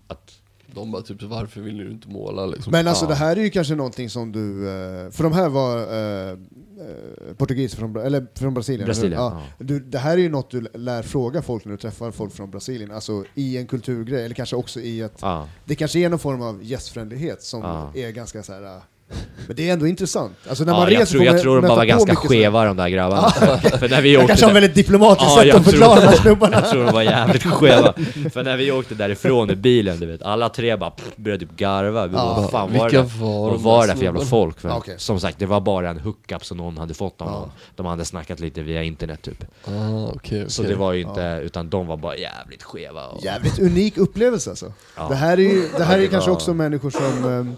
Att, 0.07 0.33
De 0.73 0.91
bara 0.91 1.01
typ, 1.01 1.23
varför 1.23 1.61
vill 1.61 1.77
du 1.77 1.91
inte 1.91 2.07
måla 2.09 2.45
liksom? 2.45 2.71
Men 2.71 2.87
alltså 2.87 3.05
Ja. 3.05 3.09
det 3.09 3.15
här 3.15 3.35
är 3.37 3.41
ju 3.43 3.49
kanske 3.49 3.75
någonting 3.75 4.09
som 4.09 4.31
du, 4.31 4.67
eh, 4.69 5.11
för 5.11 5.23
de 5.23 5.33
här 5.33 5.49
var 5.49 5.77
eh, 5.77 6.29
eh, 6.31 7.33
portugiser 7.37 7.77
från, 7.77 7.95
eller 7.95 8.27
från 8.35 8.53
Brasilien? 8.53 8.85
Brasilien, 8.85 9.21
ja. 9.21 9.41
Du, 9.59 9.79
det 9.79 9.97
här 9.97 10.11
är 10.13 10.17
ju 10.21 10.29
något 10.29 10.51
du 10.51 10.67
lär 10.73 11.03
fråga 11.03 11.41
folk 11.41 11.65
när 11.65 11.71
du 11.71 11.77
träffar 11.77 12.11
folk 12.11 12.33
från 12.33 12.51
Brasilien, 12.51 12.91
alltså 12.91 13.23
i 13.35 13.57
en 13.57 13.67
kulturgrej, 13.67 14.25
eller 14.25 14.35
kanske 14.35 14.55
också 14.55 14.79
i 14.79 15.03
att 15.03 15.17
ja. 15.21 15.47
det 15.65 15.75
kanske 15.75 15.99
är 15.99 16.09
någon 16.09 16.19
form 16.19 16.41
av 16.41 16.63
gästfrändlighet 16.63 17.43
som 17.43 17.61
Ja. 17.61 17.91
är 17.95 18.11
ganska 18.11 18.43
så 18.43 18.53
här. 18.53 18.81
Men 19.47 19.55
det 19.55 19.69
är 19.69 19.73
ändå 19.73 19.87
intressant. 19.87 20.33
Alltså 20.49 20.63
när 20.63 20.73
Ja, 20.73 20.79
man 20.79 20.91
jag, 20.93 21.01
reser 21.01 21.11
tror, 21.11 21.19
får 21.19 21.25
jag 21.35 21.41
tror 21.41 21.55
de 21.61 21.67
bara 21.67 21.75
var 21.75 21.85
ganska 21.85 22.15
skeva 22.15 22.65
de 22.65 22.77
där 22.77 22.89
grabbarna. 22.89 23.29
för 23.79 23.89
när 23.89 24.01
vi 24.01 24.13
Jag 24.13 24.19
åkte 24.21 24.27
kanske 24.27 24.45
har 24.45 24.53
väldigt 24.53 24.75
diplomatiskt 24.75 25.29
Ja, 25.29 25.37
sätt 25.37 25.47
jag 25.47 25.57
att 25.57 25.63
förklara 25.65 25.95
tror- 25.95 26.01
de 26.03 26.07
här 26.09 26.17
snubbarna. 26.17 26.53
jag 26.61 26.69
tror 26.69 26.83
de 26.85 26.93
var 26.93 27.01
jävligt 27.01 27.43
skeva. 27.43 27.93
För 28.33 28.43
när 28.43 28.57
vi 28.57 28.71
åkte 28.71 28.95
därifrån 28.95 29.51
i 29.51 29.55
bilen, 29.55 29.99
du 29.99 30.05
vet, 30.05 30.21
alla 30.21 30.49
tre 30.49 30.75
bara 30.75 30.89
pff, 30.91 31.15
började 31.15 31.45
typ 31.45 31.57
garva. 31.57 32.07
Vi 32.07 32.15
Ja. 32.15 32.23
bara, 32.25 32.41
vad 32.41 32.51
fan 32.51 32.73
var 32.77 32.89
det 32.89 32.97
var 33.01 33.49
Vad 33.51 33.59
var 33.61 33.81
det 33.81 33.87
där 33.87 33.95
för 33.97 34.03
jävla 34.03 34.21
folk? 34.25 34.59
För 34.59 34.69
Ja, 34.69 34.75
okej. 34.77 34.95
Som 34.97 35.19
sagt, 35.19 35.39
det 35.39 35.45
var 35.45 35.61
bara 35.61 35.89
en 35.89 35.99
hookup 35.99 36.45
som 36.45 36.57
någon 36.57 36.77
hade 36.77 36.93
fått 36.93 37.21
av 37.21 37.27
Ja. 37.27 37.39
någon. 37.39 37.51
De 37.75 37.85
hade 37.85 38.05
snackat 38.05 38.39
lite 38.39 38.61
via 38.61 38.83
internet 38.83 39.21
typ. 39.21 39.43
Ah, 39.65 40.05
okej, 40.15 40.45
Så 40.47 40.61
okej. 40.61 40.71
det 40.73 40.79
var 40.79 40.93
ju 40.93 41.01
inte, 41.01 41.39
utan 41.43 41.69
de 41.69 41.87
var 41.87 41.97
bara 41.97 42.15
jävligt 42.17 42.63
skeva. 42.63 43.05
Och, 43.07 43.23
Jävligt 43.25 43.59
unik 43.59 43.97
upplevelse 43.97 44.49
alltså. 44.49 44.73
Ja. 44.97 45.07
Det 45.09 45.15
här 45.15 45.33
är 45.37 45.41
ju 45.41 45.63
det 45.77 45.83
här 45.83 45.91
Ja, 45.93 45.97
är 45.97 46.01
det 46.01 46.07
kanske 46.07 46.29
var- 46.29 46.35
också 46.35 46.53
människor 46.53 46.89
som 46.89 47.33
ehm, 47.33 47.55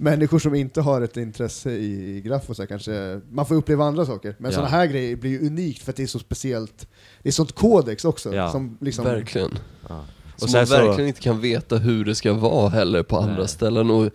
Människor 0.00 0.38
som 0.38 0.54
inte 0.54 0.80
har 0.80 1.00
ett 1.02 1.16
intresse 1.16 1.70
i, 1.70 2.16
i 2.16 2.20
graff 2.20 2.50
och 2.50 2.56
så 2.56 2.62
här, 2.62 2.66
kanske, 2.66 3.20
man 3.30 3.46
får 3.46 3.54
uppleva 3.54 3.84
andra 3.84 4.06
saker. 4.06 4.36
Men 4.38 4.50
Ja. 4.50 4.54
sådana 4.54 4.70
här 4.70 4.86
grejer 4.86 5.16
blir 5.16 5.30
ju 5.30 5.46
unikt 5.46 5.82
för 5.82 5.92
att 5.92 5.96
det 5.96 6.02
är 6.02 6.06
så 6.06 6.18
speciellt. 6.18 6.88
Det 7.22 7.28
är 7.28 7.32
sånt 7.32 7.52
kodex 7.52 8.04
också. 8.04 8.34
Ja. 8.34 8.50
Som 8.52 8.78
liksom, 8.80 9.04
Verkligen. 9.04 9.50
ja. 9.88 10.04
Så 10.36 10.44
Och 10.46 10.50
man 10.52 10.66
sen 10.66 10.66
så, 10.66 10.74
verkligen 10.86 11.08
inte 11.08 11.20
kan 11.20 11.40
veta 11.40 11.76
hur 11.76 12.04
det 12.04 12.14
ska 12.14 12.32
vara 12.32 12.68
heller 12.68 13.02
på 13.02 13.16
andra 13.18 13.38
Nej. 13.38 13.48
ställen. 13.48 13.90
Och, 13.90 14.10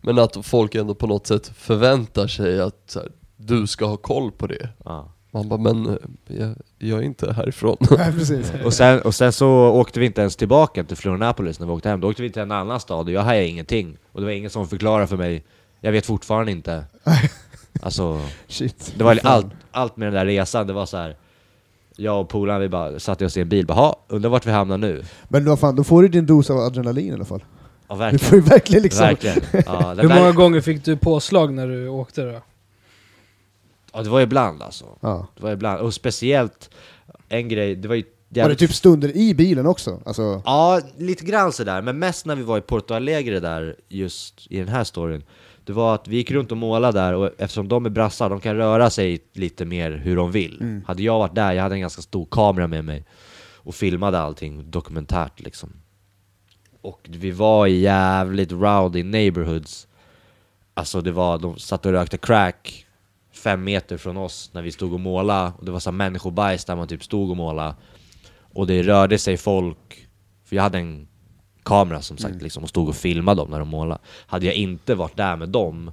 men 0.00 0.18
att 0.18 0.46
folk 0.46 0.74
ändå 0.74 0.94
på 0.94 1.06
något 1.06 1.26
sätt 1.26 1.46
förväntar 1.56 2.26
sig 2.26 2.60
att 2.60 2.82
så 2.86 2.98
här, 2.98 3.08
du 3.36 3.66
ska 3.66 3.86
ha 3.86 3.96
koll 3.96 4.32
på 4.32 4.46
det. 4.46 4.68
ja. 4.84 5.14
Man 5.30 5.48
bara, 5.48 5.60
men 5.60 5.86
eh, 5.88 5.94
jag, 6.26 6.54
jag 6.78 6.98
är 6.98 7.02
inte 7.02 7.32
härifrån. 7.32 7.76
Nej, 7.98 8.12
precis. 8.12 8.52
och, 8.64 8.74
sen, 8.74 9.00
och 9.02 9.14
sen 9.14 9.32
så 9.32 9.48
åkte 9.68 10.00
vi 10.00 10.06
inte 10.06 10.20
ens 10.20 10.36
tillbaka 10.36 10.84
till 10.84 10.96
Florianapolis 10.96 11.60
när 11.60 11.66
vi 11.66 11.72
åkte 11.72 11.88
hem. 11.88 12.00
Då 12.00 12.10
åkte 12.10 12.22
vi 12.22 12.30
till 12.30 12.42
en 12.42 12.52
annan 12.52 12.80
stad 12.80 13.06
och 13.06 13.12
jag 13.12 13.22
hajade 13.22 13.46
ingenting. 13.48 13.96
Och 14.12 14.20
det 14.20 14.24
var 14.26 14.32
ingen 14.32 14.50
som 14.50 14.68
förklarade 14.68 15.06
för 15.06 15.16
mig. 15.16 15.44
Jag 15.80 15.92
vet 15.92 16.06
fortfarande 16.06 16.52
inte. 16.52 16.84
Alltså, 17.82 18.20
Shit. 18.48 18.92
det 18.96 19.04
var 19.04 19.18
allt, 19.22 19.46
allt 19.70 19.96
med 19.96 20.06
den 20.06 20.14
där 20.14 20.26
resan, 20.26 20.66
det 20.66 20.72
var 20.72 20.86
så 20.86 20.96
här. 20.96 21.16
Jag 21.96 22.20
och 22.20 22.28
polaren 22.28 22.60
vi 22.60 22.68
bara 22.68 22.98
satte 22.98 23.24
oss 23.24 23.36
i 23.36 23.40
en 23.40 23.48
bil, 23.48 23.66
bara 23.66 23.74
"Ha, 23.74 23.96
undrar 24.08 24.30
vart 24.30 24.46
vi 24.46 24.50
hamnar 24.50 24.78
nu? 24.78 25.02
Men 25.28 25.44
då, 25.44 25.56
fan, 25.56 25.76
då 25.76 25.84
får 25.84 26.02
du 26.02 26.08
din 26.08 26.26
dos 26.26 26.50
av 26.50 26.58
adrenalin 26.58 27.10
i 27.10 27.12
alla 27.14 27.24
fall. 27.24 27.44
Ja 27.88 27.94
Du 27.94 27.98
verkligen. 27.98 28.18
får 28.28 28.38
ju 28.38 28.44
verkligen 28.44 28.82
liksom... 28.82 29.06
Verkligen. 29.06 29.40
Ja, 29.66 29.94
Hur 29.94 30.08
många 30.08 30.32
gånger 30.32 30.60
fick 30.60 30.84
du 30.84 30.96
påslag 30.96 31.52
när 31.54 31.68
du 31.68 31.88
åkte 31.88 32.22
då? 32.22 32.40
Ja, 33.98 34.04
det 34.04 34.10
var 34.10 34.20
ibland 34.20 34.62
alltså. 34.62 34.84
Ja. 35.00 35.26
Det 35.36 35.42
var 35.42 35.52
ibland, 35.52 35.80
och 35.80 35.94
speciellt 35.94 36.70
en 37.28 37.48
grej, 37.48 37.76
det 37.76 37.88
var 37.88 37.94
ju 37.94 38.04
Var 38.28 38.48
det 38.48 38.54
typ 38.54 38.74
stunder 38.74 39.16
i 39.16 39.34
bilen 39.34 39.66
också? 39.66 40.00
Alltså, 40.06 40.42
Ja, 40.44 40.80
lite 40.96 41.24
grann 41.24 41.52
sådär, 41.52 41.82
men 41.82 41.98
mest 41.98 42.26
när 42.26 42.36
vi 42.36 42.42
var 42.42 42.58
i 42.58 42.60
Porto 42.60 42.94
Alegre 42.94 43.40
där, 43.40 43.76
just 43.88 44.46
i 44.50 44.58
den 44.58 44.68
här 44.68 44.84
storyn 44.84 45.22
Det 45.64 45.72
var 45.72 45.94
att 45.94 46.08
vi 46.08 46.16
gick 46.16 46.30
runt 46.30 46.50
och 46.52 46.56
målade 46.56 47.00
där, 47.00 47.14
och 47.14 47.30
eftersom 47.38 47.68
de 47.68 47.86
är 47.86 47.90
brassar, 47.90 48.30
de 48.30 48.40
kan 48.40 48.56
röra 48.56 48.90
sig 48.90 49.20
lite 49.32 49.64
mer 49.64 49.90
hur 49.90 50.16
de 50.16 50.32
vill 50.32 50.58
Mm. 50.60 50.82
Hade 50.86 51.02
jag 51.02 51.18
varit 51.18 51.34
där, 51.34 51.52
jag 51.52 51.62
hade 51.62 51.74
en 51.74 51.80
ganska 51.80 52.02
stor 52.02 52.26
kamera 52.30 52.66
med 52.66 52.84
mig 52.84 53.04
Och 53.56 53.74
filmade 53.74 54.18
allting 54.18 54.70
dokumentärt 54.70 55.40
liksom 55.40 55.72
Och 56.80 57.00
vi 57.08 57.30
var 57.30 57.66
i 57.66 57.80
jävligt 57.80 58.52
rowdy 58.52 59.02
neighborhoods 59.02 59.86
Alltså 60.74 61.00
det 61.00 61.12
var, 61.12 61.38
de 61.38 61.58
satt 61.58 61.86
och 61.86 61.92
rökte 61.92 62.18
crack 62.18 62.84
Fem 63.38 63.64
meter 63.64 63.96
från 63.96 64.16
oss 64.16 64.50
när 64.52 64.62
vi 64.62 64.72
stod 64.72 64.92
och 64.92 65.00
målade, 65.00 65.52
och 65.58 65.64
det 65.64 65.70
var 65.70 65.80
så 65.80 65.90
här 65.90 65.96
människobajs 65.96 66.64
där 66.64 66.76
man 66.76 66.88
typ 66.88 67.04
stod 67.04 67.30
och 67.30 67.36
målade 67.36 67.74
och 68.54 68.66
det 68.66 68.82
rörde 68.82 69.18
sig 69.18 69.36
folk, 69.36 70.08
för 70.44 70.56
jag 70.56 70.62
hade 70.62 70.78
en 70.78 71.08
kamera 71.62 72.02
som 72.02 72.18
sagt 72.18 72.42
liksom 72.42 72.62
och 72.62 72.68
stod 72.68 72.88
och 72.88 72.96
filmade 72.96 73.40
dem 73.40 73.50
när 73.50 73.58
de 73.58 73.68
målade. 73.68 74.00
Hade 74.26 74.46
jag 74.46 74.54
inte 74.54 74.94
varit 74.94 75.16
där 75.16 75.36
med 75.36 75.48
dem, 75.48 75.92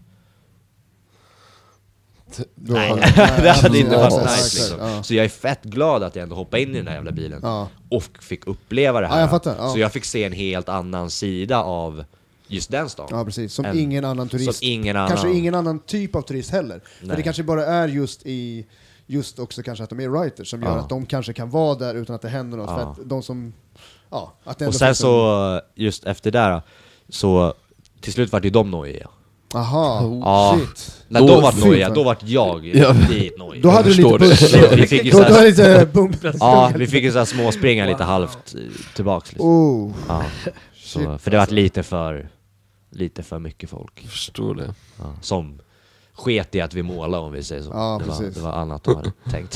då 2.56 2.74
nej, 2.74 2.89
hade- 2.89 3.02
det 3.43 3.52
hade 3.52 3.80
inte 3.80 3.98
varit 3.98 4.24
nice 4.26 4.60
liksom. 4.60 4.80
ja. 4.80 5.04
Så 5.04 5.14
jag 5.14 5.26
är 5.26 5.30
fett 5.30 5.64
glad 5.64 6.04
att 6.04 6.16
jag 6.16 6.24
ändå 6.24 6.36
hoppade 6.36 6.64
in 6.64 6.70
i 6.76 6.78
den 6.78 6.88
här 6.88 6.96
jävla 6.96 7.12
bilen. 7.12 7.39
Ja. 7.43 7.68
Och 7.89 8.04
fick 8.24 8.48
uppleva 8.48 9.02
det 9.02 9.08
här. 9.08 9.16
Ja, 9.16 9.22
jag 9.22 9.30
fattar. 9.30 9.68
Så 9.70 9.80
jag 9.80 9.91
fick 9.93 10.06
se 10.06 10.24
en 10.24 10.34
helt 10.34 10.70
annan 10.70 11.10
sida 11.10 11.64
av 11.64 12.06
just 12.48 12.72
den 12.72 12.89
stan. 12.89 13.08
Ja 13.12 13.26
precis, 13.26 13.54
som 13.54 13.66
En- 13.66 13.80
ingen 13.80 14.06
annan 14.06 14.30
turist. 14.30 14.56
Som 14.60 14.68
ingen 14.68 14.96
annan. 14.96 15.10
Kanske 15.10 15.32
ingen 15.32 15.56
annan 15.56 15.80
typ 15.80 16.16
av 16.16 16.22
turist 16.22 16.50
heller. 16.52 16.82
För 17.00 17.08
Nej. 17.08 17.18
det 17.18 17.24
kanske 17.24 17.43
bara 17.43 17.66
är 17.66 17.88
just 17.88 18.22
i 18.26 18.66
Just 19.08 19.39
också 19.39 19.64
kanske 19.64 19.84
att 19.84 19.89
de 19.89 20.00
är 20.00 20.08
writers 20.10 20.50
som 20.50 20.62
gör 20.62 20.70
Ja. 20.70 20.76
att 20.80 20.89
de 20.89 21.06
kanske 21.06 21.34
kan 21.34 21.50
vara 21.50 21.76
där 21.76 21.96
utan 21.96 22.16
att 22.16 22.22
det 22.22 22.30
händer 22.30 22.58
något. 22.58 22.70
Ja. 22.70 22.76
För 22.96 23.02
att 23.02 23.10
de 23.10 23.24
som... 23.24 23.54
Ja, 24.10 24.34
att 24.43 24.60
det 24.60 24.68
Och 24.68 24.76
sen 24.76 24.96
så, 24.96 25.62
just 25.76 26.04
efter 26.06 26.32
där, 26.32 26.62
så 27.10 27.54
till 28.02 28.14
slut 28.14 28.32
vart 28.32 28.46
ju 28.46 28.50
de 28.50 28.72
nojiga. 28.72 29.08
Aha, 29.54 30.02
Ja. 30.24 30.58
shit. 30.60 31.04
När 31.08 31.20
Då- 31.20 31.28
de 31.28 31.41
vart 31.41 31.58
nojiga, 31.58 31.89
då 31.89 32.04
vart 32.04 32.24
jag 32.24 32.66
Ja. 32.76 32.96
riktigt 33.10 33.38
nojig. 33.39 33.64
Då 33.64 33.70
hade 33.70 33.89
du 33.89 33.96
lite 33.96 34.10
det. 34.10 34.20
puls. 34.20 34.54
Vi 34.74 34.88
fick 34.88 35.04
ju 35.04 35.12
Då, 35.12 35.20
det 35.20 35.43
lite. 35.46 35.88
Ja, 36.39 36.72
vi 36.76 36.88
fick 36.88 37.04
ju 37.04 37.12
såhär 37.12 37.26
småspringa 37.26 37.86
lite 37.86 38.04
halvt 38.04 38.56
eh, 38.56 38.62
tillbaks 38.96 39.32
liksom. 39.32 39.50
Oh, 39.50 39.91
Ja, 40.08 40.24
shit. 40.43 40.54
så, 40.84 41.18
för 41.18 41.32
det 41.32 41.38
var 41.38 41.48
lite 41.48 41.84
för, 41.84 42.30
lite 42.96 43.24
för 43.24 43.39
mycket 43.39 43.70
folk. 43.70 44.00
Jag 44.04 44.12
förstår 44.12 44.56
det. 44.56 44.74
Ja, 45.00 45.14
som 45.22 45.60
sket 46.14 46.56
i 46.56 46.62
att 46.62 46.74
vi 46.74 46.84
målade 46.84 47.24
om 47.24 47.32
vi 47.32 47.43
säger 47.43 47.62
så. 47.64 47.70
Ja, 47.70 48.02
det, 48.04 48.10
var, 48.10 48.24
det 48.24 48.39
var 48.39 48.52
annat 48.54 48.84
de 48.84 48.96
hade 48.96 49.12
tänkt. 49.32 49.56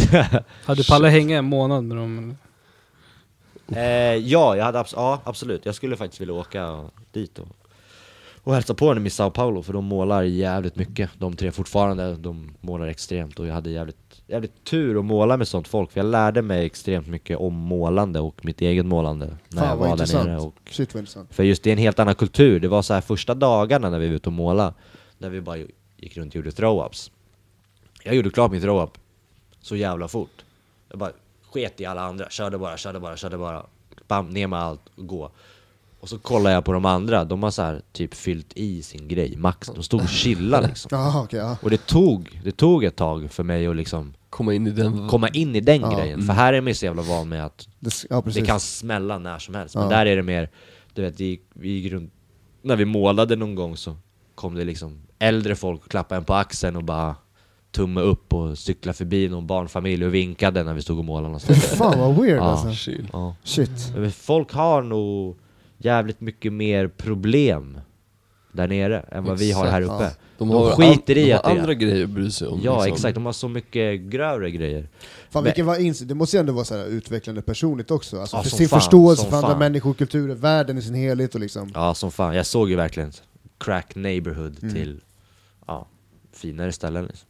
Hade 0.66 0.82
du 0.82 0.84
pallat 0.88 1.12
hänga 1.12 1.38
en 1.38 1.46
månad 1.46 1.84
med 1.84 1.98
dem? 1.98 2.38
eh, 3.68 3.82
ja, 4.16 4.56
jag 4.58 4.66
hade 4.66 4.80
abs- 4.80 4.94
ja, 4.96 5.22
absolut. 5.24 5.66
Jag 5.66 5.76
skulle 5.76 5.96
faktiskt 5.98 6.22
vilja 6.22 6.34
åka 6.34 6.90
dit 7.12 7.40
och, 7.40 7.48
och 8.44 8.54
hälsa 8.54 8.74
på 8.74 8.94
dem 8.94 9.06
i 9.06 9.10
Sao 9.10 9.30
Paulo, 9.32 9.64
för 9.64 9.74
de 9.74 9.86
målar 9.86 10.24
jävligt 10.24 10.76
mycket. 10.76 11.10
De 11.18 11.36
tre 11.36 11.52
fortfarande, 11.52 12.16
de 12.16 12.52
målar 12.62 12.88
extremt 12.88 13.40
och 13.40 13.48
jag 13.48 13.54
hade 13.54 13.70
jävligt, 13.70 14.09
jävligt 14.30 14.64
tur 14.64 15.00
att 15.00 15.06
måla 15.06 15.38
med 15.38 15.48
sånt 15.48 15.68
folk, 15.68 15.92
för 15.92 16.00
jag 16.00 16.06
lärde 16.06 16.42
mig 16.42 16.66
extremt 16.66 17.08
mycket 17.08 17.38
om 17.38 17.54
målande 17.54 18.20
och 18.20 18.46
mitt 18.46 18.62
eget 18.62 18.86
målande 18.86 19.38
när 19.50 19.62
Fan, 19.62 19.70
jag 19.70 19.78
var 19.78 19.98
där 19.98 20.24
nere. 20.24 20.40
Och 20.40 20.56
Shit. 20.70 20.96
För 21.30 21.44
just 21.44 21.64
det 21.64 21.70
är 21.70 21.72
en 21.72 21.78
helt 21.78 22.00
annan 22.00 22.16
kultur. 22.16 22.60
Det 22.60 22.68
var 22.68 22.82
så 22.82 22.94
här 22.94 23.02
första 23.02 23.34
dagarna 23.34 23.90
när 23.90 24.00
vi 24.00 24.08
var 24.08 24.16
ute 24.16 24.30
och 24.30 24.34
måla 24.34 24.74
när 25.18 25.30
vi 25.30 25.42
bara 25.42 25.58
gick 25.98 26.18
runt 26.18 26.32
och 26.32 26.36
gjorde 26.36 26.50
throw-ups. 26.50 27.12
Jag 28.04 28.16
gjorde 28.16 28.30
klart 28.30 28.52
min 28.52 28.62
throw-up 28.62 28.98
så 29.62 29.76
jävla 29.76 30.08
fort. 30.08 30.44
Jag 30.90 31.00
bara 31.00 31.12
sket 31.52 31.82
i 31.82 31.86
alla 31.86 32.02
andra, 32.02 32.30
körde 32.30 32.58
bara, 32.58 32.78
körde 32.78 33.00
bara, 33.00 33.18
körde 33.18 33.38
bara. 33.38 33.66
Bam, 34.08 34.30
ner 34.30 34.48
med 34.48 34.60
allt 34.60 34.82
och 34.96 35.08
gå. 35.08 35.32
Och 36.00 36.10
så 36.10 36.18
kollar 36.18 36.52
jag 36.52 36.66
på 36.66 36.72
de 36.72 36.86
andra, 36.86 37.26
de 37.26 37.44
har 37.44 37.52
så 37.52 37.62
här 37.62 37.82
typ 37.92 38.14
fyllt 38.14 38.54
i 38.56 38.82
sin 38.84 39.08
grej, 39.08 39.36
max. 39.38 39.68
De 39.76 39.84
stod 39.84 40.02
och 40.02 40.10
chillade 40.10 40.68
liksom. 40.68 40.90
Jaha, 40.98 41.24
okej, 41.24 41.40
ja. 41.40 41.58
Och 41.62 41.70
det 41.70 41.86
tog, 41.86 42.42
det 42.44 42.52
tog 42.52 42.84
ett 42.84 42.96
tag 42.96 43.32
för 43.32 43.44
mig 43.44 43.68
att 43.68 43.76
liksom 43.76 44.14
Komma 44.30 44.54
in 44.54 44.68
i 44.68 44.72
den... 44.72 45.08
komma 45.08 45.28
in 45.30 45.56
i 45.56 45.60
den 45.62 45.82
Ja, 45.82 45.98
grejen. 45.98 46.22
För 46.22 46.34
här 46.34 46.54
är 46.54 46.62
man 46.62 46.68
ju 46.68 46.74
så 46.74 46.86
jävla 46.86 47.02
van 47.02 47.30
med 47.30 47.46
att 47.46 47.68
Det, 47.80 48.06
ja, 48.10 48.24
det 48.34 48.42
kan 48.42 48.60
smälla 48.60 49.18
när 49.18 49.40
som 49.40 49.56
helst, 49.56 49.76
men 49.76 49.84
Ja. 49.84 49.90
där 49.90 50.06
är 50.06 50.16
det 50.16 50.24
mer, 50.24 50.50
du 50.94 51.02
vet, 51.02 51.20
vi, 51.20 51.42
vi 51.54 51.70
gick 51.70 51.92
runt, 51.92 52.14
när 52.62 52.76
vi 52.76 52.86
målade 52.86 53.36
någon 53.36 53.56
gång 53.56 53.78
så 53.78 53.96
kom 54.36 54.56
det 54.56 54.64
liksom 54.64 55.02
äldre 55.20 55.56
folk 55.56 55.86
och 55.86 55.92
klappade 55.92 56.18
en 56.20 56.26
på 56.26 56.34
axeln 56.34 56.76
och 56.76 56.84
bara 56.84 57.16
tumme 57.72 58.02
upp 58.02 58.34
och 58.34 58.58
cykla 58.58 58.94
förbi 58.94 59.30
någon 59.30 59.48
barnfamilj 59.48 60.06
och 60.06 60.14
vinkade 60.14 60.64
när 60.64 60.74
vi 60.74 60.82
stod 60.82 61.00
och 61.00 61.06
målade 61.06 61.28
någonstans. 61.28 61.66
fan 61.66 62.00
vad 62.00 62.16
weird 62.22 62.38
Ja. 62.38 62.42
alltså. 62.44 62.92
Ja. 63.14 63.36
Shit. 63.44 63.94
Men 63.96 64.12
folk 64.12 64.54
har 64.54 64.82
nog 64.82 65.38
jävligt 65.78 66.22
mycket 66.22 66.54
mer 66.54 66.88
problem 66.88 67.80
där 68.52 68.68
nere 68.68 69.00
än 69.00 69.24
vad 69.24 69.38
vi 69.38 69.52
har 69.52 69.68
här 69.68 69.82
Exakt, 69.82 70.02
uppe. 70.02 70.16
De 70.40 70.48
De 70.48 70.58
har, 70.58 70.72
skiter 70.72 71.18
i 71.18 71.26
de 71.26 71.34
att 71.34 71.46
har 71.46 71.52
det 71.52 71.58
är- 71.58 71.60
andra 71.62 71.74
grejer 71.74 72.04
att 72.04 72.10
bry 72.10 72.32
sig 72.32 72.48
om. 72.48 72.62
Ja 72.64 72.76
liksom. 72.84 72.94
exakt, 72.94 73.16
de 73.16 73.26
har 73.26 73.34
så 73.34 73.48
mycket 73.48 74.02
grövre 74.02 74.52
grejer. 74.52 74.88
Fan, 75.30 75.44
vilken 75.44 75.66
var 75.66 75.76
ins- 75.76 76.04
det 76.06 76.16
måste 76.16 76.38
ju 76.38 76.40
ändå 76.40 76.54
vara 76.54 76.66
så 76.66 76.78
här 76.78 76.86
utvecklande 76.86 77.42
personligt 77.42 77.92
också, 77.92 78.20
alltså 78.20 78.38
Ja, 78.38 78.44
för 78.44 78.50
sin 78.50 78.70
fan, 78.70 78.80
förståelse 78.80 79.30
för 79.30 79.38
andra 79.38 79.58
människor, 79.58 79.94
kulturer, 79.94 80.36
världen 80.36 80.78
i 80.78 80.82
sin 80.82 80.94
helhet 80.96 81.36
och 81.36 81.42
liksom. 81.42 81.72
Ja 81.76 81.94
som 81.94 82.12
fan, 82.12 82.36
jag 82.36 82.46
såg 82.46 82.70
ju 82.70 82.76
verkligen 82.76 83.12
crack 83.58 83.96
neighborhood 83.96 84.58
Mm. 84.62 84.74
till 84.76 85.02
ja, 85.68 85.88
finare 86.34 86.72
ställen 86.72 87.06
liksom. 87.06 87.28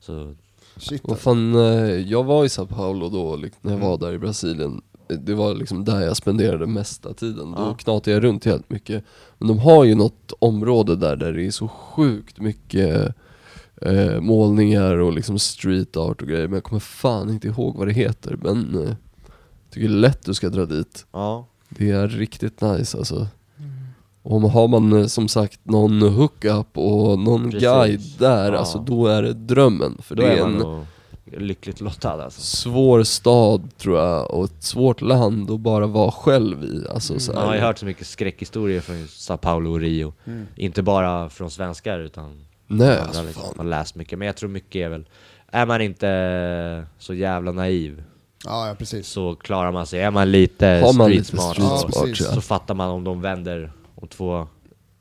Så, 0.00 0.34
Shit 0.76 1.02
fan, 1.18 1.54
eh, 1.54 1.60
jag 2.10 2.24
var 2.24 2.44
i 2.44 2.48
Sao 2.48 2.66
Paulo 2.66 3.08
då, 3.08 3.36
liksom, 3.36 3.58
när 3.62 3.70
jag 3.72 3.78
Mm. 3.78 3.88
var 3.90 3.98
där 3.98 4.12
i 4.12 4.18
Brasilien. 4.18 4.82
Det 5.16 5.34
var 5.34 5.54
liksom 5.54 5.84
där 5.84 6.00
jag 6.00 6.16
spenderade 6.16 6.66
mesta 6.66 7.14
tiden. 7.14 7.52
Då 7.52 7.58
Ja. 7.62 7.74
knatade 7.74 8.10
jag 8.10 8.24
runt 8.24 8.44
helt 8.44 8.70
mycket. 8.70 9.04
Men 9.38 9.48
de 9.48 9.58
har 9.58 9.84
ju 9.84 9.94
något 9.94 10.32
område 10.38 10.96
där, 10.96 11.16
där 11.16 11.32
det 11.32 11.46
är 11.46 11.50
så 11.50 11.68
sjukt 11.68 12.40
mycket 12.40 13.14
eh, 13.82 14.20
målningar 14.20 14.96
och 14.96 15.12
liksom 15.12 15.38
street 15.38 15.96
art 15.96 16.22
och 16.22 16.28
grejer. 16.28 16.46
Men 16.48 16.54
jag 16.54 16.64
kommer 16.64 16.80
fan 16.80 17.30
inte 17.30 17.48
ihåg 17.48 17.76
vad 17.76 17.86
det 17.88 17.92
heter. 17.92 18.38
Men 18.42 18.74
eh, 18.74 18.88
jag 18.88 19.72
tycker 19.74 19.88
lätt 19.88 20.24
du 20.24 20.34
ska 20.34 20.48
dra 20.48 20.66
dit. 20.66 21.06
ja. 21.12 21.46
Det 21.68 21.90
är 21.90 22.08
riktigt 22.08 22.60
nice 22.60 22.98
alltså. 22.98 23.26
Och 24.22 24.36
om 24.36 24.44
har 24.44 24.68
man 24.68 24.92
eh, 25.00 25.06
som 25.06 25.28
sagt 25.28 25.60
någon 25.62 26.02
hookup 26.02 26.78
och 26.78 27.18
någon 27.18 27.44
Precis. 27.44 27.60
guide 27.68 28.00
där, 28.18 28.52
Ja. 28.52 28.58
alltså 28.58 28.78
då 28.78 29.06
är 29.06 29.22
det 29.22 29.32
drömmen. 29.32 29.98
För 30.02 30.14
Då 30.16 30.22
det 30.22 30.28
är 30.28 30.44
en 30.44 30.52
nog 30.52 30.84
lyckligt 31.24 31.80
lottad 31.80 32.24
alltså. 32.24 32.40
svår 32.40 33.02
stad 33.02 33.76
tror 33.78 33.98
jag 33.98 34.30
och 34.30 34.44
ett 34.44 34.62
svårt 34.62 35.00
land 35.00 35.50
att 35.50 35.60
bara 35.60 35.86
vara 35.86 36.10
själv 36.10 36.64
i. 36.64 36.86
Alltså, 36.90 37.18
så 37.18 37.32
Man 37.32 37.46
har 37.46 37.54
ju 37.54 37.60
här, 37.60 37.66
hört 37.66 37.78
så 37.78 37.86
mycket 37.86 38.06
skräckhistorier 38.06 38.80
från 38.80 39.08
Sao 39.08 39.36
Paulo 39.36 39.70
och 39.70 39.80
Rio. 39.80 40.12
Mm. 40.24 40.46
Inte 40.56 40.82
bara 40.82 41.28
från 41.28 41.50
svenskar 41.50 41.98
utan 41.98 42.44
Nej 42.66 42.88
andra 42.88 43.02
alltså 43.02 43.22
liksom. 43.22 43.42
Man 43.56 43.66
har 43.66 43.70
läst 43.70 43.94
mycket, 43.94 44.18
men 44.18 44.26
jag 44.26 44.36
tror 44.36 44.50
mycket 44.50 44.80
är 44.80 44.88
väl 44.88 45.08
Är 45.52 45.66
man 45.66 45.80
inte 45.80 46.86
så 46.98 47.14
jävla 47.14 47.52
naiv 47.52 48.04
Ja, 48.44 48.68
ja 48.68 48.74
precis. 48.74 49.08
så 49.08 49.34
klarar 49.34 49.72
man 49.72 49.86
sig, 49.86 50.00
är 50.00 50.10
man 50.10 50.30
lite 50.30 50.66
Har 50.66 50.92
man 50.92 51.06
street 51.06 51.18
lite 51.18 51.24
smart 51.24 51.52
street 51.52 51.68
Ja, 51.70 52.14
så, 52.14 52.24
ja. 52.24 52.32
så 52.34 52.40
fattar 52.40 52.74
man 52.74 52.90
om 52.90 53.04
de 53.04 53.20
vänder, 53.20 53.72
om 53.94 54.08
två 54.08 54.48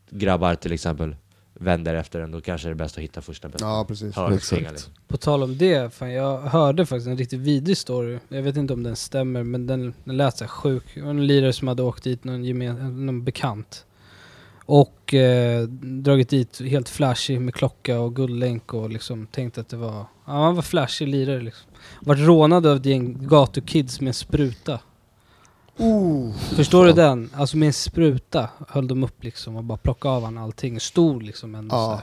grabbar 0.10 0.56
till 0.56 0.74
exempel 0.74 1.16
vänder 1.60 1.96
efter 1.96 2.20
en, 2.20 2.32
då 2.32 2.42
kanske 2.42 2.68
det 2.68 2.72
är 2.72 2.76
bäst 2.76 2.98
att 2.98 3.04
hitta 3.04 3.22
första 3.22 3.50
bästa 3.50 3.66
Ja, 3.66 3.86
precis. 3.88 4.16
liksom. 4.52 4.94
På 5.08 5.18
tal 5.18 5.44
om 5.44 5.58
det, 5.58 5.94
fan, 5.94 6.12
jag 6.12 6.42
hörde 6.42 6.86
faktiskt 6.86 7.08
en 7.08 7.18
riktigt 7.18 7.40
vidrig 7.40 7.78
story. 7.78 8.20
Jag 8.30 8.42
vet 8.42 8.58
inte 8.58 8.74
om 8.74 8.84
den 8.84 8.96
stämmer, 8.96 9.44
men 9.44 9.68
den, 9.68 9.94
den 10.04 10.18
lät 10.18 10.38
så 10.38 10.44
här 10.44 10.50
sjuk. 10.50 10.84
Det 10.94 11.02
var 11.02 11.10
en 11.10 11.28
lirare 11.28 11.54
som 11.54 11.68
hade 11.68 11.84
åkt 11.84 12.04
dit, 12.04 12.24
någon, 12.24 12.44
gemen, 12.44 13.06
någon 13.06 13.24
bekant. 13.24 13.86
Och 14.66 15.14
eh, 15.14 15.64
dragit 15.68 16.30
dit 16.30 16.62
helt 16.62 16.90
flashig 16.90 17.42
med 17.42 17.54
klocka 17.54 18.00
och 18.00 18.16
guldlänk 18.16 18.74
och 18.74 18.90
liksom 18.90 19.28
tänkt 19.28 19.58
att 19.58 19.70
det 19.70 19.78
var... 19.78 20.06
Ja, 20.26 20.44
han 20.44 20.56
var 20.56 20.62
flashig 20.62 21.08
lirare 21.08 21.42
liksom. 21.42 21.72
Vart 22.02 22.20
rånad 22.20 22.66
av 22.66 22.78
ett 22.78 22.86
gäng 22.86 23.28
gatukids 23.28 24.02
med 24.02 24.08
en 24.08 24.14
spruta. 24.14 24.80
Oh, 25.80 26.34
Förstår 26.34 26.86
du 26.86 26.94
den? 26.94 27.30
Alltså 27.36 27.58
med 27.58 27.68
en 27.68 27.74
spruta 27.74 28.50
höll 28.68 28.88
de 28.88 29.04
upp 29.04 29.24
liksom 29.24 29.56
och 29.56 29.64
bara 29.64 29.78
plockade 29.78 30.16
av 30.16 30.24
han 30.24 30.38
allting. 30.38 30.80
Stor 30.80 31.22
liksom 31.22 31.56
ändå 31.56 31.76
så 31.76 31.76
ja. 31.82 32.02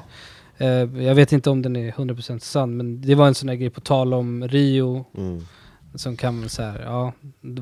här. 0.58 0.82
Eh, 0.94 1.02
jag 1.04 1.14
vet 1.14 1.32
inte 1.32 1.50
om 1.50 1.62
den 1.62 1.76
är 1.76 1.92
100% 1.92 2.38
sann, 2.38 2.76
men 2.76 3.00
det 3.00 3.14
var 3.14 3.26
en 3.26 3.34
sån 3.34 3.46
där 3.46 3.54
grej 3.54 3.70
på 3.70 3.80
tal 3.80 4.14
om 4.14 4.48
Rio 4.48 5.04
Mm. 5.16 5.46
som 5.94 6.16
kan 6.16 6.48
så 6.48 6.62
här, 6.62 6.80
ja, 6.82 7.12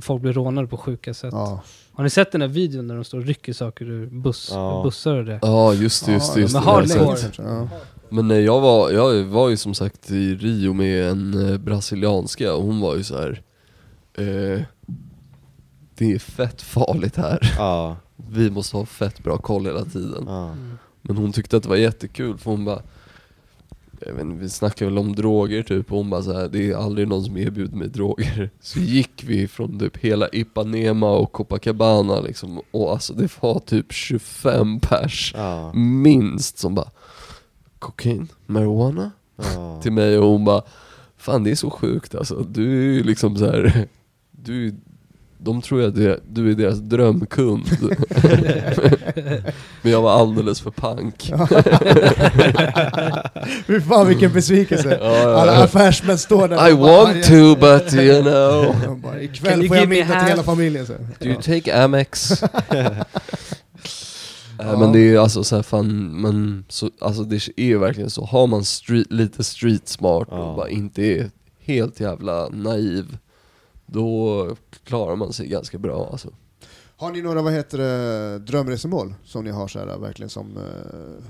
folk 0.00 0.22
blir 0.22 0.32
rånade 0.32 0.68
på 0.68 0.76
sjuka 0.76 1.14
sätt. 1.14 1.32
ja. 1.32 1.62
Har 1.92 2.04
ni 2.04 2.10
sett 2.10 2.32
den 2.32 2.40
här 2.40 2.48
videon 2.48 2.86
när 2.86 2.94
de 2.94 3.04
står 3.04 3.18
och 3.18 3.24
rycker 3.24 3.52
saker 3.52 3.84
ur 3.90 4.06
buss, 4.06 4.50
Ja. 4.52 4.80
bussar 4.84 5.14
och 5.16 5.24
det? 5.24 5.38
Ja 5.42 5.74
just 5.74 6.06
det, 6.06 6.12
just 6.12 6.34
det. 6.34 6.40
Ja, 6.40 6.42
Just 6.80 6.96
men 6.96 6.98
det. 6.98 7.44
Har. 7.44 7.68
Men 8.08 8.28
nej, 8.28 8.40
jag 8.44 8.60
var, 8.60 8.90
jag 8.90 9.24
var 9.24 9.48
ju 9.48 9.56
som 9.56 9.74
sagt 9.74 10.10
i 10.10 10.34
Rio 10.34 10.72
med 10.72 11.10
en 11.10 11.50
eh, 11.52 11.58
brasilianska 11.58 12.54
och 12.54 12.62
hon 12.62 12.80
var 12.80 12.96
ju 12.96 13.02
så 13.04 13.18
här. 13.20 13.42
Eh, 14.18 14.60
det 15.94 16.12
är 16.12 16.18
fett 16.18 16.62
farligt 16.62 17.16
här. 17.16 17.54
Ja, 17.58 17.96
Vi 18.16 18.50
måste 18.50 18.76
ha 18.76 18.86
fett 18.86 19.22
bra 19.22 19.38
koll 19.38 19.66
hela 19.66 19.84
tiden. 19.84 20.24
ja. 20.26 20.56
Men 21.06 21.16
hon 21.16 21.32
tyckte 21.32 21.56
att 21.56 21.62
det 21.62 21.68
var 21.68 21.76
jättekul 21.76 22.38
för 22.38 22.50
hon 22.50 22.64
bara 22.64 22.82
jag 24.06 24.12
vet 24.12 24.22
inte, 24.22 24.36
vi 24.36 24.48
snackade 24.48 24.90
väl 24.90 24.98
om 24.98 25.14
droger 25.14 25.62
typ 25.62 25.92
och 25.92 25.98
hon 25.98 26.10
bara 26.10 26.22
så 26.22 26.32
här, 26.32 26.48
det 26.48 26.70
är 26.70 26.76
aldrig 26.76 27.08
någon 27.08 27.24
som 27.24 27.36
erbjuder 27.36 27.76
mig 27.76 27.88
droger. 27.88 28.50
Så 28.60 28.78
gick 28.78 29.24
vi 29.26 29.48
från 29.48 29.78
typ 29.78 29.96
hela 29.96 30.28
Ipanema 30.32 31.10
och 31.10 31.32
Copacabana 31.32 32.20
liksom 32.20 32.60
och 32.70 32.92
alltså 32.92 33.14
det 33.14 33.42
var 33.42 33.58
typ 33.58 33.92
25 33.92 34.80
pers 34.80 35.32
ja. 35.36 35.72
minst 35.74 36.58
som 36.58 36.74
bara 36.74 36.90
Kokain? 37.78 38.28
Marijuana? 38.46 39.10
ja. 39.36 39.80
Till 39.82 39.92
mig 39.92 40.18
och 40.18 40.28
hon 40.28 40.44
bara 40.44 40.62
Fan 41.16 41.44
det 41.44 41.50
är 41.50 41.54
så 41.54 41.70
sjukt 41.70 42.14
alltså, 42.14 42.46
du 42.50 42.78
är 42.78 42.92
ju 42.94 43.02
liksom 43.02 43.36
så 43.36 43.46
här. 43.46 43.88
Du 44.30 44.74
de 45.44 45.62
tror 45.62 45.80
ju 45.80 45.86
att 45.88 45.94
det- 45.94 46.20
du 46.28 46.50
är 46.50 46.54
deras 46.54 46.78
drömkund 46.78 47.64
Men 49.82 49.92
jag 49.92 50.02
var 50.02 50.12
alldeles 50.20 50.60
för 50.60 50.70
pank 50.70 51.32
Fy 53.66 53.80
fan 53.80 54.06
vilken 54.08 54.32
besvikelse! 54.32 54.98
Ja, 55.02 55.16
ja, 55.18 55.40
Alla 55.40 55.54
ja. 55.54 55.64
affärsmän 55.64 56.18
står 56.18 56.48
där 56.48 56.68
I 56.68 56.72
want 56.72 57.24
to 57.24 57.56
but 57.60 57.94
you 57.94 58.22
know 58.22 58.76
De 58.84 59.00
bara, 59.00 59.20
Ikväll 59.22 59.68
får 59.68 59.76
jag 59.76 59.88
middag 59.88 60.18
till 60.20 60.28
hela 60.28 60.42
familjen 60.42 60.86
så. 60.86 60.92
här. 60.92 61.00
Do 61.20 61.26
you 61.26 61.42
take 61.42 61.82
Amex? 61.84 62.42
Nej 64.58 64.78
men 64.78 64.92
det 64.92 64.98
är 64.98 65.04
ju 65.10 65.18
alltså 65.18 65.44
så 65.44 65.56
här, 65.56 65.62
fan, 65.62 66.20
men 66.20 66.64
så, 66.68 66.90
alltså 67.00 67.22
det 67.22 67.36
är 67.56 67.64
ju 67.64 67.78
verkligen 67.78 68.10
så, 68.10 68.24
har 68.24 68.46
man 68.46 68.64
street, 68.64 69.12
lite 69.12 69.44
street 69.44 69.88
smart 69.88 70.28
Ja. 70.30 70.36
och 70.36 70.56
bara 70.56 70.68
inte 70.68 71.02
är 71.02 71.30
helt 71.64 72.00
jävla 72.00 72.48
naiv 72.48 73.16
Då 73.86 74.48
klarar 74.84 75.16
man 75.16 75.32
sig 75.32 75.48
ganska 75.48 75.78
bra 75.78 76.08
alltså 76.12 76.28
Har 76.96 77.12
ni 77.12 77.22
några, 77.22 77.42
vad 77.42 77.52
heter 77.52 77.78
det, 77.78 78.38
drömresemål 78.38 79.14
som 79.24 79.44
ni 79.44 79.50
har 79.50 79.68
så 79.68 79.78
här, 79.78 79.98
verkligen 79.98 80.30
som 80.30 80.56
eh, 80.56 81.24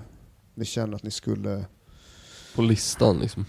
ni 0.55 0.65
känner 0.65 0.97
att 0.97 1.03
ni 1.03 1.11
skulle 1.11 1.65
På 2.55 2.63
listan 2.63 3.19
liksom 3.19 3.47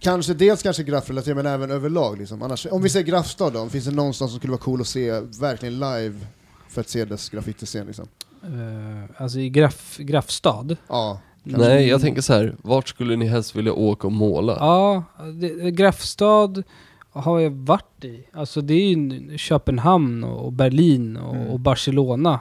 Kanske 0.00 0.34
dels 0.34 0.62
kanske 0.62 0.82
graffrelaterat 0.82 1.36
men 1.36 1.46
även 1.46 1.70
överlag 1.70 2.18
liksom. 2.18 2.42
Annars, 2.42 2.66
om 2.70 2.82
vi 2.82 2.88
säger 2.88 3.06
Graffstad 3.06 3.50
då, 3.50 3.68
finns 3.68 3.84
det 3.84 3.90
någonstans 3.90 4.30
som 4.30 4.38
skulle 4.38 4.50
vara 4.50 4.60
cool 4.62 4.80
att 4.80 4.86
se 4.86 5.20
verkligen 5.20 5.74
live 5.74 6.14
för 6.68 6.80
att 6.80 6.88
se 6.88 7.04
dess 7.04 7.30
graffitiscen 7.30 7.86
liksom? 7.86 8.08
Eh, 8.42 9.22
alltså 9.22 9.38
i 9.38 9.50
Graff, 9.50 9.96
Graffstad. 9.98 10.76
Ja, 10.88 11.20
kanske. 11.44 11.68
Nej 11.68 11.88
jag 11.88 12.00
tänker 12.00 12.22
så 12.22 12.32
här, 12.32 12.56
vart 12.62 12.88
skulle 12.88 13.16
ni 13.16 13.26
helst 13.26 13.56
vilja 13.56 13.72
åka 13.72 14.06
och 14.06 14.12
måla? 14.12 14.56
Ja, 14.60 15.04
det, 15.40 15.70
Graffstad 15.70 16.62
har 17.18 17.38
jag 17.40 17.50
varit 17.50 18.04
i. 18.04 18.24
Alltså 18.32 18.60
det 18.60 18.74
är 18.74 18.88
ju 18.96 19.38
Köpenhamn 19.38 20.24
och 20.24 20.52
Berlin 20.52 21.16
och, 21.16 21.34
Mm. 21.36 21.48
och 21.48 21.60
Barcelona 21.60 22.40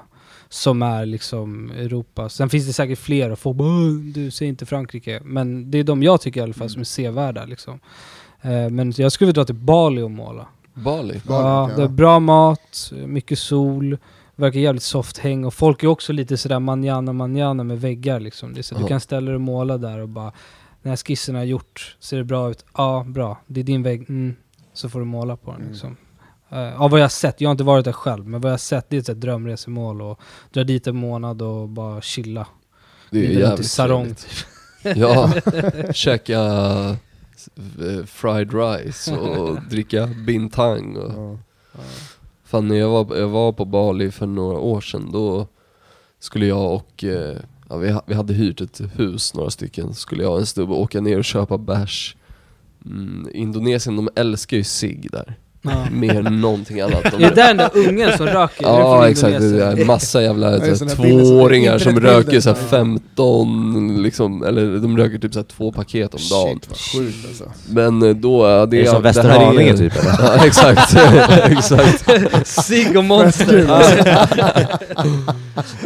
som 0.50 0.82
är 0.82 1.06
liksom 1.06 1.72
Europa. 1.72 2.30
Sen 2.30 2.50
finns 2.50 2.68
det 2.68 2.74
säkert 2.74 3.00
fler 3.00 3.32
och 3.32 3.40
folk 3.40 3.58
bara 3.58 3.68
"Åh, 3.68 3.92
du 4.14 4.32
ser 4.32 4.46
inte 4.46 4.66
Frankrike. 4.66 5.22
Men 5.26 5.72
det 5.72 5.78
är 5.78 5.84
de 5.84 6.04
jag 6.04 6.22
tycker 6.22 6.40
i 6.40 6.44
alla 6.44 6.54
fall 6.54 6.70
som 6.70 6.80
är 6.80 6.86
sevärda 6.86 7.46
liksom. 7.46 7.80
Eh, 8.42 8.70
men 8.70 8.94
jag 8.98 9.12
skulle 9.12 9.26
vilja 9.26 9.42
dra 9.42 9.46
till 9.46 9.56
Bali 9.56 10.02
och 10.02 10.12
måla. 10.12 10.48
Bali? 10.74 11.22
Bali, 11.26 11.72
ja, 11.78 11.84
är 11.84 11.88
bra 11.88 12.20
mat, 12.20 12.92
mycket 13.06 13.40
sol, 13.40 13.98
verkar 14.36 14.60
jävligt 14.60 14.84
soft 14.84 15.18
häng 15.18 15.46
och 15.46 15.54
folk 15.54 15.84
är 15.84 15.88
också 15.88 16.14
lite 16.14 16.38
sådär 16.38 16.60
manjana 16.60 17.14
manjana 17.14 17.64
med 17.64 17.82
väggar 17.82 18.20
liksom. 18.20 18.54
Det 18.54 18.60
är 18.60 18.64
så 18.64 18.76
Ja. 18.76 18.80
Du 18.80 18.88
kan 18.88 19.00
ställa 19.00 19.26
dig 19.26 19.36
och 19.36 19.42
måla 19.42 19.78
där 19.78 20.00
och 20.00 20.10
bara 20.10 20.32
Den 20.82 20.90
här 20.90 20.98
skissen 20.98 21.36
har 21.36 21.42
jag 21.42 21.48
gjort, 21.50 21.96
ser 22.00 22.18
det 22.18 22.24
bra 22.24 22.52
ut? 22.52 22.66
Ja, 22.78 23.06
bra. 23.08 23.38
Det 23.48 23.60
är 23.60 23.64
din 23.64 23.84
vägg, 23.84 24.10
mm. 24.10 24.36
Så 24.78 24.90
får 24.90 25.00
du 25.00 25.06
måla 25.06 25.36
på 25.38 25.52
den 25.52 25.60
Mm. 25.62 25.72
liksom. 25.72 25.98
Uh, 26.54 26.82
av 26.82 26.92
vad 26.92 27.00
jag 27.00 27.04
har 27.04 27.10
sett, 27.10 27.42
jag 27.42 27.50
har 27.50 27.52
inte 27.52 27.64
varit 27.64 27.86
där 27.86 27.92
själv, 27.92 28.28
men 28.28 28.42
vad 28.42 28.50
jag 28.50 28.54
har 28.54 28.58
sett 28.58 28.90
det 28.90 29.10
är 29.10 29.12
ett 29.12 29.22
drömresemål 29.22 30.02
och 30.02 30.20
dra 30.54 30.64
dit 30.64 30.88
en 30.88 30.96
månad 30.96 31.42
och 31.42 31.70
bara 31.70 32.02
chilla. 32.02 32.48
Det 33.10 33.26
är 33.26 33.40
jävligt 33.40 33.68
sarong. 33.68 34.04
trevligt. 34.04 34.46
Ja, 34.98 35.34
käka 35.94 36.40
eh, 37.80 38.06
fried 38.06 38.54
rice 38.54 39.16
och 39.18 39.58
dricka 39.70 40.08
bintang 40.28 40.98
och 40.98 41.38
Ja. 41.74 41.80
Fan 42.44 42.68
när 42.68 42.76
jag 42.76 42.90
var, 42.90 43.16
jag 43.16 43.28
var 43.28 43.52
på 43.52 43.66
Bali 43.66 44.12
för 44.12 44.26
några 44.26 44.60
år 44.60 44.82
sedan 44.82 45.10
då 45.12 45.48
skulle 46.20 46.46
jag 46.46 46.74
och, 46.74 47.04
eh, 47.04 47.38
ja, 47.70 47.78
vi, 47.78 48.00
vi 48.06 48.14
hade 48.14 48.34
hyrt 48.34 48.62
ett 48.62 48.82
hus 48.96 49.34
några 49.34 49.50
stycken, 49.50 49.94
skulle 49.94 50.24
jag 50.24 50.32
och 50.34 50.40
en 50.40 50.46
stubbe 50.46 50.74
åka 50.74 51.02
ner 51.02 51.18
och 51.18 51.26
köpa 51.26 51.58
bärs. 51.58 52.16
Mm, 52.86 53.28
Indonesien 53.34 53.96
de 53.96 54.10
älskar 54.16 54.58
ju 54.58 54.64
cigg 54.64 55.08
där. 55.12 55.36
Ja. 55.70 55.86
mer 55.92 56.28
än 56.28 56.42
någonting 56.42 56.82
annat. 56.82 57.04
De- 57.04 57.24
Är 57.24 57.30
det 57.30 57.36
där 57.36 57.48
den 57.48 57.58
där 57.58 57.70
ungen 57.90 58.18
som 58.18 58.26
röker? 58.28 58.66
Är 58.68 58.80
Ja 58.80 59.10
exakt, 59.10 59.40
det 59.40 59.64
är 59.82 59.86
massa 59.86 60.22
jävla 60.24 60.68
Ja, 60.68 60.76
såhär, 60.76 60.96
tvååringar 60.96 61.78
som 61.78 62.00
röker 62.00 62.40
såhär 62.40 62.58
Ja. 62.62 62.68
15 62.70 64.04
liksom, 64.04 64.44
eller 64.44 64.78
de 64.80 64.98
röker 64.98 65.18
typ 65.18 65.34
såhär 65.34 65.46
två 65.58 65.72
paket 65.72 66.14
om 66.14 66.20
dagen. 66.32 66.60
Shit 66.64 66.78
sjukt 67.02 67.28
alltså. 67.28 67.44
Men 67.70 68.02
eh, 68.04 68.10
då, 68.16 68.48
ja, 68.48 68.66
det, 68.66 68.66
Det 68.66 68.82
är 68.82 68.86
som 68.86 68.94
det 69.04 69.10
här 69.10 69.14
Västerhaninge 69.24 69.78
typ 69.78 69.94
eller? 69.96 70.16
Ja 70.38 70.46
exakt, 70.46 70.98
exakt. 71.52 72.48
Sigg 72.48 72.98
och 72.98 73.04
monster! 73.04 73.66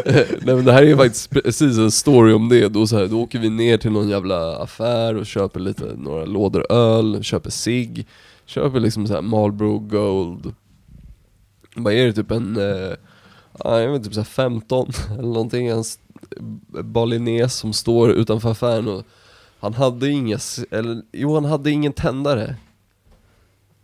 Nej 0.06 0.56
men 0.56 0.66
det 0.66 0.72
här 0.72 0.82
är 0.82 0.86
ju 0.88 0.98
faktiskt 0.98 1.30
precis 1.30 1.78
en 1.78 1.92
story 1.92 2.34
om 2.34 2.50
det, 2.50 2.68
då, 2.68 2.88
så 2.88 2.98
här, 2.98 3.06
då 3.08 3.22
åker 3.22 3.40
vi 3.40 3.50
ner 3.50 3.78
till 3.78 3.92
någon 3.92 4.10
jävla 4.10 4.56
affär 4.56 5.16
och 5.18 5.26
köper 5.26 5.60
lite, 5.60 5.84
några 5.98 6.26
lådor 6.26 6.72
öl, 6.72 7.20
köper 7.24 7.50
cigg, 7.50 8.06
köper 8.52 8.80
liksom 8.80 9.08
så 9.08 9.14
här 9.14 9.22
Marlboro 9.22 9.80
Gold. 9.80 10.54
Vad 11.76 11.94
är 11.94 12.06
det, 12.06 12.14
typ 12.14 12.32
en, 12.32 12.58
eh, 12.58 12.96
jag 13.64 13.92
vet 13.92 14.04
typ 14.04 14.14
så 14.14 14.20
här 14.20 14.26
15 14.26 14.92
eller 15.12 15.22
någonting, 15.22 15.68
en 15.68 15.84
balines 16.84 17.56
som 17.56 17.74
står 17.74 18.12
utanför 18.12 18.52
affären 18.52 18.88
och 18.88 19.04
han 19.60 19.74
hade 19.74 20.10
inga, 20.10 20.40
eller 20.72 21.02
jo 21.12 21.34
han 21.34 21.46
hade 21.46 21.72
ingen 21.72 21.94
tändare. 21.94 22.56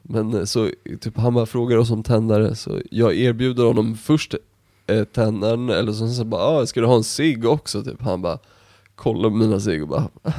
Men 0.01 0.33
eh, 0.33 0.43
så, 0.43 0.69
typ 1.01 1.17
han 1.17 1.33
bara 1.33 1.45
frågar 1.45 1.77
oss 1.77 1.91
om 1.91 2.03
tändare, 2.03 2.55
så 2.55 2.81
jag 2.91 3.15
erbjuder 3.15 3.63
honom 3.63 3.97
först 3.97 4.35
eh, 4.87 5.03
tändaren, 5.03 5.69
eller 5.69 5.93
så, 5.93 6.07
så 6.07 6.25
bara 6.25 6.41
ah, 6.41 6.65
'Ska 6.65 6.81
du 6.81 6.87
ha 6.87 6.95
en 6.95 7.03
cigg 7.03 7.45
också?' 7.45 7.83
Typ. 7.83 8.01
Han 8.01 8.21
bara 8.21 8.39
kollar 8.95 9.29
på 9.29 9.35
mina 9.35 9.59
cigg 9.59 9.81
och 9.81 9.87
bara 9.87 10.09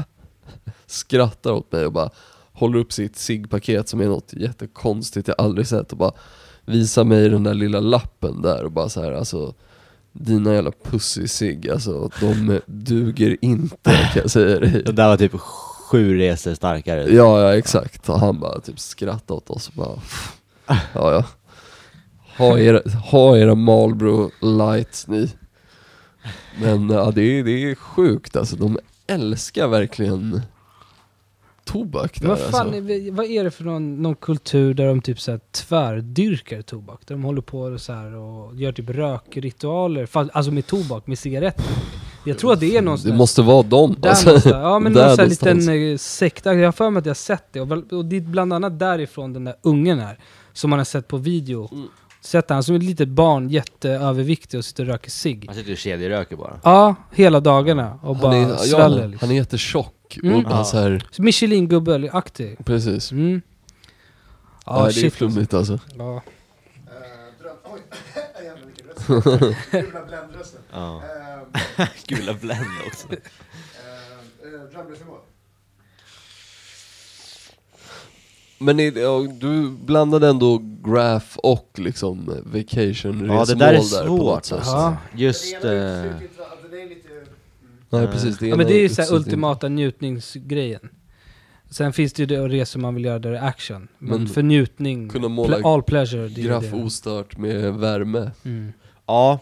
skrattar 0.87 1.53
åt 1.53 1.73
mig 1.73 1.87
och 1.87 1.93
bara 1.93 2.11
håller 2.59 2.79
upp 2.79 2.93
sitt 2.93 3.17
ciggpaket 3.17 3.89
som 3.89 4.01
är 4.01 4.07
något 4.07 4.33
jättekonstigt 4.33 5.29
jag 5.29 5.35
aldrig 5.39 5.67
sett 5.67 5.93
och 5.93 5.99
bara 5.99 6.13
visar 6.65 7.05
mig 7.05 7.29
den 7.29 7.43
där 7.43 7.55
lilla 7.55 7.81
lappen 7.81 8.43
där 8.43 8.65
och 8.65 8.73
bara 8.73 8.89
så 8.89 9.03
här 9.03 9.13
alltså 9.13 9.55
dina 10.13 10.55
jävla 10.55 10.71
pussy-cigg 10.71 11.73
alltså, 11.73 12.11
de 12.21 12.61
duger 12.67 13.37
inte 13.41 13.91
kan 13.91 14.23
jag 14.23 14.31
säga 14.31 14.61
dig. 14.61 14.71
Det 14.87 14.93
där 14.93 15.09
var 15.09 15.17
typ 15.17 15.41
sju 15.41 16.19
resor 16.19 16.55
starkare. 16.55 17.15
Ja, 17.15 17.41
ja 17.41 17.57
exakt. 17.57 18.09
Och 18.09 18.21
han 18.21 18.41
bara 18.41 18.61
typ 18.61 18.79
skrattade 18.79 19.39
åt 19.39 19.51
oss 19.51 19.69
och 19.69 19.75
bara 19.75 19.99
Ja, 20.67 21.13
ja. 21.13 21.25
Ha 22.37 22.59
era, 22.59 22.83
ha 23.11 23.39
era 23.39 23.55
Marlboro 23.55 24.31
lights 24.41 25.09
ni. 25.09 25.29
Men 26.61 26.91
ja, 26.91 27.11
det, 27.15 27.23
är, 27.23 27.45
det 27.45 27.71
är 27.71 27.75
sjukt 27.75 28.37
alltså. 28.37 28.57
De 28.57 28.79
älskar 29.07 29.69
verkligen 29.69 30.43
tobak 31.69 32.21
där 32.21 32.29
Vad 32.29 32.39
fan, 32.39 32.67
alltså. 32.67 32.93
är, 32.93 33.11
vad 33.11 33.27
är 33.27 33.45
det 33.45 33.51
för 33.51 33.65
någon, 33.65 34.03
någon 34.03 34.15
kultur 34.15 34.75
där 34.75 34.87
de 34.87 35.03
typ 35.03 35.21
så 35.21 35.31
här 35.31 35.41
tvärdyrkar 35.53 36.63
tobak? 36.63 37.01
Där 37.07 37.15
de 37.15 37.25
håller 37.25 37.43
på 37.43 37.61
och, 37.61 37.81
så 37.81 37.93
här 37.93 38.17
och 38.17 38.57
gör 38.57 38.73
typ 38.73 38.91
rökritualer, 38.91 40.07
fast, 40.07 40.31
alltså 40.35 40.53
med 40.53 40.67
tobak, 40.67 41.07
med 41.07 41.19
cigaretter. 41.19 41.65
Jag 42.25 42.39
tror 42.39 42.53
att 42.53 42.61
det 42.61 42.77
är 42.77 42.83
någon 42.83 42.99
sån 42.99 43.11
Det 43.11 43.17
måste 43.17 43.43
vara 43.43 43.63
dem 43.63 43.97
där 43.99 44.09
alltså. 44.09 44.27
någonstans. 44.27 44.55
Ja 44.55 44.79
men 44.79 44.93
någon 44.93 45.01
sån 45.03 45.11
här 45.11 45.17
någonstans. 45.17 45.67
liten 45.67 45.93
eh, 45.93 45.97
sekt, 45.97 46.47
jag 46.47 46.65
har 46.65 46.73
för 46.73 46.91
mig 46.91 46.99
att 46.99 47.07
jag 47.07 47.11
har 47.11 47.15
sett 47.15 47.53
det. 47.53 47.61
Och, 47.61 47.93
och 47.93 48.05
det 48.05 48.17
är 48.17 48.21
bland 48.21 48.53
annat 48.53 48.79
därifrån 48.79 49.33
den 49.33 49.45
där 49.45 49.55
ungen 49.63 49.99
är. 49.99 50.19
Som 50.53 50.71
man 50.71 50.79
har 50.79 50.85
sett 50.85 51.09
på 51.09 51.17
video. 51.17 51.69
Mm. 51.73 51.89
Sett 52.21 52.51
han 52.51 52.63
som 52.63 52.75
ett 52.75 52.83
litet 52.83 53.09
barn, 53.09 53.49
jätteöverviktig 53.49 54.59
och 54.59 54.65
sitter 54.65 54.83
och 54.83 54.89
röker 54.89 55.11
cigg. 55.11 55.45
Man 55.47 55.55
sitter 55.55 55.73
och 55.73 55.79
kedjeröker 55.79 56.37
bara. 56.37 56.61
Ja, 56.65 56.95
hela 57.13 57.41
dagarna 57.41 57.99
och 58.03 58.17
bara 58.17 58.33
Han 58.33 58.51
är, 58.51 58.57
sväller 58.57 59.01
ja, 59.01 59.07
liksom. 59.07 59.29
han 59.29 59.37
är 59.37 59.41
jättetjock 59.41 59.95
Mm. 60.17 60.37
och 60.37 60.43
bara 60.43 60.55
Ja. 60.59 60.65
så 60.65 60.79
här, 60.79 61.07
Michelin-gubbe-aktig. 61.19 62.65
precis. 62.65 63.13
Mm. 63.13 63.43
Ja, 64.67 64.83
det 64.83 64.89
är 64.89 64.93
shit, 64.93 65.15
flummigt 65.15 65.55
alltså. 65.55 65.73
alltså. 65.73 65.89
Ja. 65.99 66.15
Eh, 66.17 66.23
dröm, 67.43 67.57
oj, 67.65 67.81
jävlar 68.45 68.67
vilken 68.67 68.87
röst. 68.87 69.71
Gula 69.71 70.05
bländrösten. 70.07 70.61
Ja. 70.73 71.03
Eh, 71.79 71.87
Gula 72.07 72.35
Blend 72.35 72.65
också. 72.87 73.07
eh, 73.13 73.15
eh, 73.15 74.61
Drömresultat. 74.73 75.25
Men 78.61 78.81
är 78.81 78.91
det, 78.91 79.01
ja, 79.01 79.27
du 79.41 79.71
blandade 79.71 80.29
ändå 80.29 80.63
graph 80.85 81.39
och 81.39 81.71
liksom 81.75 82.27
vacation 82.45 83.27
Ja 83.31 83.45
det 83.45 83.55
där 83.55 83.73
är 83.73 83.77
på 84.07 84.15
något 84.15 84.19
svårt 84.19 84.45
sätt. 84.45 84.59
alltså. 84.59 84.97
Just... 85.15 85.63
Den 85.63 85.73
ena 85.77 85.83
eh, 85.99 86.05
superintra- 86.05 86.51
alltså, 86.51 86.69
det 86.71 86.83
är 86.83 86.89
lite... 86.89 87.08
mm. 87.91 88.05
Nej 88.05 88.05
Eh. 88.05 88.11
precis, 88.13 88.39
det 88.39 88.49
Ja 88.49 88.57
men 88.57 88.67
det 88.67 88.75
är 88.75 88.81
ju 88.83 88.89
såhär 88.89 89.13
ultimata 89.15 89.69
njutningsgrejen. 89.69 90.89
Sen 91.71 91.93
finns 91.93 92.13
det 92.13 92.23
ju 92.23 92.27
det 92.27 92.49
resor 92.49 92.81
man 92.81 92.95
vill 92.95 93.05
göra 93.05 93.19
där 93.19 93.31
det 93.33 93.39
är 93.39 93.43
action. 93.47 93.89
Men, 93.99 94.19
Men 94.19 94.29
för 94.29 94.43
njutning, 94.43 95.09
kunna 95.09 95.29
måla 95.29 95.57
ple- 95.59 95.73
all 95.75 95.83
pleasure, 95.83 96.29
det 96.29 96.41
är 96.41 96.45
Graff 96.45 96.75
ostört 96.75 97.37
med 97.37 97.75
värme. 97.75 98.31
Mm. 98.45 98.73
Ja, 99.07 99.39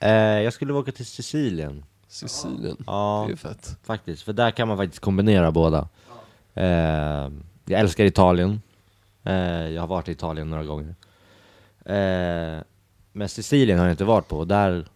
eh, 0.00 0.10
jag 0.12 0.52
skulle 0.52 0.72
åka 0.72 0.92
till 0.92 1.06
Sicilien. 1.06 1.84
Sicilien, 2.08 2.76
Ja, 2.86 3.24
det 3.28 3.32
är 3.32 3.36
fett. 3.36 3.76
faktiskt. 3.84 4.22
För 4.22 4.32
där 4.32 4.50
kan 4.50 4.68
man 4.68 4.76
faktiskt 4.76 5.00
kombinera 5.02 5.50
båda. 5.52 5.88
Eh, 6.54 6.64
jag 7.64 7.80
älskar 7.80 8.04
Italien. 8.04 8.62
Eh, 9.24 9.34
jag 9.68 9.82
har 9.82 9.86
varit 9.86 10.08
i 10.08 10.12
Italien 10.12 10.50
några 10.50 10.64
gånger. 10.64 10.94
Eh, 11.84 12.62
men 13.12 13.28
Sicilien 13.28 13.78
har 13.78 13.86
jag 13.86 13.92
inte 13.92 14.04
varit 14.04 14.28
på. 14.28 14.38
Och 14.38 14.46
där... 14.46 14.86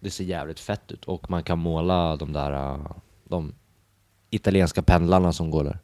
Det 0.00 0.10
ser 0.10 0.24
jävligt 0.24 0.60
fett 0.60 0.92
ut. 0.92 1.04
Och 1.04 1.30
man 1.30 1.42
kan 1.42 1.58
måla 1.58 2.16
de 2.16 2.32
där... 2.32 2.52
eh, 2.74 2.80
De 3.24 3.54
italienska 4.30 4.82
pendlarna 4.82 5.32
som 5.32 5.50
går 5.50 5.64
där. 5.64 5.78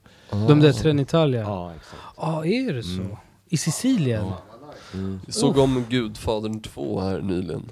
De 0.48 0.60
där 0.60 0.72
Trenitalia. 0.72 1.40
Ja, 1.40 1.46
Ja, 1.70 1.74
exakt. 1.76 2.02
ah, 2.16 2.44
är 2.44 2.72
det 2.72 2.82
så? 2.82 3.00
Mm. 3.00 3.16
I 3.48 3.56
Sicilien? 3.56 4.26
Jag 5.26 5.34
såg 5.34 5.58
om 5.58 5.84
Gudfadern 5.88 6.60
2 6.60 7.00
här 7.00 7.20
nyligen. 7.20 7.62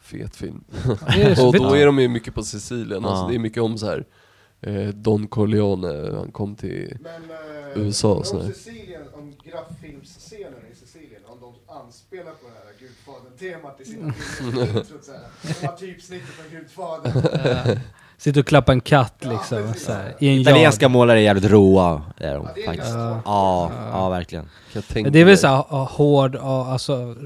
Fet 0.00 0.36
film. 0.36 0.64
Och 1.46 1.52
då 1.54 1.76
är 1.76 1.86
de 1.86 1.98
ju 1.98 2.08
mycket 2.08 2.34
på 2.34 2.42
Sicilien, 2.42 3.04
alltså 3.04 3.22
Ja. 3.24 3.28
det 3.28 3.34
är 3.34 3.38
mycket 3.38 3.62
om 3.62 3.78
så 3.78 3.86
här. 3.86 4.04
Eh, 4.62 4.88
Don 4.88 5.26
Corleone, 5.28 6.16
han 6.16 6.32
kom 6.32 6.56
till... 6.56 6.96
Men 7.00 7.12
eh, 7.76 7.82
USA 7.86 8.10
och 8.10 8.18
om 8.18 8.24
sådär. 8.24 8.52
Sicilien, 8.52 9.02
om 9.14 9.34
grafffilmsscenen 9.44 10.60
i 10.72 10.74
Sicilien, 10.74 11.20
om 11.26 11.38
de 11.40 11.72
anspelar 11.74 12.24
på 12.32 12.46
det 12.48 12.54
här 12.64 12.72
Gudfadern-temat 12.80 13.80
i 13.80 13.84
sina 13.84 14.12
filmer, 14.12 14.62
introt 14.62 15.04
såhär. 15.04 15.20
De 15.60 15.66
har 15.66 15.76
typsnittet 15.76 16.28
från 16.28 16.50
Gudfadern. 16.60 17.78
Sitter 18.18 18.40
och 18.40 18.46
klappar 18.46 18.72
en 18.72 18.80
katt 18.80 19.14
Ja, 19.20 19.30
liksom, 19.32 19.62
precis. 19.66 19.84
så 19.86 19.92
här, 19.92 20.14
i 20.20 20.28
en 20.28 20.40
Italienska 20.40 20.84
yard. 20.84 20.92
målare 20.92 21.18
är 21.18 21.22
jävligt 21.22 21.44
råa, 21.50 22.02
är 22.16 22.34
de 22.34 22.44
Ja, 22.44 22.50
det 22.54 22.62
är 22.62 22.66
faktiskt. 22.66 22.94
Ja, 22.94 23.12
hårt. 23.64 23.72
ja, 23.92 24.08
verkligen. 24.08 24.48
Det 25.12 25.18
är 25.20 25.24
väl 25.24 25.38
såhär 25.38 25.84
hård, 25.84 26.36
alltså... 26.36 27.16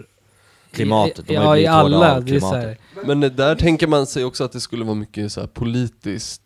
Klimatet, 0.70 1.26
de 1.26 1.36
har 1.36 1.56
ju 1.56 1.62
Ja, 1.62 1.64
i 1.64 1.66
alla. 1.66 2.20
Det 2.20 2.36
är 2.36 2.40
så 2.40 2.54
här, 2.54 2.76
Men 3.06 3.22
eh, 3.22 3.30
där 3.30 3.54
tänker 3.54 3.86
man 3.86 4.06
sig 4.06 4.24
också 4.24 4.44
att 4.44 4.52
det 4.52 4.60
skulle 4.60 4.84
vara 4.84 4.94
mycket 4.94 5.32
så 5.32 5.40
här 5.40 5.46
politiskt 5.46 6.42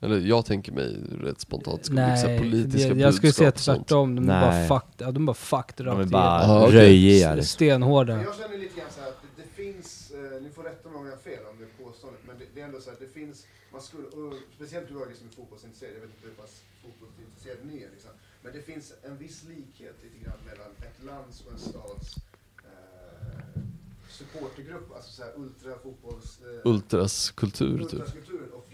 eller 0.00 0.18
jag 0.20 0.46
tänker 0.46 0.72
mig 0.72 0.96
rätt 1.22 1.40
spontant, 1.40 1.84
skulle 1.84 2.06
bli 2.06 2.16
så 2.16 2.26
här 2.26 2.28
nej, 2.28 2.38
politiska 2.38 2.88
jag, 2.88 2.98
jag 2.98 3.14
skulle 3.14 3.32
säga 3.32 3.52
tvärtom. 3.52 4.14
De 4.16 4.28
är 4.30 4.40
bara 4.40 4.68
fucked, 4.68 5.06
ja, 5.06 5.10
de 5.12 5.22
är 5.22 5.26
bara 5.26 5.34
fucked 5.34 5.86
De 5.86 5.98
rakt 5.98 6.06
är 6.06 6.12
bara 6.12 6.42
Ja, 6.42 6.64
okej. 6.66 6.74
röjiga. 6.78 7.10
igenom. 7.16 7.36
liksom. 7.36 7.52
Stenhårda. 7.58 8.22
Jag 8.22 8.36
känner 8.36 8.58
lite 8.58 8.76
grann 8.80 8.90
så 8.96 9.00
här 9.00 9.08
att 9.08 9.20
det, 9.22 9.42
det 9.42 9.48
finns, 9.62 10.10
eh, 10.10 10.42
ni 10.42 10.50
får 10.56 10.62
rätta 10.62 10.88
mig 10.88 10.98
om 11.00 11.06
jag 11.06 11.12
har 11.18 11.24
fel 11.30 11.42
om 11.50 11.56
det 11.60 11.64
är 11.70 11.74
påståendet, 11.84 12.22
men 12.28 12.34
det, 12.38 12.44
det 12.54 12.60
är 12.60 12.64
ändå 12.64 12.80
så 12.80 12.90
här, 12.90 12.98
det 13.04 13.10
finns, 13.18 13.46
man 13.72 13.82
skulle, 13.88 14.06
och 14.18 14.34
speciellt 14.56 14.88
du 14.88 14.94
som 14.94 15.26
är 15.30 15.34
fotbollsintresserad, 15.40 15.92
jag 15.96 16.02
vet 16.04 16.10
inte 16.14 16.26
hur 16.30 16.36
pass 16.42 16.54
fotbollsintresserad 16.82 17.58
ni 17.70 17.76
är 17.86 17.90
liksom, 17.96 18.12
men 18.42 18.50
det 18.56 18.62
finns 18.70 18.86
en 19.08 19.16
viss 19.24 19.38
likhet 19.52 19.96
lite 20.04 20.18
grann 20.24 20.40
mellan 20.50 20.70
ett 20.86 20.98
lands 21.10 21.34
och 21.44 21.52
en 21.54 21.62
stads 21.70 22.06
eh, 22.68 23.60
supportergrupp, 24.18 24.88
alltså 24.96 25.10
så 25.16 25.22
här 25.22 25.32
ultrafotbolls... 25.42 26.28
Eh, 26.46 26.70
Ultras 26.72 27.30
kultur 27.30 27.84
typ. 27.84 28.02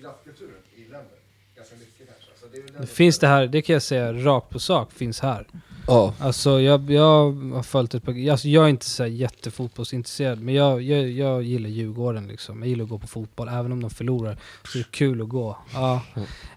Och 0.08 0.14
graffkulturen 0.24 0.62
i 0.76 0.80
länder. 0.80 1.18
Ganska 1.56 1.74
mycket 1.76 2.06
kanske. 2.06 2.30
Alltså, 2.30 2.46
det 2.52 2.74
är 2.74 2.78
väl 2.78 2.86
finns 2.86 3.18
det 3.18 3.26
här, 3.26 3.46
det 3.46 3.62
kan 3.62 3.72
jag 3.72 3.82
säga 3.82 4.12
rakt 4.12 4.50
på 4.50 4.58
sak, 4.58 4.92
finns 4.92 5.20
här. 5.20 5.46
Ja, 5.86 6.14
Alltså 6.20 6.60
jag, 6.60 6.90
jag 6.90 7.32
har 7.32 7.62
följt 7.62 7.94
ett 7.94 8.04
par, 8.04 8.30
alltså 8.30 8.48
jag 8.48 8.64
är 8.64 8.68
inte 8.68 8.84
så 8.86 9.02
här 9.02 9.10
jättefotbollsintresserad 9.10 10.40
men 10.40 10.54
jag, 10.54 10.82
jag, 10.82 11.10
jag 11.10 11.42
gillar 11.42 11.68
Djurgården 11.68 12.28
liksom. 12.28 12.58
Jag 12.62 12.68
gillar 12.68 12.84
att 12.84 12.90
gå 12.90 12.98
på 12.98 13.06
fotboll, 13.06 13.48
även 13.48 13.72
om 13.72 13.80
de 13.80 13.90
förlorar 13.90 14.38
så 14.64 14.78
är 14.78 14.82
det 14.82 14.90
kul 14.90 15.22
att 15.22 15.28
gå. 15.28 15.58
Ja. 15.74 16.00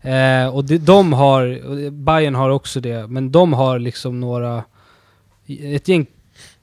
Eh, 0.10 0.56
och 0.56 0.66
de, 0.66 0.78
de 0.78 1.14
har, 1.14 1.66
och 1.66 1.94
Bayern 1.94 2.36
har 2.36 2.50
också 2.50 2.80
det, 2.80 3.08
men 3.08 3.32
de 3.32 3.54
har 3.54 3.80
liksom 3.80 4.20
några, 4.20 4.64
ett 5.48 5.88
gäng 5.88 6.08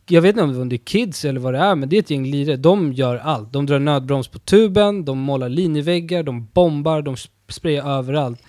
jag 0.09 0.23
vet 0.23 0.37
inte 0.37 0.61
om 0.61 0.69
det 0.69 0.77
är 0.77 0.79
kids 0.79 1.25
eller 1.25 1.41
vad 1.41 1.55
det 1.55 1.59
är, 1.59 1.75
men 1.75 1.89
det 1.89 1.97
är 1.97 2.01
ett 2.01 2.11
gäng 2.11 2.27
lirare. 2.27 2.57
De 2.57 2.93
gör 2.93 3.17
allt. 3.17 3.53
De 3.53 3.67
drar 3.67 3.79
nödbroms 3.79 4.29
på 4.29 4.39
tuben, 4.39 5.05
de 5.05 5.19
målar 5.19 5.49
linjeväggar, 5.49 6.23
de 6.23 6.49
bombar, 6.53 7.03
de 7.03 7.15
sp- 7.15 7.29
sprayar 7.49 7.99
överallt. 7.99 8.43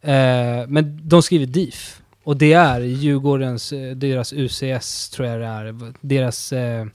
Eh, 0.00 0.10
men 0.68 1.00
de 1.08 1.22
skriver 1.22 1.46
DIF. 1.46 2.02
Och 2.24 2.36
det 2.36 2.52
är 2.52 2.80
Djurgårdens, 2.80 3.72
eh, 3.72 3.96
deras 3.96 4.32
UCS 4.32 5.10
tror 5.10 5.28
jag 5.28 5.40
det 5.40 5.46
är, 5.46 5.92
deras, 6.00 6.52
eh, 6.52 6.86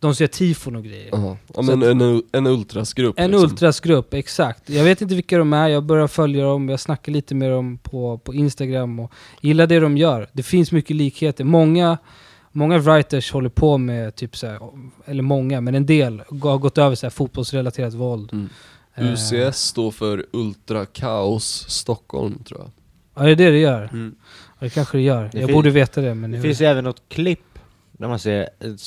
De 0.00 0.14
ser 0.14 0.26
tifon 0.26 0.76
och 0.76 0.84
grejer. 0.84 1.08
Ja, 1.12 1.62
men 1.62 1.82
att- 1.82 1.88
en, 1.88 2.22
en 2.32 2.46
ultrasgrupp 2.46 3.18
En 3.18 3.30
liksom. 3.30 3.50
ultrasgrupp, 3.50 4.14
exakt. 4.14 4.70
Jag 4.70 4.84
vet 4.84 5.02
inte 5.02 5.14
vilka 5.14 5.38
de 5.38 5.52
är, 5.52 5.68
jag 5.68 5.84
börjar 5.84 6.06
följa 6.06 6.44
dem, 6.44 6.68
jag 6.68 6.80
snackar 6.80 7.12
lite 7.12 7.34
med 7.34 7.50
dem 7.50 7.78
på, 7.82 8.18
på 8.18 8.34
Instagram 8.34 9.00
och 9.00 9.12
gillar 9.40 9.66
det 9.66 9.80
de 9.80 9.96
gör. 9.96 10.28
Det 10.32 10.42
finns 10.42 10.72
mycket 10.72 10.96
likheter. 10.96 11.44
Många, 11.44 11.98
många 12.54 12.78
writers 12.78 13.32
håller 13.32 13.48
på 13.48 13.78
med 13.78 14.14
typ 14.14 14.36
så 14.36 14.46
här, 14.46 14.60
eller 15.04 15.22
många, 15.22 15.60
men 15.60 15.74
en 15.74 15.86
del 15.86 16.22
har 16.28 16.58
gått 16.58 16.78
över 16.78 16.96
så 16.96 17.06
här 17.06 17.10
fotbollsrelaterat 17.10 17.94
våld. 17.94 18.32
Mm. 18.32 18.48
Eh, 18.94 19.12
UCS 19.12 19.58
står 19.58 19.90
för 19.90 20.26
Ultra 20.32 20.86
Kaos 20.86 21.66
Stockholm 21.68 22.44
tror 22.44 22.60
jag. 22.60 22.70
Ja, 23.14 23.22
det 23.22 23.30
är 23.30 23.36
det 23.36 23.50
det 23.50 23.58
gör. 23.58 23.82
Mm. 23.82 24.14
Ja, 24.58 24.64
det 24.64 24.70
kanske 24.70 24.98
det 24.98 25.02
gör. 25.02 25.30
Det 25.32 25.40
jag 25.40 25.52
borde 25.52 25.70
veta 25.70 26.00
det, 26.00 26.14
men 26.14 26.30
Det 26.30 26.40
finns 26.40 26.60
ju 26.60 26.64
även 26.66 26.84
något 26.84 27.02
klipp 27.08 27.58
där 27.92 28.08
man 28.08 28.18
ser 28.18 28.48
en 28.58 28.70
eh, 28.70 28.78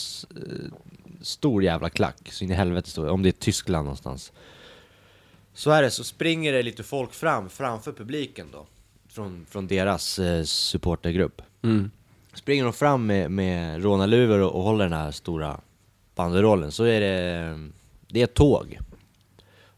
stor 1.21 1.63
jävla 1.63 1.89
klack, 1.89 2.31
så 2.31 2.43
in 2.43 2.51
i 2.51 2.53
helvete 2.53 2.89
stor, 2.89 3.09
om 3.09 3.23
det 3.23 3.29
är 3.29 3.31
Tyskland 3.31 3.85
någonstans. 3.85 4.31
Så 5.53 5.71
är 5.71 5.81
det, 5.81 5.91
så 5.91 6.03
springer 6.03 6.53
det 6.53 6.63
lite 6.63 6.83
folk 6.83 7.13
fram, 7.13 7.49
framför 7.49 7.91
publiken 7.91 8.47
då. 8.51 8.65
Från, 9.09 9.45
från 9.49 9.67
deras 9.67 10.19
eh, 10.19 10.43
supportergrupp. 10.43 11.41
Mm. 11.63 11.91
Springer 12.37 12.63
de 12.63 12.73
fram 12.73 13.05
med, 13.05 13.31
med 13.31 13.83
rånarluvor 13.83 14.39
och, 14.39 14.55
och 14.55 14.63
håller 14.63 14.83
den 14.83 14.93
här 14.93 15.11
stora 15.11 15.59
banderollen, 16.15 16.71
så 16.71 16.83
är 16.83 16.99
det, 17.01 17.59
det 18.07 18.19
är 18.19 18.23
ett 18.23 18.33
tåg. 18.33 18.79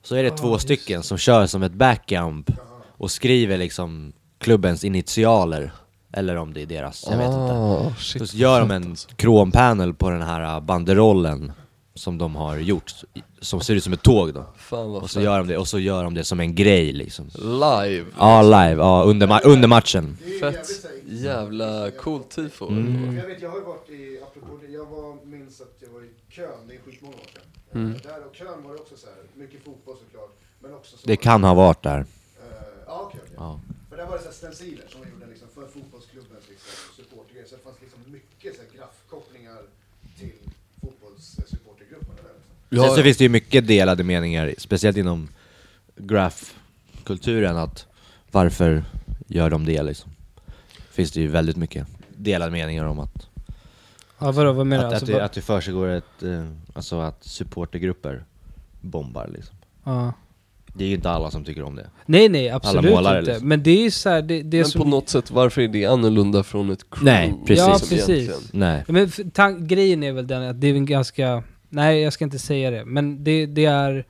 Så 0.03 0.16
är 0.16 0.24
det 0.24 0.38
två 0.38 0.57
stycken 0.57 1.03
som 1.03 1.18
kör 1.18 1.47
som 1.47 1.64
ett 1.64 1.72
backjump 1.72 2.51
och 2.97 3.12
skriver 3.12 3.57
liksom 3.57 4.14
klubbens 4.38 4.84
initialer. 4.84 5.72
Eller 6.14 6.36
om 6.36 6.53
det 6.53 6.62
är 6.62 6.66
deras, 6.66 7.05
jag 7.10 7.18
vet 7.18 7.28
inte. 7.28 7.38
Ah, 7.38 7.93
shit, 7.97 8.30
Så 8.30 8.38
gör 8.38 8.60
de 8.60 8.72
en 8.72 8.84
alltså. 8.84 9.10
krompanel 9.16 9.93
på 9.93 10.10
den 10.10 10.22
här 10.22 10.60
banderollen 10.62 11.51
som 12.00 12.18
de 12.18 12.36
har 12.36 12.58
gjort, 12.58 12.93
som 13.39 13.62
ser 13.62 13.76
ut 13.76 13.84
som 13.84 13.93
ett 13.93 14.02
tåg 14.04 14.34
då. 14.34 14.45
Fan 14.58 14.91
vad 14.91 15.04
Och 15.04 15.10
så 15.10 15.22
gör 15.22 15.38
de 15.38 15.47
det, 15.47 15.58
och 15.58 15.68
så 15.68 15.80
gör 15.80 16.04
de 16.04 16.14
det 16.14 16.24
som 16.24 16.39
en 16.39 16.56
grej 16.56 16.93
liksom. 16.93 17.30
Live! 17.36 18.06
Ja, 18.18 18.41
live, 18.41 18.76
ja, 18.82 19.04
under, 19.04 19.28
ma- 19.28 19.41
under 19.43 19.68
matchen. 19.68 20.18
Det 20.20 20.26
är 20.30 20.34
ju 20.34 20.39
Fett 20.39 20.86
jävla 21.08 21.91
coolt 21.91 22.30
tifo. 22.30 22.68
Mm. 22.68 23.18
Jag 23.18 23.28
vet, 23.28 23.41
jag 23.41 23.50
har 23.50 23.58
ju 23.58 23.64
varit 23.64 23.89
i, 23.89 24.20
apropå 24.24 24.58
det, 24.62 24.72
jag 24.72 24.86
var, 24.86 25.18
minns 25.26 25.62
att 25.62 25.76
jag 25.80 25.89
var 25.89 26.02
i 26.02 26.10
kön, 26.30 26.60
det 26.68 26.74
är 26.76 26.80
skitmånga 26.86 27.16
år 27.16 27.30
sedan. 27.34 27.43
Mm. 27.74 27.91
Eh, 27.95 28.02
Där 28.02 28.26
och 28.30 28.36
kön 28.36 28.64
var 28.64 28.74
det 28.74 28.80
också 28.80 28.97
så 28.97 29.08
här, 29.08 29.16
mycket 29.36 29.64
fotboll 29.64 29.95
såklart, 30.06 30.34
men 30.60 30.74
också 30.74 30.97
så 30.97 31.08
Det 31.08 31.16
kan 31.18 31.43
ha 31.43 31.54
varit 31.54 31.84
där. 31.84 32.00
Eh, 32.00 32.06
Ja, 32.88 33.02
okej, 33.08 33.20
okej. 33.24 33.36
Ja. 33.38 33.60
För 33.89 33.97
där 33.97 34.06
var 34.06 34.14
det 34.18 34.20
så 34.24 34.26
här 34.26 34.34
stenciler 34.41 34.86
som 34.91 35.00
man 35.02 35.10
gjorde 35.14 35.26
liksom 35.34 35.47
för 35.56 35.66
fotbollsklubbens 35.76 36.45
liksom, 36.50 36.72
supportergrejer, 36.97 37.47
så 37.50 37.56
det 37.56 37.62
fanns 37.68 37.82
liksom 37.82 38.00
mycket 38.18 38.50
så 38.56 38.62
här 38.64 38.70
graffkopplingar 38.78 39.62
till 40.20 40.34
fotbollssupportergrupperna 40.82 41.59
liksom. 42.70 42.88
Sen 42.88 42.95
så 42.95 43.03
finns 43.03 43.17
det 43.17 43.24
ju 43.24 43.30
mycket 43.30 43.67
delade 43.67 44.03
meningar, 44.03 44.53
speciellt 44.57 44.97
inom 44.97 45.28
graph-kulturen, 45.95 47.57
att 47.57 47.86
varför 48.32 48.84
gör 49.28 49.49
de 49.49 49.65
det 49.65 49.84
liksom? 49.84 50.11
Finns 50.91 51.11
det 51.11 51.22
ju 51.22 51.28
väldigt 51.28 51.57
mycket 51.57 51.88
delade 52.17 52.51
meningar 52.51 52.84
om 52.86 52.99
att, 52.99 53.28
Ja, 54.22 54.32
vadå, 54.32 54.51
vad 54.53 54.67
menar 54.67 54.84
att, 54.84 54.89
du? 54.89 54.95
att, 54.95 55.01
Alltså, 55.01 55.05
det, 55.05 55.13
bara- 55.13 55.26
att 55.26 55.34
det 55.34 55.41
försiggår 55.41 55.88
ett, 55.88 56.24
eh, 56.24 56.45
alltså 56.74 56.99
att 56.99 57.24
supportergrupper 57.24 58.24
bombar 58.82 59.28
liksom. 59.34 59.55
ja. 59.84 60.13
Det 60.74 60.84
är 60.84 60.88
ju 60.88 60.95
inte 60.95 61.09
alla 61.09 61.32
som 61.32 61.43
tycker 61.43 61.63
om 61.63 61.76
det. 61.76 61.89
Nej 62.05 62.30
nej, 62.30 62.49
absolut 62.49 62.91
målare, 62.93 63.20
inte. 63.20 63.32
liksom. 63.32 63.47
Men 63.47 63.63
det 63.63 63.72
är 63.72 63.82
ju 63.84 63.91
så 63.91 64.09
här, 64.09 64.22
det, 64.22 64.41
det 64.41 64.57
är 64.57 64.61
Men 64.61 64.72
som... 64.72 64.82
på 64.82 64.88
något 64.88 65.09
sätt, 65.09 65.32
varför 65.32 65.61
är 65.61 65.67
det 65.67 65.86
annorlunda 65.86 66.43
från 66.43 66.70
ett 66.70 66.89
crew? 66.89 67.11
Nej, 67.11 67.34
precis. 67.47 67.65
Ja, 67.65 67.74
liksom, 67.74 67.89
precis. 67.97 68.09
egentligen? 68.09 68.41
Nej. 68.53 68.84
Men 68.88 69.67
grejen 69.67 70.03
är 70.03 70.11
väl 70.11 70.28
den 70.28 70.43
att 70.43 70.61
det 70.61 70.67
är 70.67 70.74
en 70.74 70.86
ganska... 70.86 71.43
Nej, 71.70 72.01
jag 72.01 72.13
ska 72.13 72.24
inte 72.24 72.39
säga 72.39 72.72
det. 72.72 72.86
Men 72.86 73.24
det, 73.24 73.45
det 73.45 73.65
är... 73.65 74.05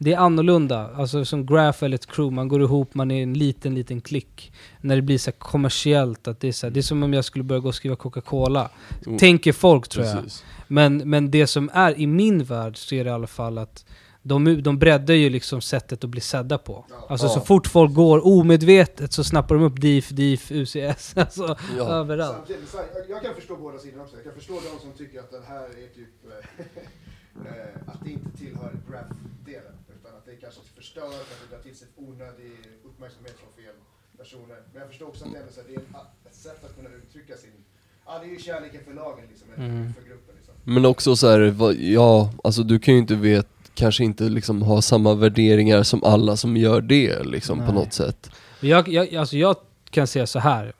Det 0.00 0.12
är 0.12 0.18
annorlunda. 0.18 0.90
Alltså 0.94 1.24
som 1.24 1.46
Graph 1.46 1.84
eller 1.84 1.94
ett 1.94 2.06
crew, 2.06 2.34
man 2.34 2.48
går 2.48 2.62
ihop, 2.62 2.94
man 2.94 3.10
är 3.10 3.22
en 3.22 3.34
liten, 3.34 3.74
liten 3.74 4.00
klick. 4.00 4.52
När 4.80 4.96
det 4.96 5.02
blir 5.02 5.18
så 5.18 5.32
kommersiellt, 5.32 6.28
att 6.28 6.40
det 6.40 6.48
är 6.48 6.52
så 6.52 6.66
här, 6.66 6.70
det 6.70 6.80
är 6.80 6.82
som 6.82 7.02
om 7.02 7.14
jag 7.14 7.24
skulle 7.24 7.44
börja 7.44 7.60
gå 7.60 7.68
och 7.68 7.74
skriva 7.74 7.96
Coca-Cola. 7.96 8.70
Mm. 9.06 9.18
Tänker 9.18 9.52
folk 9.52 9.88
tror 9.88 10.06
jag. 10.06 10.16
Precis. 10.16 10.44
Men, 10.66 10.96
men 10.96 11.30
det 11.30 11.46
som 11.46 11.70
är 11.72 12.00
i 12.00 12.06
min 12.06 12.44
värld 12.44 12.76
så 12.76 12.94
är 12.94 13.04
det 13.04 13.10
i 13.10 13.12
alla 13.12 13.26
fall 13.26 13.58
att 13.58 13.84
de, 14.22 14.62
de 14.62 14.78
breddar 14.78 15.14
ju 15.14 15.30
liksom 15.30 15.60
sättet 15.60 16.04
att 16.04 16.10
bli 16.10 16.20
sedda 16.20 16.58
på. 16.58 16.84
Alltså 17.08 17.26
Ja. 17.26 17.30
så 17.34 17.40
fort 17.40 17.66
folk 17.66 17.94
går 17.94 18.26
omedvetet 18.26 19.12
så 19.12 19.24
snappar 19.24 19.54
de 19.54 19.64
upp 19.64 19.80
DIF, 19.80 20.08
DIF, 20.08 20.50
UCS, 20.52 21.12
alltså 21.16 21.56
Ja. 21.78 21.84
överallt. 21.88 22.36
Samtidigt, 22.36 22.74
jag, 23.08 23.22
kan 23.22 23.34
förstå 23.34 23.56
båda 23.56 23.78
sidorna 23.78 24.02
också. 24.02 24.16
Jag 24.16 24.24
kan 24.24 24.34
förstå 24.34 24.52
de 24.54 24.80
som 24.82 24.92
tycker 24.92 25.20
att 25.20 25.30
den 25.30 25.42
här 25.42 25.62
är 25.64 25.94
typ, 25.94 26.14
eh, 27.46 27.92
att 27.92 28.04
det 28.04 28.10
inte 28.10 28.30
tillhör 28.38 28.72
graph-delen. 28.90 29.74
Utan 30.00 30.16
att 30.16 30.26
det 30.26 30.34
kanske 30.36 30.60
förstör, 30.76 31.06
att 31.06 31.28
det 31.50 31.54
drar 31.56 31.62
till 31.62 31.76
sig 31.76 31.88
onödig 31.96 32.52
uppmärksamhet 32.84 33.36
från 33.42 33.64
fel 33.64 33.74
personer. 34.18 34.56
Men 34.72 34.80
jag 34.82 34.88
förstår 34.88 35.06
också 35.08 35.24
att 35.24 35.32
det, 35.32 35.38
är, 35.38 35.66
det 35.68 35.74
är 35.74 35.80
ett, 36.28 36.34
sätt 36.34 36.64
att 36.64 36.76
kunna 36.76 36.88
uttrycka 36.90 37.36
sin, 37.36 37.50
ja 38.06 38.18
det 38.18 38.26
är 38.26 38.30
ju 38.30 38.38
kärleken 38.38 38.80
för 38.84 38.94
lagen 38.94 39.24
liksom, 39.30 39.48
Mm. 39.56 39.94
för 39.94 40.02
gruppen 40.08 40.34
liksom. 40.36 40.54
Men 40.64 40.84
också 40.86 41.16
så 41.16 41.26
här, 41.30 41.40
ja, 41.80 42.32
alltså 42.44 42.62
du 42.62 42.78
kan 42.78 42.94
ju 42.94 43.00
inte 43.00 43.14
vet, 43.14 43.48
kanske 43.78 44.04
inte 44.04 44.24
liksom 44.24 44.62
ha 44.62 44.82
samma 44.82 45.14
värderingar 45.14 45.82
som 45.82 46.04
alla 46.04 46.36
som 46.36 46.56
gör 46.56 46.80
det 46.80 47.22
liksom 47.22 47.66
på 47.66 47.72
något 47.72 47.92
sätt. 47.92 48.30
Jag, 48.60 48.88
jag, 48.88 49.14
alltså 49.14 49.36
jag 49.36 49.56
kan 49.90 50.06
säga 50.06 50.26
så 50.26 50.38
här. 50.38 50.72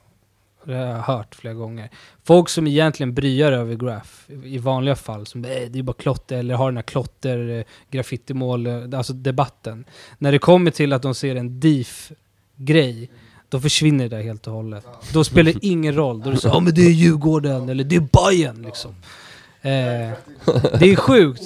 Det 0.64 0.74
har 0.74 0.86
jag 0.86 1.02
hört 1.02 1.34
flera 1.34 1.54
gånger. 1.54 1.90
Folk 2.24 2.48
som 2.48 2.66
egentligen 2.66 3.14
bryr 3.14 3.52
över 3.52 3.74
graph 3.74 4.10
i 4.44 4.58
vanliga 4.58 4.96
fall, 4.96 5.26
som 5.26 5.44
"Eh, 5.44 5.50
det 5.70 5.78
är 5.78 5.82
bara 5.82 5.92
klotter, 5.92 6.36
eller 6.38 6.54
har 6.54 6.66
den 6.70 6.76
här 6.76 6.82
klotter, 6.82 7.48
eh, 7.58 7.64
graffitimål, 7.90 8.66
eh, 8.66 8.82
alltså 8.98 9.12
debatten. 9.12 9.84
När 10.18 10.32
det 10.32 10.38
kommer 10.38 10.70
till 10.70 10.92
att 10.92 11.02
de 11.02 11.14
ser 11.14 11.36
en 11.36 11.60
DIF-grej, 11.60 13.10
då 13.48 13.60
försvinner 13.60 14.08
det 14.08 14.22
helt 14.22 14.46
och 14.46 14.52
hållet. 14.52 14.86
Då 15.12 15.24
spelar 15.24 15.52
det 15.52 15.66
ingen 15.66 15.94
roll. 15.94 16.20
Då 16.22 16.28
är 16.30 16.34
det 16.34 16.40
så 16.40 16.48
ja 16.48 16.60
men 16.60 16.74
det 16.74 16.82
är 16.86 16.90
Djurgården, 16.90 17.68
eller 17.68 17.84
det 17.84 17.96
är 17.96 18.00
Bayern 18.12 18.62
liksom. 18.62 18.94
Eh, 19.62 19.70
det 20.78 20.92
är 20.92 20.96
sjukt. 20.96 21.42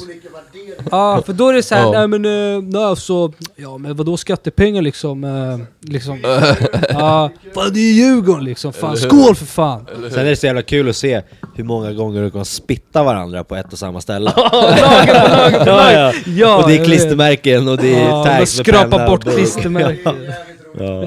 Ja, 0.90 1.22
för 1.26 1.32
då 1.32 1.48
är 1.48 1.52
det 1.52 1.62
så 1.62 1.74
här, 1.74 1.82
Ja. 1.82 1.90
nej 1.92 2.08
men, 2.08 2.24
uh, 2.24 2.62
nej 2.62 2.84
alltså, 2.84 3.32
ja 3.56 3.78
men 3.78 3.96
vadå 3.96 4.16
skattepengar 4.16 4.82
liksom, 4.82 5.24
eh, 5.24 5.90
liksom. 5.92 6.20
ja, 6.88 7.30
fan 7.54 7.70
det 7.74 7.80
är 7.80 7.92
Djurgården 7.92 8.44
liksom, 8.44 8.72
fan 8.72 8.96
skål 8.96 9.34
för 9.34 9.46
fan! 9.46 9.86
Sen 10.10 10.20
är 10.20 10.24
det 10.30 10.36
så 10.36 10.46
jävla 10.46 10.62
kul 10.62 10.88
att 10.88 10.96
se 10.96 11.22
hur 11.54 11.64
många 11.64 11.92
gånger 11.92 12.22
de 12.22 12.30
kan 12.30 12.44
spitta 12.44 13.02
varandra 13.02 13.44
på 13.44 13.56
ett 13.56 13.72
och 13.72 13.78
samma 13.78 14.00
ställe. 14.00 14.32
ja, 14.36 15.92
ja. 15.92 16.12
Ja, 16.26 16.62
och 16.62 16.68
det 16.68 16.76
är 16.78 16.84
klistermärken 16.84 17.68
och 17.68 17.76
det 17.76 17.94
är 17.94 18.00
Ja, 18.08 18.16
de 18.16 18.24
tags 18.24 18.38
med 18.38 18.66
skrapar 18.66 18.90
penna 18.90 19.06
bort 19.06 19.26
och- 19.26 19.32
klistermärken. 19.32 20.16
Ja. 20.78 21.04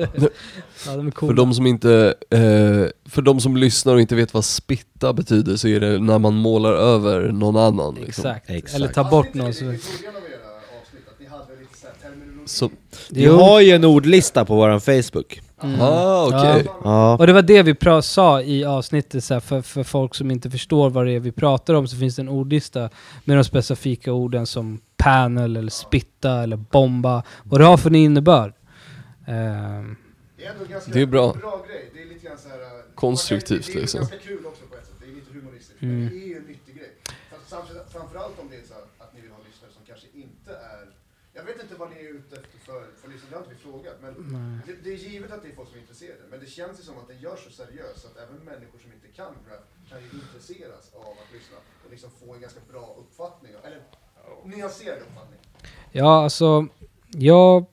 Ja, 0.88 0.96
de 0.96 1.08
är 1.08 1.12
För 1.12 1.18
coola. 1.20 1.34
de 1.34 1.54
som 1.54 1.66
inte, 1.68 2.14
eh, 2.30 2.40
för 3.10 3.22
de 3.22 3.40
som 3.40 3.58
lyssnar 3.58 3.94
och 3.94 4.02
inte 4.02 4.16
vet 4.16 4.34
vad 4.34 4.46
spitta 4.46 5.14
betyder 5.14 5.56
så 5.56 5.68
är 5.68 5.80
det 5.80 6.00
när 6.00 6.20
man 6.20 6.34
målar 6.36 6.72
över 6.74 7.32
någon 7.32 7.56
annan 7.58 7.96
liksom. 7.96 8.26
Exakt. 8.26 8.50
Exakt. 8.50 8.76
eller 8.76 8.88
ta 8.88 9.04
bort 9.04 9.34
någon 9.34 9.54
så... 9.54 9.74
så 12.46 12.70
Vi 13.12 13.24
Jo. 13.26 13.38
har 13.38 13.62
ju 13.62 13.72
en 13.72 13.84
ordlista 13.86 14.46
på 14.46 14.56
våran 14.56 14.82
Facebook. 14.82 15.42
Mm. 15.64 15.82
ah 15.82 16.26
okej. 16.26 16.64
Ja. 16.66 16.74
Ja. 16.84 17.18
Och 17.18 17.28
det 17.28 17.34
var 17.34 17.42
det 17.42 17.64
vi 17.64 17.74
pra- 17.74 18.02
sa 18.02 18.42
i 18.42 18.66
avsnittet, 18.66 19.24
så 19.24 19.34
här, 19.34 19.42
för, 19.42 19.62
för 19.62 19.84
folk 19.84 20.16
som 20.16 20.32
inte 20.32 20.50
förstår 20.50 20.90
vad 20.90 21.06
det 21.06 21.12
är 21.12 21.20
vi 21.20 21.32
pratar 21.32 21.74
om 21.74 21.88
så 21.88 21.98
finns 21.98 22.16
det 22.16 22.22
en 22.22 22.30
ordlista 22.30 22.90
med 23.24 23.38
de 23.38 23.44
specifika 23.44 24.14
orden 24.14 24.46
som 24.46 24.80
panel, 24.98 25.58
eller 25.58 25.72
spitta, 25.72 26.44
eller 26.44 26.58
bomba. 26.58 27.24
Vad 27.44 27.60
det 27.62 27.66
har 27.66 27.78
för 27.78 27.90
en 27.90 27.96
innebörd. 27.96 28.54
Ehm, 29.28 29.96
Det 30.46 30.50
är 30.50 30.54
ändå 30.54 30.66
ganska 30.66 30.92
Det 30.92 31.02
är 31.02 31.06
bra. 31.06 31.66
grej. 31.68 31.90
Det 31.94 32.02
är 32.02 32.06
lite 32.06 32.26
grann 32.26 32.38
så 32.38 32.50
här, 32.50 32.62
äh, 32.62 32.82
Konstruktivt, 32.96 33.66
Det 33.68 33.74
är 33.74 33.82
liksom. 33.82 34.00
ganska 34.00 34.18
kul 34.18 34.46
också 34.46 34.64
på 34.70 34.76
ett 34.76 34.86
sätt. 34.86 34.96
Det 35.02 35.06
är 35.12 35.16
lite 35.20 35.32
humoristiskt. 35.34 35.82
Mm. 35.82 36.00
Men 36.00 36.10
det 36.10 36.20
är 36.26 36.28
ju 36.34 36.38
en 36.38 36.44
nyttig 36.54 36.76
grej. 36.80 36.92
Fast 37.32 37.50
samtidigt- 37.50 37.90
Framförallt 37.96 38.40
om 38.40 38.48
det 38.50 38.58
är 38.62 38.66
så 38.72 38.74
att 39.04 39.14
ni 39.16 39.22
vill 39.22 39.32
ha 39.32 39.40
lyssnare 39.50 39.72
som 39.78 39.84
kanske 39.90 40.08
inte 40.14 40.52
är... 40.56 40.84
Jag 41.34 41.44
vet 41.44 41.62
inte 41.64 41.76
vad 41.76 41.90
ni 41.92 41.96
är 42.06 42.10
ute 42.20 42.36
efter 42.42 42.58
för, 42.68 42.82
för 43.02 43.08
lyssnare, 43.12 43.30
det 43.30 43.36
har 43.36 43.44
inte 43.44 43.56
vi 43.56 43.62
frågat. 43.70 43.98
Men 44.06 44.14
det, 44.68 44.74
det 44.84 44.90
är 44.96 44.98
givet 45.08 45.32
att 45.32 45.42
det 45.44 45.50
är 45.52 45.56
folk 45.60 45.70
som 45.70 45.78
är 45.78 45.82
intresserade. 45.82 46.24
Men 46.32 46.40
det 46.40 46.50
känns 46.58 46.80
ju 46.80 46.84
som 46.84 46.96
att 47.02 47.08
det 47.08 47.18
görs 47.26 47.42
så 47.48 47.52
seriöst 47.62 48.06
att 48.10 48.18
även 48.24 48.38
människor 48.52 48.80
som 48.84 48.90
inte 48.98 49.08
kan 49.20 49.32
rap 49.50 49.66
kan 49.90 50.00
ju 50.04 50.10
intresseras 50.22 50.86
av 50.94 51.14
att 51.22 51.30
lyssna 51.38 51.58
och 51.86 51.90
liksom 51.92 52.10
få 52.22 52.28
en 52.36 52.42
ganska 52.46 52.62
bra 52.72 52.86
uppfattning. 53.02 53.52
Eller 53.68 53.82
nyanserad 54.52 55.00
uppfattning. 55.08 55.40
Ja, 55.92 56.24
alltså, 56.24 56.68
jag, 57.32 57.66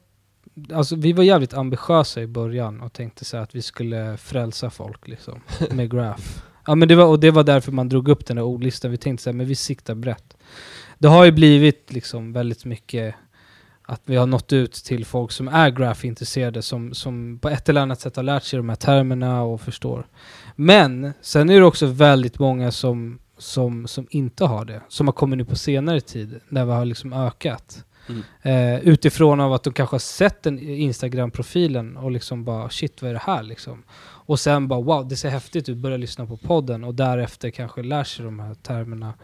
alltså 0.73 0.97
vi 0.97 1.13
var 1.13 1.25
jävligt 1.25 1.55
ambitiösa 1.55 2.23
i 2.23 2.27
början 2.27 2.81
och 2.81 2.93
tänkte 2.93 3.25
så 3.25 3.37
att 3.37 3.55
vi 3.55 3.63
skulle 3.63 4.17
frälsa 4.17 4.71
folk 4.71 5.09
liksom, 5.09 5.41
med 5.71 5.91
graph. 5.91 6.43
Ja, 6.67 6.75
men 6.75 6.89
det 6.89 6.95
var, 6.95 7.05
och 7.05 7.21
det 7.21 7.31
var 7.31 7.45
därför 7.45 7.73
man 7.73 7.89
drog 7.89 8.09
upp 8.09 8.27
den 8.27 8.37
där 8.37 8.45
ordlistan. 8.45 8.91
Vi 8.91 8.97
tänkte 8.97 9.23
så 9.23 9.31
här, 9.31 9.35
men 9.35 9.47
vi 9.47 9.55
siktar 9.55 9.95
brett. 9.95 10.37
Det 10.99 11.09
har 11.09 11.25
ju 11.25 11.33
blivit 11.33 11.93
liksom 11.93 12.33
väldigt 12.33 12.65
mycket 12.65 13.15
att 13.83 14.03
vi 14.05 14.17
har 14.17 14.27
nått 14.27 14.53
ut 14.53 14.73
till 14.73 15.05
folk 15.05 15.33
som 15.33 15.49
är 15.49 15.71
graph-intresserade, 15.71 16.63
som, 16.63 16.95
som 16.95 17.39
på 17.39 17.49
ett 17.49 17.69
eller 17.69 17.81
annat 17.81 18.01
sätt 18.01 18.17
har 18.17 18.23
lärt 18.23 18.43
sig 18.43 18.57
de 18.57 18.69
här 18.69 18.77
termerna 18.77 19.43
och 19.43 19.61
förstår. 19.61 20.07
Men 20.57 21.13
sen 21.21 21.51
är 21.51 21.61
det 21.61 21.67
också 21.67 21.87
väldigt 21.87 22.39
många 22.39 22.73
som, 22.73 23.19
som, 23.39 23.87
som 23.87 24.07
inte 24.11 24.45
har 24.45 24.65
det. 24.65 24.81
Som 24.89 25.09
har 25.09 25.13
kommit 25.13 25.39
nu 25.39 25.45
på 25.45 25.57
senare 25.57 26.01
tid, 26.01 26.41
när 26.49 26.65
vi 26.65 26.73
har 26.73 26.85
liksom 26.85 27.13
ökat. 27.13 27.85
Mm. 28.09 28.23
Eh, 28.43 28.81
utifrån 28.89 29.41
av 29.41 29.53
att 29.53 29.63
de 29.63 29.73
kanske 29.73 29.95
har 29.95 29.99
sett 29.99 30.43
den 30.43 30.59
Instagram-profilen 30.59 31.97
och 31.97 32.11
liksom 32.11 32.45
bara 32.45 32.71
shit 32.71 33.03
vad 33.03 33.11
är 33.11 33.15
det 33.15 33.21
här 33.25 33.43
liksom. 33.43 33.83
Och 34.25 34.41
sen 34.41 34.69
bara 34.69 34.81
wow, 34.81 35.09
det 35.09 35.17
ser 35.17 35.29
häftigt 35.31 35.69
ut, 35.69 35.77
börja 35.77 35.97
lyssna 35.97 36.27
på 36.27 36.37
podden 36.37 36.85
och 36.85 36.95
därefter 36.95 37.51
kanske 37.51 37.83
lär 37.83 38.05
sig 38.05 38.25
de 38.25 38.41
här 38.41 38.55
termerna. 38.55 39.15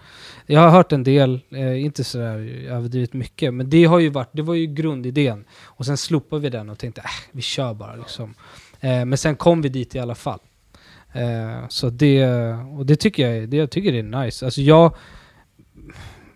Jag 0.47 0.61
har 0.61 0.71
hört 0.71 0.93
en 0.93 1.05
del, 1.05 1.41
eh, 1.51 1.85
inte 1.85 2.05
sådär 2.05 2.39
överdrivet 2.69 3.13
mycket, 3.13 3.55
men 3.55 3.71
det 3.71 3.85
har 3.85 3.99
ju 3.99 4.09
varit, 4.09 4.31
det 4.33 4.43
var 4.43 4.55
ju 4.55 4.67
grundidén. 4.67 5.45
Och 5.65 5.87
sen 5.87 5.97
slopade 5.97 6.43
vi 6.43 6.51
den 6.51 6.71
och 6.71 6.79
tänkte 6.79 7.01
äh, 7.01 7.07
vi 7.33 7.43
kör 7.43 7.75
bara 7.75 7.97
liksom. 7.97 8.35
Eh, 8.81 9.05
men 9.05 9.19
sen 9.19 9.37
kom 9.37 9.63
vi 9.63 9.69
dit 9.69 9.95
i 9.95 9.99
alla 9.99 10.15
fall. 10.15 10.39
Eh, 11.13 11.69
så 11.69 11.91
det, 11.91 12.27
och 12.79 12.87
det 12.87 12.97
tycker 12.97 13.29
jag, 13.29 13.37
är- 13.43 13.47
det, 13.47 13.57
jag 13.57 13.71
tycker 13.71 13.93
det 13.93 13.99
är 13.99 14.25
nice. 14.25 14.45
Alltså 14.45 14.61
jag, 14.61 14.95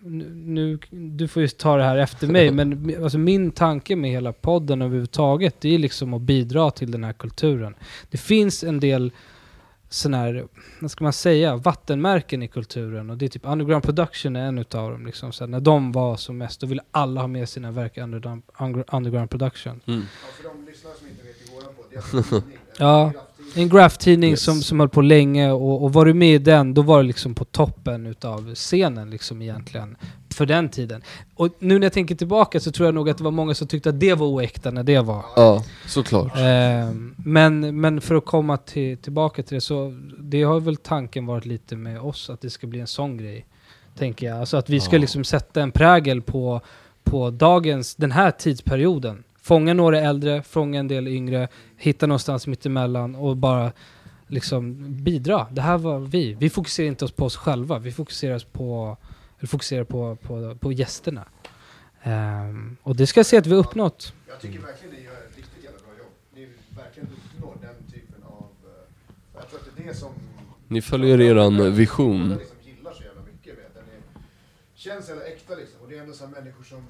nu, 0.05 0.79
du 0.89 1.27
får 1.27 1.41
ju 1.41 1.47
ta 1.47 1.77
det 1.77 1.83
här 1.83 1.97
efter 1.97 2.27
mig, 2.27 2.51
men 2.51 2.95
alltså 3.03 3.17
min 3.17 3.51
tanke 3.51 3.95
med 3.95 4.11
hela 4.11 4.33
podden 4.33 4.81
överhuvudtaget, 4.81 5.61
det 5.61 5.75
är 5.75 5.79
liksom 5.79 6.13
att 6.13 6.21
bidra 6.21 6.71
till 6.71 6.91
den 6.91 7.03
här 7.03 7.13
kulturen. 7.13 7.75
Det 8.11 8.17
finns 8.17 8.63
en 8.63 8.79
del 8.79 9.11
sån 9.89 10.13
här, 10.13 10.47
vad 10.79 10.91
ska 10.91 11.03
man 11.03 11.13
säga, 11.13 11.55
vattenmärken 11.55 12.43
i 12.43 12.47
kulturen 12.47 13.09
och 13.09 13.17
det 13.17 13.25
är 13.25 13.29
typ 13.29 13.45
Underground 13.45 13.83
Production 13.83 14.35
är 14.35 14.47
en 14.47 14.57
utav 14.57 14.91
dem. 14.91 15.05
Liksom. 15.05 15.31
Så 15.31 15.47
när 15.47 15.59
de 15.59 15.91
var 15.91 16.17
som 16.17 16.37
mest, 16.37 16.61
då 16.61 16.67
ville 16.67 16.83
alla 16.91 17.21
ha 17.21 17.27
med 17.27 17.49
sina 17.49 17.71
verk 17.71 17.97
Underground, 17.97 18.43
underground 18.91 19.29
Production. 19.29 19.81
Mm. 19.85 19.99
Ja, 19.99 20.27
för 20.37 20.43
de 20.43 20.65
lyssnare 20.65 20.93
som 20.99 21.07
inte 21.07 21.23
vet 21.23 21.49
i 21.49 21.55
våran 21.55 21.75
podd, 21.75 21.85
det 21.89 21.95
är 21.95 22.17
alltså. 22.17 22.41
Ja. 22.77 23.11
En 23.55 23.69
graph-tidning 23.69 24.29
Yes. 24.31 24.41
som, 24.41 24.61
som 24.61 24.79
höll 24.79 24.89
på 24.89 25.01
länge 25.01 25.51
och, 25.51 25.83
och 25.83 25.93
var 25.93 26.05
du 26.05 26.13
med 26.13 26.35
i 26.35 26.37
den, 26.37 26.73
då 26.73 26.81
var 26.81 26.97
du 27.01 27.07
liksom 27.07 27.35
på 27.35 27.45
toppen 27.45 28.05
utav 28.07 28.55
scenen 28.55 29.09
liksom 29.09 29.41
egentligen. 29.41 29.95
För 30.33 30.45
den 30.45 30.69
tiden. 30.69 31.01
Och 31.35 31.49
nu 31.59 31.79
när 31.79 31.85
jag 31.85 31.93
tänker 31.93 32.15
tillbaka 32.15 32.59
så 32.59 32.71
tror 32.71 32.87
jag 32.87 32.95
nog 32.95 33.09
att 33.09 33.17
det 33.17 33.23
var 33.23 33.31
många 33.31 33.53
som 33.53 33.67
tyckte 33.67 33.89
att 33.89 33.99
det 33.99 34.13
var 34.13 34.27
oäkta 34.27 34.71
när 34.71 34.83
det 34.83 34.99
var. 34.99 35.25
Ja, 35.35 35.63
såklart. 35.87 36.31
Ehm, 36.37 37.15
men, 37.17 37.79
men 37.81 38.01
för 38.01 38.15
att 38.15 38.25
komma 38.25 38.57
till, 38.57 38.97
tillbaka 38.97 39.43
till 39.43 39.55
det 39.55 39.61
så, 39.61 39.93
det 40.19 40.43
har 40.43 40.59
väl 40.59 40.75
tanken 40.75 41.25
varit 41.25 41.45
lite 41.45 41.75
med 41.75 41.99
oss 42.01 42.29
att 42.29 42.41
det 42.41 42.49
ska 42.49 42.67
bli 42.67 42.79
en 42.79 42.87
sån 42.87 43.17
grej. 43.17 43.45
Tänker 43.97 44.27
jag. 44.27 44.39
Alltså 44.39 44.57
att 44.57 44.69
vi 44.69 44.79
ska 44.79 44.95
Ja. 44.95 44.99
liksom 44.99 45.23
sätta 45.23 45.61
en 45.61 45.71
prägel 45.71 46.21
på, 46.21 46.61
på 47.03 47.29
dagens, 47.29 47.95
den 47.95 48.11
här 48.11 48.31
tidsperioden. 48.31 49.23
Fånga 49.43 49.73
några 49.73 49.99
äldre, 49.99 50.43
fånga 50.43 50.79
en 50.79 50.87
del 50.87 51.07
yngre, 51.07 51.47
hitta 51.77 52.07
någonstans 52.07 52.47
mittemellan 52.47 53.15
och 53.15 53.37
bara 53.37 53.71
liksom 54.27 54.77
bidra. 55.03 55.47
Det 55.51 55.61
här 55.61 55.77
var 55.77 55.99
vi. 55.99 56.33
Vi 56.33 56.49
fokuserar 56.49 56.87
inte 56.87 57.07
på 57.07 57.25
oss 57.25 57.35
själva, 57.35 57.79
vi 57.79 57.91
fokuserar 57.91 58.39
på, 58.51 58.97
fokuserar 59.47 59.83
på, 59.83 60.15
på, 60.15 60.55
på 60.59 60.71
gästerna. 60.71 61.25
Ehm, 62.03 62.77
och 62.83 62.95
det 62.95 63.07
ska 63.07 63.19
jag 63.19 63.25
säga 63.25 63.39
att 63.39 63.47
vi 63.47 63.51
har 63.51 63.59
uppnått. 63.59 64.13
Jag 64.27 64.39
tycker 64.41 64.59
verkligen 64.59 64.95
ni 64.95 65.03
gör 65.03 65.11
ett 65.13 65.37
riktigt 65.37 65.63
jävla 65.63 65.79
bra 65.79 65.97
jobb. 65.97 66.13
Ni 66.35 66.47
verkligen 66.83 67.09
uppnår 67.09 67.57
den 67.61 67.91
typen 67.93 68.23
av... 68.23 68.45
eh, 68.65 68.71
Jag 69.33 69.49
tror 69.49 69.59
att 69.59 69.65
det 69.77 69.83
är 69.83 69.87
det 69.87 69.93
som... 69.93 70.09
Ni 70.67 70.81
följer 70.81 71.21
eran 71.21 71.73
vision. 71.75 72.29
Jag 72.29 72.39
liksom 72.39 72.57
gillar 72.63 72.93
så 72.93 73.03
jävla 73.03 73.21
mycket 73.21 73.55
med 73.55 73.65
den. 73.73 73.83
Är, 73.83 74.23
känns 74.75 75.09
jävla 75.09 75.23
äkta 75.25 75.55
liksom. 75.55 75.81
Och 75.81 75.89
det 75.89 75.97
är 75.97 76.01
ändå 76.01 76.13
så 76.13 76.25
här 76.25 76.31
människor 76.31 76.63
som... 76.63 76.83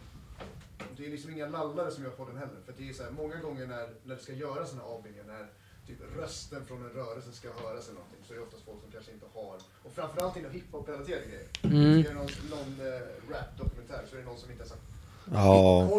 Det 1.04 1.08
är 1.08 1.12
liksom 1.12 1.32
inga 1.32 1.48
lallare 1.48 1.92
som 1.92 2.04
gör 2.04 2.12
podden 2.12 2.38
heller. 2.38 2.60
För 2.66 2.74
det 2.78 2.90
är 2.90 2.94
så 2.94 3.04
här, 3.04 3.12
många 3.12 3.38
gånger 3.46 3.68
när, 3.68 3.90
när 4.04 4.16
det 4.16 4.22
ska 4.22 4.34
göras 4.34 4.74
här 4.74 4.82
avbildningar, 4.82 5.28
när 5.28 5.48
typ 5.88 6.00
rösten 6.18 6.66
från 6.66 6.86
en 6.86 6.90
rörelse 6.90 7.32
ska 7.32 7.48
höras 7.54 7.88
eller 7.88 8.00
någonting, 8.00 8.22
så 8.28 8.34
är 8.34 8.38
det 8.38 8.44
oftast 8.44 8.66
folk 8.66 8.82
som 8.82 8.92
kanske 8.92 9.12
inte 9.12 9.26
har... 9.34 9.56
Och 9.86 9.94
framförallt 9.94 10.38
inom 10.38 10.52
hiphop-relaterade 10.52 11.26
grejer. 11.26 11.50
Mm. 11.64 12.04
Så 12.04 12.10
är 12.10 12.14
det 12.14 12.20
någon, 12.22 12.34
någon 12.56 12.72
eh, 12.88 13.02
rap-dokumentär 13.32 14.04
så 14.10 14.16
är 14.16 14.20
det 14.20 14.26
någon 14.26 14.38
som 14.38 14.52
inte 14.52 14.62
ens 14.64 14.72
har 14.76 14.82
Ja. 15.34 15.90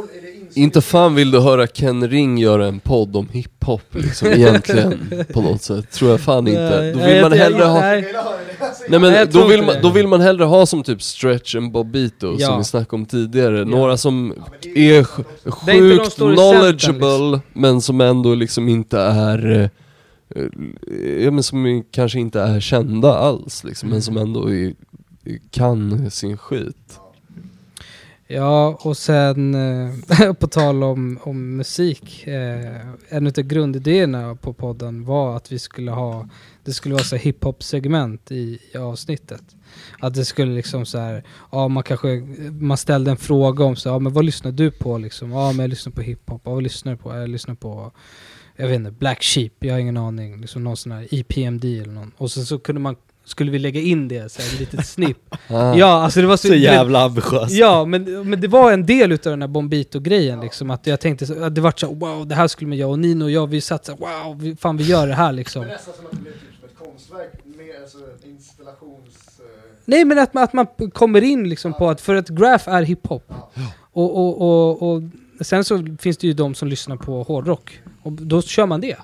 Inte 0.54 0.80
fan 0.80 1.14
vill 1.14 1.30
du 1.30 1.40
höra 1.40 1.66
Ken 1.66 2.08
Ring 2.08 2.38
göra 2.38 2.66
en 2.66 2.80
podd 2.80 3.16
om 3.16 3.28
hiphop 3.28 3.94
liksom 3.94 4.28
egentligen 4.32 5.24
på 5.32 5.40
något 5.40 5.62
sätt. 5.62 5.90
Tror 5.90 6.10
jag 6.10 6.20
fan 6.20 6.48
inte. 6.48 6.92
Då 6.92 7.06
vill 7.06 7.22
man 7.22 7.32
hellre 7.32 7.64
ha... 7.64 7.80
Nej. 7.80 8.14
Men 8.88 9.28
då 9.30 9.46
vill, 9.46 9.62
man, 9.62 9.74
då 9.82 9.90
vill 9.90 10.08
man 10.08 10.20
hellre 10.20 10.44
ha 10.44 10.66
som 10.66 10.82
typ 10.82 11.02
Stretch 11.02 11.54
and 11.54 11.72
Bobito 11.72 12.36
Ja. 12.38 12.46
som 12.46 12.58
vi 12.58 12.64
snackade 12.64 12.96
om 12.96 13.06
tidigare. 13.06 13.64
Några 13.64 13.96
som 13.96 14.34
är 14.74 15.04
sjukt 15.50 16.12
centrum, 16.12 16.34
knowledgeable 16.34 17.30
liksom. 17.32 17.40
men 17.52 17.80
som 17.80 18.00
ändå 18.00 18.34
liksom 18.34 18.68
inte 18.68 18.98
är 19.00 19.50
eh, 19.50 19.68
eh, 20.36 21.24
Ja 21.24 21.30
men 21.30 21.42
som 21.42 21.84
kanske 21.90 22.18
inte 22.18 22.40
är 22.40 22.60
kända 22.60 23.14
alls 23.14 23.64
liksom, 23.64 23.88
men 23.88 24.02
som 24.02 24.16
ändå 24.16 24.52
är, 24.52 24.72
kan 25.50 26.10
sin 26.10 26.36
skit. 26.36 27.00
Ja, 28.26 28.78
och 28.80 28.96
sen 28.96 29.54
eh, 29.54 30.32
på 30.40 30.46
tal 30.46 30.82
om, 30.82 31.18
om 31.22 31.56
musik. 31.56 32.26
Eh, 32.26 32.80
en 33.08 33.26
av 33.26 33.32
grundidéerna 33.32 34.34
på 34.34 34.52
podden 34.52 35.04
var 35.04 35.36
att 35.36 35.52
vi 35.52 35.58
skulle 35.58 35.90
ha, 35.90 36.28
det 36.64 36.72
skulle 36.72 36.94
vara 36.94 37.04
så 37.04 37.16
hiphop-segment 37.16 38.32
i, 38.32 38.58
i 38.72 38.76
avsnittet. 38.76 39.42
Att 39.98 40.14
det 40.14 40.24
skulle 40.24 40.54
liksom 40.54 40.86
så 40.86 40.98
här, 40.98 41.24
ja 41.52 41.68
man 41.68 41.82
kanske, 41.82 42.08
man 42.60 42.76
ställde 42.76 43.10
en 43.10 43.16
fråga 43.16 43.64
om 43.64 43.76
så 43.76 43.88
ja 43.88 43.98
men 43.98 44.12
vad 44.12 44.24
lyssnar 44.24 44.52
du 44.52 44.70
på 44.70 44.98
liksom? 44.98 45.30
Ja 45.30 45.52
men 45.52 45.60
jag 45.60 45.70
lyssnar 45.70 45.92
på 45.92 46.00
hiphop, 46.00 46.42
ja, 46.44 46.52
vad 46.52 46.62
lyssnar 46.62 46.92
du 46.92 46.98
på? 46.98 47.14
Jag 47.14 47.28
lyssnar 47.28 47.54
på, 47.54 47.92
jag 48.56 48.68
vet 48.68 48.74
inte, 48.74 48.90
Black 48.90 49.22
Sheep, 49.22 49.52
jag 49.58 49.74
har 49.74 49.78
ingen 49.78 49.96
aning. 49.96 50.40
Liksom 50.40 50.64
någon 50.64 50.76
sån 50.76 50.92
här 50.92 51.08
EPMD 51.10 51.64
eller 51.64 51.92
någon. 51.92 52.12
Och 52.16 52.30
sen 52.30 52.46
så 52.46 52.58
kunde 52.58 52.80
man, 52.80 52.96
skulle 53.24 53.50
vi 53.50 53.58
lägga 53.58 53.80
in 53.80 54.08
det, 54.08 54.32
så 54.32 54.42
här, 54.42 54.48
ett 54.48 54.60
litet 54.60 54.86
snipp. 54.86 55.18
Ah. 55.48 55.74
Ja, 55.74 55.86
alltså 56.04 56.20
det 56.20 56.26
var 56.26 56.36
så, 56.36 56.48
Så 56.48 56.54
jävla 56.54 57.04
ambitiöst. 57.04 57.52
Ja, 57.54 57.84
men, 57.84 58.28
men 58.30 58.40
det 58.40 58.48
var 58.48 58.72
en 58.72 58.86
del 58.86 59.12
utav 59.12 59.30
den 59.30 59.42
här 59.42 59.48
Bombito-grejen 59.48 60.40
liksom, 60.40 60.70
att 60.70 60.86
jag 60.86 61.00
tänkte 61.00 61.26
så, 61.26 61.44
att 61.44 61.54
det 61.54 61.60
var 61.60 61.72
så 61.76 61.94
wow, 61.94 62.26
det 62.26 62.34
här 62.34 62.48
skulle 62.48 62.68
man 62.68 62.78
göra, 62.78 62.90
och 62.90 62.98
Nino 62.98 63.24
och 63.24 63.30
jag, 63.30 63.46
vi 63.46 63.60
satt 63.60 63.86
så 63.86 63.94
wow, 63.94 64.40
vi, 64.40 64.56
fan 64.56 64.76
vi 64.76 64.84
gör 64.84 65.06
det 65.06 65.14
här 65.14 65.32
liksom. 65.32 65.60
Men 65.62 65.70
nästan 65.70 65.94
som 65.94 66.06
att 66.06 66.10
det 66.10 66.16
blev 66.16 66.32
typ 66.32 66.40
som 66.60 66.68
ett 66.68 66.88
konstverk 66.90 67.32
med 67.44 67.82
alltså, 67.82 67.98
installations... 68.26 69.40
eh, 69.40 69.44
Nej 69.84 70.04
men 70.04 70.18
att 70.18 70.34
man, 70.34 70.44
att 70.44 70.52
man 70.52 70.66
kommer 70.90 71.22
in 71.22 71.48
liksom 71.48 71.72
på 71.72 71.90
att, 71.90 72.00
för 72.00 72.14
att 72.14 72.28
graph 72.28 72.68
är 72.68 72.82
hiphop. 72.82 73.32
Och, 73.92 74.16
och, 74.16 74.40
och, 74.40 74.90
och 74.90 75.02
sen 75.40 75.64
så 75.64 75.86
finns 76.00 76.16
det 76.16 76.26
ju 76.26 76.32
de 76.32 76.54
som 76.54 76.68
lyssnar 76.68 76.96
på 76.96 77.22
hårdrock, 77.22 77.80
och 78.02 78.12
då 78.12 78.42
kör 78.42 78.66
man 78.66 78.80
det. 78.80 78.96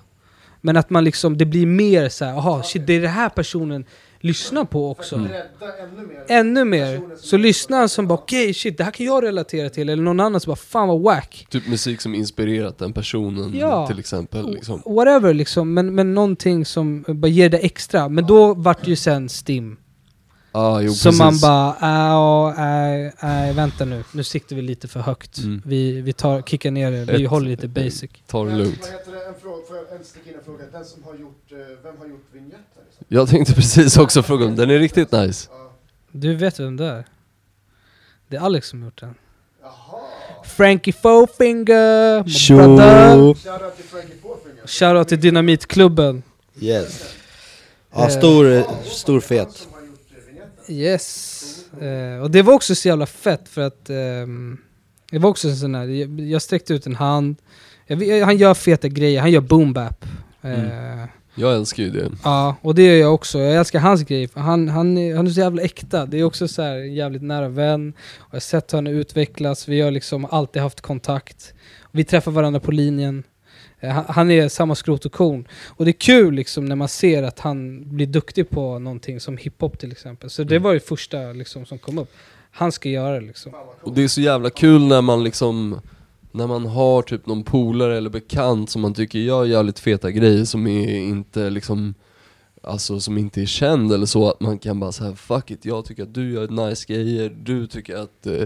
Men 0.60 0.76
att 0.76 0.90
man 0.90 1.04
liksom, 1.04 1.38
det 1.38 1.44
blir 1.44 1.66
mer 1.66 2.08
så 2.08 2.24
här, 2.24 2.32
aha, 2.32 2.62
shit, 2.62 2.86
det 2.86 2.92
är 2.92 3.00
det 3.00 3.08
här 3.08 3.28
personen 3.28 3.84
lyssnar 4.20 4.64
på 4.64 4.90
också. 4.90 5.16
Rädda 5.16 5.76
ännu 5.82 6.06
mer. 6.06 6.24
Ännu 6.28 6.64
mer, 6.64 7.00
så 7.16 7.36
lyssnar 7.36 7.78
han 7.78 7.88
som 7.88 8.06
bara 8.06 8.14
okej 8.14 8.54
shit, 8.54 8.78
det 8.78 8.84
här 8.84 8.90
kan 8.90 9.06
jag 9.06 9.24
relatera 9.24 9.70
till, 9.70 9.88
eller 9.88 10.02
någon 10.02 10.20
annan 10.20 10.40
som 10.40 10.50
bara 10.50 10.56
fan 10.56 10.88
vad 10.88 11.00
wack. 11.00 11.46
Typ 11.50 11.68
musik 11.68 12.00
som 12.00 12.14
inspirerat 12.14 12.78
den 12.78 12.92
personen 12.92 13.52
Ja. 13.54 13.86
till 13.86 13.98
exempel. 13.98 14.50
Liksom. 14.50 14.82
Whatever 14.86 15.34
liksom, 15.34 15.74
men, 15.74 15.94
men 15.94 16.14
någonting 16.14 16.64
som 16.64 17.04
bara 17.08 17.28
ger 17.28 17.48
det 17.48 17.58
extra. 17.58 18.08
Men 18.08 18.26
då 18.26 18.54
vart 18.54 18.84
det 18.84 18.90
ju 18.90 18.96
sen 18.96 19.28
Stim. 19.28 19.76
Ah, 20.52 20.80
jo, 20.80 20.92
Så 20.94 21.08
precis. 21.08 21.18
man 21.18 21.38
bara, 21.38 21.76
äh, 22.56 23.04
äh, 23.24 23.48
äh, 23.48 23.54
vänta 23.56 23.84
nu, 23.84 24.04
nu 24.12 24.24
siktar 24.24 24.56
vi 24.56 24.62
lite 24.62 24.88
för 24.88 25.00
högt. 25.00 25.38
Mm. 25.38 25.62
Vi, 25.64 26.00
vi 26.00 26.12
tar, 26.12 26.42
kickar 26.42 26.70
ner 26.70 26.90
det, 26.90 27.04
vi 27.04 27.24
Ett- 27.24 27.30
håller 27.30 27.48
lite 27.50 27.68
basic. 27.68 28.10
Ta 28.26 28.44
det 28.44 28.50
Men, 28.50 28.58
lugnt. 28.58 28.78
Vad 28.80 28.90
heter 28.90 29.12
det? 29.12 29.24
En 29.28 29.34
fråga, 29.42 29.62
får 29.68 29.76
jag 29.76 29.98
en 29.98 30.04
sticka 30.04 30.30
in 30.30 30.36
en 30.38 30.44
fråga? 30.44 30.64
Den 30.72 30.84
som 30.84 31.04
har 31.04 31.14
gjort, 31.14 31.52
eh, 31.52 31.56
vem 31.82 31.94
har 31.98 32.06
gjort 32.06 32.24
vignetten? 32.32 32.82
Liksom? 32.88 33.04
Jag 33.08 33.28
tänkte 33.28 33.54
precis 33.54 33.96
också 33.96 34.22
fråga 34.22 34.46
om 34.46 34.56
den 34.56 34.70
är 34.70 34.78
riktigt 34.78 35.12
nice. 35.12 35.48
Du 36.12 36.34
vet 36.34 36.60
vem 36.60 36.76
det 36.76 36.86
är? 36.86 37.04
Det 38.28 38.36
är 38.36 38.40
Alex 38.40 38.68
som 38.68 38.82
gjort 38.84 39.00
den. 39.00 39.14
Jaha! 39.62 40.00
Frankie 40.44 40.92
Fourfinger, 40.92 42.24
my 42.24 42.30
Tjo! 42.30 42.56
brother. 42.56 43.34
Shoutout 43.34 43.76
till 43.76 43.84
Frankie 43.84 44.16
Fourfinger. 44.22 44.66
Shoutout 44.66 45.08
till 45.08 45.20
Dynamitklubben. 45.20 46.22
Yes. 46.60 47.14
Ja, 47.94 48.08
stor, 48.08 48.64
stor 48.84 49.20
fet. 49.20 49.52
Som 49.52 49.72
har 49.72 49.80
gjort 49.80 49.98
eh, 50.10 50.26
vignetten. 50.26 50.59
Yes. 50.70 51.64
Eh, 51.80 52.22
och 52.22 52.30
det 52.30 52.42
var 52.42 52.52
också 52.54 52.74
så 52.74 52.88
jävla 52.88 53.06
fett 53.06 53.48
för 53.48 53.60
att 53.60 53.90
ehm, 53.90 54.58
det 55.10 55.18
var 55.18 55.30
också 55.30 55.48
en 55.48 55.56
sån 55.56 55.74
här, 55.74 55.86
jag, 55.86 56.20
jag 56.20 56.42
sträckte 56.42 56.74
ut 56.74 56.86
en 56.86 56.96
hand. 56.96 57.36
Jag, 57.86 58.24
han 58.24 58.36
gör 58.36 58.54
feta 58.54 58.88
grejer, 58.88 59.20
han 59.20 59.30
gör 59.30 59.40
boom 59.40 59.72
bap. 59.72 60.04
Eh, 60.42 61.04
Jag 61.34 61.54
älskar 61.54 61.82
ju 61.82 61.90
det. 61.90 62.10
Ja, 62.24 62.56
och 62.62 62.74
det 62.74 62.82
gör 62.82 62.94
jag 62.94 63.14
också. 63.14 63.38
Jag 63.38 63.54
älskar 63.56 63.78
hans 63.78 64.02
grej, 64.02 64.28
för 64.28 64.40
han, 64.40 64.68
han, 64.68 64.98
är, 64.98 65.16
han 65.16 65.26
är 65.26 65.30
så 65.30 65.40
jävla 65.40 65.62
äkta. 65.62 66.06
Det 66.06 66.18
är 66.18 66.24
också 66.24 66.48
så 66.48 66.62
här 66.62 66.76
en 66.76 66.94
jävligt 66.94 67.22
nära 67.22 67.48
vän. 67.48 67.92
Och 68.18 68.28
jag 68.30 68.36
har 68.36 68.40
sett 68.40 68.72
hur 68.72 68.78
han 68.78 68.86
utvecklas, 68.86 69.68
vi 69.68 69.80
har 69.80 69.90
liksom 69.90 70.24
alltid 70.24 70.62
haft 70.62 70.80
kontakt. 70.80 71.54
Vi 71.90 72.04
träffar 72.04 72.30
varandra 72.32 72.60
på 72.60 72.70
linjen. 72.70 73.22
Eh, 73.80 74.02
Han, 74.08 74.30
är 74.30 74.48
samma 74.48 74.74
skrot 74.74 75.04
och 75.04 75.12
korn. 75.12 75.48
Och 75.68 75.84
det 75.84 75.90
är 75.90 76.00
kul 76.00 76.34
liksom 76.34 76.64
när 76.64 76.76
man 76.76 76.88
ser 76.88 77.22
att 77.22 77.40
han 77.40 77.84
blir 77.96 78.06
duktig 78.06 78.50
på 78.50 78.78
någonting 78.78 79.20
som 79.20 79.36
hiphop 79.36 79.78
till 79.78 79.92
exempel. 79.92 80.30
Så 80.30 80.44
det 80.44 80.58
var 80.58 80.74
det 80.74 80.80
första 80.80 81.18
liksom 81.32 81.66
som 81.66 81.78
kom 81.78 81.98
upp. 81.98 82.12
Han 82.50 82.72
ska 82.72 82.88
göra 82.88 83.20
det 83.20 83.26
liksom. 83.26 83.52
Och 83.82 83.92
det 83.92 84.04
är 84.04 84.08
så 84.08 84.20
jävla 84.20 84.50
kul 84.50 84.86
när 84.86 85.02
man 85.02 85.24
liksom 85.24 85.80
när 86.32 86.46
man 86.46 86.66
har 86.66 87.02
typ 87.02 87.26
någon 87.26 87.42
polare 87.42 87.96
eller 87.96 88.10
bekant 88.10 88.70
som 88.70 88.82
man 88.82 88.94
tycker 88.94 89.18
gör 89.18 89.44
jävligt 89.44 89.78
feta 89.78 90.10
grejer 90.10 90.44
som 90.44 90.66
är 90.66 90.96
inte 90.96 91.50
liksom 91.50 91.94
alltså 92.62 93.00
som 93.00 93.18
inte 93.18 93.42
är 93.42 93.46
känd 93.46 93.92
eller 93.92 94.06
så, 94.06 94.30
att 94.30 94.40
man 94.40 94.58
kan 94.58 94.80
bara 94.80 94.92
säga 94.92 95.14
fuck 95.14 95.50
it, 95.50 95.64
jag 95.64 95.84
tycker 95.84 96.02
att 96.02 96.14
du 96.14 96.32
gör 96.32 96.48
nice 96.48 96.84
grejer, 96.88 97.36
du 97.42 97.66
tycker 97.66 97.96
att 97.96 98.26
eh, 98.26 98.42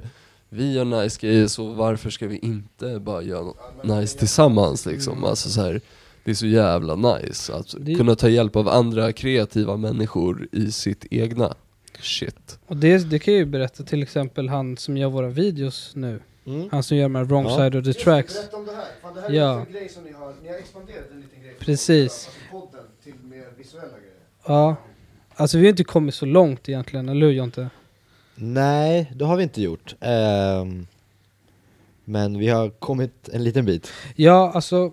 vi 0.48 0.72
gör 0.72 0.84
nice 0.84 1.18
grejer, 1.20 1.46
så 1.46 1.64
varför 1.72 2.10
ska 2.10 2.26
vi 2.26 2.36
inte 2.38 2.98
bara 3.00 3.22
göra 3.22 3.42
något 3.42 3.84
nice 3.84 4.18
tillsammans 4.18 4.86
liksom? 4.86 5.24
Alltså 5.24 5.48
så 5.50 5.60
här, 5.60 5.80
det 6.24 6.30
är 6.30 6.34
så 6.34 6.46
jävla 6.46 6.94
nice 6.96 7.54
att 7.54 7.74
Det- 7.78 7.94
kunna 7.94 8.14
ta 8.14 8.28
hjälp 8.28 8.56
av 8.56 8.68
andra 8.68 9.12
kreativa 9.12 9.76
människor 9.76 10.48
i 10.52 10.72
sitt 10.72 11.06
egna 11.10 11.54
shit. 12.00 12.58
Och 12.66 12.76
det, 12.76 13.10
det 13.10 13.18
kan 13.18 13.34
jag 13.34 13.38
ju 13.38 13.46
berätta 13.46 13.82
till 13.82 14.02
exempel 14.02 14.48
han 14.48 14.76
som 14.76 14.96
gör 14.96 15.08
våra 15.08 15.28
videos 15.28 15.92
nu. 15.94 16.20
Mm. 16.46 16.68
Han 16.72 16.82
som 16.82 16.96
gör 16.96 17.04
de 17.04 17.14
här 17.14 17.24
wrong 17.24 17.44
Ja. 17.44 17.56
side 17.56 17.74
of 17.76 17.84
the 17.84 17.92
tracks. 17.92 18.34
Berätta 18.34 18.56
om 18.56 18.66
det 18.66 18.72
här. 18.72 18.84
Fan, 19.02 19.14
det 19.14 19.20
här 19.20 19.30
Ja. 19.30 19.54
är 19.54 19.66
en 19.66 19.72
grej 19.72 19.88
som 19.88 20.04
ni 20.04 20.12
har, 20.12 20.34
ni 20.42 20.48
har 20.48 20.54
expanderat 20.56 21.04
en 21.12 21.20
liten 21.20 21.42
grej. 21.42 21.54
Precis. 21.58 22.02
Alltså 22.12 22.30
podden 22.50 22.84
till 23.04 23.14
mer 23.22 23.46
visuella 23.58 23.88
grejer. 23.88 24.14
Ja. 24.46 24.76
Alltså 25.34 25.58
vi 25.58 25.64
har 25.64 25.70
inte 25.70 25.84
kommit 25.84 26.14
så 26.14 26.26
långt 26.26 26.68
egentligen, 26.68 27.08
eller 27.08 27.26
hur 27.26 27.32
Jonte? 27.32 27.70
Nej, 28.34 29.12
det 29.14 29.24
har 29.24 29.36
vi 29.36 29.42
inte 29.42 29.62
gjort. 29.62 29.94
Ehm, 30.00 30.86
men 32.04 32.38
vi 32.38 32.48
har 32.48 32.70
kommit 32.70 33.28
en 33.32 33.44
liten 33.44 33.64
bit. 33.64 33.92
Ja, 34.16 34.52
alltså 34.54 34.92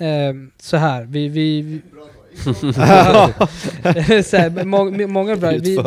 ehm, 0.00 0.50
så 0.58 0.76
här. 0.76 1.04
Vi, 1.04 1.28
vi, 1.28 1.62
vi 1.62 1.82
så 4.22 4.36
här, 4.36 4.64
må, 4.64 5.06
många 5.06 5.36
bra, 5.36 5.50
vi, 5.50 5.78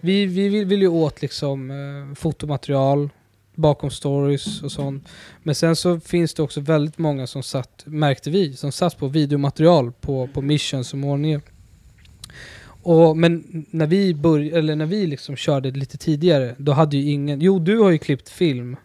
vi, 0.00 0.26
vi 0.26 0.48
vill, 0.48 0.64
vill 0.64 0.80
ju 0.80 0.88
åt 0.88 1.22
liksom 1.22 1.70
eh, 1.70 2.14
fotomaterial 2.14 3.08
bakom 3.54 3.90
stories 3.90 4.62
och 4.62 4.72
sånt. 4.72 5.08
Men 5.42 5.54
sen 5.54 5.76
så 5.76 6.00
finns 6.00 6.34
det 6.34 6.42
också 6.42 6.60
väldigt 6.60 6.98
många 6.98 7.26
som 7.26 7.42
satt, 7.42 7.82
märkte 7.84 8.30
vi, 8.30 8.56
som 8.56 8.72
satt 8.72 8.98
på 8.98 9.08
videomaterial 9.08 9.92
på, 9.92 10.28
på 10.34 10.42
missions 10.42 10.92
och 10.92 10.98
målningar. 10.98 11.40
Och, 12.84 13.16
men 13.16 13.64
när 13.70 13.86
vi 13.86 14.14
började, 14.14 14.58
eller 14.58 14.76
när 14.76 14.86
vi 14.86 15.06
liksom 15.06 15.36
körde 15.36 15.70
lite 15.70 15.98
tidigare, 15.98 16.54
då 16.58 16.72
hade 16.72 16.96
ju 16.96 17.10
ingen, 17.10 17.40
jo 17.40 17.58
du 17.58 17.78
har 17.78 17.90
ju 17.90 17.98
klippt 17.98 18.28
film, 18.28 18.76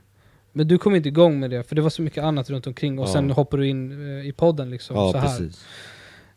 men 0.54 0.68
du 0.68 0.78
kom 0.78 0.96
inte 0.96 1.10
igång 1.10 1.40
med 1.40 1.50
det 1.50 1.64
för 1.64 1.76
det 1.76 1.82
var 1.82 1.90
så 1.90 2.02
mycket 2.02 2.24
annat 2.24 2.50
runt 2.50 2.68
omkring 2.68 3.00
och 3.00 3.08
Ja. 3.08 3.14
sen 3.14 3.32
hoppar 3.32 3.58
du 3.58 3.68
in 3.68 3.92
eh, 4.20 4.28
i 4.28 4.32
podden 4.32 4.70
liksom 4.70 4.96
Ja, 4.96 5.12
så 5.12 5.18
här. 5.18 5.50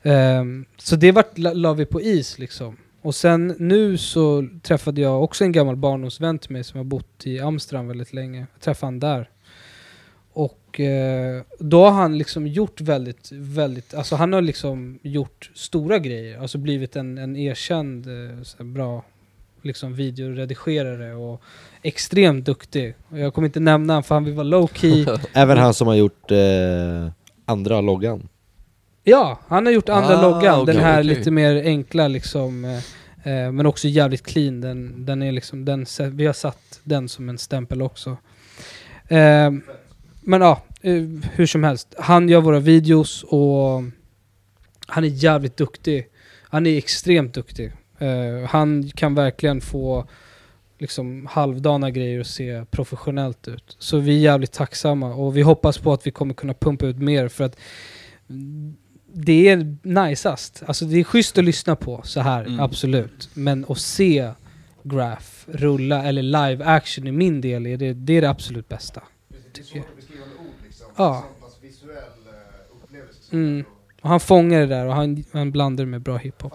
Ehm, 0.02 0.64
så 0.78 0.96
det 0.96 1.12
vart, 1.12 1.38
la, 1.38 1.52
la 1.52 1.72
vi 1.74 1.84
på 1.86 2.00
is 2.00 2.38
liksom. 2.38 2.76
Och 3.02 3.14
sen 3.14 3.54
nu 3.58 3.96
så 3.98 4.48
träffade 4.62 5.00
jag 5.00 5.22
också 5.24 5.44
en 5.44 5.52
gammal 5.52 5.76
barndomsvän 5.76 6.38
till 6.38 6.50
mig 6.52 6.64
som 6.64 6.76
har 6.78 6.84
bott 6.84 7.26
i 7.26 7.40
Amsterdam 7.40 7.88
väldigt 7.88 8.12
länge. 8.12 8.38
Jag 8.52 8.60
träffade 8.60 8.86
han 8.86 9.00
där. 9.00 9.28
Och 10.32 10.80
eh, 10.80 11.42
då 11.58 11.84
har 11.84 11.90
han 11.90 12.18
liksom 12.18 12.46
gjort 12.46 12.80
väldigt, 12.80 13.28
väldigt, 13.32 13.94
alltså 13.94 14.16
han 14.16 14.32
har 14.32 14.42
liksom 14.42 14.98
gjort 15.02 15.50
stora 15.54 15.98
grejer. 15.98 16.38
Alltså 16.38 16.58
blivit 16.58 16.96
en, 16.96 17.18
en 17.18 17.36
erkänd 17.36 18.06
eh, 18.06 18.42
så 18.42 18.56
här 18.58 18.64
bra 18.64 19.04
liksom 19.62 19.94
videoredigerare 19.94 21.14
och 21.14 21.42
extremt 21.82 22.44
duktig. 22.44 22.94
Och 23.08 23.18
jag 23.18 23.34
kommer 23.34 23.48
inte 23.48 23.60
nämna 23.60 23.92
han 23.94 24.02
för 24.02 24.14
han 24.14 24.24
vill 24.24 24.34
vara 24.34 24.44
low 24.44 24.66
key. 24.74 25.06
Även 25.32 25.58
han 25.58 25.74
som 25.74 25.88
har 25.88 25.94
gjort 25.94 26.30
eh, 26.30 27.08
andra 27.44 27.80
loggan. 27.80 28.28
Ja, 29.04 29.38
han 29.48 29.66
har 29.66 29.72
gjort 29.72 29.88
andra 29.88 30.18
Ah, 30.18 30.22
loggan. 30.22 30.60
okej, 30.60 30.74
den 30.74 30.84
här 30.84 31.00
okej. 31.00 31.04
lite 31.16 31.30
mer 31.30 31.62
enkla 31.64 32.08
liksom. 32.08 32.64
eh, 32.64 32.80
Eh, 33.24 33.52
men 33.52 33.66
också 33.66 33.88
jävligt 33.88 34.22
clean. 34.26 34.60
Den, 34.60 35.04
den 35.06 35.22
är 35.22 35.32
liksom, 35.32 35.64
den, 35.64 35.86
vi 36.10 36.26
har 36.26 36.32
satt 36.32 36.80
den 36.84 37.08
som 37.08 37.28
en 37.28 37.38
stämpel 37.38 37.82
också. 37.82 38.16
Eh, 39.08 39.50
men 40.22 40.40
ja, 40.40 40.62
eh, 40.80 41.02
hur 41.32 41.46
som 41.46 41.64
helst. 41.64 41.94
Han 41.98 42.28
gör 42.28 42.40
våra 42.40 42.60
videos 42.60 43.22
och 43.24 43.82
han 44.86 45.04
är 45.04 45.08
jävligt 45.08 45.56
duktig. 45.56 46.06
Han 46.42 46.66
är 46.66 46.78
extremt 46.78 47.34
duktig. 47.34 47.72
Eh, 47.98 48.48
han 48.48 48.90
kan 48.94 49.14
verkligen 49.14 49.60
få 49.60 50.06
liksom 50.78 51.26
halvdana 51.30 51.90
grejer 51.90 52.20
att 52.20 52.26
se 52.26 52.64
professionellt 52.70 53.48
ut. 53.48 53.76
Så 53.78 53.98
vi 53.98 54.16
är 54.16 54.20
jävligt 54.20 54.52
tacksamma 54.52 55.14
och 55.14 55.36
vi 55.36 55.42
hoppas 55.42 55.78
på 55.78 55.92
att 55.92 56.06
vi 56.06 56.10
kommer 56.10 56.34
kunna 56.34 56.54
pumpa 56.54 56.86
ut 56.86 56.98
mer 56.98 57.28
för 57.28 57.44
att 57.44 57.56
det 59.14 59.48
är 59.48 59.76
najsast. 59.82 60.62
Alltså 60.66 60.84
det 60.84 61.00
är 61.00 61.04
schysst 61.04 61.38
att 61.38 61.44
lyssna 61.44 61.76
på 61.76 62.00
så 62.04 62.20
här, 62.20 62.44
Mm. 62.44 62.60
absolut. 62.60 63.28
Men 63.34 63.64
att 63.68 63.78
se 63.78 64.30
Graph 64.82 65.26
rulla, 65.46 66.04
eller 66.04 66.22
live 66.22 66.64
action 66.64 67.06
i 67.06 67.12
min 67.12 67.40
del, 67.40 67.66
är 67.66 67.76
det, 67.76 67.92
det 67.92 68.12
är 68.12 68.20
det 68.20 68.30
absolut 68.30 68.68
bästa. 68.68 69.02
Tycker 69.52 69.76
jag. 69.76 69.84
liksom. 70.64 70.86
Ja. 70.96 71.16
Eh, 71.16 71.24
Mm. 73.32 73.64
Och 74.02 74.08
han 74.08 74.20
fångar 74.20 74.60
det 74.60 74.66
där 74.66 74.86
och 74.86 74.94
han, 74.94 75.24
han 75.32 75.52
blandar 75.52 75.84
det 75.84 75.90
med 75.90 76.02
bra 76.02 76.16
hiphop. 76.16 76.52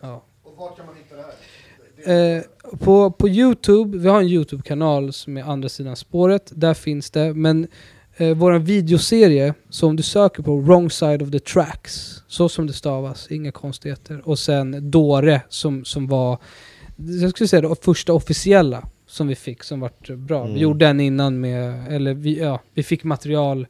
Ja. 0.00 0.24
Och 0.42 0.56
vart 0.56 0.76
kan 0.76 0.86
man 0.86 0.94
hitta 0.94 1.16
det 1.16 1.22
här? 1.22 2.36
Eh, 2.36 2.42
på, 2.78 3.10
på 3.10 3.28
Youtube, 3.28 3.98
vi 3.98 4.08
har 4.08 4.20
en 4.20 4.28
Youtube-kanal 4.28 5.12
som 5.12 5.36
är 5.36 5.42
andra 5.42 5.68
sidan 5.68 5.96
spåret, 5.96 6.52
där 6.54 6.74
finns 6.74 7.10
det. 7.10 7.34
Men 7.34 7.68
eh, 8.16 8.36
vår 8.36 8.58
videoserie, 8.58 9.54
så 9.70 9.88
om 9.88 9.96
du 9.96 10.02
söker 10.02 10.42
på 10.42 10.60
Wrong 10.60 10.90
Side 10.90 11.22
of 11.22 11.30
the 11.30 11.38
Tracks, 11.38 12.22
så 12.26 12.48
som 12.48 12.66
det 12.66 12.72
stavas, 12.72 13.30
inga 13.30 13.52
konstigheter. 13.52 14.28
Och 14.28 14.38
sen 14.38 14.90
Dore 14.90 15.42
som, 15.48 15.84
som 15.84 16.06
var, 16.06 16.38
jag 16.96 17.30
skulle 17.30 17.48
säga 17.48 17.68
det 17.68 17.84
första 17.84 18.12
officiella 18.12 18.88
som 19.14 19.26
vi 19.28 19.34
fick, 19.34 19.62
som 19.64 19.80
vart 19.80 20.10
bra. 20.10 20.42
Vi 20.44 20.48
Mm. 20.50 20.60
gjorde 20.62 20.86
en 20.86 21.00
innan 21.00 21.40
med, 21.40 21.92
eller 21.92 22.14
vi, 22.14 22.38
ja, 22.38 22.60
vi 22.74 22.82
fick 22.82 23.04
material 23.04 23.66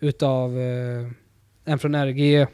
utav 0.00 0.58
eh, 0.58 1.08
en 1.64 1.78
från 1.78 1.94
RG, 1.94 2.46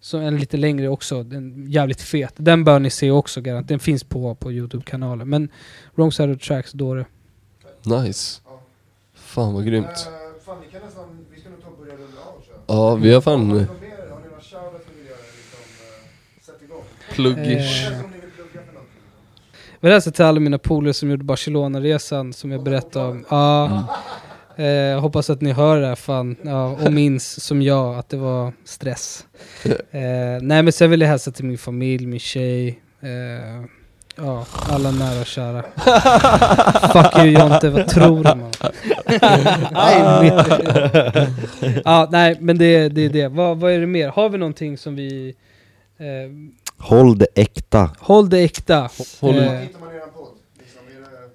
så 0.00 0.18
en 0.18 0.36
lite 0.38 0.56
längre 0.56 0.88
också, 0.88 1.22
den 1.22 1.66
jävligt 1.70 2.00
fet. 2.00 2.32
Den 2.36 2.64
bör 2.64 2.78
ni 2.78 2.90
se 2.90 3.10
också 3.10 3.40
garanterat, 3.40 3.68
den 3.68 3.78
finns 3.78 4.04
på, 4.04 4.34
på 4.34 4.52
Youtube-kanalen. 4.52 5.28
Men 5.28 5.48
Wrong 5.94 6.12
Side 6.12 6.30
of 6.36 6.42
Tracks, 6.42 6.72
Dore. 6.72 7.06
Nice. 7.84 8.40
Ja. 8.44 8.60
Fan 9.14 9.54
vad 9.54 9.66
grymt. 9.66 9.86
Eh, 9.86 10.44
fan, 10.44 10.56
vi 10.66 10.72
kan 10.72 10.80
nästan, 10.86 11.26
vi 11.34 11.40
ska 11.40 11.50
nog 11.50 11.62
ta 11.62 11.68
och 11.68 11.78
börja 11.78 11.92
runda 11.92 12.20
av 12.20 12.42
jag. 12.66 12.76
Ja, 12.76 12.94
vi 12.94 13.14
har 13.14 13.20
fan? 13.20 13.40
Har 13.50 13.56
ni 13.56 13.60
några 13.60 13.66
shoutouts 14.40 14.84
ni 14.94 14.98
vill 14.98 15.06
göra? 15.06 15.16
Liksom, 15.36 15.60
eh, 16.40 16.42
sätt 16.42 16.62
igång. 16.64 16.82
pluggish. 17.12 17.86
Eh. 17.86 17.92
Vad 17.96 18.04
om 18.04 18.10
ni 18.10 18.20
vill 18.20 18.30
plugga 18.30 18.66
för 18.66 18.72
någonting? 18.72 19.00
Jag 19.86 19.88
vill 19.88 19.94
hälsa 19.94 20.10
till 20.10 20.24
alla 20.24 20.40
mina 20.40 20.58
polare 20.58 20.94
som 20.94 21.10
gjorde 21.10 21.24
Barcelona-resan 21.24 22.32
som 22.32 22.50
jag 22.50 22.62
berättade 22.62 23.06
om. 23.06 23.24
Ja. 23.28 23.86
Eh, 24.56 24.66
jag 24.66 25.00
hoppas 25.00 25.30
att 25.30 25.40
ni 25.40 25.52
hör 25.52 25.80
det 25.80 25.86
här 25.86 25.94
fan, 25.94 26.36
ja, 26.42 26.66
och 26.66 26.92
minns 26.92 27.44
som 27.44 27.62
jag 27.62 27.98
att 27.98 28.08
det 28.08 28.16
var 28.16 28.52
stress. 28.64 29.26
Eh, 29.90 30.42
nej 30.42 30.62
men 30.62 30.72
sen 30.72 30.90
vill 30.90 31.00
jag 31.00 31.08
hälsa 31.08 31.30
till 31.30 31.44
min 31.44 31.58
familj, 31.58 32.06
min 32.06 32.20
tjej, 32.20 32.68
eh, 33.00 33.64
ja, 34.16 34.46
alla 34.70 34.90
nära 34.90 35.20
och 35.20 35.26
kära. 35.26 35.62
Fuck 36.92 37.24
you 37.24 37.40
Jonte, 37.40 37.70
vad 37.70 37.88
tror 37.88 38.24
du 38.24 38.34
man? 38.34 38.52
ja, 41.84 42.08
nej 42.10 42.36
men 42.40 42.58
det, 42.58 42.88
det 42.88 43.04
är 43.04 43.08
det. 43.08 43.28
Vad, 43.28 43.58
vad 43.58 43.72
är 43.72 43.80
det 43.80 43.86
mer? 43.86 44.08
Har 44.08 44.28
vi 44.28 44.38
någonting 44.38 44.78
som 44.78 44.96
vi... 44.96 45.34
Eh, 45.98 46.30
Håll 46.78 47.18
det 47.18 47.26
äkta. 47.34 47.90
håll 47.98 48.28
det 48.30 48.38
äkta. 48.38 48.90
Håll- 49.20 49.34
Eh? 49.38 49.60
Liksom. 49.60 49.80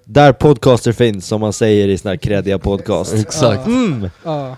Där 0.04 0.32
podcaster 0.32 0.92
finns, 0.92 1.26
som 1.26 1.40
man 1.40 1.52
säger 1.52 1.88
i 1.88 1.98
såna 1.98 2.10
här 2.12 2.16
kreddiga 2.16 2.58
podcast. 2.58 3.14
Exakt. 3.20 3.66
Mm. 3.66 4.08
ja. 4.24 4.56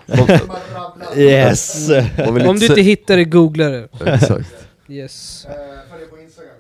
Yes! 1.17 1.89
Om 2.29 2.35
vi 2.35 2.47
Om 2.47 2.57
du 2.59 2.67
inte 2.67 2.81
hittar 2.81 3.17
det, 3.17 3.25
googla 3.25 3.69
det. 3.69 3.89
Exakt. 4.07 4.55
Yes. 4.89 5.47
Eh, 5.49 5.53
Följ 5.91 6.07
på 6.11 6.19
Instagram? 6.23 6.51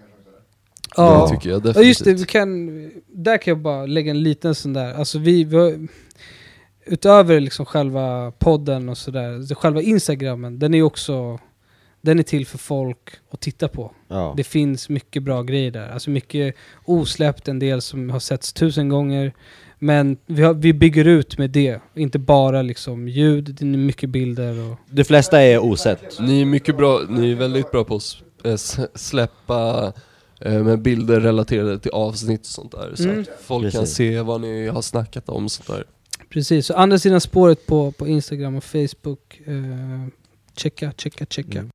Ja, 0.96 1.20
Ja, 1.20 1.28
tycker 1.28 1.48
jag 1.50 1.56
ja 1.56 1.60
definitivt. 1.60 1.86
just 1.88 2.04
det, 2.04 2.14
vi 2.14 2.24
kan, 2.24 2.66
där 3.08 3.38
kan 3.38 3.50
jag 3.52 3.58
bara 3.58 3.86
lägga 3.86 4.10
en 4.10 4.22
liten 4.22 4.54
sån 4.54 4.72
där, 4.72 4.94
alltså 4.94 5.18
vi, 5.18 5.44
vi 5.44 5.56
har, 5.56 5.88
utöver 6.86 7.40
liksom 7.40 7.66
själva 7.66 8.32
podden 8.38 8.88
och 8.88 8.98
sådär, 8.98 9.42
så 9.42 9.54
själva 9.54 9.82
instagrammen, 9.82 10.58
den 10.58 10.74
är 10.74 10.78
ju 10.78 10.84
också, 10.84 11.38
den 12.04 12.18
är 12.18 12.22
till 12.22 12.46
för 12.46 12.58
folk 12.58 13.08
att 13.30 13.40
titta 13.40 13.68
på. 13.68 13.92
Ja. 14.08 14.34
Det 14.36 14.44
finns 14.44 14.88
mycket 14.88 15.22
bra 15.22 15.42
grejer 15.42 15.70
där, 15.70 15.88
alltså 15.88 16.10
mycket 16.10 16.54
osläppt, 16.84 17.48
en 17.48 17.58
del 17.58 17.80
som 17.82 18.10
har 18.10 18.18
setts 18.20 18.52
tusen 18.52 18.88
gånger. 18.88 19.32
Men 19.78 20.16
vi, 20.26 20.42
har, 20.42 20.54
vi 20.54 20.72
bygger 20.72 21.04
ut 21.04 21.38
med 21.38 21.50
det, 21.50 21.80
inte 21.94 22.18
bara 22.18 22.62
liksom 22.62 23.08
ljud, 23.08 23.44
det 23.44 23.64
är 23.64 23.66
mycket 23.66 24.10
bilder 24.10 24.70
och... 24.70 24.76
De 24.90 25.04
flesta 25.04 25.42
är 25.42 25.58
osett. 25.58 26.20
Ni 26.20 26.40
är 26.40 26.44
mycket 26.46 26.76
bra, 26.76 27.00
ni 27.08 27.30
är 27.32 27.34
väldigt 27.36 27.70
bra 27.70 27.84
på 27.84 27.96
att 27.96 28.22
eh, 28.44 28.84
släppa 28.94 29.92
eh, 30.40 30.62
med 30.64 30.82
bilder 30.82 31.20
relaterade 31.20 31.78
till 31.78 31.90
avsnitt 31.90 32.40
och 32.40 32.46
sånt 32.46 32.72
där. 32.72 32.92
Så 32.94 33.02
Mm. 33.04 33.20
att 33.20 33.28
folk 33.46 33.72
kan 33.72 33.80
Precis. 33.80 33.96
se 33.96 34.20
vad 34.20 34.40
ni 34.40 34.66
har 34.68 34.82
snackat 34.82 35.28
om 35.28 35.44
och 35.44 35.50
sånt 35.52 35.66
där. 35.68 35.84
Precis, 36.30 36.66
så 36.66 36.74
andra 36.74 36.98
sidan 36.98 37.20
spåret 37.20 37.66
på, 37.66 37.92
på 37.92 38.06
Instagram 38.08 38.56
och 38.56 38.64
Facebook, 38.64 39.40
eh, 39.46 39.54
checka, 40.56 40.92
checka, 40.98 41.26
checka. 41.30 41.58
Mm. 41.58 41.70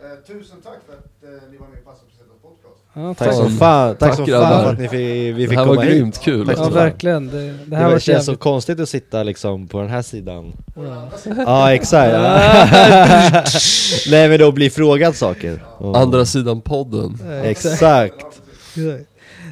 Eh, 0.00 0.26
tusen 0.26 0.56
tack 0.64 0.78
för 0.86 0.92
att 0.92 1.04
eh, 1.42 1.50
ni 1.50 1.56
var 1.58 1.66
med 1.66 1.78
i 1.78 1.84
Passa 1.84 2.02
Presentas 2.10 2.42
podcast. 2.42 2.82
Ja, 2.94 3.14
Tack 3.14 3.28
tack. 3.28 3.36
som 3.36 3.50
fan, 3.58 3.88
tack, 3.96 3.98
Tack, 3.98 4.16
som 4.16 4.26
fan 4.26 4.62
för 4.64 4.72
att 4.72 4.78
ni 4.78 4.88
fick, 4.88 5.00
vi 5.00 5.32
Det 5.32 5.48
fick 5.48 5.58
här 5.58 5.64
var 5.66 5.74
komma 5.74 5.86
hit. 5.86 5.90
grymt 5.94 6.20
kul. 6.20 6.46
Tack 6.46 6.58
Ja, 6.58 6.64
så 6.64 6.70
fan. 6.70 6.72
verkligen. 6.74 7.26
Det, 7.28 7.42
det 7.42 7.52
Det, 7.66 7.76
här 7.76 7.84
var, 7.84 7.92
var 7.92 7.98
känns 7.98 8.26
så 8.26 8.36
konstigt 8.36 8.80
att 8.80 8.88
sitta 8.88 9.22
liksom 9.22 9.68
på 9.68 9.80
den 9.80 9.90
här 9.90 10.02
sidan. 10.02 10.52
Ja. 10.76 11.08
Ja 11.46 11.72
exakt. 11.74 12.12
Nej 14.10 14.28
men 14.28 14.38
då 14.38 14.52
bli 14.52 14.70
frågad 14.70 15.16
saker. 15.16 15.64
Och- 15.78 15.96
Andra 15.98 16.24
sidan 16.24 16.60
podden. 16.60 17.18
Exakt. 17.44 18.14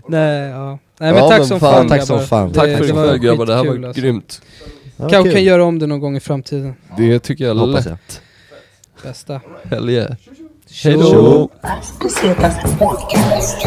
Nej, 0.09 0.49
ja. 0.51 0.79
Nej 1.01 1.13
men 1.13 1.23
Ja, 1.23 1.29
tack 1.29 1.39
men 1.39 1.47
som 1.49 1.61
fan, 1.61 1.73
fan 1.75 1.89
tack 1.89 2.07
som 2.07 2.21
fan. 2.27 2.49
Det- 2.49 2.55
Tack 2.55 2.67
det 2.69 2.77
för 2.77 2.85
ikväll 2.85 3.19
grabbar, 3.19 3.47
det 3.47 3.55
här 3.55 3.65
var 3.65 3.87
alltså. 3.87 4.03
grymt. 4.03 4.43
Ja, 4.97 5.09
Kanske 5.09 5.33
kan 5.33 5.45
göra 5.45 5.65
om 5.65 5.79
det 5.79 5.87
någon 5.87 6.01
gång 6.01 6.17
i 6.17 6.21
framtiden. 6.21 6.75
Det 6.97 7.19
tycker 7.19 7.45
jag 7.45 7.57
är 7.57 7.61
Hoppas 7.61 7.85
jag. 7.87 7.91
lätt. 7.93 8.21
Bästa. 9.05 9.41
Hell 9.71 9.91
yeah. 9.91 10.17
Tjo. 10.71 10.89
Hej 10.91 10.99
då! 10.99 11.49
Cositas 12.01 12.79
Podcast. 12.79 13.67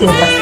Cositas 0.00 0.16
Podcast. 0.16 0.39